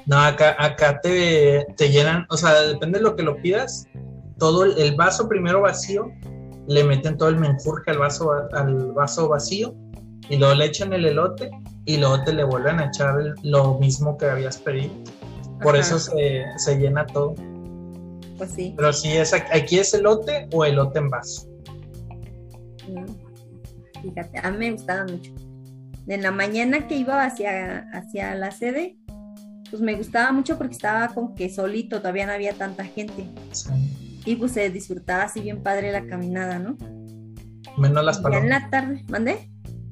No, 0.07 0.19
acá, 0.19 0.55
acá 0.59 1.01
te, 1.01 1.65
te 1.77 1.89
llenan, 1.91 2.27
o 2.29 2.37
sea, 2.37 2.53
depende 2.63 2.99
de 2.99 3.05
lo 3.05 3.17
que 3.17 3.23
lo 3.23 3.37
pidas, 3.41 3.87
todo 4.39 4.65
el, 4.65 4.77
el 4.79 4.97
vaso 4.97 5.29
primero 5.29 5.63
vacío, 5.63 6.11
le 6.69 6.85
meten 6.85 7.17
todo 7.17 7.29
el 7.29 7.37
menjurje 7.37 7.91
al 7.91 7.99
vaso, 7.99 8.27
va- 8.29 8.49
al 8.53 8.93
vaso 8.93 9.29
vacío 9.29 9.75
y 10.29 10.37
luego 10.37 10.55
le 10.55 10.67
echan 10.67 10.93
el 10.93 11.05
elote 11.05 11.51
y 11.85 11.97
luego 11.97 12.23
te 12.25 12.33
le 12.33 12.45
vuelven 12.45 12.79
a 12.81 12.87
echar 12.87 13.21
el- 13.21 13.35
lo 13.43 13.79
mismo 13.79 14.17
que 14.17 14.27
habías 14.27 14.59
pedido. 14.59 14.93
Por 15.63 15.77
Ajá, 15.77 15.81
eso 15.85 15.99
se, 15.99 16.45
se 16.57 16.77
llena 16.79 17.07
todo. 17.07 17.35
Pues 18.39 18.51
sí. 18.53 18.75
Pero 18.77 18.93
si 18.93 19.13
es 19.17 19.33
aquí 19.35 19.79
es 19.79 19.93
elote 19.95 20.49
o 20.53 20.65
elote 20.65 20.99
en 20.99 21.11
vaso. 21.11 21.49
Mm. 22.89 24.03
Fíjate, 24.03 24.39
a 24.43 24.51
mí 24.51 24.59
me 24.59 24.73
gustaba 24.73 25.05
mucho. 25.05 25.33
En 26.09 26.23
la 26.23 26.33
mañana 26.33 26.89
que 26.89 26.97
iba 26.97 27.25
hacia, 27.25 27.89
hacia 27.93 28.35
la 28.35 28.51
sede, 28.51 28.97
pues 29.71 29.81
me 29.81 29.95
gustaba 29.95 30.33
mucho 30.33 30.59
porque 30.59 30.75
estaba 30.75 31.09
como 31.09 31.35
que 31.35 31.49
solito, 31.49 31.99
todavía 31.99 32.27
no 32.27 32.33
había 32.33 32.53
tanta 32.55 32.85
gente. 32.85 33.29
Sí. 33.53 33.71
Y 34.25 34.37
pues 34.37 34.53
se 34.53 34.71
disfrutaba 34.71 35.25
así 35.25 35.41
bien 35.41 35.63
padre 35.63 35.93
la 35.93 36.07
caminada, 36.07 36.59
¿no? 36.59 36.77
Menos 37.77 38.05
las 38.05 38.19
Y 38.19 38.31
ya 38.31 38.39
en 38.39 38.49
palomas. 38.49 38.51
la 38.51 38.71
tarde, 38.71 39.05
¿mandé? 39.09 39.51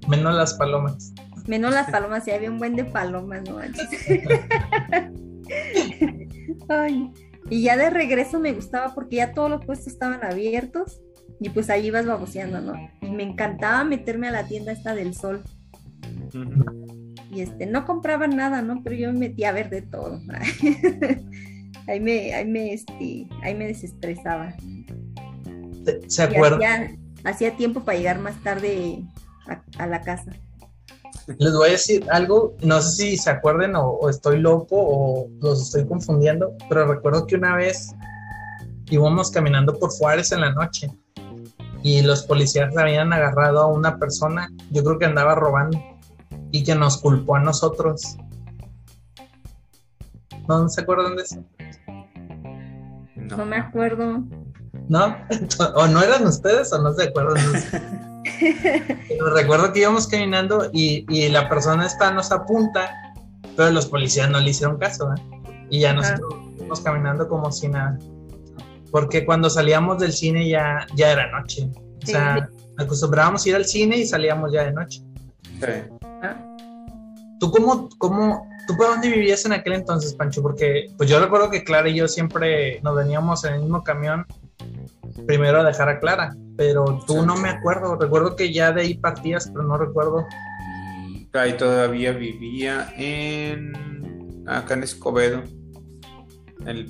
Menos 0.08 0.34
las 0.34 0.54
palomas. 0.54 1.12
Menos 1.46 1.72
las 1.72 1.90
palomas, 1.90 2.24
sí 2.24 2.30
había 2.30 2.50
un 2.50 2.58
buen 2.58 2.76
de 2.76 2.84
palomas, 2.84 3.42
¿no? 3.48 3.58
Ay, 6.68 7.12
y 7.50 7.62
ya 7.62 7.76
de 7.76 7.90
regreso 7.90 8.38
me 8.38 8.52
gustaba 8.52 8.94
porque 8.94 9.16
ya 9.16 9.32
todos 9.32 9.50
los 9.50 9.64
puestos 9.64 9.92
estaban 9.92 10.22
abiertos 10.24 11.00
Y 11.40 11.48
pues 11.50 11.70
ahí 11.70 11.86
ibas 11.86 12.06
baboseando, 12.06 12.60
¿no? 12.60 12.74
Y 13.00 13.10
me 13.10 13.22
encantaba 13.22 13.82
meterme 13.84 14.28
a 14.28 14.32
la 14.32 14.46
tienda 14.46 14.72
esta 14.72 14.94
del 14.94 15.14
sol. 15.14 15.42
Y 17.32 17.40
este, 17.40 17.66
no 17.66 17.86
compraba 17.86 18.26
nada, 18.26 18.62
¿no? 18.62 18.82
Pero 18.84 18.96
yo 18.96 19.12
me 19.12 19.18
metía 19.20 19.48
a 19.48 19.52
ver 19.52 19.70
de 19.70 19.82
todo. 19.82 20.20
ahí 21.86 22.00
me, 22.00 22.34
ahí 22.34 22.46
me, 22.46 22.72
este, 22.72 23.26
ahí 23.42 23.54
me 23.54 23.66
desestresaba. 23.66 24.54
¿Se 26.06 26.22
acuerdan? 26.22 26.62
Hacía, 26.62 26.98
hacía, 27.24 27.56
tiempo 27.56 27.80
para 27.80 27.98
llegar 27.98 28.18
más 28.18 28.40
tarde 28.42 29.02
a, 29.46 29.82
a, 29.82 29.86
la 29.86 30.00
casa. 30.02 30.32
Les 31.38 31.52
voy 31.52 31.68
a 31.68 31.72
decir 31.72 32.06
algo, 32.10 32.56
no 32.62 32.80
sé 32.82 32.90
si 32.90 33.16
se 33.16 33.30
acuerden 33.30 33.76
o, 33.76 33.90
o 33.90 34.08
estoy 34.08 34.38
loco 34.38 34.76
o 34.76 35.28
los 35.40 35.62
estoy 35.62 35.86
confundiendo, 35.86 36.54
pero 36.68 36.86
recuerdo 36.86 37.26
que 37.26 37.36
una 37.36 37.56
vez 37.56 37.94
íbamos 38.90 39.30
caminando 39.30 39.78
por 39.78 39.90
Juárez 39.90 40.32
en 40.32 40.40
la 40.40 40.52
noche 40.52 40.90
y 41.82 42.02
los 42.02 42.24
policías 42.24 42.76
habían 42.76 43.12
agarrado 43.12 43.60
a 43.60 43.66
una 43.66 43.98
persona, 43.98 44.50
yo 44.70 44.84
creo 44.84 44.98
que 44.98 45.06
andaba 45.06 45.34
robando 45.34 45.80
y 46.50 46.64
que 46.64 46.74
nos 46.74 46.98
culpó 46.98 47.36
a 47.36 47.40
nosotros. 47.40 48.16
¿No 50.58 50.68
se 50.68 50.80
acuerdan 50.80 51.16
de 51.16 51.22
eso? 51.22 51.44
No, 53.16 53.36
no 53.36 53.46
me 53.46 53.56
acuerdo. 53.56 54.22
¿No? 54.88 55.16
¿O 55.76 55.86
no 55.86 56.02
eran 56.02 56.26
ustedes 56.26 56.72
o 56.72 56.82
no 56.82 56.92
se 56.92 57.04
acuerdan? 57.04 57.36
pero 59.08 59.34
recuerdo 59.34 59.72
que 59.72 59.80
íbamos 59.80 60.06
caminando 60.06 60.70
y, 60.72 61.06
y, 61.08 61.28
la 61.28 61.48
persona 61.48 61.86
esta 61.86 62.10
nos 62.12 62.32
apunta, 62.32 62.90
pero 63.56 63.70
los 63.70 63.86
policías 63.86 64.28
no 64.30 64.40
le 64.40 64.50
hicieron 64.50 64.78
caso. 64.78 65.12
¿eh? 65.14 65.22
Y 65.70 65.80
ya 65.80 65.92
nosotros 65.92 66.34
íbamos 66.56 66.80
caminando 66.80 67.28
como 67.28 67.50
si 67.52 67.68
nada 67.68 67.96
porque 68.90 69.24
cuando 69.24 69.48
salíamos 69.48 69.98
del 69.98 70.12
cine 70.12 70.48
ya, 70.48 70.86
ya 70.94 71.12
era 71.12 71.30
noche. 71.30 71.70
O 72.02 72.06
sea, 72.06 72.48
acostumbrábamos 72.78 73.44
a 73.44 73.48
ir 73.48 73.56
al 73.56 73.64
cine 73.64 73.98
y 73.98 74.06
salíamos 74.06 74.52
ya 74.52 74.64
de 74.64 74.72
noche. 74.72 75.02
Sí. 75.60 75.96
¿Tú 77.38 77.50
cómo, 77.50 77.88
cómo, 77.98 78.48
tú 78.70 78.76
por 78.76 78.88
dónde 78.88 79.08
vivías 79.08 79.44
en 79.44 79.52
aquel 79.52 79.74
entonces, 79.74 80.14
Pancho? 80.14 80.42
Porque 80.42 80.86
pues 80.96 81.08
yo 81.08 81.20
recuerdo 81.20 81.50
que 81.50 81.64
Clara 81.64 81.88
y 81.88 81.94
yo 81.94 82.08
siempre 82.08 82.80
nos 82.82 82.96
veníamos 82.96 83.44
en 83.44 83.54
el 83.54 83.60
mismo 83.60 83.82
camión 83.82 84.26
primero 85.26 85.60
a 85.60 85.64
dejar 85.64 85.88
a 85.88 85.98
Clara, 85.98 86.34
pero 86.56 87.00
tú 87.06 87.24
no 87.24 87.36
me 87.36 87.48
acuerdo. 87.48 87.96
Recuerdo 87.96 88.36
que 88.36 88.52
ya 88.52 88.72
de 88.72 88.82
ahí 88.82 88.94
partías, 88.94 89.50
pero 89.52 89.64
no 89.64 89.76
recuerdo. 89.76 90.26
Ahí 91.32 91.56
todavía 91.56 92.12
vivía 92.12 92.92
en 92.96 93.72
acá 94.46 94.74
en 94.74 94.82
Escobedo. 94.82 95.42
El, 96.66 96.86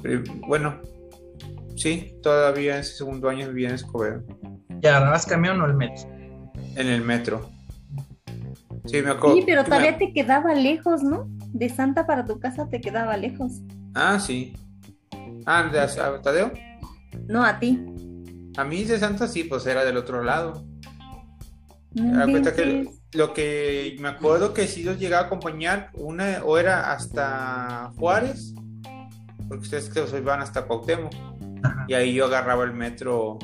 bueno, 0.47 0.81
Sí, 1.81 2.15
todavía 2.23 2.78
ese 2.78 2.94
segundo 2.94 3.31
año 3.31 3.48
vivía 3.48 3.70
en 3.70 3.77
Escobedo. 3.77 4.23
¿Y 4.82 4.86
agarrabas 4.86 5.24
camión 5.24 5.62
o 5.62 5.65
el 5.65 5.73
metro? 5.73 6.11
En 6.77 6.89
el 6.89 7.01
metro. 7.01 7.48
Sí, 8.85 9.01
me 9.01 9.12
acuerdo. 9.12 9.36
Sí, 9.36 9.44
pero 9.47 9.65
todavía 9.65 9.97
te 9.97 10.12
quedaba 10.12 10.52
lejos, 10.52 11.02
¿no? 11.02 11.27
De 11.52 11.68
Santa 11.68 12.06
para 12.06 12.24
tu 12.24 12.39
casa 12.39 12.68
te 12.68 12.81
quedaba 12.81 13.16
lejos. 13.16 13.60
Ah, 13.94 14.18
sí. 14.18 14.55
Ah, 15.47 15.68
¿de 15.70 15.81
a 15.81 16.22
Tadeo? 16.22 16.52
No, 17.28 17.44
a 17.44 17.59
ti. 17.59 17.85
A 18.56 18.64
mí 18.64 18.85
de 18.85 18.98
Santa 18.98 19.27
sí, 19.27 19.44
pues 19.44 19.66
era 19.66 19.85
del 19.85 19.97
otro 19.97 20.22
lado. 20.22 20.64
Me 21.93 22.31
cuenta 22.31 22.55
que 22.55 22.89
lo 23.12 23.35
que 23.35 23.97
me 24.01 24.09
acuerdo 24.09 24.55
que 24.55 24.68
si 24.68 24.85
los 24.85 24.98
llegaba 24.98 25.24
a 25.24 25.27
acompañar, 25.27 25.90
una 25.94 26.44
o 26.44 26.56
era 26.56 26.93
hasta 26.93 27.90
Juárez, 27.97 28.55
porque 29.48 29.64
ustedes 29.64 29.89
que 29.89 30.06
se 30.06 30.18
iban 30.18 30.40
hasta 30.40 30.66
Cuauhtémoc 30.66 31.12
y 31.89 31.94
ahí 31.94 32.14
yo 32.14 32.27
agarraba 32.27 32.64
el 32.64 32.72
metro 32.72 33.39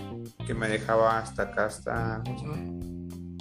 que 0.47 0.55
me 0.55 0.69
dejaba 0.69 1.19
hasta 1.19 1.45
acá, 1.45 1.67
hasta... 1.67 2.23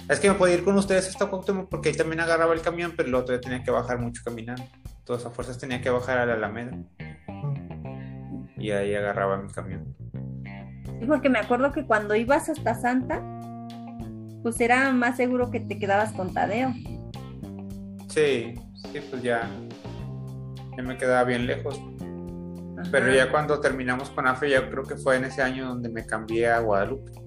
Es 0.08 0.20
que 0.20 0.28
me 0.28 0.36
podía 0.36 0.54
ir 0.54 0.64
con 0.64 0.76
ustedes 0.76 1.08
hasta 1.08 1.26
Cuauhtémoc 1.26 1.68
porque 1.68 1.88
ahí 1.88 1.94
también 1.96 2.20
agarraba 2.20 2.54
el 2.54 2.60
camión, 2.60 2.92
pero 2.96 3.08
el 3.08 3.14
otro 3.16 3.34
ya 3.34 3.40
tenía 3.40 3.64
que 3.64 3.72
bajar 3.72 3.98
mucho 3.98 4.22
caminando. 4.24 4.62
Todas 5.04 5.26
a 5.26 5.30
fuerzas 5.30 5.58
tenía 5.58 5.80
que 5.80 5.90
bajar 5.90 6.18
a 6.18 6.26
la 6.26 6.34
Alameda. 6.34 6.78
Y 8.56 8.70
ahí 8.70 8.94
agarraba 8.94 9.36
mi 9.36 9.52
camión. 9.52 9.96
Sí, 11.00 11.06
porque 11.06 11.28
me 11.28 11.40
acuerdo 11.40 11.72
que 11.72 11.84
cuando 11.86 12.14
ibas 12.14 12.48
hasta 12.48 12.74
Santa, 12.74 13.20
pues 14.42 14.60
era 14.60 14.92
más 14.92 15.16
seguro 15.16 15.50
que 15.50 15.58
te 15.60 15.78
quedabas 15.78 16.12
con 16.12 16.32
Tadeo. 16.32 16.72
Sí, 18.08 18.54
sí, 18.92 19.00
pues 19.10 19.22
ya, 19.22 19.50
ya 20.76 20.82
me 20.84 20.96
quedaba 20.96 21.24
bien 21.24 21.46
lejos. 21.46 21.80
Pero 22.92 23.12
ya 23.12 23.30
cuando 23.32 23.60
terminamos 23.60 24.10
con 24.10 24.28
AFE, 24.28 24.50
ya 24.50 24.70
creo 24.70 24.84
que 24.84 24.96
fue 24.96 25.16
en 25.16 25.24
ese 25.24 25.42
año 25.42 25.66
donde 25.66 25.88
me 25.88 26.06
cambié 26.06 26.48
a 26.48 26.60
Guadalupe. 26.60 27.25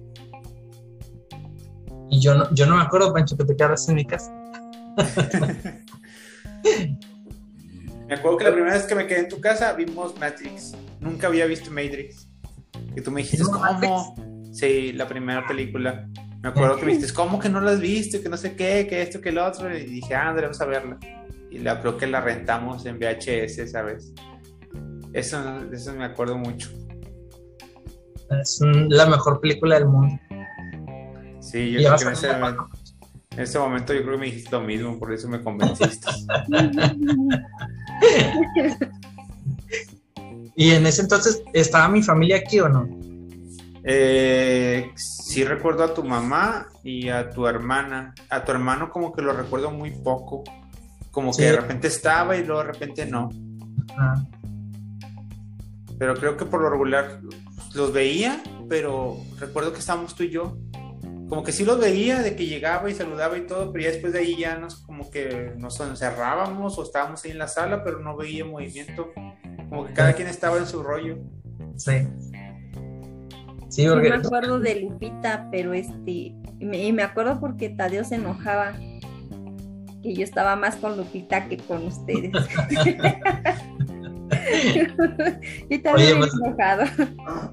Y 2.20 2.22
yo 2.22 2.34
no, 2.34 2.52
yo 2.52 2.66
no 2.66 2.76
me 2.76 2.82
acuerdo, 2.82 3.14
Pancho, 3.14 3.34
que 3.34 3.44
te 3.44 3.56
quedaras 3.56 3.88
en 3.88 3.94
mi 3.94 4.04
casa. 4.04 4.30
me 8.08 8.14
acuerdo 8.14 8.36
que 8.36 8.44
la 8.44 8.52
primera 8.52 8.74
vez 8.74 8.84
que 8.84 8.94
me 8.94 9.06
quedé 9.06 9.20
en 9.20 9.28
tu 9.28 9.40
casa 9.40 9.72
vimos 9.72 10.18
Matrix. 10.20 10.74
Nunca 11.00 11.28
había 11.28 11.46
visto 11.46 11.70
Matrix. 11.70 12.28
Y 12.94 13.00
tú 13.00 13.10
me 13.10 13.22
dijiste, 13.22 13.44
¿cómo? 13.44 14.14
Sí, 14.52 14.92
la 14.92 15.08
primera 15.08 15.46
película. 15.46 16.06
Me 16.42 16.50
acuerdo 16.50 16.76
que 16.76 16.84
me 16.84 16.92
dijiste, 16.92 17.14
¿cómo 17.14 17.38
que 17.38 17.48
no 17.48 17.58
la 17.62 17.70
has 17.70 17.80
visto? 17.80 18.20
Que 18.22 18.28
no 18.28 18.36
sé 18.36 18.54
qué, 18.54 18.86
que 18.86 19.00
esto, 19.00 19.22
que 19.22 19.30
el 19.30 19.38
otro. 19.38 19.74
Y 19.74 19.86
dije, 19.86 20.14
ah, 20.14 20.34
vamos 20.34 20.60
a 20.60 20.66
verla. 20.66 20.98
Y 21.50 21.60
la 21.60 21.80
creo 21.80 21.96
que 21.96 22.06
la 22.06 22.20
rentamos 22.20 22.84
en 22.84 22.98
VHS, 22.98 23.70
¿sabes? 23.70 24.12
Eso, 25.14 25.42
eso 25.72 25.94
me 25.94 26.04
acuerdo 26.04 26.36
mucho. 26.36 26.68
Es 28.42 28.60
la 28.60 29.06
mejor 29.06 29.40
película 29.40 29.76
del 29.76 29.86
mundo. 29.86 30.20
Sí, 31.50 31.72
yo 31.72 31.80
creo 31.80 31.96
que 31.96 32.04
en 32.04 32.12
ese, 32.12 32.32
momento, 32.32 32.68
en 33.30 33.40
ese, 33.40 33.58
momento, 33.58 33.92
yo 33.94 34.02
creo 34.02 34.12
que 34.12 34.20
me 34.20 34.26
dijiste 34.26 34.50
lo 34.52 34.60
mismo, 34.62 34.98
por 34.98 35.12
eso 35.12 35.28
me 35.28 35.42
convenciste. 35.42 36.08
¿Y 40.56 40.70
en 40.70 40.86
ese 40.86 41.02
entonces 41.02 41.42
estaba 41.52 41.88
mi 41.88 42.02
familia 42.02 42.36
aquí 42.36 42.60
o 42.60 42.68
no? 42.68 42.88
Eh, 43.82 44.92
sí 44.94 45.44
recuerdo 45.44 45.84
a 45.84 45.94
tu 45.94 46.04
mamá 46.04 46.68
y 46.84 47.08
a 47.08 47.30
tu 47.30 47.46
hermana. 47.46 48.14
A 48.28 48.44
tu 48.44 48.52
hermano 48.52 48.90
como 48.90 49.12
que 49.12 49.22
lo 49.22 49.32
recuerdo 49.32 49.70
muy 49.70 49.90
poco. 49.90 50.44
Como 51.10 51.32
que 51.32 51.44
de 51.44 51.52
repente 51.56 51.88
estaba 51.88 52.36
y 52.36 52.44
luego 52.44 52.62
de 52.62 52.72
repente 52.72 53.06
no. 53.06 53.30
Ajá 53.96 54.22
pero 56.00 56.14
creo 56.14 56.34
que 56.38 56.46
por 56.46 56.62
lo 56.62 56.70
regular 56.70 57.20
los 57.74 57.92
veía, 57.92 58.42
pero 58.70 59.18
recuerdo 59.38 59.74
que 59.74 59.80
estábamos 59.80 60.14
tú 60.14 60.22
y 60.22 60.30
yo. 60.30 60.56
Como 61.30 61.44
que 61.44 61.52
sí 61.52 61.64
los 61.64 61.78
veía, 61.78 62.22
de 62.22 62.34
que 62.34 62.46
llegaba 62.46 62.90
y 62.90 62.94
saludaba 62.94 63.38
y 63.38 63.46
todo, 63.46 63.72
pero 63.72 63.84
ya 63.84 63.92
después 63.92 64.12
de 64.12 64.18
ahí 64.18 64.36
ya 64.36 64.58
nos 64.58 64.82
como 64.82 65.08
que 65.12 65.54
nos 65.56 65.78
encerrábamos 65.78 66.76
o 66.76 66.82
estábamos 66.82 67.24
ahí 67.24 67.30
en 67.30 67.38
la 67.38 67.46
sala, 67.46 67.84
pero 67.84 68.00
no 68.00 68.16
veía 68.16 68.44
movimiento. 68.44 69.12
Como 69.68 69.86
que 69.86 69.92
cada 69.92 70.12
quien 70.12 70.26
estaba 70.26 70.58
en 70.58 70.66
su 70.66 70.82
rollo. 70.82 71.18
Sí. 71.76 72.08
Sí, 73.68 73.86
porque... 73.86 74.10
No 74.10 74.18
me 74.18 74.26
acuerdo 74.26 74.58
de 74.58 74.80
Lupita, 74.80 75.48
pero 75.52 75.72
este, 75.72 76.10
y 76.10 76.64
me, 76.64 76.82
y 76.82 76.92
me 76.92 77.04
acuerdo 77.04 77.38
porque 77.38 77.70
Tadeo 77.70 78.02
se 78.02 78.16
enojaba 78.16 78.72
que 80.02 80.14
yo 80.14 80.24
estaba 80.24 80.56
más 80.56 80.74
con 80.76 80.96
Lupita 80.96 81.48
que 81.48 81.58
con 81.58 81.86
ustedes. 81.86 82.32
y 85.68 85.78
también 85.78 86.08
Oye, 86.08 86.16
pues, 86.18 86.32
enojado. 86.34 86.84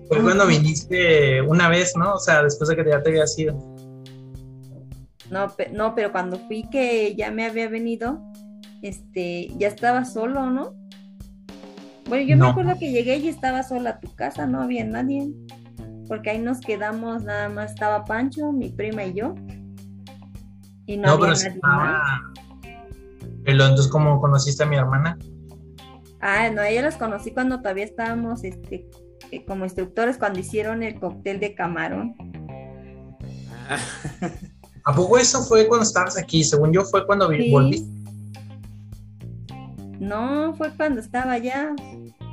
Fue 0.07 0.21
cuando 0.21 0.47
viniste 0.47 1.41
una 1.41 1.69
vez, 1.69 1.93
¿no? 1.95 2.15
O 2.15 2.19
sea, 2.19 2.43
después 2.43 2.69
de 2.69 2.75
que 2.75 2.89
ya 2.89 3.01
te 3.01 3.09
había 3.09 3.23
ido. 3.37 3.57
No, 5.31 5.47
no, 5.73 5.95
pero 5.95 6.11
cuando 6.11 6.37
fui 6.39 6.63
que 6.69 7.15
ya 7.15 7.31
me 7.31 7.45
había 7.45 7.67
venido, 7.67 8.21
este, 8.81 9.49
ya 9.57 9.67
estaba 9.67 10.05
solo, 10.05 10.49
¿no? 10.49 10.73
Bueno, 12.07 12.25
yo 12.25 12.37
me 12.37 12.47
acuerdo 12.47 12.77
que 12.79 12.91
llegué 12.91 13.17
y 13.17 13.27
estaba 13.27 13.63
sola 13.63 13.89
a 13.91 13.99
tu 13.99 14.15
casa, 14.15 14.47
no 14.47 14.61
había 14.61 14.85
nadie. 14.85 15.33
Porque 16.07 16.29
ahí 16.29 16.39
nos 16.39 16.61
quedamos, 16.61 17.23
nada 17.23 17.49
más 17.49 17.71
estaba 17.71 18.05
Pancho, 18.05 18.53
mi 18.53 18.69
prima 18.69 19.03
y 19.03 19.13
yo. 19.13 19.35
Y 20.85 20.95
no, 20.95 21.11
había 21.11 21.27
nadie 21.27 21.47
estaba... 21.49 22.21
Pero 23.43 23.63
entonces, 23.63 23.91
¿cómo 23.91 24.21
conociste 24.21 24.63
a 24.63 24.65
mi 24.65 24.77
hermana? 24.77 25.17
Ah, 26.19 26.49
no, 26.49 26.61
ella 26.63 26.81
los 26.81 26.95
conocí 26.95 27.31
cuando 27.31 27.59
todavía 27.59 27.83
estábamos 27.85 28.43
este, 28.43 28.87
eh, 29.31 29.45
como 29.45 29.65
instructores, 29.65 30.17
cuando 30.17 30.39
hicieron 30.39 30.83
el 30.83 30.99
cóctel 30.99 31.39
de 31.39 31.53
camarón. 31.53 32.15
¿A 34.85 34.95
poco 34.95 35.17
eso 35.17 35.43
fue 35.43 35.67
cuando 35.67 35.83
estabas 35.83 36.17
aquí? 36.17 36.43
Según 36.43 36.71
yo 36.71 36.83
fue 36.83 37.05
cuando 37.05 37.29
sí. 37.29 37.51
volví. 37.51 37.85
No, 39.99 40.55
fue 40.55 40.73
cuando 40.75 41.01
estaba 41.01 41.33
allá, 41.33 41.75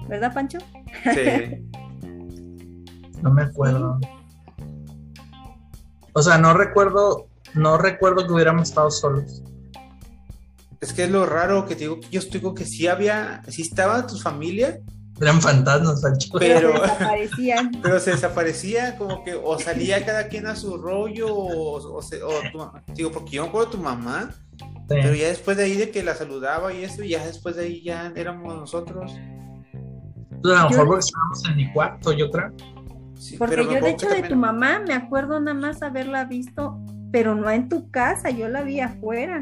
¿verdad, 0.08 0.32
Pancho? 0.32 0.58
Sí. 1.02 1.66
no 3.22 3.32
me 3.32 3.42
acuerdo. 3.42 3.98
O 6.12 6.22
sea, 6.22 6.38
no 6.38 6.54
recuerdo, 6.54 7.26
no 7.54 7.76
recuerdo 7.76 8.26
que 8.26 8.32
hubiéramos 8.32 8.68
estado 8.68 8.90
solos. 8.90 9.42
Es 10.84 10.92
que 10.92 11.04
es 11.04 11.10
lo 11.10 11.24
raro 11.24 11.64
que 11.66 11.74
te 11.76 11.80
digo, 11.84 11.98
yo 12.10 12.20
digo 12.30 12.54
que 12.54 12.66
sí 12.66 12.86
había, 12.86 13.42
sí 13.48 13.62
estaba 13.62 14.06
tu 14.06 14.16
familia, 14.18 14.78
Eran 15.20 15.40
fantasmas, 15.40 16.00
Pancho. 16.02 16.28
Pero, 16.38 16.74
Se 16.74 16.82
desaparecían. 16.82 17.70
pero 17.82 18.00
se 18.00 18.10
desaparecía 18.10 18.98
como 18.98 19.22
que 19.24 19.34
o 19.34 19.58
salía 19.58 20.04
cada 20.04 20.26
quien 20.28 20.46
a 20.46 20.56
su 20.56 20.76
rollo 20.76 21.28
o, 21.34 21.76
o 21.96 22.02
se- 22.02 22.22
o 22.22 22.28
tu- 22.52 22.92
digo, 22.94 23.10
porque 23.12 23.30
yo 23.36 23.42
me 23.44 23.48
acuerdo 23.48 23.70
de 23.70 23.76
tu 23.76 23.82
mamá, 23.82 24.30
Sí. 24.58 24.64
pero 24.88 25.14
ya 25.14 25.28
después 25.28 25.56
de 25.56 25.64
ahí 25.64 25.76
de 25.76 25.90
que 25.90 26.02
la 26.02 26.14
saludaba 26.16 26.72
y 26.74 26.84
eso, 26.84 27.02
ya 27.04 27.24
después 27.24 27.56
de 27.56 27.62
ahí 27.64 27.82
ya 27.82 28.12
éramos 28.16 28.54
nosotros. 28.54 29.12
Pues 30.42 30.54
a 30.58 30.64
lo 30.64 30.70
mejor 30.70 30.86
porque 30.86 31.00
estábamos 31.06 31.44
en 31.48 31.56
mi 31.56 31.72
cuarto, 31.72 32.12
yo 32.12 32.30
creo. 32.30 32.52
Sí, 33.18 33.36
Porque 33.38 33.64
yo 33.64 33.80
de 33.80 33.90
hecho 33.90 34.08
que 34.08 34.20
de 34.22 34.28
tu 34.28 34.36
mamá 34.36 34.80
me 34.86 34.92
acuerdo 34.94 35.40
nada 35.40 35.54
más 35.58 35.80
haberla 35.82 36.24
visto, 36.26 36.78
pero 37.12 37.34
no 37.34 37.48
en 37.50 37.68
tu 37.68 37.90
casa, 37.90 38.28
yo 38.30 38.48
la 38.48 38.62
vi 38.62 38.80
afuera. 38.80 39.40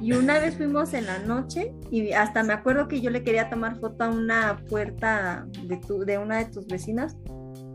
Y 0.00 0.12
una 0.12 0.38
vez 0.38 0.56
fuimos 0.56 0.94
en 0.94 1.06
la 1.06 1.18
noche 1.18 1.72
y 1.90 2.12
hasta 2.12 2.42
me 2.42 2.52
acuerdo 2.52 2.88
que 2.88 3.00
yo 3.00 3.10
le 3.10 3.22
quería 3.22 3.50
tomar 3.50 3.78
foto 3.78 4.04
a 4.04 4.08
una 4.08 4.56
puerta 4.68 5.46
de, 5.64 5.76
tu, 5.76 6.00
de 6.00 6.18
una 6.18 6.38
de 6.38 6.46
tus 6.46 6.66
vecinas. 6.66 7.16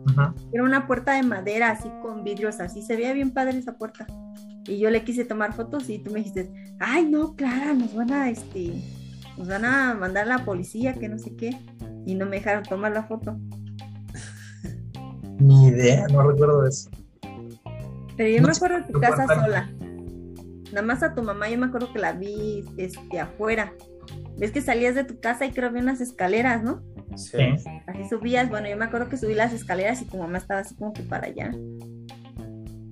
Ajá. 0.07 0.34
Era 0.52 0.64
una 0.64 0.88
puerta 0.88 1.14
de 1.14 1.23
madera 1.23 1.72
así 1.72 1.90
con 2.02 2.23
vidrios 2.23 2.60
así, 2.60 2.82
se 2.82 2.95
veía 2.95 3.14
bien 3.14 3.32
padre 3.32 3.57
esa 3.57 3.77
puerta. 3.77 4.07
Y 4.68 4.80
yo 4.80 4.90
le 4.90 5.03
quise 5.03 5.26
tomar 5.26 5.53
fotos 5.53 5.90
y 5.90 5.99
tú 5.99 6.11
me 6.11 6.19
dijiste, 6.19 6.52
ay 6.80 7.06
no, 7.06 7.36
Clara, 7.36 7.73
nos 7.73 7.94
van 7.94 8.11
a 8.11 8.30
este, 8.30 8.73
nos 9.38 9.48
van 9.48 9.65
a 9.65 9.94
mandar 9.94 10.26
a 10.26 10.38
la 10.38 10.45
policía, 10.45 10.94
que 10.94 11.07
no 11.07 11.19
sé 11.19 11.36
qué. 11.36 11.57
Y 12.06 12.15
no 12.15 12.26
me 12.26 12.38
dejaron 12.38 12.64
tomar 12.64 12.91
la 12.91 13.03
foto. 13.03 13.38
Ni 15.40 15.68
idea, 15.68 16.07
no 16.07 16.23
recuerdo 16.23 16.65
eso. 16.65 16.90
Pero 18.18 18.30
yo 18.30 18.41
No 18.41 18.48
me 18.48 18.53
acuerdo 18.53 18.77
de 18.77 18.94
tu 18.94 18.99
casa 18.99 19.27
sola. 19.27 19.69
Nada 20.76 20.88
más 20.88 21.03
a 21.03 21.14
tu 21.14 21.23
mamá 21.23 21.47
yo 21.47 21.57
me 21.57 21.68
acuerdo 21.68 21.93
que 21.93 21.99
la 21.99 22.11
vi 22.11 22.65
este, 22.76 23.18
afuera. 23.22 23.73
Ves 24.38 24.52
que 24.52 24.60
salías 24.60 24.93
de 24.93 25.06
tu 25.06 25.22
casa 25.22 25.45
y 25.45 25.52
creo 25.52 25.69
que 25.69 25.77
había 25.77 25.84
unas 25.84 26.02
escaleras, 26.02 26.64
¿no? 26.64 26.84
Sí. 27.15 27.38
Sí. 27.57 27.69
Así 27.88 28.10
subías, 28.10 28.49
bueno, 28.49 28.68
yo 28.68 28.76
me 28.76 28.84
acuerdo 28.84 29.07
que 29.07 29.15
subí 29.15 29.35
las 29.35 29.53
escaleras 29.53 30.02
y 30.02 30.06
tu 30.06 30.18
mamá 30.18 30.38
estaba 30.38 30.60
así 30.60 30.76
como 30.76 30.91
que 30.91 31.03
para 31.03 31.27
allá. 31.27 31.52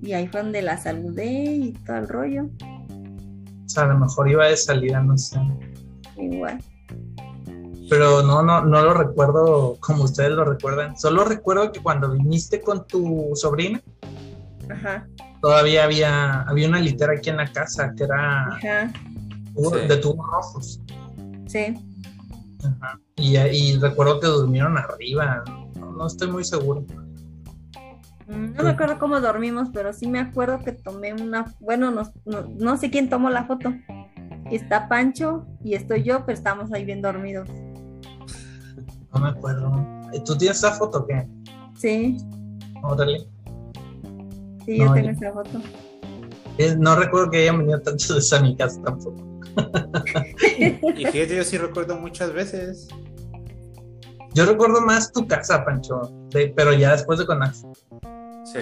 Y 0.00 0.14
ahí 0.14 0.26
fue 0.28 0.42
donde 0.42 0.62
la 0.62 0.78
saludé 0.78 1.26
y 1.26 1.72
todo 1.74 1.98
el 1.98 2.08
rollo. 2.08 2.48
O 3.66 3.68
sea, 3.68 3.82
a 3.82 3.88
lo 3.88 3.98
mejor 3.98 4.30
iba 4.30 4.46
de 4.46 4.56
salida, 4.56 5.02
no 5.02 5.18
sé. 5.18 5.38
Igual. 6.16 6.64
Pero 7.90 8.22
no, 8.22 8.42
no, 8.42 8.64
no 8.64 8.82
lo 8.82 8.94
recuerdo 8.94 9.76
como 9.80 10.04
ustedes 10.04 10.30
lo 10.30 10.46
recuerdan. 10.46 10.96
Solo 10.96 11.26
recuerdo 11.26 11.70
que 11.70 11.80
cuando 11.80 12.10
viniste 12.12 12.62
con 12.62 12.86
tu 12.86 13.32
sobrina, 13.34 13.82
Ajá, 14.70 15.06
todavía 15.44 15.84
había, 15.84 16.40
había 16.42 16.66
una 16.68 16.80
litera 16.80 17.12
aquí 17.12 17.28
en 17.28 17.36
la 17.36 17.46
casa 17.52 17.92
que 17.94 18.04
era 18.04 18.46
ajá, 18.48 18.90
tubo- 19.54 19.78
Sí. 19.78 19.86
de 19.86 19.96
tubos 19.98 20.26
rojos. 20.26 20.80
sí. 21.46 21.74
Ajá. 22.64 22.98
Y, 23.16 23.36
y 23.36 23.76
recuerdo 23.78 24.20
que 24.20 24.26
durmieron 24.26 24.78
arriba. 24.78 25.44
No, 25.78 25.92
no 25.92 26.06
estoy 26.06 26.30
muy 26.30 26.44
seguro. 26.44 26.86
Mm, 28.26 28.54
No 28.54 28.62
me 28.64 28.70
acuerdo 28.70 28.98
cómo 28.98 29.20
dormimos, 29.20 29.68
pero 29.70 29.92
sí 29.92 30.06
me 30.08 30.18
acuerdo 30.18 30.60
que 30.60 30.72
tomé 30.72 31.12
una, 31.12 31.54
bueno, 31.60 31.90
no, 31.90 32.10
no, 32.24 32.48
no 32.58 32.76
sé 32.78 32.90
quién 32.90 33.10
tomó 33.10 33.28
la 33.28 33.44
foto. 33.44 33.74
Está 34.50 34.88
Pancho 34.88 35.46
y 35.62 35.74
estoy 35.74 36.04
yo, 36.04 36.24
pero 36.24 36.38
estamos 36.38 36.72
ahí 36.72 36.86
bien 36.86 37.02
dormidos. 37.02 37.50
No 39.12 39.20
me 39.20 39.28
acuerdo. 39.28 39.70
¿Tú 40.24 40.34
tienes 40.38 40.56
esa 40.56 40.72
foto 40.72 41.00
o 41.00 41.06
qué? 41.06 41.28
Sí, 41.76 42.16
Órale. 42.82 43.28
Sí, 44.64 44.78
yo 44.78 44.84
No, 44.86 44.94
tengo 44.94 45.06
yo- 45.06 45.12
esa 45.12 45.32
foto. 45.32 45.60
No 46.78 46.96
recuerdo 46.96 47.30
que 47.30 47.38
hayan 47.38 47.58
venido 47.58 47.80
tantos 47.80 48.32
a 48.32 48.40
mi 48.40 48.56
casa 48.56 48.80
tampoco. 48.82 49.16
Y 50.96 51.04
fíjate, 51.06 51.36
yo 51.36 51.44
sí 51.44 51.58
recuerdo 51.58 51.96
muchas 51.96 52.32
veces. 52.32 52.88
Yo 54.34 54.44
recuerdo 54.46 54.80
más 54.80 55.12
tu 55.12 55.26
casa, 55.26 55.64
Pancho, 55.64 56.10
de- 56.30 56.52
pero 56.56 56.72
ya 56.72 56.92
después 56.92 57.18
de 57.18 57.26
Conax. 57.26 57.64
Sí. 58.52 58.58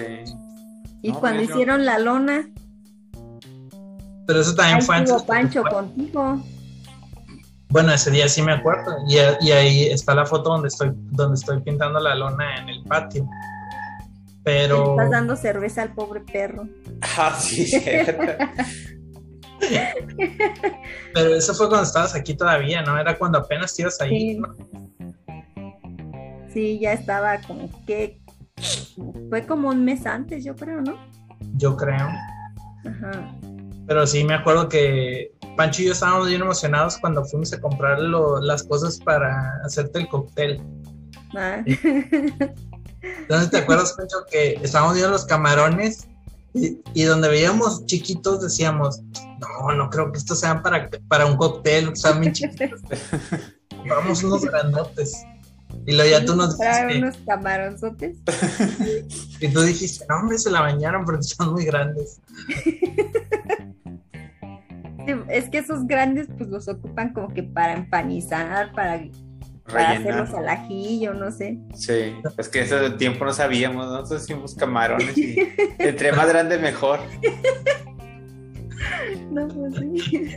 Y 1.01 1.11
No, 1.11 1.19
cuando 1.19 1.39
pues 1.39 1.49
yo- 1.49 1.55
hicieron 1.55 1.85
la 1.85 1.99
lona, 1.99 2.49
Pero 4.25 4.39
eso 4.39 4.55
también 4.55 4.77
ahí 4.77 4.81
fue 4.83 4.95
antes. 4.95 5.21
Pancho 5.23 5.61
fue- 5.63 5.71
contigo. 5.71 6.41
Bueno, 7.69 7.91
ese 7.91 8.09
día 8.11 8.29
sí 8.29 8.41
me 8.41 8.53
acuerdo. 8.53 8.95
Y, 9.07 9.15
y 9.45 9.51
ahí 9.51 9.85
está 9.87 10.13
la 10.15 10.25
foto 10.25 10.51
donde 10.51 10.67
estoy, 10.69 10.91
donde 11.11 11.35
estoy 11.35 11.59
pintando 11.61 11.99
la 11.99 12.15
lona 12.15 12.55
en 12.61 12.69
el 12.69 12.83
patio. 12.83 13.27
Pero 14.43 14.91
estás 14.91 15.09
dando 15.11 15.35
cerveza 15.35 15.81
al 15.83 15.93
pobre 15.93 16.19
perro. 16.21 16.67
Ah, 17.17 17.35
sí. 17.39 17.71
Pero 21.13 21.35
eso 21.35 21.53
fue 21.53 21.67
cuando 21.69 21.85
estabas 21.87 22.15
aquí 22.15 22.33
todavía, 22.35 22.81
¿no? 22.81 22.97
Era 22.97 23.17
cuando 23.17 23.37
apenas 23.39 23.75
te 23.75 23.83
ibas 23.83 24.01
ahí. 24.01 24.09
Sí. 24.33 24.39
¿no? 24.39 24.55
Sí, 26.53 26.79
ya 26.79 26.93
estaba 26.93 27.39
como 27.41 27.69
que 27.85 28.19
fue 29.29 29.45
como 29.45 29.69
un 29.69 29.83
mes 29.85 30.05
antes, 30.05 30.43
yo 30.43 30.55
creo, 30.55 30.81
¿no? 30.81 30.97
Yo 31.55 31.75
creo. 31.77 31.95
Ajá. 32.85 33.33
Pero 33.87 34.05
sí 34.07 34.23
me 34.23 34.33
acuerdo 34.33 34.69
que 34.69 35.31
Pancho 35.57 35.81
y 35.81 35.85
yo 35.85 35.91
estábamos 35.93 36.27
bien 36.27 36.41
emocionados 36.41 36.97
cuando 36.97 37.23
fuimos 37.25 37.51
a 37.53 37.59
comprar 37.61 37.99
lo- 37.99 38.39
las 38.41 38.63
cosas 38.63 38.99
para 38.99 39.59
hacerte 39.65 39.99
el 39.99 40.07
cóctel. 40.07 40.61
Ah. 41.35 41.63
Entonces, 43.23 43.49
¿te 43.49 43.57
acuerdas, 43.57 43.93
Pancho, 43.93 44.25
que 44.29 44.59
estábamos 44.61 44.95
viendo 44.95 45.11
los 45.11 45.25
camarones 45.25 46.07
y, 46.53 46.79
y 46.93 47.03
donde 47.03 47.29
veíamos 47.29 47.85
chiquitos 47.85 48.41
decíamos, 48.41 49.01
no, 49.39 49.73
no 49.73 49.89
creo 49.89 50.11
que 50.11 50.19
estos 50.19 50.39
sean 50.39 50.61
para, 50.61 50.89
para 51.07 51.25
un 51.25 51.37
cóctel, 51.37 51.89
están 51.93 52.21
bien 52.21 52.33
chiquitos. 52.33 52.81
Vamos 53.89 54.23
unos 54.23 54.43
grandotes. 54.43 55.25
Y 55.85 55.93
luego 55.93 56.11
ya 56.11 56.25
tú 56.25 56.35
nos 56.35 56.57
dijiste, 56.57 56.97
unos 56.97 57.17
camaronzotes. 57.25 58.17
y 59.41 59.47
tú 59.49 59.61
dijiste, 59.61 60.05
no, 60.07 60.17
hombre, 60.17 60.37
se 60.37 60.51
la 60.51 60.61
bañaron 60.61 61.03
porque 61.03 61.23
son 61.23 61.53
muy 61.53 61.65
grandes. 61.65 62.21
Es 65.27 65.49
que 65.49 65.57
esos 65.57 65.85
grandes 65.85 66.27
pues 66.37 66.49
los 66.49 66.67
ocupan 66.67 67.11
como 67.11 67.33
que 67.33 67.43
para 67.43 67.73
empanizar, 67.73 68.71
para, 68.73 69.03
para 69.65 69.91
hacerlos 69.91 70.29
Rellenar. 70.29 70.35
al 70.35 70.49
ajillo, 70.49 71.13
no 71.13 71.31
sé. 71.31 71.57
Sí, 71.73 72.15
es 72.37 72.49
que 72.49 72.61
ese 72.61 72.91
tiempo 72.91 73.25
no 73.25 73.33
sabíamos, 73.33 73.87
nosotros 73.87 74.23
hicimos 74.23 74.55
camarones 74.55 75.17
y 75.17 75.37
entre 75.79 76.11
más 76.11 76.27
grande 76.27 76.57
mejor. 76.57 76.99
No, 79.31 79.47
pues 79.47 79.75
sí. 79.75 80.35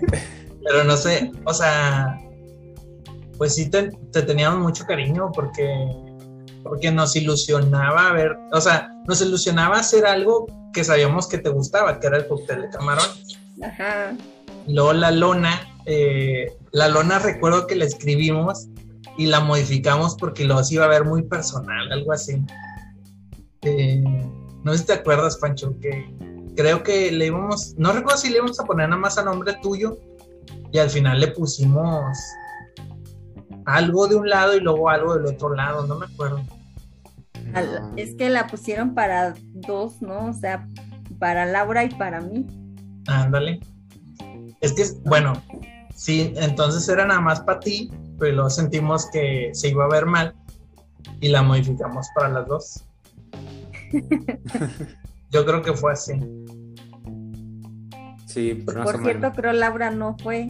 Pero 0.65 0.85
no 0.85 0.97
sé, 0.97 1.31
o 1.45 1.53
sea, 1.53 2.19
pues 3.37 3.55
sí 3.55 3.69
te, 3.69 3.91
te 4.13 4.23
teníamos 4.23 4.61
mucho 4.61 4.85
cariño 4.87 5.31
porque, 5.35 5.69
porque 6.63 6.91
nos 6.91 7.15
ilusionaba 7.17 8.13
ver, 8.13 8.37
o 8.53 8.61
sea, 8.61 8.91
nos 9.07 9.21
ilusionaba 9.21 9.79
hacer 9.79 10.07
algo 10.07 10.47
que 10.73 10.85
sabíamos 10.85 11.29
que 11.29 11.39
te 11.39 11.51
gustaba, 11.51 12.01
que 12.01 12.07
era 12.07 12.19
el 12.19 12.27
cóctel 12.27 12.63
de 12.63 12.71
camarón. 12.71 13.07
Ajá. 13.63 14.17
Luego 14.67 14.93
la 14.93 15.11
lona, 15.11 15.61
eh, 15.85 16.57
la 16.73 16.89
lona 16.89 17.19
recuerdo 17.19 17.67
que 17.67 17.77
la 17.77 17.85
escribimos 17.85 18.69
y 19.17 19.27
la 19.27 19.41
modificamos 19.41 20.17
porque 20.17 20.45
lo 20.45 20.61
iba 20.71 20.85
a 20.85 20.89
ver 20.89 21.05
muy 21.05 21.23
personal, 21.23 21.91
algo 21.93 22.13
así. 22.13 22.43
Eh, 23.63 24.03
no 24.63 24.73
sé 24.73 24.79
si 24.79 24.87
te 24.87 24.93
acuerdas, 24.95 25.37
Pancho, 25.39 25.75
que 25.81 26.15
creo 26.57 26.83
que 26.83 27.13
le 27.13 27.27
íbamos, 27.27 27.75
no 27.77 27.93
recuerdo 27.93 28.19
si 28.19 28.31
le 28.31 28.37
íbamos 28.37 28.59
a 28.59 28.65
poner 28.65 28.89
nada 28.89 29.01
más 29.01 29.19
a 29.19 29.25
nombre 29.25 29.55
tuyo 29.63 29.99
y 30.73 30.79
al 30.79 30.91
final 30.91 31.21
le 31.21 31.29
pusimos 31.29 32.17
algo 33.67 34.07
de 34.07 34.17
un 34.17 34.29
lado 34.29 34.57
y 34.57 34.61
luego 34.61 34.89
algo 34.89 35.15
del 35.15 35.27
otro 35.27 35.55
lado, 35.55 35.87
no 35.87 35.97
me 35.99 36.07
acuerdo. 36.07 36.43
Es 37.97 38.15
que 38.15 38.29
la 38.29 38.47
pusieron 38.47 38.95
para 38.95 39.35
dos, 39.53 40.03
¿no? 40.03 40.27
O 40.27 40.33
sea, 40.33 40.69
para 41.19 41.47
Laura 41.47 41.85
y 41.85 41.91
para 41.91 42.21
mí. 42.21 42.47
Ándale. 43.07 43.61
Es 44.61 44.73
que, 44.73 44.85
bueno, 45.05 45.33
sí, 45.95 46.33
entonces 46.37 46.89
era 46.89 47.07
nada 47.07 47.21
más 47.21 47.41
para 47.41 47.61
ti, 47.61 47.91
pero 48.19 48.33
luego 48.35 48.51
sentimos 48.51 49.07
que 49.13 49.51
se 49.53 49.69
iba 49.69 49.85
a 49.85 49.89
ver 49.89 50.07
mal 50.07 50.35
y 51.21 51.29
la 51.29 51.43
modificamos 51.43 52.07
para 52.15 52.29
las 52.31 52.47
dos. 52.49 52.85
Yo 55.31 55.45
creo 55.45 55.63
que 55.63 55.73
fue 55.73 55.93
así. 55.93 56.13
Sí, 58.27 58.63
pero 58.67 58.85
Por 58.85 59.03
cierto, 59.03 59.21
menos. 59.21 59.37
creo 59.37 59.53
Laura 59.53 59.91
no 59.91 60.17
fue. 60.23 60.47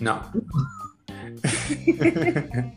No. 0.00 0.20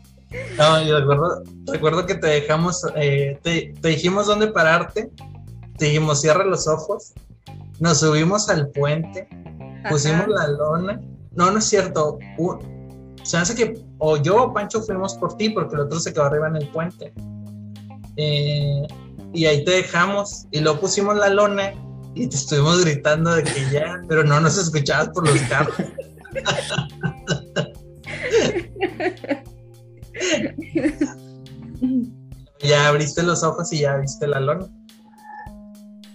No, 0.58 0.80
yo 0.84 1.00
recuerdo, 1.00 1.42
recuerdo 1.72 2.06
que 2.06 2.14
te 2.14 2.28
dejamos, 2.28 2.86
eh, 2.94 3.40
te, 3.42 3.74
te 3.80 3.88
dijimos 3.88 4.28
dónde 4.28 4.46
pararte, 4.46 5.10
te 5.76 5.86
dijimos 5.86 6.20
cierra 6.20 6.44
los 6.44 6.68
ojos, 6.68 7.14
nos 7.80 7.98
subimos 7.98 8.48
al 8.48 8.68
puente, 8.68 9.28
pusimos 9.88 10.20
Ajá. 10.20 10.28
la 10.28 10.46
lona. 10.48 11.00
No, 11.32 11.50
no 11.50 11.58
es 11.58 11.64
cierto. 11.64 12.20
Un- 12.38 12.60
se 13.30 13.36
hace 13.36 13.54
que 13.54 13.80
o 13.98 14.16
yo 14.16 14.42
o 14.42 14.52
Pancho 14.52 14.82
fuimos 14.82 15.14
por 15.14 15.36
ti 15.36 15.50
porque 15.50 15.76
el 15.76 15.82
otro 15.82 16.00
se 16.00 16.12
quedó 16.12 16.24
arriba 16.24 16.48
en 16.48 16.56
el 16.56 16.66
puente. 16.70 17.12
Eh, 18.16 18.82
y 19.32 19.46
ahí 19.46 19.64
te 19.64 19.70
dejamos 19.70 20.48
y 20.50 20.58
luego 20.58 20.80
pusimos 20.80 21.16
la 21.16 21.28
lona 21.28 21.72
y 22.16 22.26
te 22.26 22.34
estuvimos 22.34 22.84
gritando 22.84 23.36
de 23.36 23.44
que 23.44 23.70
ya, 23.70 24.02
pero 24.08 24.24
no 24.24 24.40
nos 24.40 24.58
escuchabas 24.58 25.10
por 25.10 25.28
los 25.28 25.40
carros. 25.42 25.76
ya 32.58 32.88
abriste 32.88 33.22
los 33.22 33.44
ojos 33.44 33.72
y 33.72 33.82
ya 33.82 33.96
viste 33.98 34.26
la 34.26 34.40
lona. 34.40 34.66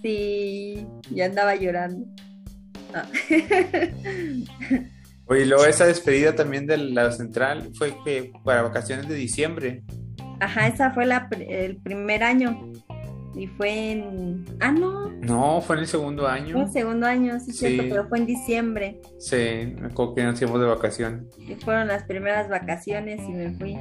Sí, 0.02 0.86
ya 1.10 1.24
andaba 1.24 1.54
llorando. 1.54 2.06
Ah. 2.92 3.06
Oye, 5.28 5.42
y 5.42 5.44
luego 5.46 5.64
esa 5.64 5.86
despedida 5.86 6.34
también 6.34 6.66
de 6.66 6.76
la 6.78 7.10
central 7.12 7.70
fue 7.74 7.94
que 8.04 8.32
para 8.44 8.62
vacaciones 8.62 9.08
de 9.08 9.14
diciembre. 9.14 9.82
Ajá, 10.40 10.66
esa 10.68 10.90
fue 10.92 11.06
la, 11.06 11.28
el 11.48 11.76
primer 11.78 12.22
año. 12.22 12.72
Y 13.34 13.48
fue 13.48 13.92
en. 13.92 14.44
Ah, 14.60 14.72
no, 14.72 15.10
No, 15.20 15.60
fue 15.60 15.76
en 15.76 15.80
el 15.82 15.88
segundo 15.88 16.22
fue 16.22 16.32
año. 16.32 16.62
el 16.62 16.70
segundo 16.72 17.06
año, 17.06 17.38
sí, 17.40 17.50
es 17.50 17.58
cierto, 17.58 17.82
Sí. 17.82 17.88
pero 17.90 18.08
fue 18.08 18.18
en 18.18 18.26
diciembre. 18.26 19.00
Sí, 19.18 19.74
me 19.78 19.88
acuerdo 19.88 20.14
que 20.14 20.22
nos 20.24 20.40
íbamos 20.40 20.60
de 20.60 20.66
vacaciones. 20.66 21.24
Y 21.38 21.54
fueron 21.56 21.88
las 21.88 22.04
primeras 22.04 22.48
vacaciones 22.48 23.20
y 23.28 23.32
me 23.32 23.50
fui. 23.52 23.76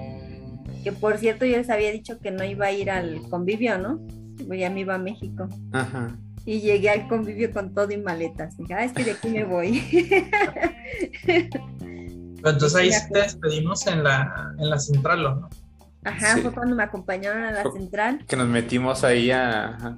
Que 0.84 0.91
por 0.91 1.17
cierto, 1.19 1.45
yo 1.45 1.57
les 1.57 1.69
había 1.69 1.91
dicho 1.91 2.19
que 2.19 2.31
no 2.31 2.43
iba 2.43 2.65
a 2.65 2.72
ir 2.72 2.91
al 2.91 3.22
convivio, 3.30 3.77
¿no? 3.77 3.99
Pues 4.45 4.59
ya 4.59 4.69
me 4.69 4.81
iba 4.81 4.95
a 4.95 4.99
México. 4.99 5.47
Ajá. 5.72 6.17
Y 6.45 6.61
llegué 6.61 6.89
al 6.91 7.07
convivio 7.07 7.51
con 7.51 7.73
todo 7.73 7.91
y 7.91 7.97
maletas. 7.97 8.55
Dije, 8.57 8.73
ah, 8.76 8.84
es 8.85 8.93
que 8.93 9.03
de 9.03 9.11
aquí 9.11 9.30
me 9.30 9.43
voy. 9.43 9.81
Pero 11.26 12.49
entonces 12.53 12.76
ahí 12.76 12.91
Sí, 12.91 12.99
te 13.11 13.19
despedimos 13.19 13.88
en 13.88 14.03
la, 14.03 14.53
en 14.59 14.69
la 14.69 14.77
central, 14.77 15.26
¿o 15.26 15.35
no? 15.35 15.49
Ajá, 16.03 16.35
Sí. 16.35 16.41
fue 16.41 16.53
cuando 16.53 16.76
me 16.76 16.84
acompañaron 16.84 17.43
a 17.43 17.51
la 17.51 17.63
Fue- 17.63 17.72
central. 17.80 18.23
Que 18.27 18.35
nos 18.35 18.47
metimos 18.47 19.03
ahí 19.03 19.31
a, 19.31 19.69
a- 19.76 19.97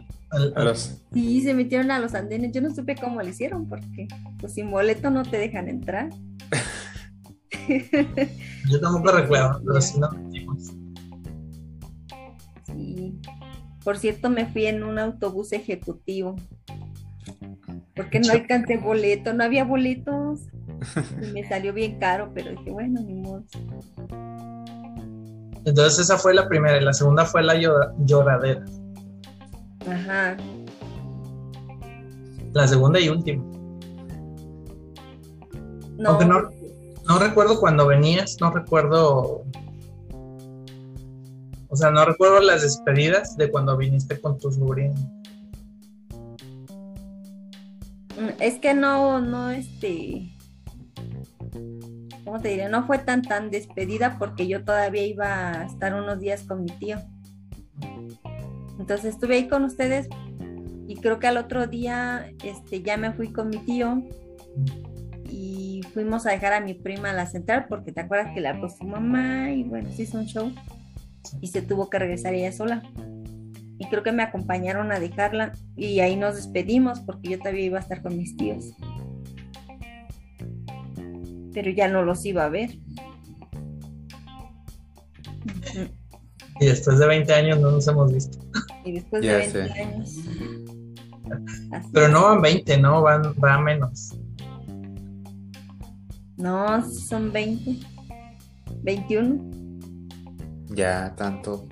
a 0.55 0.63
los... 0.63 1.01
Sí, 1.13 1.41
se 1.41 1.53
metieron 1.53 1.91
a 1.91 1.99
los 1.99 2.13
andenes. 2.15 2.53
Yo 2.53 2.61
no 2.61 2.73
supe 2.73 2.95
cómo 2.95 3.21
lo 3.21 3.27
hicieron 3.27 3.67
porque 3.67 4.07
pues 4.39 4.53
sin 4.53 4.71
boleto 4.71 5.09
no 5.09 5.23
te 5.23 5.37
dejan 5.37 5.67
entrar. 5.67 6.09
Yo 8.69 8.79
tampoco 8.79 9.11
recuerdo, 9.11 9.61
pero 9.65 9.81
sí 9.81 9.99
nos 9.99 10.13
metimos. 10.17 10.71
Sí. 12.65 13.19
Por 13.87 13.97
cierto, 13.97 14.29
me 14.29 14.45
fui 14.45 14.65
en 14.65 14.83
un 14.83 14.99
autobús 14.99 15.53
ejecutivo. 15.53 16.35
Porque 17.95 18.19
no 18.19 18.33
alcancé 18.33 18.75
boleto, 18.75 19.33
no 19.33 19.45
había 19.45 19.63
boletos. 19.63 20.41
Y 21.21 21.31
me 21.31 21.47
salió 21.47 21.71
bien 21.71 21.97
caro, 21.97 22.29
pero 22.33 22.49
dije, 22.51 22.69
bueno, 22.69 22.99
ni 22.99 23.13
modo. 23.13 23.45
Entonces 25.63 25.99
esa 25.99 26.17
fue 26.17 26.33
la 26.33 26.49
primera 26.49 26.75
y 26.75 26.83
la 26.83 26.91
segunda 26.91 27.23
fue 27.23 27.41
la 27.43 27.55
llora- 27.55 27.93
lloradera. 27.99 28.65
Ajá. 29.89 30.35
La 32.51 32.67
segunda 32.67 32.99
y 32.99 33.07
última. 33.07 33.41
No, 35.97 36.09
Aunque 36.09 36.25
no, 36.25 36.41
no 37.07 37.19
recuerdo 37.19 37.57
cuando 37.57 37.87
venías, 37.87 38.35
no 38.41 38.51
recuerdo. 38.51 39.45
O 41.77 41.79
sea, 41.79 41.91
no 41.91 42.03
recuerdo 42.05 42.39
las 42.39 42.63
despedidas 42.63 43.37
de 43.37 43.51
cuando 43.51 43.77
viniste 43.77 44.19
con 44.19 44.39
tus 44.39 44.55
sobrinos. 44.55 44.99
mm, 48.19 48.29
es 48.39 48.57
que 48.57 48.73
no, 48.73 49.21
no, 49.21 49.51
este. 49.51 50.35
¿Cómo 52.25 52.39
te 52.41 52.47
diré? 52.47 52.67
No 52.67 52.87
fue 52.87 52.97
tan, 52.97 53.21
tan 53.21 53.51
despedida 53.51 54.17
porque 54.17 54.47
yo 54.47 54.65
todavía 54.65 55.05
iba 55.05 55.51
a 55.51 55.65
estar 55.65 55.93
unos 55.93 56.19
días 56.19 56.41
con 56.45 56.63
mi 56.63 56.71
tío. 56.79 56.97
Entonces 58.79 59.13
estuve 59.13 59.35
ahí 59.35 59.47
con 59.47 59.63
ustedes 59.63 60.09
y 60.87 60.95
creo 60.95 61.19
que 61.19 61.27
al 61.27 61.37
otro 61.37 61.67
día 61.67 62.33
este, 62.43 62.81
ya 62.81 62.97
me 62.97 63.13
fui 63.13 63.31
con 63.31 63.49
mi 63.49 63.59
tío 63.59 64.01
y 65.29 65.81
fuimos 65.93 66.25
a 66.25 66.31
dejar 66.31 66.53
a 66.53 66.59
mi 66.59 66.73
prima 66.73 67.11
a 67.11 67.13
la 67.13 67.27
central 67.27 67.67
porque 67.69 67.91
te 67.91 68.01
acuerdas 68.01 68.33
que 68.33 68.41
la 68.41 68.59
su 68.67 68.83
mamá 68.83 69.51
y 69.51 69.61
bueno, 69.61 69.91
se 69.91 70.01
hizo 70.01 70.17
un 70.17 70.25
show 70.25 70.51
y 71.41 71.47
se 71.47 71.61
tuvo 71.61 71.89
que 71.89 71.99
regresar 71.99 72.33
ella 72.33 72.51
sola. 72.51 72.83
Y 73.79 73.85
creo 73.89 74.01
que 74.03 74.11
me 74.11 74.23
acompañaron 74.23 74.91
a 74.91 74.99
dejarla 74.99 75.51
y 75.75 75.99
ahí 75.99 76.15
nos 76.15 76.35
despedimos 76.35 76.99
porque 77.01 77.29
yo 77.29 77.37
todavía 77.39 77.65
iba 77.65 77.77
a 77.77 77.81
estar 77.81 78.01
con 78.01 78.17
mis 78.17 78.35
tíos. 78.35 78.73
Pero 81.53 81.71
ya 81.71 81.87
no 81.87 82.03
los 82.03 82.25
iba 82.25 82.45
a 82.45 82.49
ver. 82.49 82.77
Y 86.59 86.65
después 86.65 86.97
de 86.97 87.07
20 87.07 87.33
años 87.33 87.59
no 87.59 87.71
nos 87.71 87.87
hemos 87.87 88.11
visto. 88.11 88.39
Y 88.83 88.93
después 88.93 89.23
Ya 89.23 89.33
de 89.33 89.39
20 89.39 89.67
sé. 89.73 89.81
años. 89.81 90.15
Así 91.71 91.89
Pero 91.93 92.07
no 92.07 92.23
van 92.23 92.41
20, 92.41 92.77
no, 92.79 93.01
van, 93.01 93.21
va 93.43 93.59
menos. 93.59 94.17
No, 96.37 96.89
son 96.89 97.31
20. 97.31 97.79
21. 98.83 99.56
Ya, 100.69 101.13
tanto. 101.15 101.67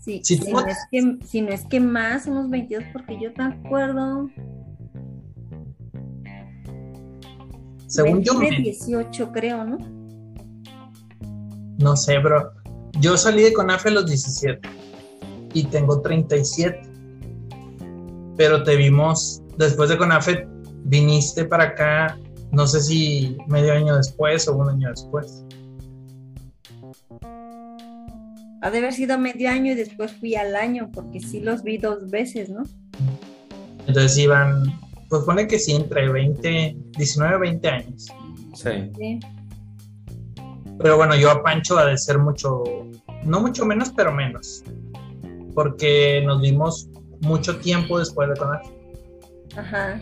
Sí, 0.00 0.20
si, 0.22 0.38
no 0.52 0.60
es 0.66 0.78
que, 0.90 1.18
si 1.24 1.42
no 1.42 1.48
es 1.48 1.64
que 1.64 1.80
más, 1.80 2.26
unos 2.26 2.48
22, 2.48 2.84
porque 2.92 3.18
yo 3.20 3.32
te 3.32 3.42
acuerdo. 3.42 4.28
Según 7.88 8.22
yo, 8.22 8.34
de 8.34 8.50
me- 8.50 8.60
18, 8.60 9.32
creo, 9.32 9.64
¿no? 9.64 9.78
no 11.78 11.96
sé, 11.96 12.18
bro. 12.18 12.52
Yo 13.00 13.16
salí 13.18 13.42
de 13.42 13.52
CONAFE 13.52 13.90
a 13.90 13.92
los 13.92 14.06
17 14.06 14.60
y 15.52 15.64
tengo 15.64 16.00
37. 16.00 16.80
Pero 18.36 18.62
te 18.62 18.76
vimos, 18.76 19.42
después 19.58 19.88
de 19.90 19.98
CONAFE, 19.98 20.46
viniste 20.84 21.44
para 21.44 21.64
acá, 21.64 22.18
no 22.52 22.66
sé 22.66 22.80
si 22.80 23.36
medio 23.48 23.72
año 23.72 23.96
después 23.96 24.46
o 24.48 24.56
un 24.56 24.68
año 24.70 24.90
después. 24.90 25.44
Ha 28.62 28.70
de 28.70 28.78
haber 28.78 28.92
sido 28.92 29.18
medio 29.18 29.50
año 29.50 29.72
y 29.72 29.74
después 29.74 30.12
fui 30.12 30.34
al 30.34 30.56
año, 30.56 30.90
porque 30.92 31.20
sí 31.20 31.40
los 31.40 31.62
vi 31.62 31.78
dos 31.78 32.10
veces, 32.10 32.48
¿no? 32.48 32.62
Entonces 33.86 34.18
iban, 34.18 34.64
pues 35.08 35.22
pone 35.24 35.46
que 35.46 35.58
sí, 35.58 35.74
entre 35.74 36.08
20, 36.08 36.76
19, 36.96 37.38
20 37.38 37.68
años. 37.68 38.06
Sí. 38.54 38.70
Sí. 38.96 39.20
Pero 40.78 40.96
bueno, 40.96 41.14
yo 41.16 41.30
a 41.30 41.42
Pancho 41.42 41.78
ha 41.78 41.86
de 41.86 41.96
ser 41.96 42.18
mucho, 42.18 42.64
no 43.24 43.40
mucho 43.40 43.64
menos, 43.64 43.92
pero 43.96 44.12
menos. 44.12 44.64
Porque 45.54 46.22
nos 46.26 46.40
vimos 46.40 46.88
mucho 47.20 47.58
tiempo 47.58 47.98
después 47.98 48.28
de 48.28 48.36
CONAFE. 48.36 48.74
Ajá. 49.56 50.00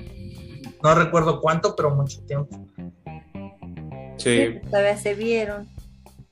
No 0.82 0.94
recuerdo 0.94 1.40
cuánto, 1.40 1.76
pero 1.76 1.94
mucho 1.94 2.20
tiempo. 2.22 2.66
Sí. 4.16 4.58
Todavía 4.70 4.96
se 4.96 5.14
vieron. 5.14 5.73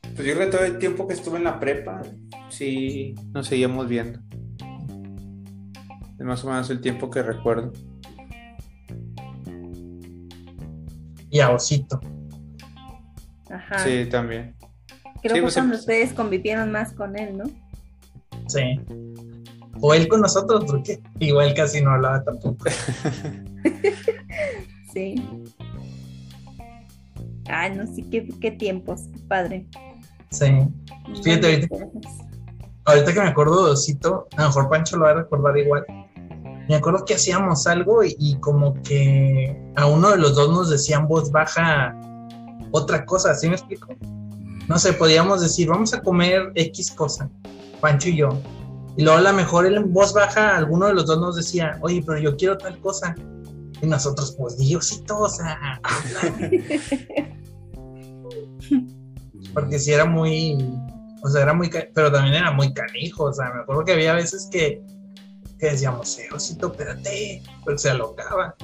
Pues 0.02 0.26
yo 0.26 0.34
creo 0.34 0.38
que 0.50 0.56
todo 0.56 0.64
el 0.64 0.78
tiempo 0.78 1.06
que 1.06 1.14
estuve 1.14 1.38
en 1.38 1.44
la 1.44 1.58
prepa, 1.58 2.02
sí, 2.50 3.14
nos 3.32 3.46
seguíamos 3.46 3.88
viendo. 3.88 4.20
Es 6.18 6.26
más 6.26 6.44
o 6.44 6.48
menos 6.48 6.68
el 6.70 6.80
tiempo 6.80 7.08
que 7.10 7.22
recuerdo. 7.22 7.72
Y 11.30 11.40
a 11.40 11.50
Osito. 11.50 11.98
Ajá. 13.50 13.78
Sí, 13.78 14.06
también. 14.10 14.54
Creo 15.22 15.34
Sí, 15.34 15.34
que 15.34 15.42
pues, 15.42 15.54
cuando 15.54 15.74
em- 15.74 15.80
ustedes 15.80 16.12
convivieron 16.12 16.70
más 16.72 16.92
con 16.92 17.18
él, 17.18 17.38
¿no? 17.38 17.44
Sí. 18.48 18.78
O 19.80 19.94
él 19.94 20.08
con 20.08 20.20
nosotros, 20.20 20.64
porque 20.66 21.00
igual 21.20 21.54
casi 21.54 21.80
no 21.80 21.90
hablaba 21.92 22.22
tampoco. 22.24 22.66
Sí. 24.92 25.14
Ay, 27.46 27.74
no 27.74 27.86
sé 27.86 28.04
qué, 28.10 28.28
qué 28.42 28.50
tiempos, 28.50 29.08
padre. 29.26 29.66
Sí. 30.32 30.46
Fíjate, 31.22 31.46
ahorita- 31.46 31.76
Ahorita 32.84 33.12
que 33.14 33.20
me 33.20 33.28
acuerdo 33.28 33.66
de 33.66 33.70
Osito, 33.72 34.26
a 34.36 34.42
lo 34.42 34.48
mejor 34.48 34.68
Pancho 34.68 34.96
lo 34.96 35.04
va 35.04 35.10
a 35.12 35.14
recordar 35.14 35.56
igual. 35.56 35.84
Me 36.68 36.74
acuerdo 36.74 37.04
que 37.04 37.14
hacíamos 37.14 37.64
algo 37.68 38.02
y, 38.02 38.16
y 38.18 38.34
como 38.40 38.74
que 38.82 39.56
a 39.76 39.86
uno 39.86 40.10
de 40.10 40.16
los 40.16 40.34
dos 40.34 40.50
nos 40.50 40.68
decían 40.68 41.06
voz 41.06 41.30
baja 41.30 41.94
otra 42.72 43.04
cosa, 43.04 43.36
¿sí 43.36 43.46
me 43.48 43.54
explico? 43.54 43.86
No 44.68 44.78
sé, 44.80 44.94
podíamos 44.94 45.42
decir, 45.42 45.68
vamos 45.68 45.94
a 45.94 46.00
comer 46.00 46.50
X 46.56 46.90
cosa, 46.90 47.30
Pancho 47.80 48.08
y 48.08 48.16
yo. 48.16 48.30
Y 48.96 49.04
luego 49.04 49.18
a 49.18 49.22
lo 49.22 49.32
mejor 49.32 49.64
él 49.66 49.76
en 49.76 49.92
voz 49.92 50.12
baja, 50.12 50.56
alguno 50.56 50.86
de 50.86 50.94
los 50.94 51.06
dos 51.06 51.20
nos 51.20 51.36
decía, 51.36 51.78
oye, 51.82 52.02
pero 52.04 52.18
yo 52.18 52.36
quiero 52.36 52.58
tal 52.58 52.80
cosa. 52.80 53.14
Y 53.80 53.86
nosotros, 53.86 54.34
pues, 54.36 54.58
Diosito, 54.58 55.20
o 55.20 55.28
sea, 55.28 55.80
habla. 55.84 56.50
Porque 59.54 59.78
si 59.78 59.92
era 59.92 60.04
muy, 60.04 60.56
o 61.22 61.28
sea, 61.28 61.42
era 61.42 61.54
muy, 61.54 61.70
pero 61.94 62.10
también 62.10 62.34
era 62.36 62.50
muy 62.52 62.72
canijo, 62.72 63.24
o 63.24 63.32
sea, 63.32 63.52
me 63.52 63.60
acuerdo 63.62 63.84
que 63.84 63.92
había 63.92 64.14
veces 64.14 64.48
que, 64.50 64.80
que 65.58 65.66
decíamos, 65.70 66.18
eh, 66.18 66.28
osito, 66.32 66.68
espérate, 66.72 67.42
porque 67.64 67.78
se 67.78 67.90
alocaba. 67.90 68.54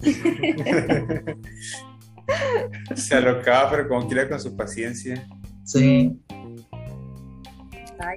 Se 2.96 3.14
alocaba, 3.14 3.70
pero 3.70 3.88
como 3.88 4.06
quiera 4.08 4.28
con 4.28 4.40
su 4.40 4.56
paciencia. 4.56 5.26
Sí, 5.64 6.18
Ay. 8.00 8.16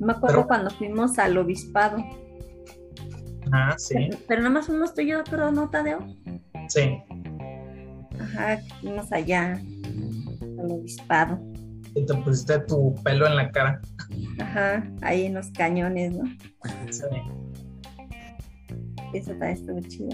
Me 0.00 0.12
acuerdo 0.12 0.36
Pero- 0.36 0.46
cuando 0.46 0.70
fuimos 0.70 1.18
al 1.18 1.36
obispado. 1.38 1.98
ah, 3.52 3.74
sí, 3.78 4.08
Pero 4.26 4.40
nada 4.42 4.54
más 4.54 4.66
fuimos 4.66 4.94
tú 4.94 5.00
y 5.02 5.08
yo, 5.10 5.22
creo, 5.24 5.50
¿no, 5.52 5.68
Tadeo? 5.70 5.98
sí. 6.68 6.98
Ajá, 8.20 8.58
fuimos 8.80 9.12
allá 9.12 9.60
al 10.58 10.72
obispado. 10.72 11.38
Y 11.94 12.04
te 12.06 12.14
pusiste 12.14 12.58
tu 12.60 12.94
pelo 13.02 13.26
en 13.26 13.36
la 13.36 13.50
cara. 13.50 13.80
Ajá, 14.40 14.88
ahí 15.02 15.26
en 15.26 15.34
los 15.34 15.50
cañones, 15.50 16.12
¿no? 16.12 16.24
Sí. 16.90 17.02
Eso 19.14 19.30
también 19.30 19.52
estuvo 19.52 19.80
chido. 19.80 20.10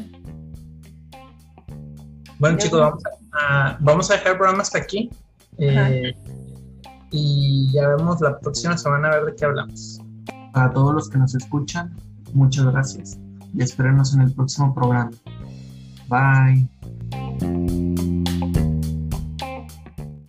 Bueno, 2.39 2.59
chicos, 2.59 2.81
vamos. 2.81 3.03
a, 3.33 3.77
vamos 3.81 4.11
a 4.11 4.15
dejar 4.15 4.33
el 4.33 4.39
programa 4.39 4.63
hasta 4.63 4.79
aquí. 4.79 5.11
Eh, 5.59 6.15
y 7.11 7.71
ya 7.73 7.89
vemos 7.89 8.21
la 8.21 8.39
próxima 8.39 8.77
semana 8.77 9.09
a 9.09 9.17
ver 9.17 9.27
de 9.27 9.37
qué 9.37 9.45
hablamos. 9.45 10.01
Para 10.53 10.73
todos 10.73 10.95
los 10.95 11.09
que 11.09 11.19
nos 11.19 11.35
escuchan, 11.35 11.95
muchas 12.33 12.65
gracias 12.67 13.19
y 13.55 13.63
espérenos 13.63 14.15
en 14.15 14.23
el 14.23 14.33
próximo 14.33 14.75
programa. 14.75 15.11
Bye. 16.09 16.69